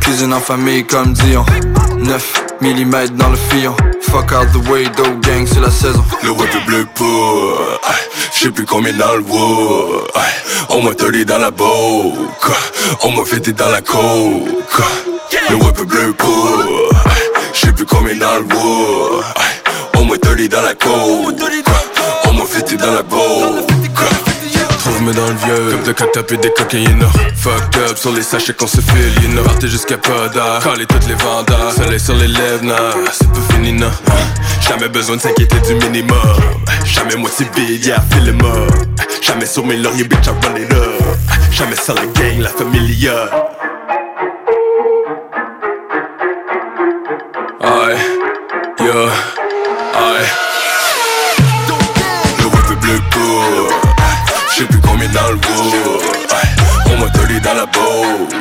Cuisine 0.00 0.32
en 0.32 0.40
famille 0.40 0.86
comme 0.86 1.12
Dion. 1.12 1.44
9 1.98 2.49
mm 2.60 3.16
dans 3.16 3.30
le 3.30 3.36
fillon. 3.36 3.74
Fuck 4.02 4.32
out 4.32 4.48
the 4.52 4.68
way, 4.68 4.84
dope 4.96 5.20
gang, 5.20 5.46
c'est 5.46 5.60
la 5.60 5.70
saison. 5.70 6.04
Le 6.22 6.30
est 6.30 6.66
bleu 6.66 6.86
pour 6.94 7.60
J'sais 8.34 8.50
plus 8.50 8.66
combien 8.66 8.92
dans 8.94 9.16
le 9.16 9.22
wood 9.22 10.10
On 10.70 10.82
m'a 10.82 10.94
tolé 10.94 11.24
dans 11.24 11.38
la 11.38 11.50
boque 11.50 12.50
On 13.02 13.12
m'a 13.12 13.24
fêté 13.24 13.52
dans 13.52 13.68
la 13.68 13.80
coke 13.80 14.82
Le 15.48 15.56
est 15.56 15.84
bleu 15.84 16.12
pour 16.16 16.58
J'sais 17.52 17.72
plus 17.72 17.86
combien 17.86 18.16
dans 18.16 18.36
le 18.36 18.54
wood 18.54 19.24
On 19.96 20.04
m'a 20.04 20.18
tolé 20.18 20.48
dans 20.48 20.62
la 20.62 20.74
coke 20.74 21.40
On 22.24 22.32
m'a 22.32 22.44
fêté 22.44 22.76
dans 22.76 22.92
la 22.92 23.02
boque 23.02 23.69
Trouve-moi 24.80 25.12
dans 25.12 25.26
le 25.26 25.34
vieux. 25.34 25.92
Comme 25.92 26.06
de 26.06 26.12
taper 26.12 26.36
des 26.38 26.50
cocaïnes 26.50 27.04
Fucked 27.36 27.82
up 27.90 27.98
sur 27.98 28.12
les 28.12 28.22
sachets 28.22 28.54
qu'on 28.54 28.66
se 28.66 28.80
file 28.80 29.12
You 29.22 29.42
Partez 29.44 29.68
jusqu'à 29.68 29.98
pas 29.98 30.28
d'art 30.28 30.62
toutes 30.62 31.06
les 31.06 31.14
vendeurs 31.14 31.72
Soleil 31.72 32.00
sur 32.00 32.14
les 32.14 32.28
lèvres, 32.28 32.64
nah 32.64 32.94
C'est 33.12 33.28
pas 33.28 33.54
fini, 33.54 33.72
non. 33.72 33.90
Jamais 34.66 34.88
besoin 34.88 35.16
de 35.16 35.20
s'inquiéter 35.20 35.58
du 35.60 35.74
minimum. 35.74 36.16
Jamais 36.84 37.16
motivé, 37.16 37.76
yeah, 37.84 38.00
feel 38.10 38.24
le 38.24 38.32
mode 38.32 38.88
Jamais 39.20 39.46
sur 39.46 39.66
mes 39.66 39.76
lauriers, 39.76 40.04
bitch, 40.04 40.26
I 40.26 40.30
run 40.30 40.56
it 40.56 40.72
up. 40.72 41.02
Jamais 41.50 41.76
sur 41.76 41.94
la 41.94 42.06
gang, 42.06 42.40
la 42.40 42.48
familia 42.48 43.28
Aïe, 47.60 47.98
yo, 48.78 49.08
J'sais 54.60 54.68
plus 54.68 54.80
combien 54.80 55.08
dans 55.08 55.28
le 55.30 55.36
wood 55.36 55.42
On 56.84 56.98
m'a 56.98 57.08
tolé 57.12 57.40
dans 57.40 57.54
la 57.54 57.64
boque 57.64 58.34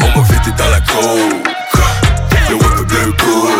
On 0.00 0.18
m'a 0.18 0.24
fêté 0.24 0.50
dans 0.56 0.70
la 0.70 0.80
coke 0.80 1.52
Le 2.48 2.54
whip 2.54 2.88
bleu 2.88 3.12
pour 3.18 3.50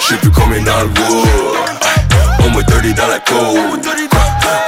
J'sais 0.00 0.16
plus 0.16 0.30
combien 0.30 0.60
dans 0.62 0.80
le 0.80 0.86
wood 0.88 1.28
On 2.44 2.50
m'a 2.50 2.64
tolé 2.64 2.92
dans 2.92 3.06
la 3.06 3.20
coke 3.20 3.86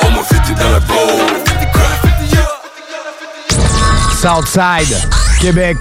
On 0.06 0.10
m'a 0.12 0.22
fêté 0.22 0.54
dans 0.56 0.70
la 0.70 0.78
boque 0.78 1.42
Southside, 4.12 4.96
Québec. 5.40 5.76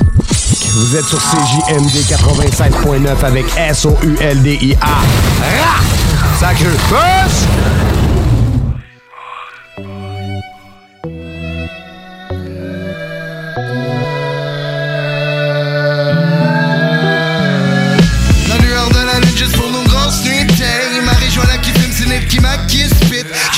Vous 0.74 0.96
êtes 0.96 1.06
sur 1.06 1.20
CJMD 1.20 1.98
96.9 2.10 3.24
avec 3.24 3.46
S-O-U-L-D-I-A. 3.56 4.88
Ra! 4.88 5.82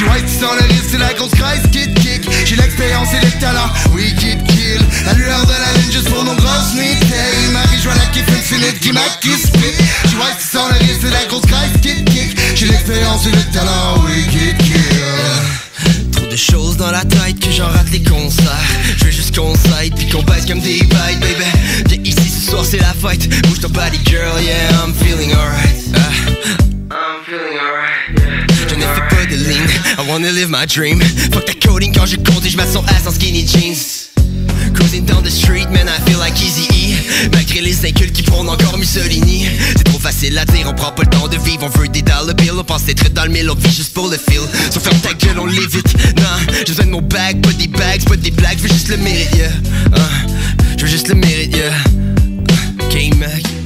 J'ai 0.03 0.09
white 0.09 0.29
sans 0.29 0.53
le 0.53 0.61
risque, 0.67 0.85
c'est 0.91 0.97
la 0.97 1.13
grosse 1.13 1.31
crise 1.31 1.63
kid 1.71 1.93
kick 1.99 2.29
J'ai 2.45 2.55
l'expérience 2.55 3.09
et 3.13 3.25
le 3.25 3.31
talent, 3.39 3.69
oui 3.93 4.13
kid 4.19 4.43
kill 4.47 4.81
La 5.05 5.13
lueur 5.13 5.45
de 5.45 5.51
la 5.51 5.79
lune 5.79 5.91
juste 5.91 6.09
pour 6.09 6.23
nos 6.23 6.35
grosses 6.35 6.73
nuits 6.75 6.95
de 6.95 7.53
Ma 7.53 7.61
région 7.63 7.91
là 7.91 8.05
qui 8.11 8.19
fume, 8.19 8.41
c'est 8.43 8.57
Nip 8.57 8.79
qui 8.79 8.91
m'a 8.91 9.01
qui 9.21 9.31
spit 9.31 9.59
J'ai 10.05 10.17
white 10.17 10.41
sans 10.41 10.67
le 10.67 10.75
risque, 10.79 10.99
c'est 11.01 11.11
la 11.11 11.25
grosse 11.25 11.45
crise 11.45 11.81
kid 11.81 12.09
kick 12.09 12.37
J'ai 12.55 12.67
l'expérience 12.67 13.25
et 13.27 13.31
le 13.31 13.53
talent, 13.53 14.03
oui 14.05 14.25
kid 14.29 14.57
kill 14.57 16.11
Trop 16.11 16.25
de 16.25 16.35
choses 16.35 16.75
dans 16.77 16.91
la 16.91 17.05
tête 17.05 17.39
que 17.39 17.51
j'en 17.51 17.67
rate 17.67 17.89
les 17.91 18.03
concerts. 18.03 18.45
Je 18.97 19.05
veux 19.05 19.11
juste 19.11 19.35
qu'on 19.35 19.55
s'aide 19.55 19.95
puis 19.95 20.09
qu'on 20.09 20.23
baisse 20.23 20.45
comme 20.45 20.59
des 20.59 20.79
bites 20.79 21.19
baby. 21.21 21.45
Viens 21.87 22.03
ici 22.03 22.29
ce 22.29 22.49
soir 22.51 22.65
c'est 22.65 22.79
la 22.79 22.93
fête. 22.93 23.29
Bouge 23.47 23.61
ton 23.61 23.69
body 23.69 23.99
girl 24.05 24.41
yeah 24.41 24.69
I'm 24.85 24.93
feeling 24.93 25.31
alright. 25.33 25.77
Ah. 25.95 25.99
I'm 26.91 27.23
feeling 27.25 27.57
alright 27.57 28.32
Je 28.32 28.32
I 29.97 30.07
wanna 30.07 30.31
live 30.31 30.49
my 30.49 30.65
dream. 30.65 30.99
Fuck 31.31 31.45
ta 31.45 31.53
coding 31.53 31.93
quand 31.93 32.05
je 32.05 32.15
et 32.15 32.49
je 32.49 32.57
son 32.71 32.83
ass 32.85 33.07
en 33.07 33.11
skinny 33.11 33.45
jeans. 33.45 34.09
Cruising 34.73 35.05
down 35.05 35.23
the 35.23 35.29
street, 35.29 35.69
man, 35.69 35.87
I 35.87 35.99
feel 36.09 36.17
like 36.19 36.33
Easy 36.41 36.67
E 36.71 37.29
Malgré 37.31 37.61
les 37.61 37.85
incultes 37.85 38.13
qui 38.13 38.23
prônent 38.23 38.49
encore 38.49 38.77
Mussolini. 38.77 39.45
C'est 39.77 39.83
trop 39.83 39.99
facile 39.99 40.37
à 40.37 40.45
dire, 40.45 40.67
on 40.67 40.73
prend 40.73 40.91
pas 40.91 41.03
le 41.03 41.09
temps 41.09 41.27
de 41.27 41.37
vivre. 41.37 41.63
On 41.63 41.79
veut 41.79 41.87
des 41.87 42.01
dollar 42.01 42.33
bills, 42.35 42.51
on 42.57 42.63
pense 42.63 42.87
être 42.87 43.11
dans 43.13 43.25
le 43.25 43.29
mille 43.29 43.49
On 43.49 43.55
vit 43.55 43.73
juste 43.73 43.93
pour 43.93 44.07
le 44.09 44.17
feel. 44.17 44.41
So 44.71 44.79
ferme 44.79 44.99
ta 44.99 45.13
gueule, 45.13 45.39
on 45.39 45.45
live 45.45 45.75
it 45.75 46.17
Non, 46.17 46.53
j'ai 46.57 46.65
besoin 46.65 46.85
de 46.85 46.91
mon 46.91 47.01
bag, 47.01 47.41
pas 47.41 47.53
des 47.53 47.67
bags, 47.67 48.03
pas 48.05 48.15
des 48.15 48.31
blagues 48.31 48.57
Je 48.57 48.63
veux 48.63 48.73
juste 48.73 48.89
le 48.89 48.97
mérite, 48.97 49.35
yeah. 49.35 49.51
Ah, 49.95 49.99
Je 50.77 50.83
veux 50.83 50.91
juste 50.91 51.07
le 51.09 51.15
mérite, 51.15 51.55
yeah. 51.55 51.73
Ah, 52.49 52.83
K-Mac 52.89 53.62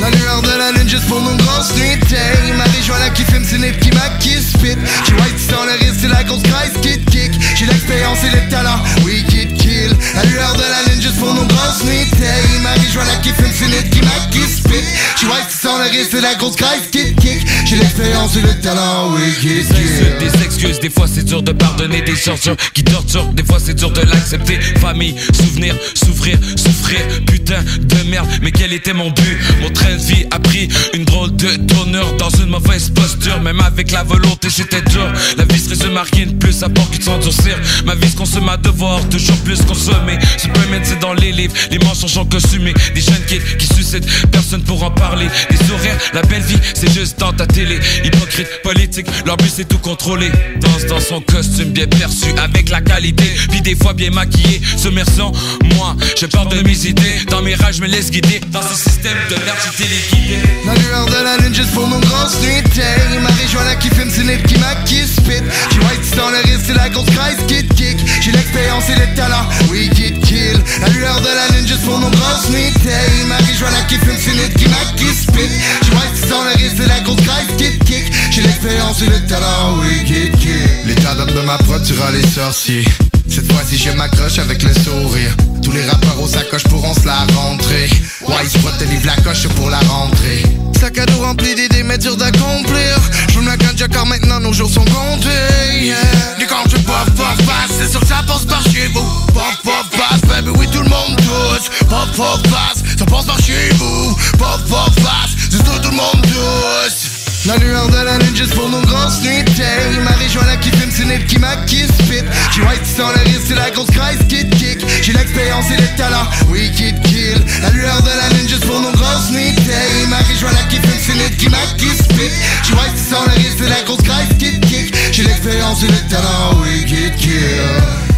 La 0.00 0.10
lueur 0.10 0.42
de 0.42 0.58
la 0.58 0.70
lune 0.72 0.88
juste 0.88 1.06
pour 1.06 1.20
nos 1.20 1.34
grosses 1.36 1.74
nuits 1.74 1.96
de 1.96 2.56
Ma 2.56 2.64
région 2.64 2.94
là 2.94 3.10
qui 3.10 3.24
fume, 3.24 3.44
c'est 3.44 3.58
Nip 3.58 3.80
qui 3.80 3.90
m'a 3.90 4.08
qui 4.20 4.30
spit 4.40 4.78
J'ai 5.06 5.14
white 5.14 5.38
sans 5.50 5.64
le 5.64 5.72
risque, 5.72 6.00
c'est 6.02 6.08
la 6.08 6.22
grosse 6.22 6.42
crise 6.42 6.80
kid 6.80 7.04
kick. 7.10 7.32
J'ai 7.56 7.66
l'expérience 7.66 8.18
et 8.22 8.30
le 8.30 8.48
talent, 8.48 8.78
oui 9.04 9.24
kid 9.28 9.56
kill. 9.56 9.96
La 10.14 10.24
lueur 10.24 10.54
de 10.54 10.60
la 10.62 10.92
lune 10.92 11.02
juste 11.02 11.18
pour 11.18 11.34
nos 11.34 11.44
grosses 11.46 11.82
nuits 11.84 12.06
de 12.12 12.62
Ma 12.62 12.72
région 12.74 13.00
là 13.00 13.16
qui 13.22 13.30
fume, 13.30 13.50
c'est 13.52 13.66
Nip 13.66 13.90
qui 13.90 14.00
m'a 14.02 14.18
qui 14.30 14.40
spit 14.40 14.86
J'ai 15.20 15.26
white 15.26 15.50
sans 15.50 15.78
le 15.78 15.90
risque, 15.90 16.10
c'est 16.12 16.20
la 16.20 16.34
grosse 16.36 16.56
crise 16.56 16.88
kid 16.92 17.18
kick. 17.18 17.46
J'ai 17.66 17.76
l'expérience 17.76 18.36
et 18.36 18.42
le 18.42 18.54
talent, 18.60 19.10
oui 19.14 19.32
kid 19.40 19.66
kill. 19.66 20.18
Des 20.20 20.44
excuses, 20.44 20.78
des 20.78 20.90
fois 20.90 21.06
c'est 21.12 21.24
dur 21.24 21.42
de 21.42 21.50
pardonner 21.52 22.02
des 22.02 22.14
tortures 22.14 22.56
qui 22.72 22.84
torturent, 22.84 23.32
des 23.32 23.44
fois 23.44 23.58
c'est 23.64 23.74
dur 23.74 23.90
de 23.90 24.02
l'accepter. 24.02 24.60
Famille, 24.80 25.16
souvenir, 25.32 25.74
souffrir, 25.94 26.38
souffrir, 26.56 27.00
putain 27.26 27.62
de 27.80 28.08
merde, 28.08 28.28
mais 28.42 28.52
quel 28.52 28.72
était 28.72 28.92
mon 28.92 29.10
but? 29.10 29.38
Mon 29.60 29.70
de 29.88 30.02
vie 30.02 30.26
a 30.30 30.38
pris 30.38 30.68
une 30.92 31.04
drôle 31.04 31.34
de 31.36 31.48
tournure 31.66 32.16
dans 32.18 32.30
une 32.30 32.50
mauvaise 32.50 32.90
posture, 32.90 33.40
même 33.40 33.60
avec 33.60 33.90
la 33.90 34.02
volonté 34.02 34.48
c'était 34.50 34.82
dur. 34.82 35.10
La 35.36 35.44
vie 35.44 35.58
se 35.58 35.70
résume 35.70 35.96
à 35.96 36.04
plus 36.40 36.62
à 36.62 36.68
part 36.68 36.90
que 36.90 36.98
de 36.98 37.02
s'endurcir. 37.02 37.56
Ma 37.84 37.94
vie 37.94 38.08
se 38.10 38.16
consomme 38.16 38.48
à 38.48 38.56
devoir, 38.56 39.00
toujours 39.08 39.36
plus 39.38 39.62
consommer. 39.62 40.18
Superman 40.36 40.80
c'est 40.84 40.98
dans 40.98 41.14
les 41.14 41.32
livres, 41.32 41.54
les 41.70 41.78
mensonges 41.78 42.12
sont 42.12 42.26
consumés. 42.26 42.74
Des 42.94 43.00
jeunes 43.00 43.24
kids 43.26 43.40
qui 43.58 43.66
suscitent, 43.66 44.06
personne 44.30 44.62
pour 44.62 44.82
en 44.82 44.90
parler. 44.90 45.28
Des 45.50 45.56
sourires, 45.56 45.96
la 46.12 46.22
belle 46.22 46.42
vie 46.42 46.58
c'est 46.74 46.92
juste 46.92 47.18
dans 47.18 47.32
ta 47.32 47.46
télé. 47.46 47.78
Hypocrite, 48.04 48.48
politique, 48.62 49.06
leur 49.24 49.36
but 49.36 49.50
c'est 49.54 49.68
tout 49.68 49.78
contrôler. 49.78 50.30
Danse 50.60 50.86
dans 50.86 51.00
son 51.00 51.20
costume 51.20 51.70
bien 51.70 51.86
perçu 51.86 52.26
avec 52.36 52.68
la 52.68 52.80
qualité, 52.80 53.24
puis 53.50 53.62
des 53.62 53.74
fois 53.74 53.94
bien 53.94 54.10
maquillé. 54.10 54.60
Submersion, 54.76 55.32
moi, 55.76 55.96
j'ai 56.16 56.28
peur 56.28 56.46
de 56.46 56.60
mes 56.62 56.86
idées. 56.86 57.24
Dans 57.30 57.42
mes 57.42 57.54
rages, 57.54 57.76
je 57.76 57.82
me 57.82 57.86
laisse 57.86 58.10
guider. 58.10 58.40
Dans 58.52 58.62
ce 58.62 58.74
système 58.74 59.16
de 59.30 59.34
merde, 59.44 59.58
téléguidé. 59.78 60.42
La 60.66 60.74
lueur 60.74 61.06
de 61.06 61.24
la 61.24 61.36
lune 61.38 61.54
juste 61.54 61.72
pour 61.72 61.86
nos 61.86 62.00
grosses 62.00 62.40
nuits 62.40 62.62
de 62.62 63.20
Ma 63.20 63.30
région 63.30 63.60
là 63.60 63.76
qui 63.76 63.88
fume, 63.90 64.10
c'est 64.10 64.24
Nip 64.24 64.44
qui 64.46 64.58
m'a 64.58 64.74
qui 64.84 65.06
spit. 65.06 65.42
J'ai 65.70 65.78
white 65.78 66.04
sans 66.04 66.30
le 66.30 66.38
risque, 66.38 66.66
c'est 66.66 66.74
la 66.74 66.88
grosse 66.88 67.06
crise 67.06 67.38
kid 67.46 67.72
kick. 67.74 67.98
J'ai 68.20 68.32
l'expérience 68.32 68.88
et 68.90 68.98
le 68.98 69.14
talent, 69.14 69.46
oui 69.70 69.88
kid 69.90 70.18
kill 70.28 70.58
La 70.80 70.88
lueur 70.88 71.20
de 71.20 71.32
la 71.40 71.48
lune 71.56 71.66
juste 71.66 71.84
pour 71.84 71.98
nos 71.98 72.10
grosses 72.10 72.50
nuits 72.50 72.72
de 72.84 73.28
Ma 73.28 73.36
région 73.38 73.66
là 73.66 73.82
qui 73.88 73.96
fume, 73.96 74.16
c'est 74.18 74.34
Nip 74.34 74.54
qui 74.56 74.68
m'a 74.68 74.84
qui 74.96 75.08
spit. 75.14 75.50
J'ai 75.82 75.92
white 75.92 76.16
sans 76.28 76.44
le 76.44 76.52
risque, 76.60 76.76
c'est 76.78 76.86
la 76.86 77.00
grosse 77.00 77.16
crise 77.16 77.56
kid 77.56 77.84
kick. 77.84 78.04
J'ai 78.30 78.42
l'expérience 78.42 79.02
et 79.02 79.06
le 79.06 79.20
talent, 79.26 79.78
oui 79.80 80.04
kid 80.04 80.38
kill 80.38 80.68
L'état 80.86 81.14
d'homme 81.14 81.32
de 81.32 81.40
ma 81.40 81.58
prod, 81.58 81.82
tu 81.82 81.94
les 82.12 82.26
sorciers. 82.28 82.84
Cette 83.28 83.50
fois-ci 83.52 83.76
je 83.78 83.90
m'accroche 83.90 84.38
avec 84.38 84.62
le 84.62 84.72
sourire. 84.74 85.34
Tous 85.62 85.72
les 85.72 85.84
rappeurs 85.84 86.20
aux 86.20 86.28
sacoches 86.28 86.64
pourront 86.64 86.94
se 86.94 87.06
la 87.06 87.26
rentrer. 87.34 87.88
Wise 88.26 88.52
Prod 88.62 88.76
te 88.78 88.84
livre 88.84 89.06
la 89.06 89.16
coche 89.22 89.46
pour 89.48 89.70
la 89.70 89.80
rentrée. 89.80 90.42
Sac 90.80 90.96
à 90.98 91.06
dos 91.06 91.20
rempli 91.20 91.54
d'idées 91.54 91.82
mais 91.82 91.98
dur 91.98 92.16
d'accomplir. 92.16 92.98
Je 93.32 93.40
me 93.40 93.46
la 93.46 93.56
gagne 93.56 93.76
car 93.90 94.06
maintenant 94.06 94.40
nos 94.40 94.52
jours 94.52 94.70
sont 94.70 94.84
comptés. 94.84 95.94
Du 96.38 96.46
quand 96.46 96.68
je 96.70 96.76
pop 96.76 97.10
pop 97.16 97.46
passe 97.46 97.76
C'est 97.78 97.90
sûr 97.90 98.00
que 98.00 98.06
ça 98.06 98.22
passe 98.26 98.44
par 98.44 98.62
chez 98.62 98.86
vous. 98.94 99.26
Pop 99.34 99.44
pop 99.64 99.86
passe 99.90 100.17
baby 100.26 100.50
oui 100.58 100.66
tout 100.70 100.82
le 100.82 100.88
monde 100.88 101.16
touche 101.16 101.68
Pop 101.88 102.08
pop 102.16 102.42
passe. 102.48 102.82
Ça 102.98 103.04
passe 103.06 103.24
par 103.24 103.38
chez 103.40 103.70
vous. 103.76 104.14
Pop 104.38 104.60
pop 104.68 104.94
passe. 104.96 105.32
C'est 105.50 105.64
tout 105.64 105.78
tout 105.82 105.90
le 105.90 105.96
monde 105.96 106.22
touche 106.22 107.46
La 107.46 107.56
lueur 107.56 107.88
de 107.88 107.96
la 107.96 108.18
lune 108.18 108.36
juste 108.36 108.54
pour 108.54 108.68
nos 108.68 108.80
grosses 108.82 109.22
nuits 109.22 109.42
de 109.42 110.02
Ma 110.02 110.10
région 110.12 110.40
là 110.42 110.56
qui 110.56 110.70
fume, 110.70 110.90
c'est 110.90 111.26
qui 111.26 111.38
m'a 111.38 111.56
qui 111.66 111.84
spit. 111.84 112.24
J'ai 112.54 112.62
white 112.62 112.84
sans 112.84 113.08
le 113.08 113.20
risque, 113.24 113.46
c'est 113.48 113.54
la 113.54 113.70
grosse 113.70 113.90
crise 113.90 114.18
qui 114.28 114.48
kick. 114.50 114.84
J'ai 115.02 115.12
l'expérience 115.12 115.70
et 115.70 115.80
le 115.80 115.96
talent, 115.96 116.28
oui 116.50 116.70
kill. 116.72 117.42
La 117.62 117.70
lueur 117.70 118.02
de 118.02 118.08
la 118.08 118.28
lune 118.36 118.48
juste 118.48 118.66
pour 118.66 118.80
nos 118.80 118.90
nuits 118.90 119.52
de 119.52 120.06
Ma 120.10 120.18
région 120.18 120.48
là 120.48 120.62
qui 120.68 120.76
fume, 120.76 121.00
c'est 121.00 121.36
qui 121.36 121.48
m'a 121.48 121.58
qui 121.78 121.88
spit. 121.88 122.30
J'ai 122.64 122.74
white 122.74 122.98
sans 123.10 123.24
le 123.24 123.32
risque, 123.32 123.58
c'est 123.58 123.68
la 123.68 123.82
grosse 123.82 124.02
crise 124.02 124.36
qui 124.38 124.60
kick. 124.60 124.94
J'ai 125.12 125.22
l'expérience 125.22 125.82
et 125.82 125.88
le 125.88 126.08
talent, 126.10 126.60
oui 126.62 126.84
kill 126.84 128.17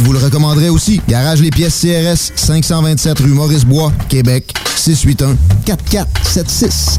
vous 0.00 0.12
le 0.12 0.18
recommanderez 0.18 0.68
aussi. 0.68 1.00
Garage 1.08 1.40
les 1.40 1.50
pièces 1.50 1.80
CRS, 1.80 2.32
527 2.34 3.18
rue 3.20 3.28
Maurice-Bois, 3.28 3.92
Québec, 4.08 4.54
681 4.76 5.36
4476. 5.64 6.98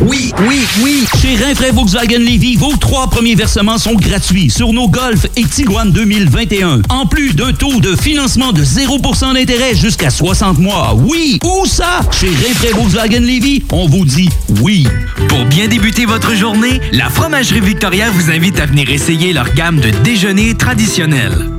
Oui, 0.00 0.32
oui, 0.46 0.60
oui. 0.82 1.04
Chez 1.20 1.34
Rinfraie 1.42 1.72
Volkswagen 1.72 2.18
Levy, 2.18 2.56
vos 2.56 2.76
trois 2.76 3.10
premiers 3.10 3.34
versements 3.34 3.78
sont 3.78 3.94
gratuits 3.94 4.48
sur 4.48 4.72
nos 4.72 4.88
Golf 4.88 5.26
et 5.36 5.44
Tiguan 5.44 5.90
2021. 5.90 6.82
En 6.88 7.06
plus 7.06 7.34
d'un 7.34 7.52
taux 7.52 7.80
de 7.80 7.96
financement 7.96 8.52
de 8.52 8.62
0% 8.62 9.34
d'intérêt 9.34 9.74
jusqu'à 9.74 10.10
60 10.10 10.58
mois. 10.58 10.94
Oui, 10.94 11.40
où 11.44 11.66
ça? 11.66 12.00
Chez 12.12 12.28
Rinfraie 12.28 12.72
Volkswagen 12.72 13.20
Levy, 13.20 13.64
on 13.72 13.86
vous 13.86 14.04
dit 14.04 14.28
oui. 14.62 14.86
Pour 15.28 15.44
bien 15.46 15.66
débuter 15.66 16.06
votre 16.06 16.34
journée, 16.34 16.80
la 16.92 17.10
Fromagerie 17.10 17.60
Victoria 17.60 18.10
vous 18.10 18.30
invite 18.30 18.60
à 18.60 18.66
venir 18.66 18.90
essayer 18.90 19.32
leur 19.32 19.52
gamme 19.54 19.80
de 19.80 19.90
déjeuners 20.04 20.54
traditionnels. 20.54 21.50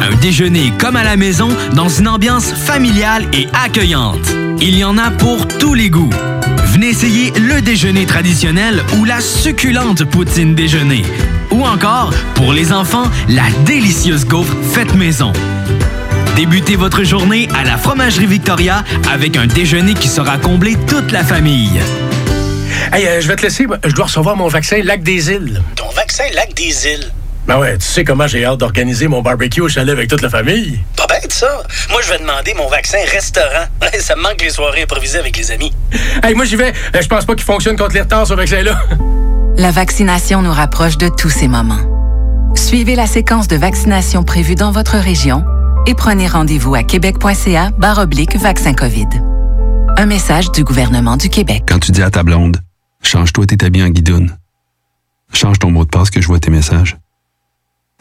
Un 0.00 0.14
déjeuner 0.16 0.72
comme 0.78 0.96
à 0.96 1.04
la 1.04 1.16
maison 1.16 1.48
dans 1.74 1.88
une 1.88 2.08
ambiance 2.08 2.52
familiale 2.52 3.26
et 3.32 3.46
accueillante. 3.64 4.34
Il 4.60 4.76
y 4.76 4.84
en 4.84 4.98
a 4.98 5.10
pour 5.10 5.46
tous 5.46 5.74
les 5.74 5.88
goûts. 5.90 6.10
Venez 6.76 6.88
essayer 6.88 7.30
le 7.30 7.62
déjeuner 7.62 8.04
traditionnel 8.04 8.84
ou 8.98 9.06
la 9.06 9.22
succulente 9.22 10.04
poutine 10.04 10.54
déjeuner. 10.54 11.06
Ou 11.50 11.64
encore, 11.64 12.12
pour 12.34 12.52
les 12.52 12.70
enfants, 12.70 13.10
la 13.30 13.44
délicieuse 13.64 14.26
gaufre 14.26 14.54
faite 14.74 14.94
maison. 14.94 15.32
Débutez 16.36 16.76
votre 16.76 17.02
journée 17.02 17.48
à 17.58 17.64
la 17.64 17.78
Fromagerie 17.78 18.26
Victoria 18.26 18.84
avec 19.10 19.38
un 19.38 19.46
déjeuner 19.46 19.94
qui 19.94 20.08
sera 20.08 20.36
comblé 20.36 20.76
toute 20.86 21.12
la 21.12 21.24
famille. 21.24 21.80
Hey, 22.92 23.06
euh, 23.06 23.22
je 23.22 23.28
vais 23.28 23.36
te 23.36 23.42
laisser. 23.44 23.66
Je 23.82 23.94
dois 23.94 24.04
recevoir 24.04 24.36
mon 24.36 24.48
vaccin 24.48 24.82
Lac 24.84 25.02
des 25.02 25.30
Îles. 25.30 25.62
Ton 25.76 25.88
vaccin 25.96 26.24
Lac 26.34 26.52
des 26.52 26.88
Îles? 26.88 27.10
Ben 27.46 27.58
ouais, 27.58 27.78
tu 27.78 27.86
sais 27.86 28.04
comment 28.04 28.26
j'ai 28.26 28.44
hâte 28.44 28.58
d'organiser 28.58 29.08
mon 29.08 29.22
barbecue 29.22 29.62
au 29.62 29.68
chalet 29.68 29.94
avec 29.94 30.10
toute 30.10 30.20
la 30.20 30.28
famille. 30.28 30.80
Ça. 31.30 31.62
Moi, 31.90 32.00
je 32.02 32.10
vais 32.12 32.18
demander 32.18 32.54
mon 32.54 32.68
vaccin 32.68 32.98
restaurant. 33.10 33.66
ça 34.00 34.16
me 34.16 34.22
manque 34.22 34.42
les 34.42 34.50
soirées 34.50 34.82
improvisées 34.82 35.18
avec 35.18 35.36
les 35.36 35.50
amis. 35.50 35.72
Hey, 36.22 36.34
moi, 36.34 36.44
j'y 36.44 36.56
vais. 36.56 36.72
Euh, 36.94 37.02
Je 37.02 37.08
pense 37.08 37.24
pas 37.24 37.34
qu'il 37.34 37.44
fonctionne 37.44 37.76
contre 37.76 37.94
les 37.94 38.02
retards, 38.02 38.26
ce 38.26 38.34
vaccin-là. 38.34 38.80
La 39.58 39.70
vaccination 39.70 40.42
nous 40.42 40.52
rapproche 40.52 40.98
de 40.98 41.08
tous 41.08 41.30
ces 41.30 41.48
moments. 41.48 41.80
Suivez 42.54 42.94
la 42.94 43.06
séquence 43.06 43.48
de 43.48 43.56
vaccination 43.56 44.22
prévue 44.22 44.54
dans 44.54 44.70
votre 44.70 44.96
région 44.98 45.44
et 45.86 45.94
prenez 45.94 46.26
rendez-vous 46.26 46.74
à 46.74 46.82
québec.ca 46.82 47.70
oblique 47.98 48.36
vaccin 48.36 48.74
COVID. 48.74 49.08
Un 49.96 50.04
message 50.04 50.50
du 50.52 50.62
gouvernement 50.62 51.16
du 51.16 51.30
Québec. 51.30 51.62
Quand 51.66 51.78
tu 51.78 51.90
dis 51.90 52.02
à 52.02 52.10
ta 52.10 52.22
blonde, 52.22 52.58
change-toi 53.02 53.46
tes 53.46 53.64
habits 53.64 53.82
en 53.82 53.88
guidoune. 53.88 54.36
Change 55.32 55.58
ton 55.58 55.70
mot 55.70 55.84
de 55.84 55.90
passe 55.90 56.10
que 56.10 56.20
je 56.20 56.26
vois 56.26 56.38
tes 56.38 56.50
messages. 56.50 56.98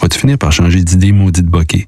Vas-tu 0.02 0.20
finir 0.20 0.38
par 0.38 0.52
changer 0.52 0.82
d'idée 0.84 1.14
maudite 1.14 1.46
bokeh? 1.46 1.88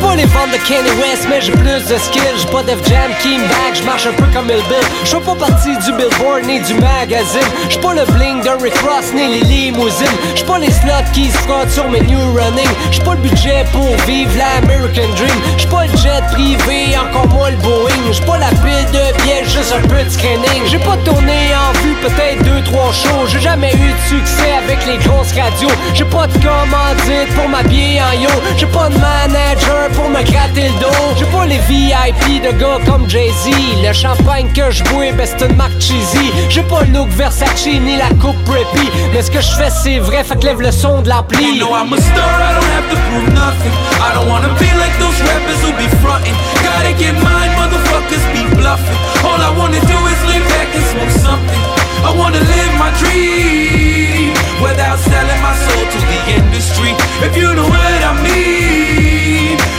pas 0.00 0.16
les 0.16 0.24
ventes 0.24 0.50
de 0.52 0.56
Kanye 0.66 0.90
West, 1.00 1.26
mais 1.28 1.40
j'ai 1.40 1.52
plus 1.52 1.84
de 1.86 1.98
skills. 1.98 2.38
J'ai 2.38 2.50
pas 2.50 2.62
Def 2.62 2.80
Jam 2.88 3.10
qui 3.22 3.38
me 3.38 3.46
back, 3.46 3.74
j'marche 3.74 4.06
un 4.06 4.12
peu 4.12 4.24
comme 4.32 4.46
Bill 4.46 4.62
Bill. 4.68 4.84
J'fais 5.04 5.20
pas 5.20 5.34
partie 5.34 5.76
du 5.84 5.92
Billboard 5.92 6.44
ni 6.46 6.60
du 6.60 6.74
magazine. 6.74 7.48
J'suis 7.68 7.80
pas 7.80 7.94
le 7.94 8.04
bling 8.12 8.42
de 8.42 8.62
Rick 8.62 8.76
Ross 8.78 9.12
ni 9.14 9.26
les 9.34 9.44
limousines. 9.44 10.18
J'suis 10.34 10.46
pas 10.46 10.58
les 10.58 10.70
slots 10.70 11.10
qui 11.12 11.30
se 11.30 11.38
frottent 11.38 11.70
sur 11.70 11.88
mes 11.88 12.00
new 12.00 12.18
running. 12.34 12.68
J'suis 12.90 13.04
pas 13.04 13.14
le 13.14 13.20
budget 13.20 13.64
pour 13.72 13.94
vivre 14.06 14.32
l'American 14.36 15.08
Dream. 15.16 15.40
J'suis 15.56 15.68
pas 15.68 15.84
le 15.86 15.96
jet 15.96 16.22
privé, 16.32 16.96
encore 16.96 17.28
moins 17.28 17.50
le 17.50 17.56
Boeing. 17.58 18.12
J'suis 18.12 18.24
pas 18.24 18.38
la 18.38 18.48
pile 18.48 18.90
de 18.92 19.22
billets, 19.22 19.44
juste 19.44 19.74
un 19.76 19.86
peu 19.86 20.02
de 20.02 20.08
screening. 20.10 20.62
J'ai 20.66 20.78
pas 20.78 20.96
tourné 21.04 21.52
en 21.54 21.72
vue, 21.80 21.94
peut-être 22.00 22.42
deux, 22.44 22.62
trois 22.64 22.92
shows. 22.92 23.26
J'ai 23.28 23.40
jamais 23.40 23.72
eu 23.74 23.92
de 23.92 24.02
succès 24.08 24.52
avec 24.64 24.78
les 24.86 24.98
grosses 24.98 25.32
radios. 25.32 25.76
J'ai 25.94 26.04
pas 26.04 26.26
de 26.26 26.38
commandite 26.38 27.34
pour 27.34 27.48
m'habiller 27.48 28.00
en 28.00 28.12
yo. 28.20 28.30
J'ai 28.56 28.66
pas 28.66 28.88
de 28.88 28.98
manager 28.98 29.89
pour 29.94 30.08
me 30.08 30.22
gratter 30.22 30.68
le 30.68 30.80
dos. 30.80 31.00
J'ai 31.18 31.26
pas 31.26 31.46
les 31.46 31.58
VIP 31.68 32.42
de 32.42 32.52
gars 32.58 32.78
comme 32.86 33.08
Jay-Z. 33.08 33.50
Le 33.82 33.92
champagne 33.92 34.48
que 34.54 34.70
je 34.70 34.82
bois, 34.84 35.12
ben 35.16 35.26
c'est 35.26 35.46
une 35.46 35.56
marque 35.56 35.80
cheesy. 35.80 36.32
J'ai 36.48 36.62
pas 36.62 36.82
le 36.84 36.92
look 36.92 37.08
Versace 37.10 37.66
ni 37.66 37.96
la 37.96 38.08
coupe 38.20 38.38
preppy. 38.44 38.88
Mais 39.12 39.22
ce 39.22 39.30
que 39.30 39.40
je 39.40 39.50
fais, 39.56 39.70
c'est 39.70 39.98
vrai, 39.98 40.24
fait 40.24 40.38
que 40.38 40.46
lève 40.46 40.60
le 40.60 40.70
son 40.70 41.02
de 41.02 41.08
l'ampli. 41.08 41.58
You 41.58 41.66
know 41.66 41.74
I'm 41.74 41.92
a 41.92 42.00
star, 42.00 42.40
I 42.40 42.54
don't 42.54 42.70
have 42.76 42.88
to 42.90 42.96
prove 43.08 43.28
nothing. 43.34 43.74
I 44.00 44.14
don't 44.14 44.28
wanna 44.28 44.52
be 44.58 44.70
like 44.78 44.96
those 44.98 45.18
rappers 45.22 45.60
who 45.62 45.72
be 45.76 45.88
frontin'. 46.02 46.36
Gotta 46.62 46.92
get 46.98 47.14
mine, 47.14 47.52
motherfuckers 47.58 48.24
be 48.32 48.42
bluffing. 48.56 49.00
All 49.24 49.40
I 49.40 49.50
wanna 49.56 49.80
do 49.80 49.98
is 50.12 50.20
lean 50.28 50.44
back 50.48 50.68
and 50.74 50.84
smoke 50.92 51.14
something. 51.26 51.60
I 52.04 52.14
wanna 52.16 52.40
live 52.40 52.72
my 52.78 52.90
dream 53.00 54.32
without 54.62 54.98
selling 54.98 55.40
my 55.42 55.54
soul 55.54 55.84
to 55.84 55.98
the 56.10 56.20
industry. 56.36 56.92
If 57.22 57.36
you 57.36 57.54
know 57.54 57.68
what 57.68 58.02
I 58.02 58.12
mean. 58.22 59.19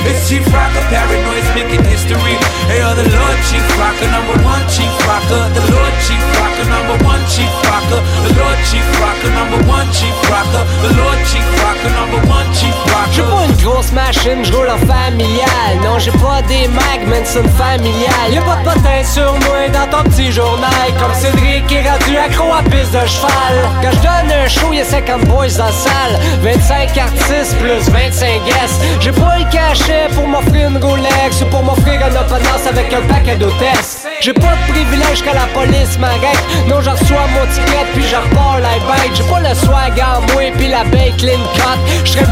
It's 0.05 0.27
Chief 0.29 0.45
Rocker, 0.53 0.83
paranoid's 0.89 1.49
making 1.53 1.83
history? 1.85 2.35
Hey, 2.69 2.81
oh, 2.81 2.93
the 2.97 3.05
Lord 3.05 3.37
Chief 3.49 3.65
Rocker, 3.77 4.09
number 4.09 4.37
one 4.43 4.63
Chief 4.69 4.91
Rocker. 5.05 5.43
The 5.53 5.63
Lord 5.71 5.95
Chief 6.05 6.23
Rocker, 6.37 6.67
number 6.69 6.97
one 7.05 7.23
Chief 7.29 7.51
Rocker. 7.65 8.01
The 8.25 8.31
Lord 8.37 8.59
Chief 8.69 8.87
Rocker, 9.01 9.31
number 9.33 9.59
one 9.69 9.89
Chief 9.93 10.15
Rocker. 10.29 10.63
The 10.81 10.91
Lord 10.97 11.19
Chief 11.29 11.47
Rocker, 11.61 11.91
number 11.93 12.21
one 12.29 12.49
Chief 12.53 12.75
Rocker. 12.89 13.11
J'ai 13.11 13.23
pas 13.23 13.45
une 13.45 13.57
grosse 13.63 13.91
machine, 13.91 14.43
je 14.43 14.53
roule 14.53 14.69
en 14.69 14.81
familial. 14.87 15.71
Non, 15.83 15.99
j'ai 15.99 16.11
pas 16.11 16.41
des 16.47 16.67
mags, 16.67 17.05
mais 17.07 17.23
une 17.35 17.49
familiale. 17.49 18.29
Y'a 18.31 18.41
pas 18.41 18.57
de 18.57 18.63
potin 18.63 19.03
sur 19.03 19.33
moi 19.45 19.69
dans 19.73 19.87
ton 19.89 20.03
petit 20.09 20.31
journal. 20.31 20.87
Comme 20.99 21.13
Cédric 21.13 21.67
qui 21.67 21.75
est 21.75 21.89
rendu 21.89 22.17
accro 22.17 22.51
à 22.53 22.63
piste 22.63 22.93
de 22.93 23.05
cheval. 23.05 23.55
Quand 23.81 23.91
je 23.91 24.01
donne 24.01 24.31
un 24.31 24.47
show, 24.47 24.73
y'a 24.73 24.85
50 24.85 25.25
boys 25.25 25.57
dans 25.57 25.65
la 25.65 25.71
salle. 25.71 26.19
25 26.41 26.97
artistes 26.97 27.55
plus 27.59 27.89
25 27.91 28.45
guests. 28.45 28.81
J'ai 28.99 29.11
pas 29.11 29.37
le 29.37 29.45
cas 29.51 29.70
pour 30.13 30.27
m'offrir 30.27 30.67
une 30.67 30.83
Rolex 30.83 31.41
ou 31.41 31.45
pour 31.45 31.63
m'offrir 31.63 32.01
un 32.03 32.09
openness 32.09 32.67
avec 32.67 32.91
un 32.93 33.01
paquet 33.07 33.37
d'hôtesses. 33.37 34.05
J'ai 34.19 34.33
pas 34.33 34.41
de 34.41 34.71
privilège 34.73 35.23
que 35.23 35.33
la 35.33 35.47
police 35.53 35.97
m'arrête. 35.97 36.43
Non, 36.67 36.81
j'en 36.81 36.91
reçois 36.91 37.25
mon 37.33 37.45
ticket 37.47 37.85
puis 37.93 38.03
j'en 38.03 38.19
repars 38.21 38.59
la 38.59 38.75
bête. 38.79 39.11
J'ai 39.13 39.23
pas 39.23 39.39
le 39.39 39.55
swag 39.55 39.93
en 39.99 40.21
moi 40.33 40.51
puis 40.57 40.67
la 40.67 40.83
bake 40.83 41.17
clean 41.17 41.39
cut. 41.55 41.61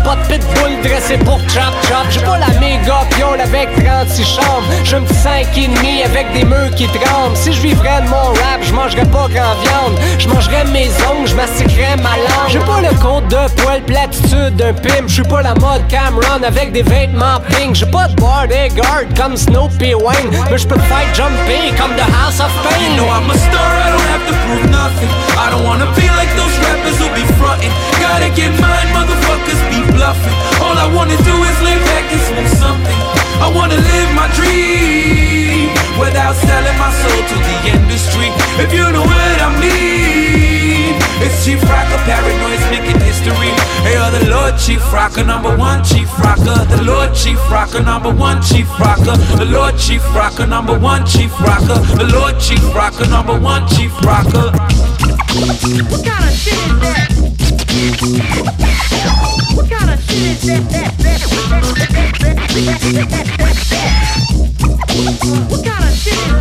Pas 0.04 0.16
de 0.18 0.28
pitbull 0.28 0.82
dressé 0.84 1.18
pour 1.18 1.40
chop 1.48 1.74
chop. 1.88 2.08
J'ai 2.10 2.22
pas 2.22 2.40
la 2.40 2.60
méga 2.60 3.06
piole 3.16 3.40
avec 3.40 3.70
36 3.86 4.26
chambres. 4.26 4.64
J'ai 4.84 4.98
un 4.98 5.02
petit 5.02 5.14
5 5.14 5.58
et 5.58 5.68
demi 5.68 6.04
avec 6.04 6.32
des 6.34 6.44
murs 6.44 6.76
qui 6.76 6.88
tremblent. 6.88 7.38
Si 7.38 7.54
je 7.54 7.62
vivrais 7.62 8.02
de 8.02 8.10
mon 8.10 8.34
rap, 8.34 8.60
je 8.62 8.74
pas 8.74 9.28
grand 9.30 9.56
viande. 9.62 10.00
Je 10.18 10.28
mes 10.74 10.90
ongles, 11.10 11.28
je 11.28 11.36
ma 11.36 11.44
langue. 11.44 12.50
J'ai 12.50 12.60
pas 12.60 12.82
le 12.82 12.96
compte 13.00 13.28
de 13.30 13.62
poil 13.62 13.82
platitude 13.82 14.56
d'un 14.56 14.74
pimp. 14.74 15.08
Je 15.08 15.14
suis 15.16 15.24
pas 15.24 15.42
la 15.42 15.54
mode 15.56 15.88
Cameron 15.88 16.44
avec 16.46 16.72
des 16.72 16.82
vêtements 16.82 17.29
pink. 17.38 17.76
J'ai 17.76 17.86
pas 17.86 18.08
de 18.08 18.16
bodyguard 18.16 19.06
comme 19.16 19.38
Snoopy 19.38 19.94
Wayne. 19.94 20.32
Mais 20.50 20.58
je 20.58 20.66
peux 20.66 20.76
te 20.76 20.88
faire 20.90 21.06
jumper 21.14 21.70
comme 21.78 21.94
The 21.96 22.08
House 22.10 22.40
of 22.40 22.52
Pain. 22.66 22.96
Know 22.98 23.06
I'm 23.06 23.30
a 23.30 23.38
star, 23.38 23.70
I 23.86 23.92
don't 23.94 24.10
have 24.10 24.26
to 24.26 24.34
prove 24.46 24.66
nothing. 24.72 25.10
I 25.38 25.52
don't 25.52 25.66
wanna 25.66 25.86
be 25.94 26.08
like 26.18 26.32
those 26.36 26.56
rappers 26.66 26.98
who 26.98 27.08
be 27.14 27.26
frontin'. 27.38 27.72
Gotta 28.02 28.30
get 28.34 28.52
mine, 28.60 28.90
motherfuckers 28.98 29.62
be 29.70 29.80
bluffing. 29.94 30.38
All 30.64 30.78
I 30.78 30.88
wanna 30.96 31.18
do 31.22 31.36
is 31.44 31.58
lay 31.62 31.78
back 31.86 32.06
and 32.10 32.22
smoke 32.30 32.52
something. 32.58 33.00
I 33.46 33.48
wanna 33.54 33.78
live 33.78 34.10
my 34.16 34.28
dream 34.34 35.70
without 36.00 36.36
selling 36.36 36.78
my 36.80 36.92
soul 37.02 37.19
Lord 47.10 47.18
Chief 47.18 47.50
Rocker, 47.50 47.82
number 47.82 48.14
one 48.14 48.40
Chief 48.40 48.70
Rocker. 48.80 49.18
The 49.38 49.46
Lord 49.46 49.76
Chief 49.80 50.04
Rocker, 50.14 50.46
number 50.46 50.78
one 50.78 51.08
Chief 51.08 51.32
Rocker. 51.42 51.80
The 51.98 52.06
Lord 52.14 52.40
Chief 52.40 52.64
Rocker, 52.76 53.08
number 53.08 53.36
one 53.40 53.68
Chief 53.68 53.92
Rocker. 54.02 54.52
What 55.90 56.06
kind 56.06 56.24
of 56.24 56.36
shit 56.38 56.54
is 56.54 56.80
that? 56.82 57.10
What 59.56 59.70
kind 59.72 59.90
of 59.90 60.00
shit 60.06 60.22
is 60.22 60.44
that? 60.46 60.70
that, 60.70 61.00
What 64.90 65.64
kind 65.64 65.84
of 65.84 65.96
shit 65.96 66.14
is 66.14 66.40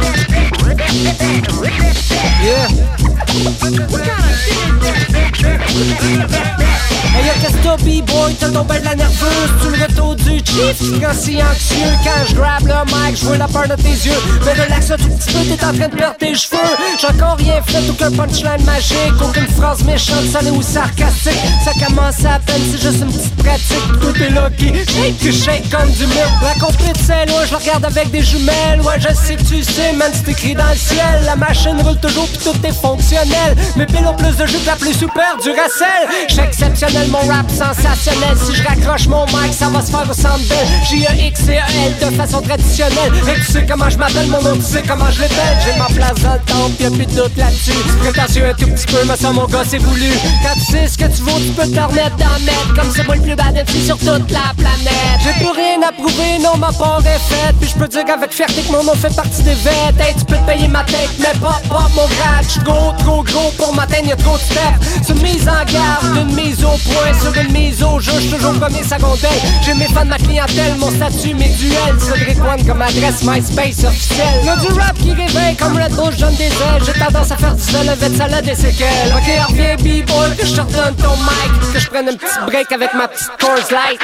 B-boy? 7.77 8.35
T'as 8.41 8.51
tombé 8.51 8.81
de 8.81 8.85
la 8.85 8.95
nerveuse, 8.95 9.51
tu 9.63 9.69
le 9.77 9.83
retour 9.85 10.17
du 10.17 10.39
chief. 10.39 11.01
Quand 11.01 11.15
si 11.15 11.41
anxieux, 11.43 11.93
quand 12.05 12.27
je 12.29 12.35
grab 12.35 12.67
le 12.67 12.75
mic, 12.87 13.17
je 13.17 13.25
vois 13.25 13.37
la 13.37 13.47
peur 13.47 13.69
de 13.69 13.75
tes 13.75 13.89
yeux. 13.89 14.21
Mais 14.45 14.53
relax 14.53 14.91
un 14.91 14.97
tout 14.97 15.09
petit 15.09 15.33
peu, 15.33 15.45
t'es 15.45 15.65
en 15.65 15.73
train 15.73 15.89
de 15.89 15.97
perdre 15.97 16.17
tes 16.19 16.35
cheveux. 16.35 16.59
J'ai 17.01 17.07
encore 17.09 17.37
rien 17.37 17.61
fait, 17.67 17.83
aucun 17.89 18.11
punchline 18.11 18.65
magique, 18.65 19.23
aucune 19.23 19.49
phrase 19.49 19.85
méchante, 19.85 20.25
salée 20.33 20.51
ou 20.51 20.63
sarcastique. 20.63 21.33
Ça 21.65 21.73
commence 21.87 22.25
à 22.25 22.39
peine, 22.41 22.63
c'est 22.71 22.83
juste 22.83 23.03
une 23.03 23.13
petite 23.13 23.37
pratique. 23.37 24.01
Tout 24.01 24.23
est 24.23 24.31
lucky, 24.31 24.73
shake, 24.91 25.19
tu 25.19 25.33
shake 25.33 25.71
comme 25.71 25.91
du 25.91 26.07
milk. 26.07 26.33
La 26.43 26.55
compris 26.55 26.93
de 26.93 26.99
Saint-Loin, 26.99 27.45
je 27.47 27.53
la 27.53 27.59
regarde 27.59 27.85
avec 27.85 28.11
des 28.11 28.23
Ouais, 28.47 29.01
je 29.01 29.15
sais 29.15 29.35
que 29.35 29.43
tu 29.43 29.63
sais, 29.65 29.93
man, 29.95 30.11
c'est 30.15 30.31
écrit 30.31 30.55
dans 30.55 30.69
le 30.69 30.77
ciel. 30.77 31.23
La 31.25 31.35
machine 31.35 31.81
roule 31.83 31.99
toujours, 31.99 32.29
pis 32.29 32.39
tout 32.39 32.55
est 32.65 32.73
fonctionnel. 32.73 33.57
Mes 33.77 33.87
piles 33.87 34.07
ont 34.07 34.15
plus 34.15 34.37
de 34.37 34.47
jus 34.47 34.65
la 34.65 34.77
plus 34.77 34.93
super 34.93 35.37
du 35.43 35.51
Racel. 35.51 36.09
J'suis 36.29 36.41
exceptionnel, 36.41 37.09
mon 37.09 37.19
rap 37.27 37.51
sensationnel. 37.51 38.37
Si 38.37 38.55
je 38.55 38.63
raccroche 38.63 39.09
mon 39.09 39.27
mic, 39.27 39.53
ça 39.53 39.69
va 39.69 39.81
se 39.83 39.91
faire 39.91 40.03
au 40.03 40.39
belle. 40.39 40.69
J-E-X 40.89 41.49
et 41.49 41.57
E-L 41.57 42.11
de 42.11 42.17
façon 42.17 42.41
traditionnelle. 42.41 43.13
Et 43.29 43.41
tu 43.41 43.53
sais 43.53 43.67
comment 43.67 43.91
je 43.91 43.99
m'appelle, 43.99 44.29
mon 44.29 44.41
nom, 44.41 44.55
tu 44.55 44.63
sais 44.63 44.83
comment 44.87 45.11
je 45.11 45.21
l'appelle. 45.23 45.59
J'ai 45.65 45.79
ma 45.79 45.87
place 45.87 46.23
dans 46.23 46.35
le 46.35 46.41
temple, 46.47 46.83
y'a 46.83 46.91
plus 46.91 47.07
de 47.07 47.23
doute 47.23 47.37
là-dessus. 47.37 47.73
Prétentieux 48.01 48.49
un 48.49 48.55
tout 48.55 48.71
petit 48.71 48.87
peu, 48.87 49.05
mais 49.07 49.17
ça, 49.17 49.33
mon 49.33 49.47
gars, 49.47 49.65
c'est 49.69 49.79
voulu. 49.79 50.11
Quand 50.43 50.55
tu 50.55 50.73
sais 50.73 50.87
ce 50.87 50.97
que 50.97 51.05
tu 51.05 51.23
vaux, 51.23 51.39
tu 51.39 51.51
peux 51.53 51.69
te 51.69 51.81
remettre 51.81 52.17
le 52.17 52.45
mettre. 52.45 52.75
Comme 52.75 52.93
c'est 52.95 53.05
moi 53.05 53.17
le 53.17 53.23
plus 53.23 53.35
bad 53.35 53.69
sur 53.85 53.99
toute 53.99 54.31
la 54.31 54.55
planète. 54.57 55.19
J'ai 55.25 55.45
plus 55.45 55.53
rien 55.53 55.83
à 55.87 55.93
prouver, 55.93 56.39
non, 56.41 56.57
ma 56.57 56.73
part 56.73 57.03
est 57.05 57.35
faite. 57.35 57.57
Puis 57.61 57.71
je 57.71 57.79
peux 57.79 57.89
dire 57.89 58.05
qu'avec 58.05 58.28
fierté 58.33 58.63
que 58.63 58.73
mon 58.73 58.83
nom 58.85 58.95
fait 58.95 59.15
partie 59.15 59.43
des 59.43 59.55
vêtements. 59.55 60.05
Tu 60.19 60.25
peux 60.25 60.37
te 60.37 60.47
payer 60.47 60.69
ma 60.69 60.85
tête, 60.85 61.11
mais 61.19 61.39
pas, 61.39 61.61
pas 61.69 61.89
mon 61.95 62.07
grade. 62.07 62.45
J'suis 62.49 62.61
gros, 62.61 62.93
trop 62.99 63.23
gros 63.23 63.51
pour 63.57 63.75
m'atteindre, 63.75 64.09
y'a 64.09 64.17
trop 64.17 64.37
de 64.37 64.43
steps. 64.43 65.03
C'est 65.03 65.13
une 65.13 65.23
mise 65.23 65.49
en 65.49 65.65
garde, 65.65 66.17
une 66.17 66.35
mise 66.35 66.65
au 66.65 66.77
point, 66.91 67.13
sur 67.21 67.37
une 67.41 67.53
mise 67.53 67.83
au 67.83 68.01
jeu. 68.01 68.13
J'suis 68.19 68.31
toujours 68.31 68.55
premier 68.55 68.83
secondaire. 68.83 69.31
J'ai 69.65 69.75
mes 69.75 69.89
fans, 69.89 70.05
ma 70.05 70.17
clientèle, 70.17 70.75
mon 70.79 70.91
statut, 70.91 71.35
mes 71.35 71.49
duels. 71.49 71.99
Cédric 72.01 72.39
One 72.45 72.67
comme 72.67 72.83
adresse 72.83 73.23
MySpace 73.23 73.85
officielle. 73.85 74.45
Y'a 74.45 74.57
du 74.57 74.73
rap 74.79 74.97
qui 74.99 75.13
réveille 75.13 75.57
comme 75.57 75.77
Red 75.77 75.95
Bull, 75.95 76.13
je 76.13 76.21
donne 76.21 76.37
des 76.37 76.47
ailes. 76.47 76.83
J'ai 76.85 76.93
tendance 76.93 77.31
à 77.31 77.37
faire 77.37 77.55
du 77.55 77.63
seul 77.63 77.89
avec 77.89 78.17
salade 78.17 78.45
des 78.45 78.55
séquelles. 78.55 79.13
Ok, 79.15 79.49
reviens, 79.49 79.77
B-boy, 79.77 80.37
que 80.37 80.47
je 80.47 80.55
te 80.55 80.61
ton 80.61 81.17
mic. 81.17 81.73
Que 81.73 81.79
je 81.79 81.89
prenne 81.89 82.09
un 82.09 82.15
petit 82.15 82.39
break 82.47 82.73
avec 82.73 82.95
ma 82.95 83.09
petite 83.09 83.31
Coors 83.39 83.71
Light. 83.71 84.01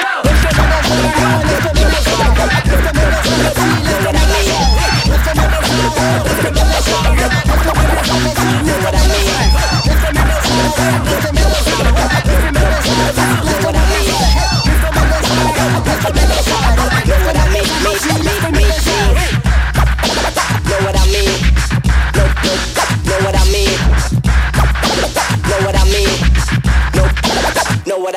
Know 27.86 27.98
what 27.98 28.14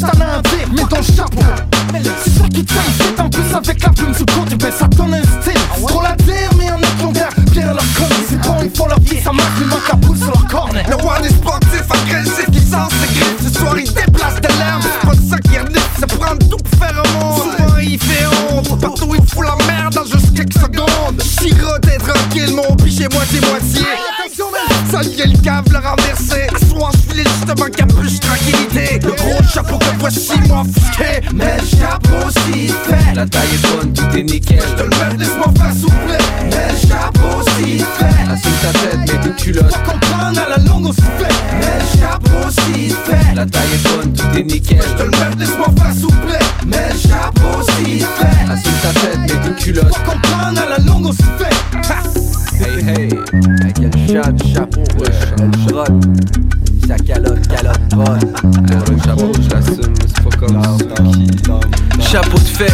t'en 0.00 0.20
as 0.20 0.38
un. 0.38 0.42
Mets 0.74 0.84
ton 0.88 1.02
chapeau. 1.02 1.42
C'est 2.24 2.30
ça 2.30 2.48
qui 2.48 2.64
fait 2.64 2.80
c'est 2.98 3.20
en 3.20 3.28
plus 3.28 3.54
avec 3.54 3.82
la 3.82 3.88
plume 3.90 4.14
sous 4.14 4.24
le 4.26 4.49
chapeau 29.52 29.78
que 29.78 29.98
voici 29.98 30.32
moi 30.48 30.62
offusqué 30.62 31.26
Mais 31.34 31.56
le 31.56 31.66
chapeau 31.66 32.30
s'il 32.30 32.68
fait. 32.68 33.14
La 33.14 33.26
taille 33.26 33.48
est 33.52 33.76
bonne, 33.76 33.92
tout 33.92 34.16
est 34.16 34.22
nickel. 34.22 34.60
Je 34.60 34.74
te 34.74 34.82
le 34.82 34.88
mets, 34.88 35.16
laisse-moi 35.18 35.46
faire 35.56 35.72
souffler. 35.72 36.24
Mais 36.50 36.72
le 36.72 36.88
chapeau 36.88 37.50
s'il 37.56 37.78
fait. 37.78 38.32
Assume 38.32 38.52
ta 38.62 38.78
tête, 38.78 38.98
mets 38.98 39.28
tes 39.28 39.42
culottes. 39.42 39.72
Faut 39.72 39.90
comprendre 39.90 40.40
à 40.40 40.48
la 40.50 40.56
longue 40.58 40.86
on 40.86 40.92
souffle 40.92 41.26
Mais 41.60 41.78
le 41.80 42.00
chapeau 42.00 42.50
s'il 42.50 42.90
fait. 42.90 43.34
La 43.34 43.46
taille 43.46 43.74
est 43.74 43.88
bonne, 43.88 44.12
tout 44.12 44.38
est 44.38 44.44
nickel. 44.44 44.82
Je 44.82 44.94
te 44.94 45.02
le 45.02 45.10
mets, 45.10 45.36
laisse-moi 45.38 45.66
faire 45.78 45.94
souffler. 45.94 46.38
Mais 46.66 46.88
le 46.92 47.08
chapeau 47.08 47.62
s'il 47.72 48.00
fait. 48.00 48.52
Assume 48.52 48.78
ta 48.82 49.00
tête, 49.00 49.18
mets 49.20 49.48
tes 49.48 49.62
culottes. 49.62 49.94
Faut 49.94 50.12
comprendre 50.12 50.60
à 50.60 50.68
la 50.68 50.78
longue 50.78 51.06
on 51.06 51.12
souffle 51.12 51.46
Hey 52.60 52.84
hey, 52.86 53.10
avec 53.62 53.78
le 53.78 53.90
chat 54.06 54.32
chapeau, 54.54 54.82
wesh, 54.98 55.14
elle 55.38 55.50
Sa 56.90 56.96
calotte, 56.96 57.46
calotte. 57.46 57.78
Le 57.92 59.02
chapeau, 59.04 59.30
je 59.40 59.48
l'assume, 59.54 59.94
c'est 60.08 60.24
pas 60.24 60.36
comme. 60.36 60.60
Chapeau 62.00 62.36
de 62.36 62.42
fait, 62.42 62.72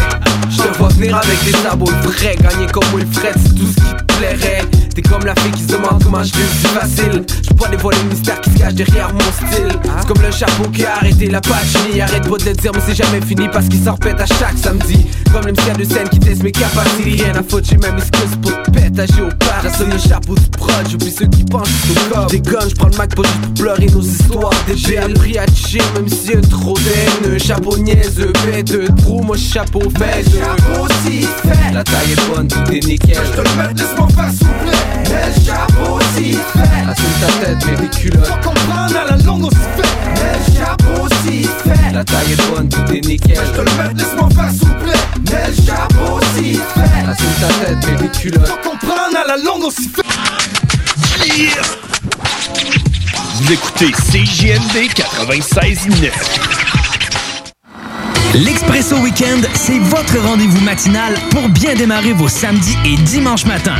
je 0.48 0.56
te 0.56 0.78
vois 0.78 0.88
venir 0.88 1.16
avec 1.16 1.44
des 1.44 1.52
sabots 1.52 1.84
frais, 1.84 2.34
gagner 2.40 2.66
comme 2.72 2.84
Wilfred, 2.94 3.34
c'est 3.34 3.54
tout 3.54 3.66
ce 3.66 3.74
qui 3.74 3.94
te 3.94 4.14
plairait. 4.16 4.64
T'es 4.94 5.02
comme 5.02 5.26
la 5.26 5.34
fille 5.34 5.52
qui 5.52 5.64
se 5.64 5.72
demande 5.72 6.02
comment 6.02 6.22
je 6.22 6.32
vis 6.32 6.48
si 6.48 6.66
facile. 6.68 7.26
Pas 7.58 7.68
dévoiler 7.68 7.98
le 8.02 8.10
mystère 8.10 8.40
qui 8.40 8.50
se 8.50 8.58
cache 8.58 8.74
derrière 8.74 9.12
mon 9.12 9.20
style. 9.20 9.68
C'est 10.00 10.06
comme 10.06 10.22
le 10.22 10.30
chapeau 10.30 10.68
qui 10.72 10.84
a 10.84 10.96
arrêté 10.96 11.26
la 11.28 11.40
patchnie. 11.40 12.00
Arrête 12.00 12.28
pas 12.28 12.36
de 12.36 12.44
le 12.44 12.52
dire, 12.52 12.72
mais 12.74 12.80
c'est 12.86 12.94
jamais 12.94 13.20
fini 13.20 13.48
parce 13.52 13.66
qu'il 13.66 13.82
s'en 13.82 13.92
repète 13.92 14.20
à 14.20 14.26
chaque 14.26 14.58
samedi. 14.62 15.06
Comme 15.32 15.46
le 15.46 15.52
MC 15.52 15.78
de 15.78 15.84
scène 15.84 16.08
qui 16.08 16.18
teste 16.18 16.42
mes 16.42 16.52
capacités. 16.52 17.22
Rien 17.22 17.34
à 17.34 17.42
foutre, 17.42 17.66
j'ai 17.68 17.76
même 17.78 17.96
excuse 17.96 18.36
pour 18.42 18.62
te 18.62 18.70
pétager 18.70 19.22
au 19.22 19.28
par. 19.38 19.62
J'assume 19.62 19.90
le 19.90 19.98
chapeau 19.98 20.34
du 20.34 20.48
prod, 20.50 20.88
j'oublie 20.90 21.10
ceux 21.10 21.26
qui 21.26 21.44
pensent 21.44 21.68
au 21.90 22.14
corps. 22.14 22.26
Des 22.26 22.40
guns, 22.40 22.68
j'prends 22.68 22.88
le 22.88 22.96
Mac 22.96 23.14
pour 23.14 23.24
pleurer 23.58 23.86
nos 23.86 24.02
histoires. 24.02 24.52
J'ai 24.74 24.98
appris 24.98 25.38
à 25.38 25.46
chier 25.46 25.82
même 25.94 26.08
s'il 26.08 26.34
y 26.34 26.36
a 26.36 26.40
trop 26.42 26.74
d'haine. 26.74 27.38
Chapeau 27.38 27.76
niaiseux, 27.78 28.32
bête 28.46 28.72
de 28.72 28.86
trou, 29.02 29.22
moi 29.22 29.36
chapeau 29.36 29.82
fait. 29.98 30.24
Chapeau 30.24 30.86
si 31.04 31.22
fait. 31.22 31.72
La 31.72 31.82
taille 31.84 32.12
est 32.12 32.34
bonne, 32.34 32.48
tout 32.48 32.72
est 32.72 32.86
nickel. 32.86 33.18
Je 33.24 33.30
te 33.32 33.48
le 33.48 33.56
mets, 33.56 33.74
laisse-moi 33.74 34.08
faire 34.08 34.48
plaît. 34.64 34.72
Mais 35.10 35.44
chapeau 35.44 35.98
si 36.16 36.32
fait. 36.32 36.90
Assume 36.90 37.04
ta 37.20 37.26
tête, 37.45 37.45
mets 37.54 37.76
des 37.76 37.88
culottes. 37.88 38.26
Faut 38.26 38.50
comprendre 38.50 38.96
à 38.96 39.10
la 39.10 39.16
longue 39.22 39.44
on 39.44 39.50
se 39.50 39.56
fait. 39.56 39.88
Mais 40.14 40.58
chapeau 40.58 41.08
si 41.24 41.42
fait. 41.42 41.92
La 41.92 42.04
taille 42.04 42.32
est 42.32 42.50
bonne, 42.50 42.68
tout 42.68 42.92
est 42.92 43.06
nickel. 43.06 43.38
Je 43.46 43.52
te 43.52 43.58
le 43.58 43.64
mets, 43.64 43.94
laisse-moi 43.94 44.28
faire 44.30 44.50
s'il 44.50 44.68
vous 44.68 44.74
plaît. 44.74 44.92
Mais 45.30 45.64
chapeau 45.64 46.20
si 46.36 46.54
fait. 46.54 47.10
Assume 47.10 47.34
ta 47.40 47.48
tête, 47.64 47.86
mets 47.86 48.08
des 48.08 48.18
culottes. 48.18 48.46
Faut 48.46 48.70
comprendre 48.70 49.16
à 49.24 49.28
la 49.28 49.36
longue 49.36 49.64
on 49.64 49.70
s'y 49.70 49.88
fait. 49.88 50.02
Vous 53.38 53.52
écoutez 53.52 53.92
CJMD 53.92 54.90
96.9. 54.94 56.10
L'Expresso 58.34 58.96
Weekend, 58.96 59.48
c'est 59.54 59.78
votre 59.78 60.18
rendez-vous 60.18 60.60
matinal 60.60 61.14
pour 61.30 61.48
bien 61.48 61.74
démarrer 61.74 62.12
vos 62.12 62.28
samedis 62.28 62.76
et 62.84 62.96
dimanches 62.96 63.46
matins. 63.46 63.76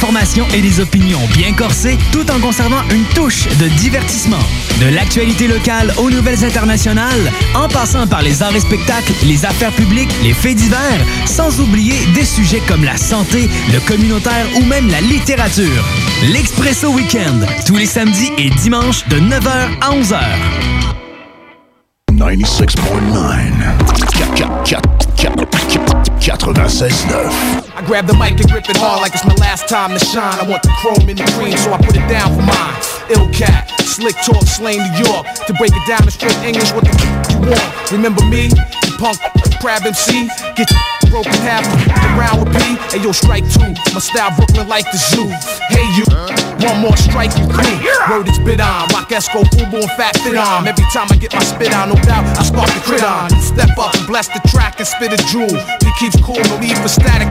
L'information 0.00 0.46
et 0.54 0.62
des 0.62 0.80
opinions 0.80 1.20
bien 1.36 1.52
corsées, 1.52 1.98
tout 2.10 2.24
en 2.30 2.40
conservant 2.40 2.80
une 2.90 3.04
touche 3.14 3.46
de 3.58 3.68
divertissement. 3.68 4.38
De 4.80 4.86
l'actualité 4.86 5.46
locale 5.46 5.92
aux 5.98 6.08
nouvelles 6.08 6.42
internationales, 6.42 7.30
en 7.54 7.68
passant 7.68 8.06
par 8.06 8.22
les 8.22 8.42
arts 8.42 8.56
et 8.56 8.60
spectacles, 8.60 9.12
les 9.26 9.44
affaires 9.44 9.72
publiques, 9.72 10.08
les 10.22 10.32
faits 10.32 10.56
divers, 10.56 11.04
sans 11.26 11.60
oublier 11.60 12.06
des 12.14 12.24
sujets 12.24 12.62
comme 12.66 12.82
la 12.82 12.96
santé, 12.96 13.50
le 13.74 13.80
communautaire 13.80 14.46
ou 14.56 14.64
même 14.64 14.88
la 14.88 15.02
littérature. 15.02 15.84
L'Expresso 16.32 16.88
Weekend, 16.88 17.46
tous 17.66 17.76
les 17.76 17.84
samedis 17.84 18.32
et 18.38 18.48
dimanches 18.48 19.06
de 19.08 19.20
9h 19.20 19.68
à 19.82 19.90
11h. 19.90 20.18
96.9. 22.12 25.09
I 27.74 27.82
grab 27.86 28.06
the 28.06 28.14
mic 28.14 28.38
and 28.40 28.50
grip 28.50 28.68
it 28.68 28.76
hard 28.76 29.00
like 29.00 29.14
it's 29.14 29.24
my 29.24 29.34
last 29.36 29.68
time 29.68 29.96
to 29.96 29.98
shine. 30.04 30.38
I 30.38 30.46
want 30.48 30.62
the 30.62 30.68
chrome 30.80 31.08
in 31.08 31.16
the 31.16 31.24
cream, 31.32 31.56
so 31.56 31.72
I 31.72 31.78
put 31.78 31.96
it 31.96 32.06
down 32.08 32.36
for 32.36 32.44
mine. 32.44 32.76
Ill 33.08 33.28
cat, 33.32 33.70
slick 33.80 34.14
talk, 34.24 34.44
slain 34.44 34.78
New 34.78 35.08
York. 35.08 35.26
To 35.48 35.52
break 35.54 35.72
it 35.72 35.86
down 35.88 36.04
in 36.04 36.10
straight 36.10 36.36
English, 36.44 36.72
what 36.72 36.84
the 36.84 36.92
you 37.32 37.48
want? 37.48 37.92
Remember 37.92 38.24
me? 38.28 38.52
You 38.84 38.92
punk 38.98 39.18
crab 39.60 39.86
MC? 39.86 40.28
Get 40.56 40.68
broken 41.10 41.34
half 41.42 41.66
around 42.14 42.46
with 42.46 42.54
P. 42.54 42.78
Hey 42.94 43.02
yo, 43.02 43.12
strike 43.12 43.44
two. 43.50 43.74
My 43.92 43.98
style 44.00 44.30
Brooklyn 44.38 44.68
like 44.68 44.86
the 44.90 44.96
zoo. 44.96 45.26
Hey 45.68 45.84
you, 45.98 46.06
one 46.64 46.80
more 46.80 46.96
strike 46.96 47.34
you 47.36 47.44
through. 47.50 47.78
Word 48.08 48.28
is 48.30 48.38
bit 48.38 48.60
on. 48.62 48.88
Rock 48.94 49.10
Esco, 49.10 49.42
Fubu, 49.50 49.82
and 49.82 49.90
Fat 49.98 50.16
Fit 50.22 50.38
on. 50.38 50.66
Every 50.66 50.86
time 50.94 51.08
I 51.10 51.16
get 51.16 51.34
my 51.34 51.42
spit 51.42 51.74
on, 51.74 51.90
no 51.90 51.96
doubt 52.06 52.24
I 52.38 52.42
spark 52.44 52.70
the 52.70 52.80
crit 52.80 53.02
on. 53.02 53.28
Step 53.42 53.76
up 53.76 53.94
and 53.94 54.06
bless 54.06 54.28
the 54.28 54.40
track 54.48 54.78
and 54.78 54.86
spit 54.86 55.12
a 55.12 55.18
jewel. 55.26 55.50
He 55.82 55.90
keeps 55.98 56.16
cool, 56.22 56.40
no 56.48 56.58
need 56.58 56.78
for 56.78 56.88
static. 56.88 57.28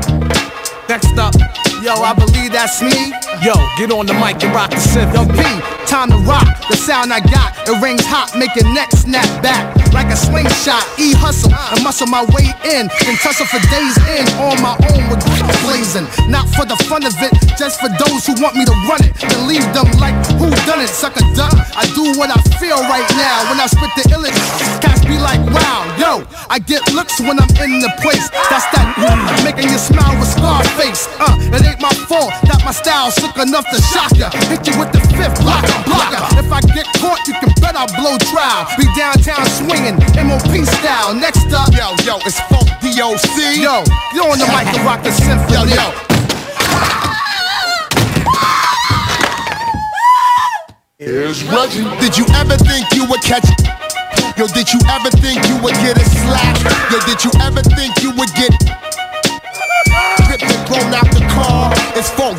Next 0.89 1.17
up, 1.17 1.33
yo, 1.81 1.93
I 2.03 2.13
believe 2.13 2.51
that's 2.51 2.81
me. 2.81 3.13
Yo, 3.41 3.55
get 3.77 3.89
on 3.89 4.05
the 4.05 4.13
mic 4.19 4.35
and 4.43 4.51
rock 4.51 4.69
the 4.69 4.75
synth. 4.75 5.15
Yo, 5.15 5.23
P, 5.23 5.39
time 5.87 6.11
to 6.11 6.17
rock. 6.27 6.43
The 6.67 6.75
sound 6.75 7.13
I 7.13 7.23
got, 7.23 7.55
it 7.63 7.79
rings 7.79 8.03
hot, 8.03 8.35
make 8.35 8.51
your 8.53 8.67
neck 8.75 8.91
snap 8.91 9.25
back 9.41 9.63
like 9.93 10.11
a 10.11 10.17
slingshot. 10.19 10.83
E 10.99 11.15
hustle 11.15 11.55
and 11.55 11.79
muscle 11.79 12.07
my 12.07 12.27
way 12.35 12.51
in, 12.67 12.91
then 12.91 13.15
tussle 13.23 13.47
for 13.47 13.63
days 13.71 13.95
in 14.11 14.27
on 14.43 14.59
my 14.59 14.75
own 14.91 15.07
with 15.07 15.23
blazing. 15.63 16.03
Not 16.27 16.51
for 16.51 16.67
the 16.67 16.75
fun 16.91 17.07
of 17.07 17.15
it, 17.23 17.31
just 17.55 17.79
for 17.79 17.87
those 17.87 18.27
who 18.27 18.35
want 18.43 18.59
me 18.59 18.65
to 18.65 18.75
run 18.91 19.01
it. 19.07 19.15
Then 19.17 19.47
leave 19.47 19.65
them 19.71 19.87
like 20.03 20.15
who 20.35 20.51
done 20.67 20.83
it, 20.83 20.91
suck 20.91 21.15
a 21.15 21.23
duck. 21.31 21.55
I 21.79 21.87
do 21.95 22.19
what 22.19 22.29
I 22.29 22.39
feel 22.59 22.79
right 22.91 23.07
now 23.15 23.49
when 23.49 23.57
I 23.63 23.67
spit 23.71 23.91
the 23.95 24.03
illest. 24.11 24.35
Cats 24.83 25.05
be 25.05 25.15
like, 25.15 25.39
wow, 25.55 25.87
yo, 25.95 26.27
I 26.49 26.59
get 26.59 26.83
looks 26.91 27.19
when 27.19 27.39
I'm 27.39 27.49
in 27.63 27.79
the 27.79 27.91
place. 28.03 28.27
That's 28.51 28.67
that 28.75 28.89
making 29.43 29.71
you 29.71 29.79
smile 29.79 30.17
with 30.19 30.27
Scarface. 30.27 31.07
Uh, 31.19 31.35
it 31.55 31.65
ain't 31.65 31.81
my 31.81 31.93
fault 32.05 32.35
that 32.45 32.61
my 32.65 32.71
style's 32.71 33.15
sick 33.29 33.47
enough 33.47 33.65
to 33.69 33.81
shock 33.81 34.11
ya. 34.15 34.29
Hit 34.49 34.65
you 34.67 34.79
with 34.79 34.91
the 34.91 35.01
fifth 35.13 35.41
blocker, 35.41 35.73
blocker. 35.85 36.21
If 36.37 36.51
I 36.51 36.61
get 36.73 36.85
caught, 36.97 37.19
you 37.27 37.33
can 37.33 37.51
bet 37.61 37.75
I'll 37.75 37.87
blow 37.97 38.17
trial. 38.31 38.67
Be 38.77 38.85
downtown 38.95 39.45
swinging, 39.45 39.97
MOP 40.25 40.65
style. 40.65 41.13
Next 41.13 41.51
up, 41.53 41.69
yo, 41.73 41.93
yo, 42.05 42.17
it's 42.25 42.39
Funk 42.49 42.69
DOC. 42.81 43.37
Yo, 43.57 43.83
you 44.13 44.23
on 44.23 44.37
the 44.39 44.47
mic 44.49 44.73
to 44.73 44.81
rock 44.83 45.03
the 45.03 45.11
symphony. 45.11 45.53
Yo, 45.53 45.63
yo. 45.65 45.93
Here's 50.97 51.43
Reggie. 51.45 51.87
Did 51.99 52.17
you 52.17 52.25
ever 52.35 52.57
think 52.57 52.91
you 52.93 53.05
would 53.07 53.21
catch 53.21 53.47
Yo, 54.37 54.47
did 54.47 54.71
you 54.71 54.79
ever 54.91 55.09
think 55.19 55.47
you 55.47 55.55
would 55.63 55.75
get 55.75 55.97
a 55.97 56.03
slap? 56.03 56.59
Yo, 56.91 56.99
did 57.07 57.23
you 57.23 57.31
ever 57.39 57.61
think 57.75 57.91
you 58.03 58.11
would 58.15 58.31
get 58.35 58.51
Ripped 60.29 60.43
and 60.43 60.67
thrown 60.67 60.93
out 60.93 61.09
the 61.11 61.25
car. 61.33 61.71
It's 61.95 62.09
Funk 62.11 62.37
Doc, 62.37 62.38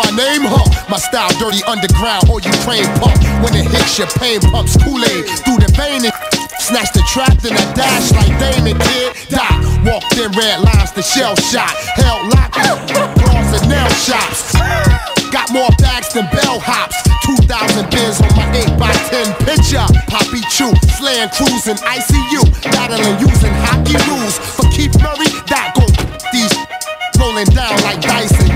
my 0.00 0.10
name, 0.16 0.48
huh? 0.48 0.64
My 0.88 0.96
style 0.96 1.28
dirty 1.36 1.60
underground, 1.68 2.32
or 2.32 2.40
you 2.40 2.52
train 2.64 2.88
pump. 2.96 3.20
When 3.44 3.52
it 3.52 3.68
hits 3.68 4.00
your 4.00 4.08
pain 4.16 4.40
pumps 4.40 4.76
Kool-Aid 4.80 5.28
through 5.44 5.60
the 5.60 5.68
vein 5.76 6.08
and 6.08 6.14
snatch 6.56 6.88
the 6.96 7.04
trap, 7.04 7.36
then 7.44 7.52
I 7.52 7.64
dash 7.76 8.08
like 8.16 8.32
Damon 8.40 8.80
did. 8.80 9.12
Doc 9.28 9.52
walked 9.84 10.16
in 10.16 10.32
red 10.32 10.64
lines 10.64 10.92
the 10.96 11.04
shell 11.04 11.36
shot, 11.36 11.72
held 12.00 12.32
lock, 12.32 12.52
bras 13.20 13.52
and 13.60 13.68
nail 13.68 13.90
shops. 14.00 14.56
Got 15.28 15.52
more 15.52 15.70
bags 15.78 16.12
than 16.16 16.24
bell 16.32 16.58
hops. 16.58 16.96
2,000 17.28 17.86
bins 17.92 18.18
on 18.24 18.32
my 18.34 18.48
8x10 18.56 19.28
picture. 19.44 19.86
Poppy 20.08 20.42
Chew, 20.50 20.72
slaying 20.96 21.30
crews 21.36 21.68
in 21.68 21.76
ICU. 21.84 22.42
Battling 22.72 23.20
using 23.20 23.54
hockey 23.62 24.00
rules. 24.10 24.34
For 24.56 24.66
Keith 24.74 24.96
Murray, 24.98 25.30
that 25.46 25.76
gon' 25.78 25.92
these 26.34 26.50
rolling 27.20 27.46
down 27.54 27.76
like 27.86 28.00
Yahtzee, 28.00 28.49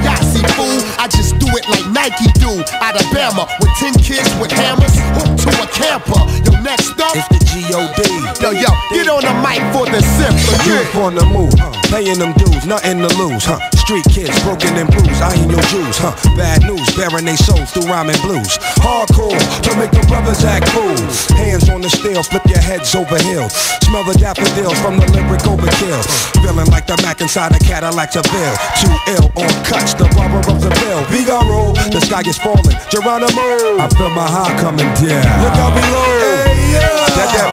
fool. 0.53 0.79
I 0.99 1.09
just 1.09 1.39
do 1.39 1.47
it 1.57 1.65
like 1.69 1.87
Nike 1.91 2.29
do. 2.41 2.63
Alabama 2.81 3.49
with 3.61 3.73
10 3.79 3.95
kids 4.01 4.29
with 4.41 4.53
hammers 4.53 4.95
hooked 5.17 5.43
to 5.45 5.51
a 5.63 5.67
camper. 5.73 6.21
Yo, 6.45 6.53
next 6.63 7.01
up, 7.01 7.17
G.O.D. 7.55 8.03
Yo, 8.43 8.51
yo, 8.51 8.67
get 8.91 9.07
on 9.07 9.23
the 9.23 9.31
mic 9.39 9.63
for 9.71 9.87
the 9.87 10.03
symphony. 10.03 10.59
Youth 10.67 10.91
on 10.99 11.15
the 11.15 11.23
move, 11.23 11.55
paying 11.87 12.19
them 12.19 12.35
dues, 12.35 12.67
nothing 12.67 12.99
to 12.99 13.07
lose, 13.15 13.47
huh? 13.47 13.63
Street 13.79 14.03
kids 14.11 14.35
broken 14.43 14.75
and 14.75 14.91
bruised, 14.91 15.23
I 15.23 15.39
ain't 15.39 15.47
your 15.47 15.63
Jews, 15.71 15.95
huh? 16.03 16.19
Bad 16.35 16.67
news, 16.67 16.83
bearing 16.99 17.23
they 17.23 17.39
souls 17.39 17.71
through 17.71 17.87
rhyming 17.87 18.19
blues. 18.27 18.59
Hardcore 18.83 19.39
to 19.39 19.71
make 19.79 19.95
the 19.95 20.03
brothers 20.11 20.43
act 20.43 20.67
fools. 20.75 21.31
Hands 21.39 21.63
on 21.71 21.81
the 21.81 21.91
steel, 21.95 22.27
flip 22.27 22.43
your 22.51 22.59
heads 22.59 22.91
over 22.99 23.23
hill. 23.23 23.47
Smell 23.87 24.03
the 24.03 24.19
daffodils 24.19 24.81
from 24.83 24.99
the 24.99 25.07
lyric 25.15 25.47
overkill. 25.47 26.03
Feeling 26.43 26.67
like 26.75 26.91
the 26.91 26.99
Mac 27.07 27.21
inside 27.23 27.55
a 27.55 27.61
Cadillac 27.63 28.19
Seville. 28.19 28.57
Too 28.83 28.91
ill 29.15 29.31
on 29.39 29.53
cuts, 29.63 29.95
the 29.95 30.11
barber 30.19 30.43
of 30.51 30.59
the 30.59 30.75
bill. 30.83 31.07
Vigaro, 31.07 31.71
the 31.95 32.03
sky 32.03 32.27
is 32.27 32.35
falling. 32.35 32.75
Geronimo, 32.91 33.79
I 33.79 33.87
feel 33.95 34.11
my 34.11 34.27
heart 34.27 34.59
coming 34.59 34.91
down. 34.99 35.23
Look 35.39 35.55
out 35.55 35.71
below. 35.71 36.11
Hey, 36.19 36.75
yeah. 36.75 37.05
That, 37.15 37.31
that 37.31 37.44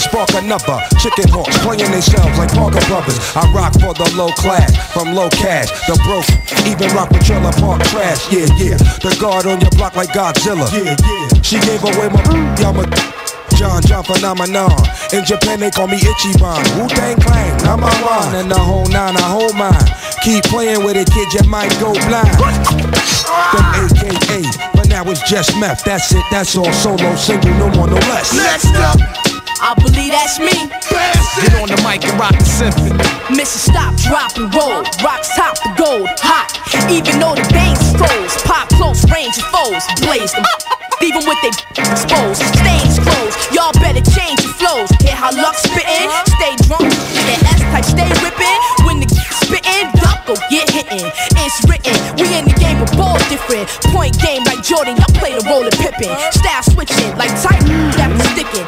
and 0.00 0.08
spark 0.08 0.30
another. 0.42 0.80
Chicken 0.98 1.28
hawks 1.28 1.56
playing 1.60 1.90
themselves 1.90 2.36
like 2.38 2.52
Parker 2.52 2.84
Brothers. 2.88 3.18
I 3.36 3.44
rock 3.52 3.72
for 3.74 3.92
the 3.92 4.08
low 4.16 4.30
class, 4.32 4.72
from 4.92 5.14
low 5.14 5.28
cash, 5.30 5.68
the 5.86 5.96
broke. 6.04 6.28
Even 6.66 6.88
rock 6.96 7.10
with 7.10 7.24
trailer 7.24 7.52
park 7.60 7.82
trash. 7.92 8.32
Yeah, 8.32 8.48
yeah. 8.56 8.76
The 9.04 9.16
guard 9.20 9.46
on 9.46 9.60
your 9.60 9.70
block 9.76 9.96
like 9.96 10.10
Godzilla. 10.10 10.68
Yeah, 10.72 10.96
yeah. 10.96 11.42
She 11.42 11.60
gave 11.60 11.82
away 11.84 12.08
my 12.08 12.22
I'm 12.64 12.78
a 12.78 12.84
John 13.56 13.82
John 13.82 14.04
phenomenon. 14.04 14.72
In 15.12 15.24
Japan 15.24 15.60
they 15.60 15.70
call 15.70 15.88
me 15.88 15.98
Ichiban. 15.98 16.64
Wu 16.80 16.88
Tang 16.88 17.20
Clan, 17.20 17.56
number 17.64 17.92
one. 18.00 18.34
And 18.34 18.50
the 18.50 18.58
whole 18.58 18.86
nine, 18.88 19.16
I 19.16 19.28
hold 19.28 19.54
mine. 19.54 19.74
Keep 20.22 20.44
playing 20.44 20.84
with 20.84 20.96
it, 20.96 21.10
kid, 21.12 21.28
you 21.34 21.44
might 21.50 21.72
go 21.80 21.92
blind. 22.08 22.30
Them 23.52 23.66
AKA, 23.84 24.48
but 24.74 24.88
now 24.88 25.04
it's 25.10 25.28
just 25.28 25.56
meth. 25.58 25.84
That's 25.84 26.12
it, 26.12 26.24
that's 26.30 26.56
all 26.56 26.72
solo, 26.72 27.16
single, 27.16 27.50
no 27.52 27.68
more, 27.74 27.86
no 27.88 27.96
less. 28.08 28.32
Next 28.34 28.72
up. 28.76 29.39
I 29.60 29.76
believe 29.76 30.08
that's 30.08 30.40
me. 30.40 30.56
Get 31.44 31.52
on 31.60 31.68
the 31.68 31.76
mic 31.84 32.00
and 32.08 32.16
rock 32.16 32.32
the 32.32 32.48
symphony. 32.48 32.96
Mission 33.28 33.60
stop, 33.60 33.92
drop 34.00 34.32
and 34.40 34.48
roll. 34.56 34.80
Rocks 35.04 35.28
top 35.36 35.52
the 35.60 35.70
gold, 35.76 36.08
hot. 36.24 36.48
Even 36.88 37.20
though 37.20 37.36
the 37.36 37.44
bang 37.52 37.76
strolls, 37.76 38.40
pop 38.48 38.72
close 38.80 39.04
range 39.12 39.36
of 39.36 39.44
foes, 39.52 39.84
blaze 40.00 40.32
them. 40.32 40.48
Even 41.04 41.24
with 41.24 41.40
they 41.40 41.52
exposed, 41.76 42.40
stains 42.56 43.00
closed. 43.00 43.36
Y'all 43.52 43.72
better 43.80 44.04
change 44.16 44.40
your 44.44 44.52
flows. 44.56 44.88
Hear 45.00 45.16
how 45.16 45.32
luck 45.32 45.56
spittin', 45.56 46.08
stay 46.36 46.56
drunk. 46.68 46.88
That 47.28 47.40
S 47.44 47.60
type 47.72 47.84
stay 47.88 48.10
whippin'. 48.20 48.58
When 48.84 49.00
the 49.00 49.08
spittin', 49.44 49.92
duck 49.96 50.24
go 50.28 50.36
get 50.52 50.68
hittin'. 50.68 51.08
It's 51.40 51.56
written, 51.68 51.96
we 52.16 52.32
in 52.36 52.44
the 52.48 52.56
game 52.56 52.80
of 52.80 52.92
ball 52.96 53.16
different. 53.32 53.68
Point 53.92 54.16
game 54.20 54.44
like 54.44 54.60
Jordan, 54.64 54.96
y'all 54.96 55.16
play 55.16 55.32
the 55.32 55.44
role 55.48 55.64
of 55.64 55.72
Pippin. 55.80 56.12
Style 56.36 56.64
switchin' 56.68 57.16
like 57.16 57.32
Titan, 57.40 57.92
that 57.96 58.12
was 58.12 58.24
stickin'. 58.32 58.64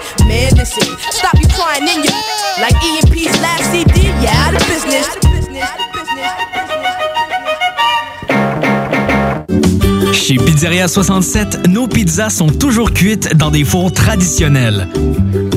Chez 10.13 10.37
Pizzeria 10.37 10.89
67, 10.89 11.69
nos 11.69 11.87
pizzas 11.87 12.31
sont 12.31 12.47
toujours 12.47 12.93
cuites 12.93 13.37
dans 13.37 13.51
des 13.51 13.65
fours 13.65 13.93
traditionnels. 13.93 14.89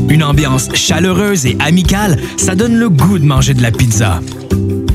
Une 0.09 0.23
ambiance 0.23 0.67
chaleureuse 0.73 1.45
et 1.45 1.55
amicale, 1.59 2.17
ça 2.35 2.55
donne 2.55 2.75
le 2.75 2.89
goût 2.89 3.17
de 3.17 3.25
manger 3.25 3.53
de 3.53 3.61
la 3.61 3.71
pizza. 3.71 4.19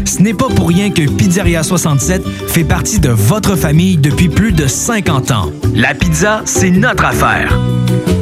Ce 0.04 0.20
n'est 0.20 0.34
pas 0.34 0.48
pour 0.48 0.68
rien 0.68 0.90
que 0.90 1.08
Pizzeria 1.08 1.62
67 1.62 2.22
fait 2.48 2.64
partie 2.64 3.00
de 3.00 3.08
votre 3.08 3.56
famille 3.56 3.96
depuis 3.96 4.28
plus 4.28 4.52
de 4.52 4.66
50 4.66 5.30
ans. 5.30 5.50
La 5.74 5.94
pizza, 5.94 6.42
c'est 6.44 6.70
notre 6.70 7.06
affaire. 7.06 7.58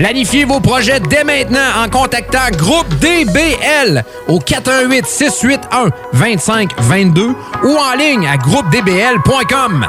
Planifiez 0.00 0.46
vos 0.46 0.60
projets 0.60 0.98
dès 0.98 1.24
maintenant 1.24 1.84
en 1.84 1.86
contactant 1.90 2.50
Groupe 2.56 2.88
DBL 3.02 4.02
au 4.28 4.38
418 4.38 5.04
681 5.04 5.90
2522 6.14 7.26
ou 7.26 7.34
en 7.66 7.98
ligne 7.98 8.26
à 8.26 8.38
groupedbl.com. 8.38 9.86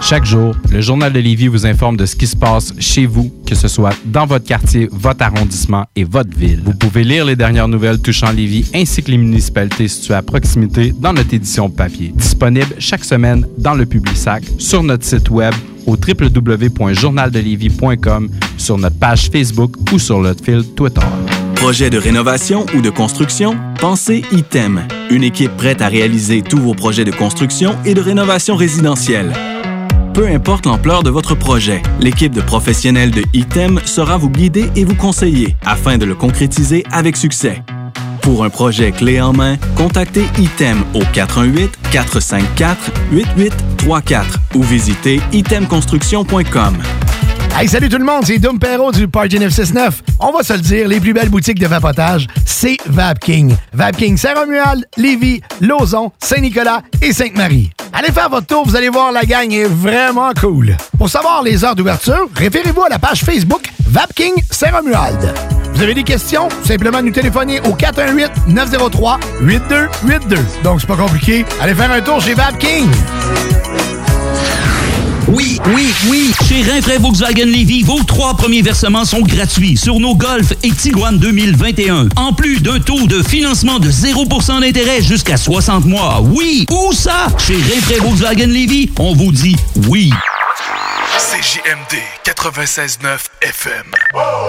Chaque 0.00 0.24
jour, 0.24 0.56
le 0.72 0.80
Journal 0.80 1.12
de 1.12 1.20
Lévis 1.20 1.46
vous 1.46 1.64
informe 1.64 1.96
de 1.96 2.06
ce 2.06 2.16
qui 2.16 2.26
se 2.26 2.34
passe 2.34 2.74
chez 2.80 3.06
vous, 3.06 3.32
que 3.46 3.54
ce 3.54 3.68
soit 3.68 3.94
dans 4.04 4.26
votre 4.26 4.44
quartier, 4.44 4.88
votre 4.90 5.22
arrondissement 5.22 5.84
et 5.94 6.02
votre 6.02 6.36
ville. 6.36 6.60
Vous 6.64 6.74
pouvez 6.74 7.04
lire 7.04 7.24
les 7.24 7.36
dernières 7.36 7.68
nouvelles 7.68 8.00
touchant 8.00 8.32
Lévis 8.32 8.68
ainsi 8.74 9.00
que 9.00 9.12
les 9.12 9.18
municipalités 9.18 9.86
situées 9.86 10.14
à 10.14 10.22
proximité 10.22 10.92
dans 10.98 11.12
notre 11.12 11.32
édition 11.32 11.70
papier. 11.70 12.12
Disponible 12.16 12.74
chaque 12.80 13.04
semaine 13.04 13.46
dans 13.58 13.74
le 13.74 13.86
Publisac, 13.86 14.42
sur 14.58 14.82
notre 14.82 15.04
site 15.04 15.30
web 15.30 15.54
au 15.86 15.96
www.journaldelévis.com, 15.96 18.30
sur 18.56 18.78
notre 18.78 18.98
page 18.98 19.28
Facebook 19.30 19.74
ou 19.92 19.98
sur 19.98 20.20
notre 20.20 20.42
fil 20.44 20.64
Twitter. 20.74 21.00
Projet 21.56 21.90
de 21.90 21.98
rénovation 21.98 22.64
ou 22.74 22.80
de 22.80 22.88
construction? 22.90 23.56
Pensez 23.80 24.22
ITEM, 24.32 24.82
une 25.10 25.22
équipe 25.22 25.56
prête 25.56 25.80
à 25.80 25.86
réaliser 25.88 26.42
tous 26.42 26.58
vos 26.58 26.74
projets 26.74 27.04
de 27.04 27.12
construction 27.12 27.76
et 27.84 27.94
de 27.94 28.00
rénovation 28.00 28.56
résidentielle. 28.56 29.32
Peu 30.14 30.26
importe 30.28 30.66
l'ampleur 30.66 31.02
de 31.02 31.10
votre 31.10 31.34
projet, 31.34 31.82
l'équipe 32.00 32.34
de 32.34 32.42
professionnels 32.42 33.12
de 33.12 33.22
ITEM 33.32 33.80
sera 33.84 34.18
vous 34.18 34.28
guider 34.28 34.70
et 34.76 34.84
vous 34.84 34.94
conseiller 34.94 35.56
afin 35.64 35.96
de 35.96 36.04
le 36.04 36.14
concrétiser 36.14 36.84
avec 36.90 37.16
succès. 37.16 37.62
Pour 38.22 38.44
un 38.44 38.50
projet 38.50 38.92
clé 38.92 39.20
en 39.20 39.32
main, 39.32 39.56
contactez 39.76 40.26
ITEM 40.38 40.84
au 40.94 41.02
418-454-8834 41.92 44.24
ou 44.54 44.62
visitez 44.62 45.20
itemconstruction.com. 45.32 46.78
Hey, 47.58 47.68
salut 47.68 47.88
tout 47.88 47.98
le 47.98 48.04
monde, 48.04 48.24
c'est 48.24 48.38
Dom 48.38 48.58
Perrault 48.58 48.92
du 48.92 49.08
Party 49.08 49.38
969. 49.38 50.02
On 50.20 50.32
va 50.32 50.42
se 50.42 50.54
le 50.54 50.60
dire, 50.60 50.88
les 50.88 51.00
plus 51.00 51.12
belles 51.12 51.28
boutiques 51.28 51.58
de 51.58 51.66
vapotage, 51.66 52.26
c'est 52.46 52.78
Vapking. 52.86 53.54
Vapking 53.72 54.16
Saint-Romuald, 54.16 54.86
Lévis, 54.96 55.42
Lauson, 55.60 56.12
Saint-Nicolas 56.18 56.82
et 57.02 57.12
Sainte-Marie. 57.12 57.70
Allez 57.92 58.12
faire 58.12 58.30
votre 58.30 58.46
tour, 58.46 58.64
vous 58.64 58.76
allez 58.76 58.88
voir, 58.88 59.12
la 59.12 59.24
gang 59.24 59.52
est 59.52 59.66
vraiment 59.66 60.32
cool. 60.40 60.76
Pour 60.96 61.10
savoir 61.10 61.42
les 61.42 61.62
heures 61.64 61.76
d'ouverture, 61.76 62.28
référez-vous 62.34 62.84
à 62.84 62.88
la 62.88 62.98
page 62.98 63.22
Facebook 63.22 63.70
Vapking 63.86 64.32
Saint-Romuald. 64.50 65.34
Vous 65.74 65.82
avez 65.82 65.94
des 65.94 66.04
questions? 66.04 66.48
Simplement 66.64 67.02
nous 67.02 67.10
téléphoner 67.10 67.60
au 67.60 67.74
418-903-8282. 67.74 70.38
Donc, 70.62 70.80
c'est 70.80 70.86
pas 70.86 70.96
compliqué. 70.96 71.44
Allez 71.60 71.74
faire 71.74 71.90
un 71.90 72.00
tour 72.00 72.20
chez 72.20 72.34
Vapking. 72.34 72.88
Oui, 75.28 75.60
oui, 75.74 75.92
oui. 76.08 76.32
Chez 76.48 76.62
Rinfraie 76.62 76.98
Volkswagen 76.98 77.46
Levy, 77.46 77.82
vos 77.82 78.02
trois 78.02 78.34
premiers 78.36 78.62
versements 78.62 79.04
sont 79.04 79.20
gratuits 79.20 79.76
sur 79.76 80.00
nos 80.00 80.14
Golf 80.14 80.52
et 80.62 80.70
Tiguan 80.70 81.18
2021. 81.18 82.08
En 82.16 82.32
plus 82.32 82.60
d'un 82.60 82.80
taux 82.80 83.06
de 83.06 83.22
financement 83.22 83.78
de 83.78 83.90
0% 83.90 84.60
d'intérêt 84.60 85.02
jusqu'à 85.02 85.36
60 85.36 85.84
mois. 85.84 86.20
Oui, 86.20 86.66
où 86.70 86.92
ça? 86.92 87.28
Chez 87.38 87.54
Rinfraie 87.54 88.00
Volkswagen 88.00 88.46
Levy, 88.46 88.90
on 88.98 89.14
vous 89.14 89.32
dit 89.32 89.56
oui. 89.88 90.12
CJMD 91.18 91.98
96.9 92.24 93.18
FM. 93.42 93.84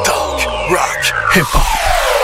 Talk, 0.03 0.47
rock, 0.69 1.13
hip-hop. 1.35 2.22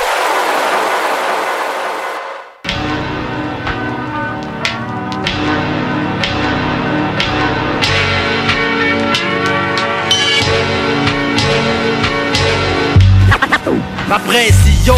Ma 14.10 14.18
pression, 14.18 14.96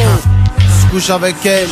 je 0.57 0.89
couche 0.89 1.09
avec 1.09 1.35
elle, 1.45 1.67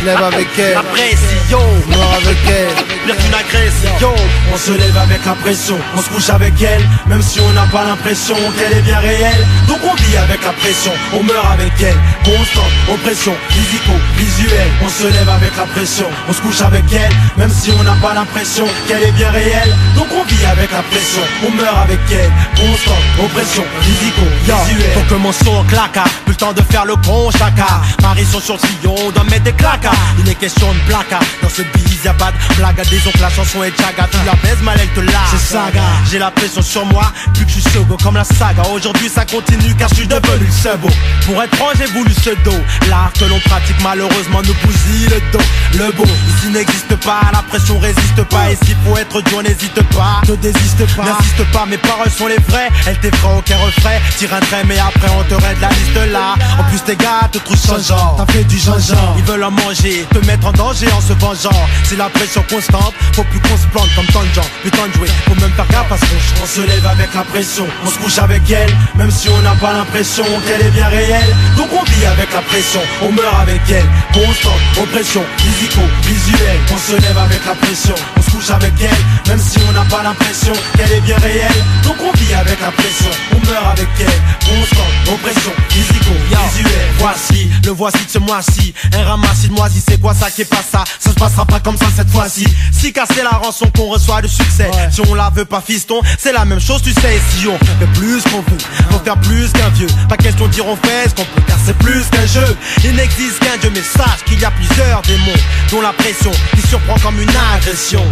je 0.00 0.06
lève 0.06 0.22
avec 0.22 0.48
elle, 0.58 0.74
ma 0.74 0.82
pression, 0.82 1.60
mort 1.88 2.14
avec 2.22 2.38
elle, 2.48 2.84
pire 3.06 3.16
qu'une 3.16 3.34
agression. 3.34 4.14
On 4.52 4.56
se 4.56 4.72
lève 4.72 4.96
avec 4.96 5.24
la 5.24 5.34
pression, 5.34 5.78
on 5.96 6.02
se 6.02 6.08
couche 6.08 6.30
avec 6.30 6.54
elle, 6.60 6.84
même 7.06 7.22
si 7.22 7.40
on 7.40 7.52
n'a 7.52 7.66
pas 7.66 7.84
l'impression 7.84 8.36
qu'elle 8.58 8.78
est 8.78 8.82
bien 8.82 8.98
réelle. 8.98 9.46
Donc 9.68 9.78
on 9.84 9.94
vit 9.94 10.16
avec 10.16 10.42
la 10.42 10.52
pression, 10.52 10.92
on 11.14 11.22
meurt 11.22 11.46
avec 11.52 11.72
elle. 11.80 11.96
Constante, 12.24 12.72
oppression, 12.92 13.34
physico-visuelle. 13.48 14.70
On 14.84 14.88
se 14.88 15.06
lève 15.06 15.28
avec 15.28 15.56
la 15.56 15.64
pression, 15.64 16.06
on 16.28 16.32
se 16.32 16.40
couche 16.40 16.62
avec 16.62 16.84
elle, 16.92 17.12
même 17.36 17.50
si 17.50 17.70
on 17.78 17.82
n'a 17.82 17.96
pas 18.02 18.14
l'impression 18.14 18.66
qu'elle 18.86 19.02
est 19.02 19.12
bien 19.12 19.30
réelle. 19.30 19.74
Donc 19.96 20.08
on 20.12 20.24
vit 20.24 20.46
avec 20.46 20.70
la 20.72 20.82
pression, 20.82 21.22
on 21.46 21.50
meurt 21.56 21.76
avec 21.84 22.00
elle. 22.10 22.30
Constante, 22.56 23.04
oppression, 23.22 23.64
physico-visuelle. 23.82 24.92
Faut 24.94 25.14
que 25.14 25.18
mon 25.20 25.32
son 25.32 25.64
claque, 25.64 25.98
plus 26.24 26.32
le 26.32 26.36
temps 26.36 26.52
de 26.52 26.62
faire 26.62 26.84
le 26.84 26.96
con 26.96 27.30
chacun. 27.30 27.80
Marie 28.02 28.24
sont 28.24 28.40
sur 28.40 28.54
le 28.54 28.60
sillon, 28.60 28.94
on 29.06 29.10
doit 29.10 29.24
mettre 29.24 29.44
des 29.44 29.52
claques. 29.52 29.69
Il 30.18 30.28
est 30.28 30.34
question 30.34 30.72
de 30.72 30.78
placa, 30.80 31.20
dans 31.42 31.48
ce 31.48 31.62
bise 31.62 32.04
y'a 32.04 32.12
pas 32.14 32.32
de 32.32 32.56
blague. 32.56 32.80
Disons 32.88 33.10
que 33.12 33.20
la 33.20 33.30
chanson 33.30 33.62
est 33.62 33.72
jaga, 33.76 34.08
tu 34.10 34.18
la 34.26 34.34
baises 34.42 34.60
mal, 34.62 34.76
elle 34.80 34.88
te 34.88 35.00
lâche. 35.00 35.30
C'est 35.30 35.54
saga. 35.54 35.82
J'ai 36.10 36.18
la 36.18 36.30
pression 36.30 36.60
sur 36.60 36.84
moi, 36.86 37.04
plus 37.34 37.44
que 37.44 37.50
je 37.52 37.60
suis 37.60 37.70
sogo 37.70 37.96
comme 38.02 38.16
la 38.16 38.24
saga. 38.24 38.62
Aujourd'hui 38.72 39.08
ça 39.08 39.24
continue 39.24 39.74
car 39.76 39.88
je 39.90 39.94
suis 39.96 40.06
devenu 40.08 40.46
le 40.46 40.50
sebo. 40.50 40.88
Pour 41.24 41.42
être 41.42 41.54
franc, 41.56 41.68
j'ai 41.78 41.86
voulu 41.86 42.12
ce 42.12 42.30
dos. 42.44 42.60
L'art 42.88 43.12
que 43.18 43.24
l'on 43.26 43.38
pratique 43.40 43.76
malheureusement 43.82 44.42
nous 44.44 44.54
bousille 44.66 45.08
le 45.08 45.20
dos. 45.32 45.44
Le 45.74 45.92
beau, 45.92 46.04
ici 46.04 46.48
n'existe 46.50 46.96
pas, 46.96 47.20
la 47.32 47.42
pression 47.42 47.78
résiste 47.78 48.22
pas. 48.24 48.50
Et 48.50 48.56
s'il 48.64 48.76
faut 48.84 48.96
être 48.96 49.22
dur, 49.22 49.42
n'hésite 49.42 49.82
pas. 49.94 50.20
Ne 50.28 50.34
désiste 50.36 50.84
pas. 50.96 51.04
N'insiste 51.04 51.44
pas, 51.52 51.64
mes 51.66 51.78
paroles 51.78 52.10
sont 52.10 52.26
les 52.26 52.40
vraies. 52.48 52.70
Elles 52.86 52.98
t'effraient 52.98 53.36
aucun 53.38 53.56
refrain. 53.58 53.98
Tire 54.18 54.34
un 54.34 54.40
trait, 54.40 54.64
mais 54.66 54.78
après 54.78 55.08
on 55.16 55.22
te 55.24 55.34
raide 55.34 55.60
la 55.60 55.68
liste 55.68 56.12
là. 56.12 56.34
En 56.58 56.64
plus, 56.64 56.80
tes 56.80 56.96
gars 56.96 57.28
te 57.30 57.38
trouvent 57.38 57.56
sans 57.56 57.78
genre. 57.78 58.16
T'as 58.18 58.32
fait 58.32 58.44
du 58.44 58.58
genre 58.58 58.78
Ils 59.16 59.24
veulent 59.24 59.44
en 59.44 59.50
te 59.68 60.26
mettre 60.26 60.46
en 60.46 60.52
danger 60.52 60.86
en 60.92 61.00
se 61.00 61.12
vengeant. 61.12 61.66
C'est 61.84 61.96
la 61.96 62.08
pression 62.08 62.42
constante, 62.48 62.94
faut 63.12 63.24
plus 63.24 63.40
qu'on 63.40 63.56
se 63.56 63.66
plante 63.68 63.88
comme 63.94 64.06
tant 64.06 64.22
de 64.22 64.34
gens. 64.34 64.48
Putain 64.62 64.88
de 64.88 64.92
jouer, 64.94 65.08
faut 65.28 65.40
même 65.40 65.52
faire 65.52 65.66
gaffe 65.68 66.00
On 66.42 66.46
se 66.46 66.60
lève 66.60 66.86
avec 66.86 67.14
la 67.14 67.22
pression, 67.22 67.66
on 67.84 67.90
se 67.90 67.98
couche 67.98 68.18
avec 68.18 68.42
elle, 68.50 68.70
même 68.96 69.10
si 69.10 69.28
on 69.28 69.42
n'a 69.42 69.54
pas 69.54 69.72
l'impression 69.72 70.24
qu'elle 70.46 70.66
est 70.66 70.70
bien 70.70 70.88
réelle. 70.88 71.36
Donc 71.56 71.68
on 71.72 71.84
vit 71.84 72.06
avec 72.06 72.32
la 72.32 72.40
pression, 72.40 72.80
on 73.02 73.12
meurt 73.12 73.34
avec 73.40 73.60
elle. 73.70 73.86
Constante, 74.12 74.60
oppression, 74.80 75.22
physico, 75.36 75.80
visuelle. 76.02 76.60
On 76.72 76.78
se 76.78 76.96
lève 77.00 77.18
avec 77.18 77.44
la 77.46 77.54
pression, 77.54 77.94
on 78.16 78.22
se 78.22 78.30
couche 78.30 78.50
avec 78.50 78.72
elle, 78.80 79.28
même 79.28 79.40
si 79.40 79.58
on 79.68 79.72
n'a 79.72 79.84
pas 79.84 80.02
l'impression 80.02 80.52
qu'elle 80.76 80.92
est 80.92 81.02
bien 81.02 81.18
réelle. 81.18 81.64
Donc 81.84 81.96
on 82.00 82.12
vit 82.18 82.34
avec 82.34 82.60
la 82.60 82.70
pression, 82.72 83.10
on 83.32 83.46
meurt 83.46 83.66
avec 83.78 83.88
elle. 84.00 84.20
Constante, 84.48 85.14
oppression, 85.14 85.52
physico, 85.68 86.10
visuelle. 86.28 86.90
Voici, 86.98 87.50
le 87.64 87.70
voici 87.70 88.04
de 88.04 88.10
ce 88.10 88.18
mois-ci 88.18 88.74
Un 88.92 89.04
ramassis 89.04 89.49
de 89.50 89.54
moisis, 89.54 89.84
c'est 89.86 90.00
quoi 90.00 90.14
ça 90.14 90.30
qui 90.30 90.42
est 90.42 90.44
pas 90.44 90.62
ça 90.62 90.84
Ça 90.98 91.10
se 91.10 91.14
passera 91.14 91.44
pas 91.44 91.60
comme 91.60 91.76
ça 91.76 91.86
cette 91.94 92.10
fois-ci. 92.10 92.46
Si 92.72 92.92
casser 92.92 93.22
la 93.22 93.30
rançon 93.30 93.70
qu'on 93.76 93.88
reçoit 93.88 94.22
du 94.22 94.28
succès. 94.28 94.70
Si 94.90 95.00
on 95.08 95.14
la 95.14 95.30
veut 95.30 95.44
pas 95.44 95.60
fiston, 95.60 96.00
c'est 96.18 96.32
la 96.32 96.44
même 96.44 96.60
chose 96.60 96.82
tu 96.82 96.92
sais. 96.92 97.20
Si 97.30 97.46
on 97.46 97.58
fait 97.58 97.86
plus 97.94 98.22
qu'on 98.24 98.42
peut, 98.42 98.56
faut 98.90 98.98
faire 99.04 99.18
plus 99.20 99.50
qu'un 99.52 99.68
vieux. 99.70 99.88
Pas 100.08 100.16
question 100.16 100.46
de 100.46 100.52
dire 100.52 100.66
on 100.66 100.76
fait 100.76 101.08
ce 101.08 101.14
qu'on 101.14 101.24
peut, 101.24 101.42
car 101.46 101.58
c'est 101.64 101.76
plus 101.78 102.04
qu'un 102.10 102.26
jeu. 102.26 102.56
Il 102.84 102.94
n'existe 102.94 103.38
qu'un 103.40 103.56
dieu, 103.60 103.70
mais 103.74 103.82
sache 103.82 104.24
qu'il 104.24 104.40
y 104.40 104.44
a 104.44 104.50
plusieurs 104.50 105.02
démons, 105.02 105.40
dont 105.70 105.80
la 105.80 105.92
pression 105.92 106.30
qui 106.54 106.66
surprend 106.66 106.98
comme 107.02 107.20
une 107.20 107.32
agression. 107.56 108.04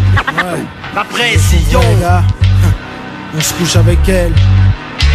La 0.94 1.04
pression. 1.04 1.80
On 3.36 3.40
se 3.40 3.52
couche 3.54 3.76
avec 3.76 4.08
elle. 4.08 4.32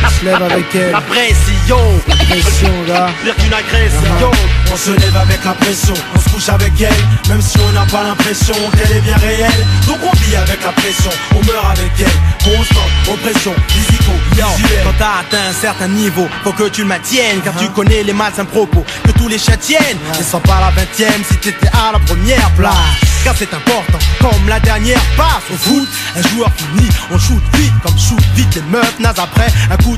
On 0.06 0.10
se 0.10 0.26
lève 0.26 0.44
avec 0.44 0.76
elle. 0.76 0.92
La 0.92 1.02
pression. 1.02 1.78
La 2.08 2.16
pression, 2.16 2.74
gars. 2.88 3.10
Pire 3.24 3.36
qu'une 3.36 3.54
agression. 3.54 4.32
On 4.72 4.78
se 4.78 4.92
lève 4.92 5.16
avec 5.16 5.44
la 5.44 5.54
pression. 5.54 5.94
On 6.16 6.20
se 6.20 6.30
couche 6.30 6.50
avec 6.50 6.74
elle. 6.82 7.30
Même 7.30 7.42
si 7.42 7.58
on 7.60 7.72
n'a 7.72 7.86
pas 7.86 8.04
l'impression 8.04 8.56
qu'elle 8.76 8.98
est 8.98 9.02
bien 9.02 9.18
réelle. 9.18 9.66
Donc 9.88 10.00
on 10.04 10.16
vit 10.18 10.36
avec 10.36 10.64
la 10.64 10.72
pression. 10.72 11.12
On 11.36 11.44
meurt 11.46 11.66
avec 11.78 11.92
elle. 12.00 12.52
Constante, 12.52 12.92
oppression, 13.08 13.54
physico, 13.70 14.12
visuelle. 14.32 14.84
Quand 14.84 14.96
t'as 14.98 15.20
atteint 15.22 15.50
un 15.50 15.54
certain 15.54 15.88
niveau, 15.88 16.28
faut 16.44 16.52
que 16.52 16.68
tu 16.70 16.82
le 16.82 16.88
maintiennes. 16.88 17.42
Car 17.44 17.56
tu 17.56 17.68
connais 17.70 18.04
les 18.04 18.14
malsains 18.14 18.46
propos 18.46 18.86
que 19.06 19.12
tous 19.12 19.28
les 19.28 19.38
chiens 19.38 19.58
tiennent. 19.58 20.00
Ne 20.18 20.24
sont 20.24 20.42
pas 20.42 20.60
la 20.60 20.72
vingtième 20.72 21.24
si 21.30 21.38
t'étais 21.38 21.68
à 21.68 21.92
la 21.94 22.00
première 22.00 22.50
place. 22.52 22.74
Car 23.24 23.36
c'est 23.38 23.54
important, 23.54 24.00
comme 24.20 24.50
la 24.50 24.60
dernière 24.60 25.00
passe 25.16 25.44
au 25.54 25.56
foot. 25.56 25.88
Un 26.18 26.22
joueur 26.30 26.52
fini, 26.58 26.90
on 27.10 27.18
shoot 27.18 27.42
vite, 27.54 27.74
comme 27.82 27.98
shoot 27.98 28.20
vite 28.36 28.56
les 28.56 28.62
meufs 28.64 29.00
nazes 29.00 29.20
après 29.20 29.48
un 29.72 29.78
coup 29.78 29.93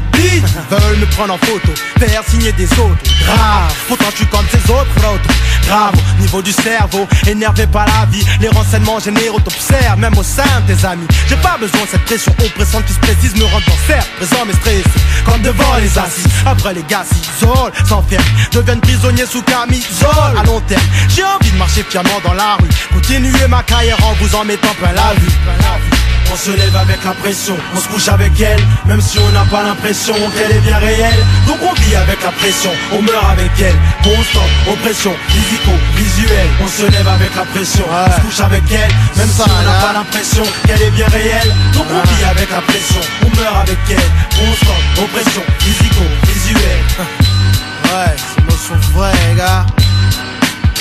Veulent 0.69 0.97
me 0.99 1.05
prendre 1.07 1.34
en 1.34 1.38
photo, 1.38 1.72
faire 1.99 2.22
signer 2.27 2.51
des 2.53 2.65
autres. 2.73 2.97
Grave, 3.26 3.73
pourtant 3.88 4.05
je 4.11 4.15
suis 4.17 4.26
comme 4.27 4.45
ces 4.51 4.72
autres 4.72 5.13
autres. 5.13 5.30
Grave, 5.67 5.93
au 6.17 6.22
niveau 6.22 6.41
du 6.41 6.51
cerveau, 6.51 7.07
énervé 7.27 7.65
par 7.67 7.85
la 7.85 8.05
vie. 8.11 8.23
Les 8.39 8.49
renseignements 8.49 8.99
généraux 8.99 9.39
t'observent, 9.39 9.99
même 9.99 10.17
au 10.17 10.23
sein 10.23 10.43
de 10.67 10.73
tes 10.73 10.85
amis. 10.85 11.07
J'ai 11.27 11.38
pas 11.38 11.57
besoin 11.59 11.81
de 11.81 11.88
cette 11.88 12.05
pression 12.05 12.34
oppressante 12.43 12.85
qui 12.85 12.93
se 12.93 12.99
précise, 12.99 13.35
me 13.35 13.45
rend 13.45 13.59
dans 13.67 13.77
cercle, 13.88 14.09
présent 14.17 14.45
mais 14.45 14.53
stressé. 14.53 14.84
Comme 15.26 15.41
devant 15.41 15.76
les 15.81 15.97
assises, 15.97 16.27
après 16.45 16.73
les 16.73 16.84
gars 16.84 17.05
s'isolent, 17.05 17.72
s'enferment, 17.88 18.26
deviennent 18.51 18.81
prisonniers 18.81 19.26
sous 19.26 19.41
camisole. 19.41 20.38
À 20.38 20.43
long 20.43 20.61
terme, 20.61 20.84
j'ai 21.09 21.23
envie 21.23 21.51
de 21.51 21.57
marcher 21.57 21.85
fièrement 21.89 22.19
dans 22.23 22.34
la 22.34 22.55
rue. 22.55 22.69
Continuer 22.93 23.47
ma 23.47 23.63
carrière 23.63 23.97
en 24.05 24.13
vous 24.13 24.35
en 24.35 24.45
mettant 24.45 24.73
plein 24.80 24.93
la 24.93 25.13
vue. 25.19 25.94
On 26.31 26.38
se 26.38 26.52
lève 26.52 26.76
avec 26.76 27.03
la 27.03 27.14
pression, 27.14 27.56
on 27.73 27.80
se 27.80 27.88
couche 27.88 28.07
avec 28.10 28.39
elle, 28.41 28.60
même 28.85 29.02
si 29.02 29.18
on 29.19 29.30
n'a 29.31 29.45
pas 29.45 29.64
l'impression 29.64 30.14
qu'elle 30.35 30.52
est 30.52 30.60
bien 30.60 30.77
réelle. 30.77 31.23
Donc 31.47 31.57
on 31.61 31.73
vit 31.73 31.95
avec 31.95 32.22
la 32.22 32.31
pression, 32.31 32.72
on 32.91 33.02
meurt 33.02 33.26
avec 33.31 33.52
elle. 33.60 33.76
Constant, 34.03 34.45
oppression, 34.69 35.15
physico, 35.30 35.72
visuelle. 35.95 36.49
On 36.61 36.68
se 36.68 36.91
lève 36.91 37.07
avec 37.07 37.34
la 37.35 37.45
pression, 37.45 37.85
on 37.89 38.11
se 38.11 38.22
couche 38.22 38.39
avec 38.41 38.64
elle, 38.69 38.91
même 39.18 39.30
si 39.30 39.41
on 39.41 39.64
n'a 39.64 39.80
pas 39.80 39.93
l'impression 39.93 40.43
qu'elle 40.68 40.81
est 40.81 40.91
bien 40.91 41.07
réelle. 41.07 41.53
Donc 41.73 41.85
on 41.89 42.07
vit 42.07 42.23
avec 42.26 42.49
la 42.52 42.61
pression, 42.61 43.02
on 43.26 43.39
meurt 43.39 43.56
avec 43.57 43.80
elle. 43.89 44.11
Constant, 44.38 45.03
oppression, 45.03 45.43
physico, 45.60 46.02
visuelle. 46.27 46.84
Ouais, 47.85 48.15
ces 48.18 48.41
mots 48.41 48.57
sont 48.57 48.91
vrais, 48.93 49.14
gars. 49.38 49.65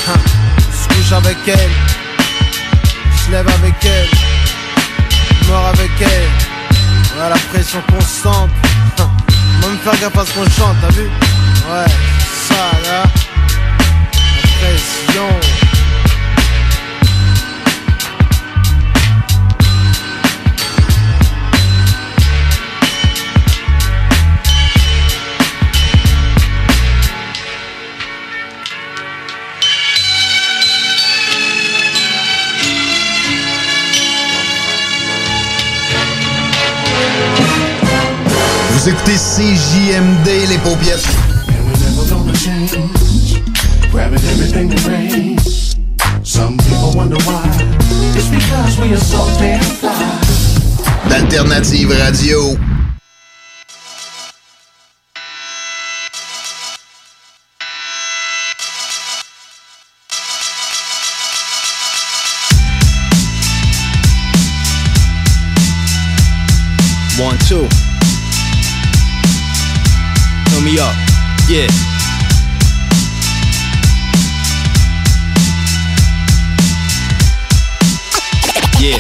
On 0.09 0.13
se 0.13 0.89
couche 0.89 1.13
avec 1.13 1.37
elle. 1.47 1.71
Je 3.27 3.33
lève 3.33 3.49
avec 3.49 3.75
elle. 3.85 4.24
Meurs 5.49 5.67
avec 5.67 5.91
elle. 6.01 6.29
La 7.19 7.37
pression 7.53 7.81
constante. 7.91 8.51
Hein, 8.99 9.11
On 9.59 9.67
va 9.67 9.73
me 9.73 9.79
faire 9.79 10.01
gaffe 10.01 10.19
à 10.19 10.25
ce 10.27 10.33
qu'on 10.33 10.45
chante, 10.45 10.77
t'as 10.81 10.93
vu? 10.93 11.05
Ouais, 11.05 11.87
ça, 12.49 12.71
gars. 12.85 13.11
La 14.37 14.49
pression. 14.59 15.54
Vous 38.85 38.91
écoutez 38.91 39.15
CJMD, 39.15 40.27
les 40.51 40.59
paupiètes. 40.59 41.09
Grabbing 43.91 44.19
everything 44.19 44.75
Yeah. 71.55 71.69
Yeah. 78.81 78.99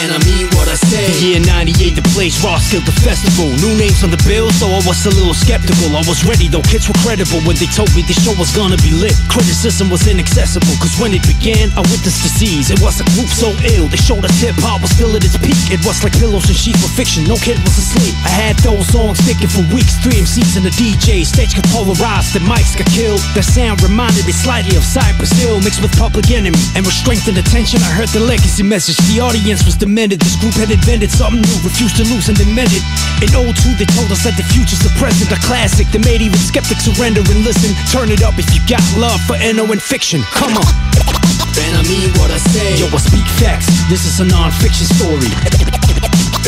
And 0.00 0.12
I 0.12 0.18
mean 0.24 0.46
what 0.56 0.68
I 0.68 0.76
say. 0.76 1.12
The 1.12 1.26
year 1.26 1.40
98, 1.88 2.02
the 2.02 2.08
place 2.12 2.36
Roskilde 2.44 2.84
the 2.84 2.96
festival. 3.00 3.48
New 3.64 3.72
names 3.78 4.04
on 4.04 4.10
the 4.10 4.20
bill, 4.28 4.50
so 4.52 4.68
I 4.68 4.80
was 4.84 5.04
a 5.06 5.12
little 5.12 5.34
skeptical. 5.34 5.96
I 5.96 6.04
was 6.04 6.24
ready 6.24 6.48
though, 6.48 6.64
kids 6.68 6.88
were 6.88 6.98
credible 7.00 7.40
when 7.48 7.56
they 7.56 7.68
told 7.72 7.88
me 7.96 8.02
the 8.04 8.12
show 8.12 8.34
was 8.36 8.52
gonna 8.52 8.76
be 8.84 8.92
lit. 8.92 9.16
Criticism 9.28 9.88
was 9.88 10.04
inaccessible, 10.06 10.74
cause 10.80 10.92
when 11.00 11.14
it 11.14 11.24
began, 11.24 11.72
I 11.76 11.82
witnessed 11.88 12.20
disease. 12.20 12.70
It 12.70 12.80
was 12.80 13.00
a 13.00 13.06
group 13.16 13.30
so 13.32 13.52
ill, 13.76 13.88
they 13.88 14.00
showed 14.00 14.24
us 14.24 14.36
hip 14.40 14.56
hop 14.60 14.82
was 14.82 14.92
still 14.92 15.14
at 15.16 15.24
its 15.24 15.38
peak. 15.40 15.56
It 15.72 15.80
was 15.84 16.02
like 16.04 16.12
pillows 16.18 16.48
and 16.48 16.56
sheets 16.56 16.80
were 16.84 16.92
fiction, 16.92 17.24
no 17.24 17.36
kid 17.40 17.56
was 17.64 17.76
asleep. 17.78 18.14
I 18.24 18.32
had 18.32 18.56
those 18.60 18.84
songs 18.92 19.20
sticking 19.24 19.48
for 19.48 19.64
weeks, 19.72 19.96
three 20.04 20.20
MCs 20.20 20.60
and 20.60 20.66
a 20.68 20.72
DJ. 20.76 21.24
Stage 21.24 21.56
got 21.56 21.66
polarized, 21.72 22.36
the 22.36 22.42
mics 22.44 22.76
got 22.76 22.88
killed. 22.92 23.22
The 23.32 23.42
sound 23.42 23.80
reminded 23.80 24.26
me 24.28 24.34
slightly 24.34 24.76
of 24.76 24.84
Cypress 24.84 25.32
Hill 25.40 25.60
mixed 25.64 25.80
with 25.80 25.94
Public 25.96 26.28
Enemy. 26.30 26.58
And 26.76 26.84
with 26.84 26.94
strength 26.94 27.28
and 27.28 27.38
attention, 27.38 27.80
I 27.80 27.90
heard 27.96 28.10
the 28.12 28.20
legacy 28.20 28.62
message. 28.62 28.98
The 29.08 29.20
audience 29.20 29.64
was 29.64 29.76
demented. 29.76 30.20
This 30.20 30.36
group 30.36 30.54
had 30.54 30.70
invented 30.70 31.10
something 31.10 31.40
new, 31.40 31.58
refused 31.78 32.02
to 32.02 32.10
lose 32.10 32.28
and 32.28 32.34
admit 32.40 32.66
it. 32.74 32.82
An 33.22 33.30
In 33.30 33.54
02, 33.54 33.78
they 33.78 33.86
told 33.94 34.10
us 34.10 34.26
that 34.26 34.34
the 34.34 34.42
future's 34.50 34.82
the 34.82 34.90
present, 34.98 35.30
a 35.30 35.38
classic 35.46 35.86
that 35.94 36.02
made 36.02 36.18
even 36.18 36.38
skeptics 36.42 36.90
surrender 36.90 37.22
and 37.30 37.46
listen. 37.46 37.70
Turn 37.86 38.10
it 38.10 38.18
up 38.18 38.34
if 38.34 38.50
you 38.50 38.58
got 38.66 38.82
love 38.98 39.22
for 39.30 39.38
NO 39.38 39.62
and 39.70 39.78
fiction. 39.78 40.26
Come 40.34 40.58
on. 40.58 40.66
And 41.54 41.78
I 41.78 41.82
mean 41.86 42.10
what 42.18 42.34
I 42.34 42.42
say. 42.50 42.82
Yo, 42.82 42.90
I 42.90 42.98
speak 42.98 43.26
facts. 43.38 43.70
This 43.86 44.02
is 44.10 44.18
a 44.18 44.26
non-fiction 44.26 44.90
story. 44.98 45.30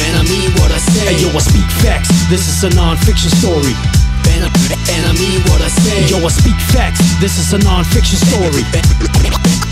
And 0.03 0.19
I 0.19 0.27
mean 0.27 0.51
what 0.59 0.75
I 0.75 0.83
say. 0.83 1.15
Hey, 1.15 1.23
yo, 1.23 1.31
I 1.31 1.39
speak 1.39 1.69
facts. 1.79 2.11
This 2.27 2.51
is 2.51 2.67
a 2.67 2.71
non-fiction 2.75 3.31
story. 3.31 4.10
And 4.31 5.07
I, 5.07 5.13
mean 5.19 5.43
what 5.51 5.61
I 5.63 5.69
say. 5.69 6.07
Yo, 6.07 6.19
I 6.23 6.31
speak 6.31 6.59
facts. 6.71 7.03
This 7.19 7.39
is 7.39 7.53
a 7.53 7.59
non-fiction 7.59 8.19
story. 8.19 8.63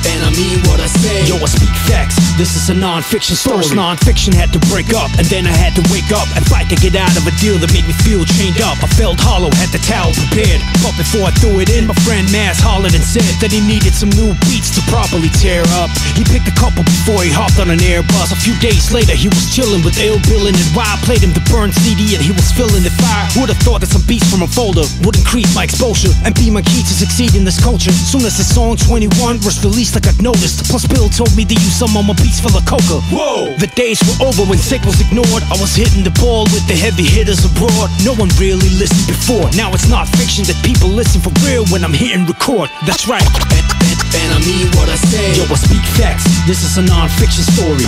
And 0.09 0.21
I 0.25 0.31
mean 0.35 0.59
what 0.67 0.81
I 0.81 0.87
say. 0.87 1.27
Yo, 1.27 1.39
I 1.39 1.47
speak 1.47 1.71
facts. 1.87 2.19
This 2.39 2.55
is 2.55 2.71
a 2.71 2.75
non-fiction 2.75 3.35
story. 3.35 3.67
First 3.67 3.75
non-fiction 3.75 4.33
had 4.33 4.55
to 4.55 4.61
break 4.71 4.95
up, 4.95 5.11
and 5.19 5.27
then 5.27 5.47
I 5.47 5.55
had 5.55 5.75
to 5.75 5.83
wake 5.91 6.15
up 6.15 6.31
and 6.39 6.47
fight 6.47 6.71
to 6.71 6.79
get 6.79 6.95
out 6.95 7.11
of 7.19 7.27
a 7.27 7.35
deal 7.43 7.59
that 7.59 7.71
made 7.75 7.87
me 7.87 7.95
feel 8.07 8.23
chained 8.39 8.63
up. 8.63 8.79
I 8.79 8.89
felt 8.95 9.19
hollow, 9.19 9.51
had 9.59 9.75
the 9.75 9.83
towel 9.83 10.15
prepared, 10.15 10.63
but 10.87 10.95
before 10.95 11.27
I 11.27 11.33
threw 11.43 11.59
it 11.59 11.71
in, 11.75 11.91
my 11.91 11.99
friend 12.07 12.31
Mass 12.31 12.63
hollered 12.63 12.95
and 12.95 13.03
said 13.03 13.27
that 13.43 13.51
he 13.51 13.59
needed 13.59 13.91
some 13.91 14.11
new 14.15 14.39
beats 14.47 14.71
to 14.79 14.81
properly 14.87 15.31
tear 15.35 15.67
up. 15.83 15.91
He 16.15 16.23
picked 16.23 16.47
a 16.47 16.55
couple 16.55 16.87
before 16.87 17.27
he 17.27 17.31
hopped 17.35 17.59
on 17.59 17.75
an 17.75 17.83
Airbus. 17.83 18.31
A 18.31 18.39
few 18.39 18.55
days 18.63 18.95
later, 18.95 19.19
he 19.19 19.27
was 19.27 19.51
chilling 19.51 19.83
with 19.83 19.99
Ill 19.99 20.23
Billin' 20.31 20.55
and 20.55 20.71
Why 20.79 20.87
I 20.87 20.97
played 21.03 21.27
him 21.27 21.35
the 21.35 21.43
burn 21.51 21.75
CD, 21.75 22.15
and 22.15 22.23
he 22.23 22.31
was 22.31 22.55
feeling 22.55 22.87
the 22.87 22.95
fire. 23.03 23.27
Who 23.35 23.45
Would've 23.45 23.59
thought 23.67 23.83
that 23.83 23.91
some 23.91 24.07
beats 24.07 24.31
from 24.31 24.47
a 24.47 24.48
folder 24.49 24.85
would 25.05 25.17
increase 25.17 25.49
my 25.55 25.65
exposure 25.65 26.13
and 26.25 26.35
be 26.35 26.51
my 26.51 26.63
key 26.63 26.83
to 26.83 26.95
succeed 26.95 27.35
in 27.35 27.45
this 27.45 27.61
culture. 27.61 27.93
Soon 27.93 28.25
as 28.25 28.37
the 28.37 28.45
song 28.45 28.77
21 28.77 29.41
was 29.45 29.61
released, 29.65 29.97
I 29.97 30.01
got 30.01 30.17
noticed. 30.21 30.65
Plus, 30.71 30.87
Bill 30.87 31.09
told 31.09 31.35
me 31.37 31.45
to 31.45 31.55
use 31.55 31.77
some 31.77 31.97
on 31.97 32.07
my 32.07 32.15
beats 32.17 32.41
full 32.41 32.55
of 32.57 32.65
coca. 32.65 33.01
Whoa! 33.13 33.55
The 33.61 33.71
days 33.77 34.01
were 34.05 34.29
over 34.29 34.43
when 34.49 34.59
sick 34.59 34.83
was 34.83 35.01
ignored. 35.01 35.43
I 35.53 35.57
was 35.61 35.75
hitting 35.77 36.03
the 36.03 36.15
ball 36.19 36.45
with 36.51 36.65
the 36.67 36.77
heavy 36.77 37.05
hitters 37.05 37.45
abroad. 37.45 37.91
No 38.05 38.15
one 38.17 38.31
really 38.41 38.71
listened 38.81 39.07
before. 39.07 39.51
Now 39.55 39.73
it's 39.77 39.89
not 39.89 40.09
fiction 40.17 40.45
that 40.49 40.59
people 40.65 40.89
listen 40.89 41.21
for 41.21 41.33
real 41.45 41.67
when 41.69 41.85
I'm 41.85 41.95
hitting 41.95 42.25
record. 42.27 42.71
That's 42.89 43.07
right. 43.07 43.25
And, 43.55 43.65
and, 43.85 43.99
and 44.25 44.29
I 44.35 44.41
mean 44.43 44.67
what 44.79 44.89
I 44.89 44.97
say. 44.97 45.37
Yo, 45.37 45.45
I 45.47 45.59
speak 45.59 45.85
facts. 45.99 46.25
This 46.47 46.65
is 46.65 46.79
a 46.79 46.85
non-fiction 46.85 47.45
story. 47.55 47.87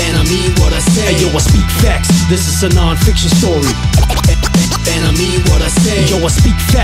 And 0.00 0.16
I 0.16 0.24
mean 0.24 0.50
what 0.58 0.72
I 0.72 0.80
say. 0.80 1.14
Hey, 1.14 1.20
yo, 1.20 1.28
I 1.34 1.42
speak 1.42 1.68
facts. 1.84 2.08
This 2.28 2.48
is 2.48 2.62
a 2.62 2.70
non-fiction 2.74 3.30
story. 3.36 4.61
Mean 5.18 5.40
what 5.52 5.60
I 5.62 5.68
say. 5.68 6.06
Yo, 6.06 6.24
I 6.24 6.28
speak 6.28 6.56
facts. 6.56 6.72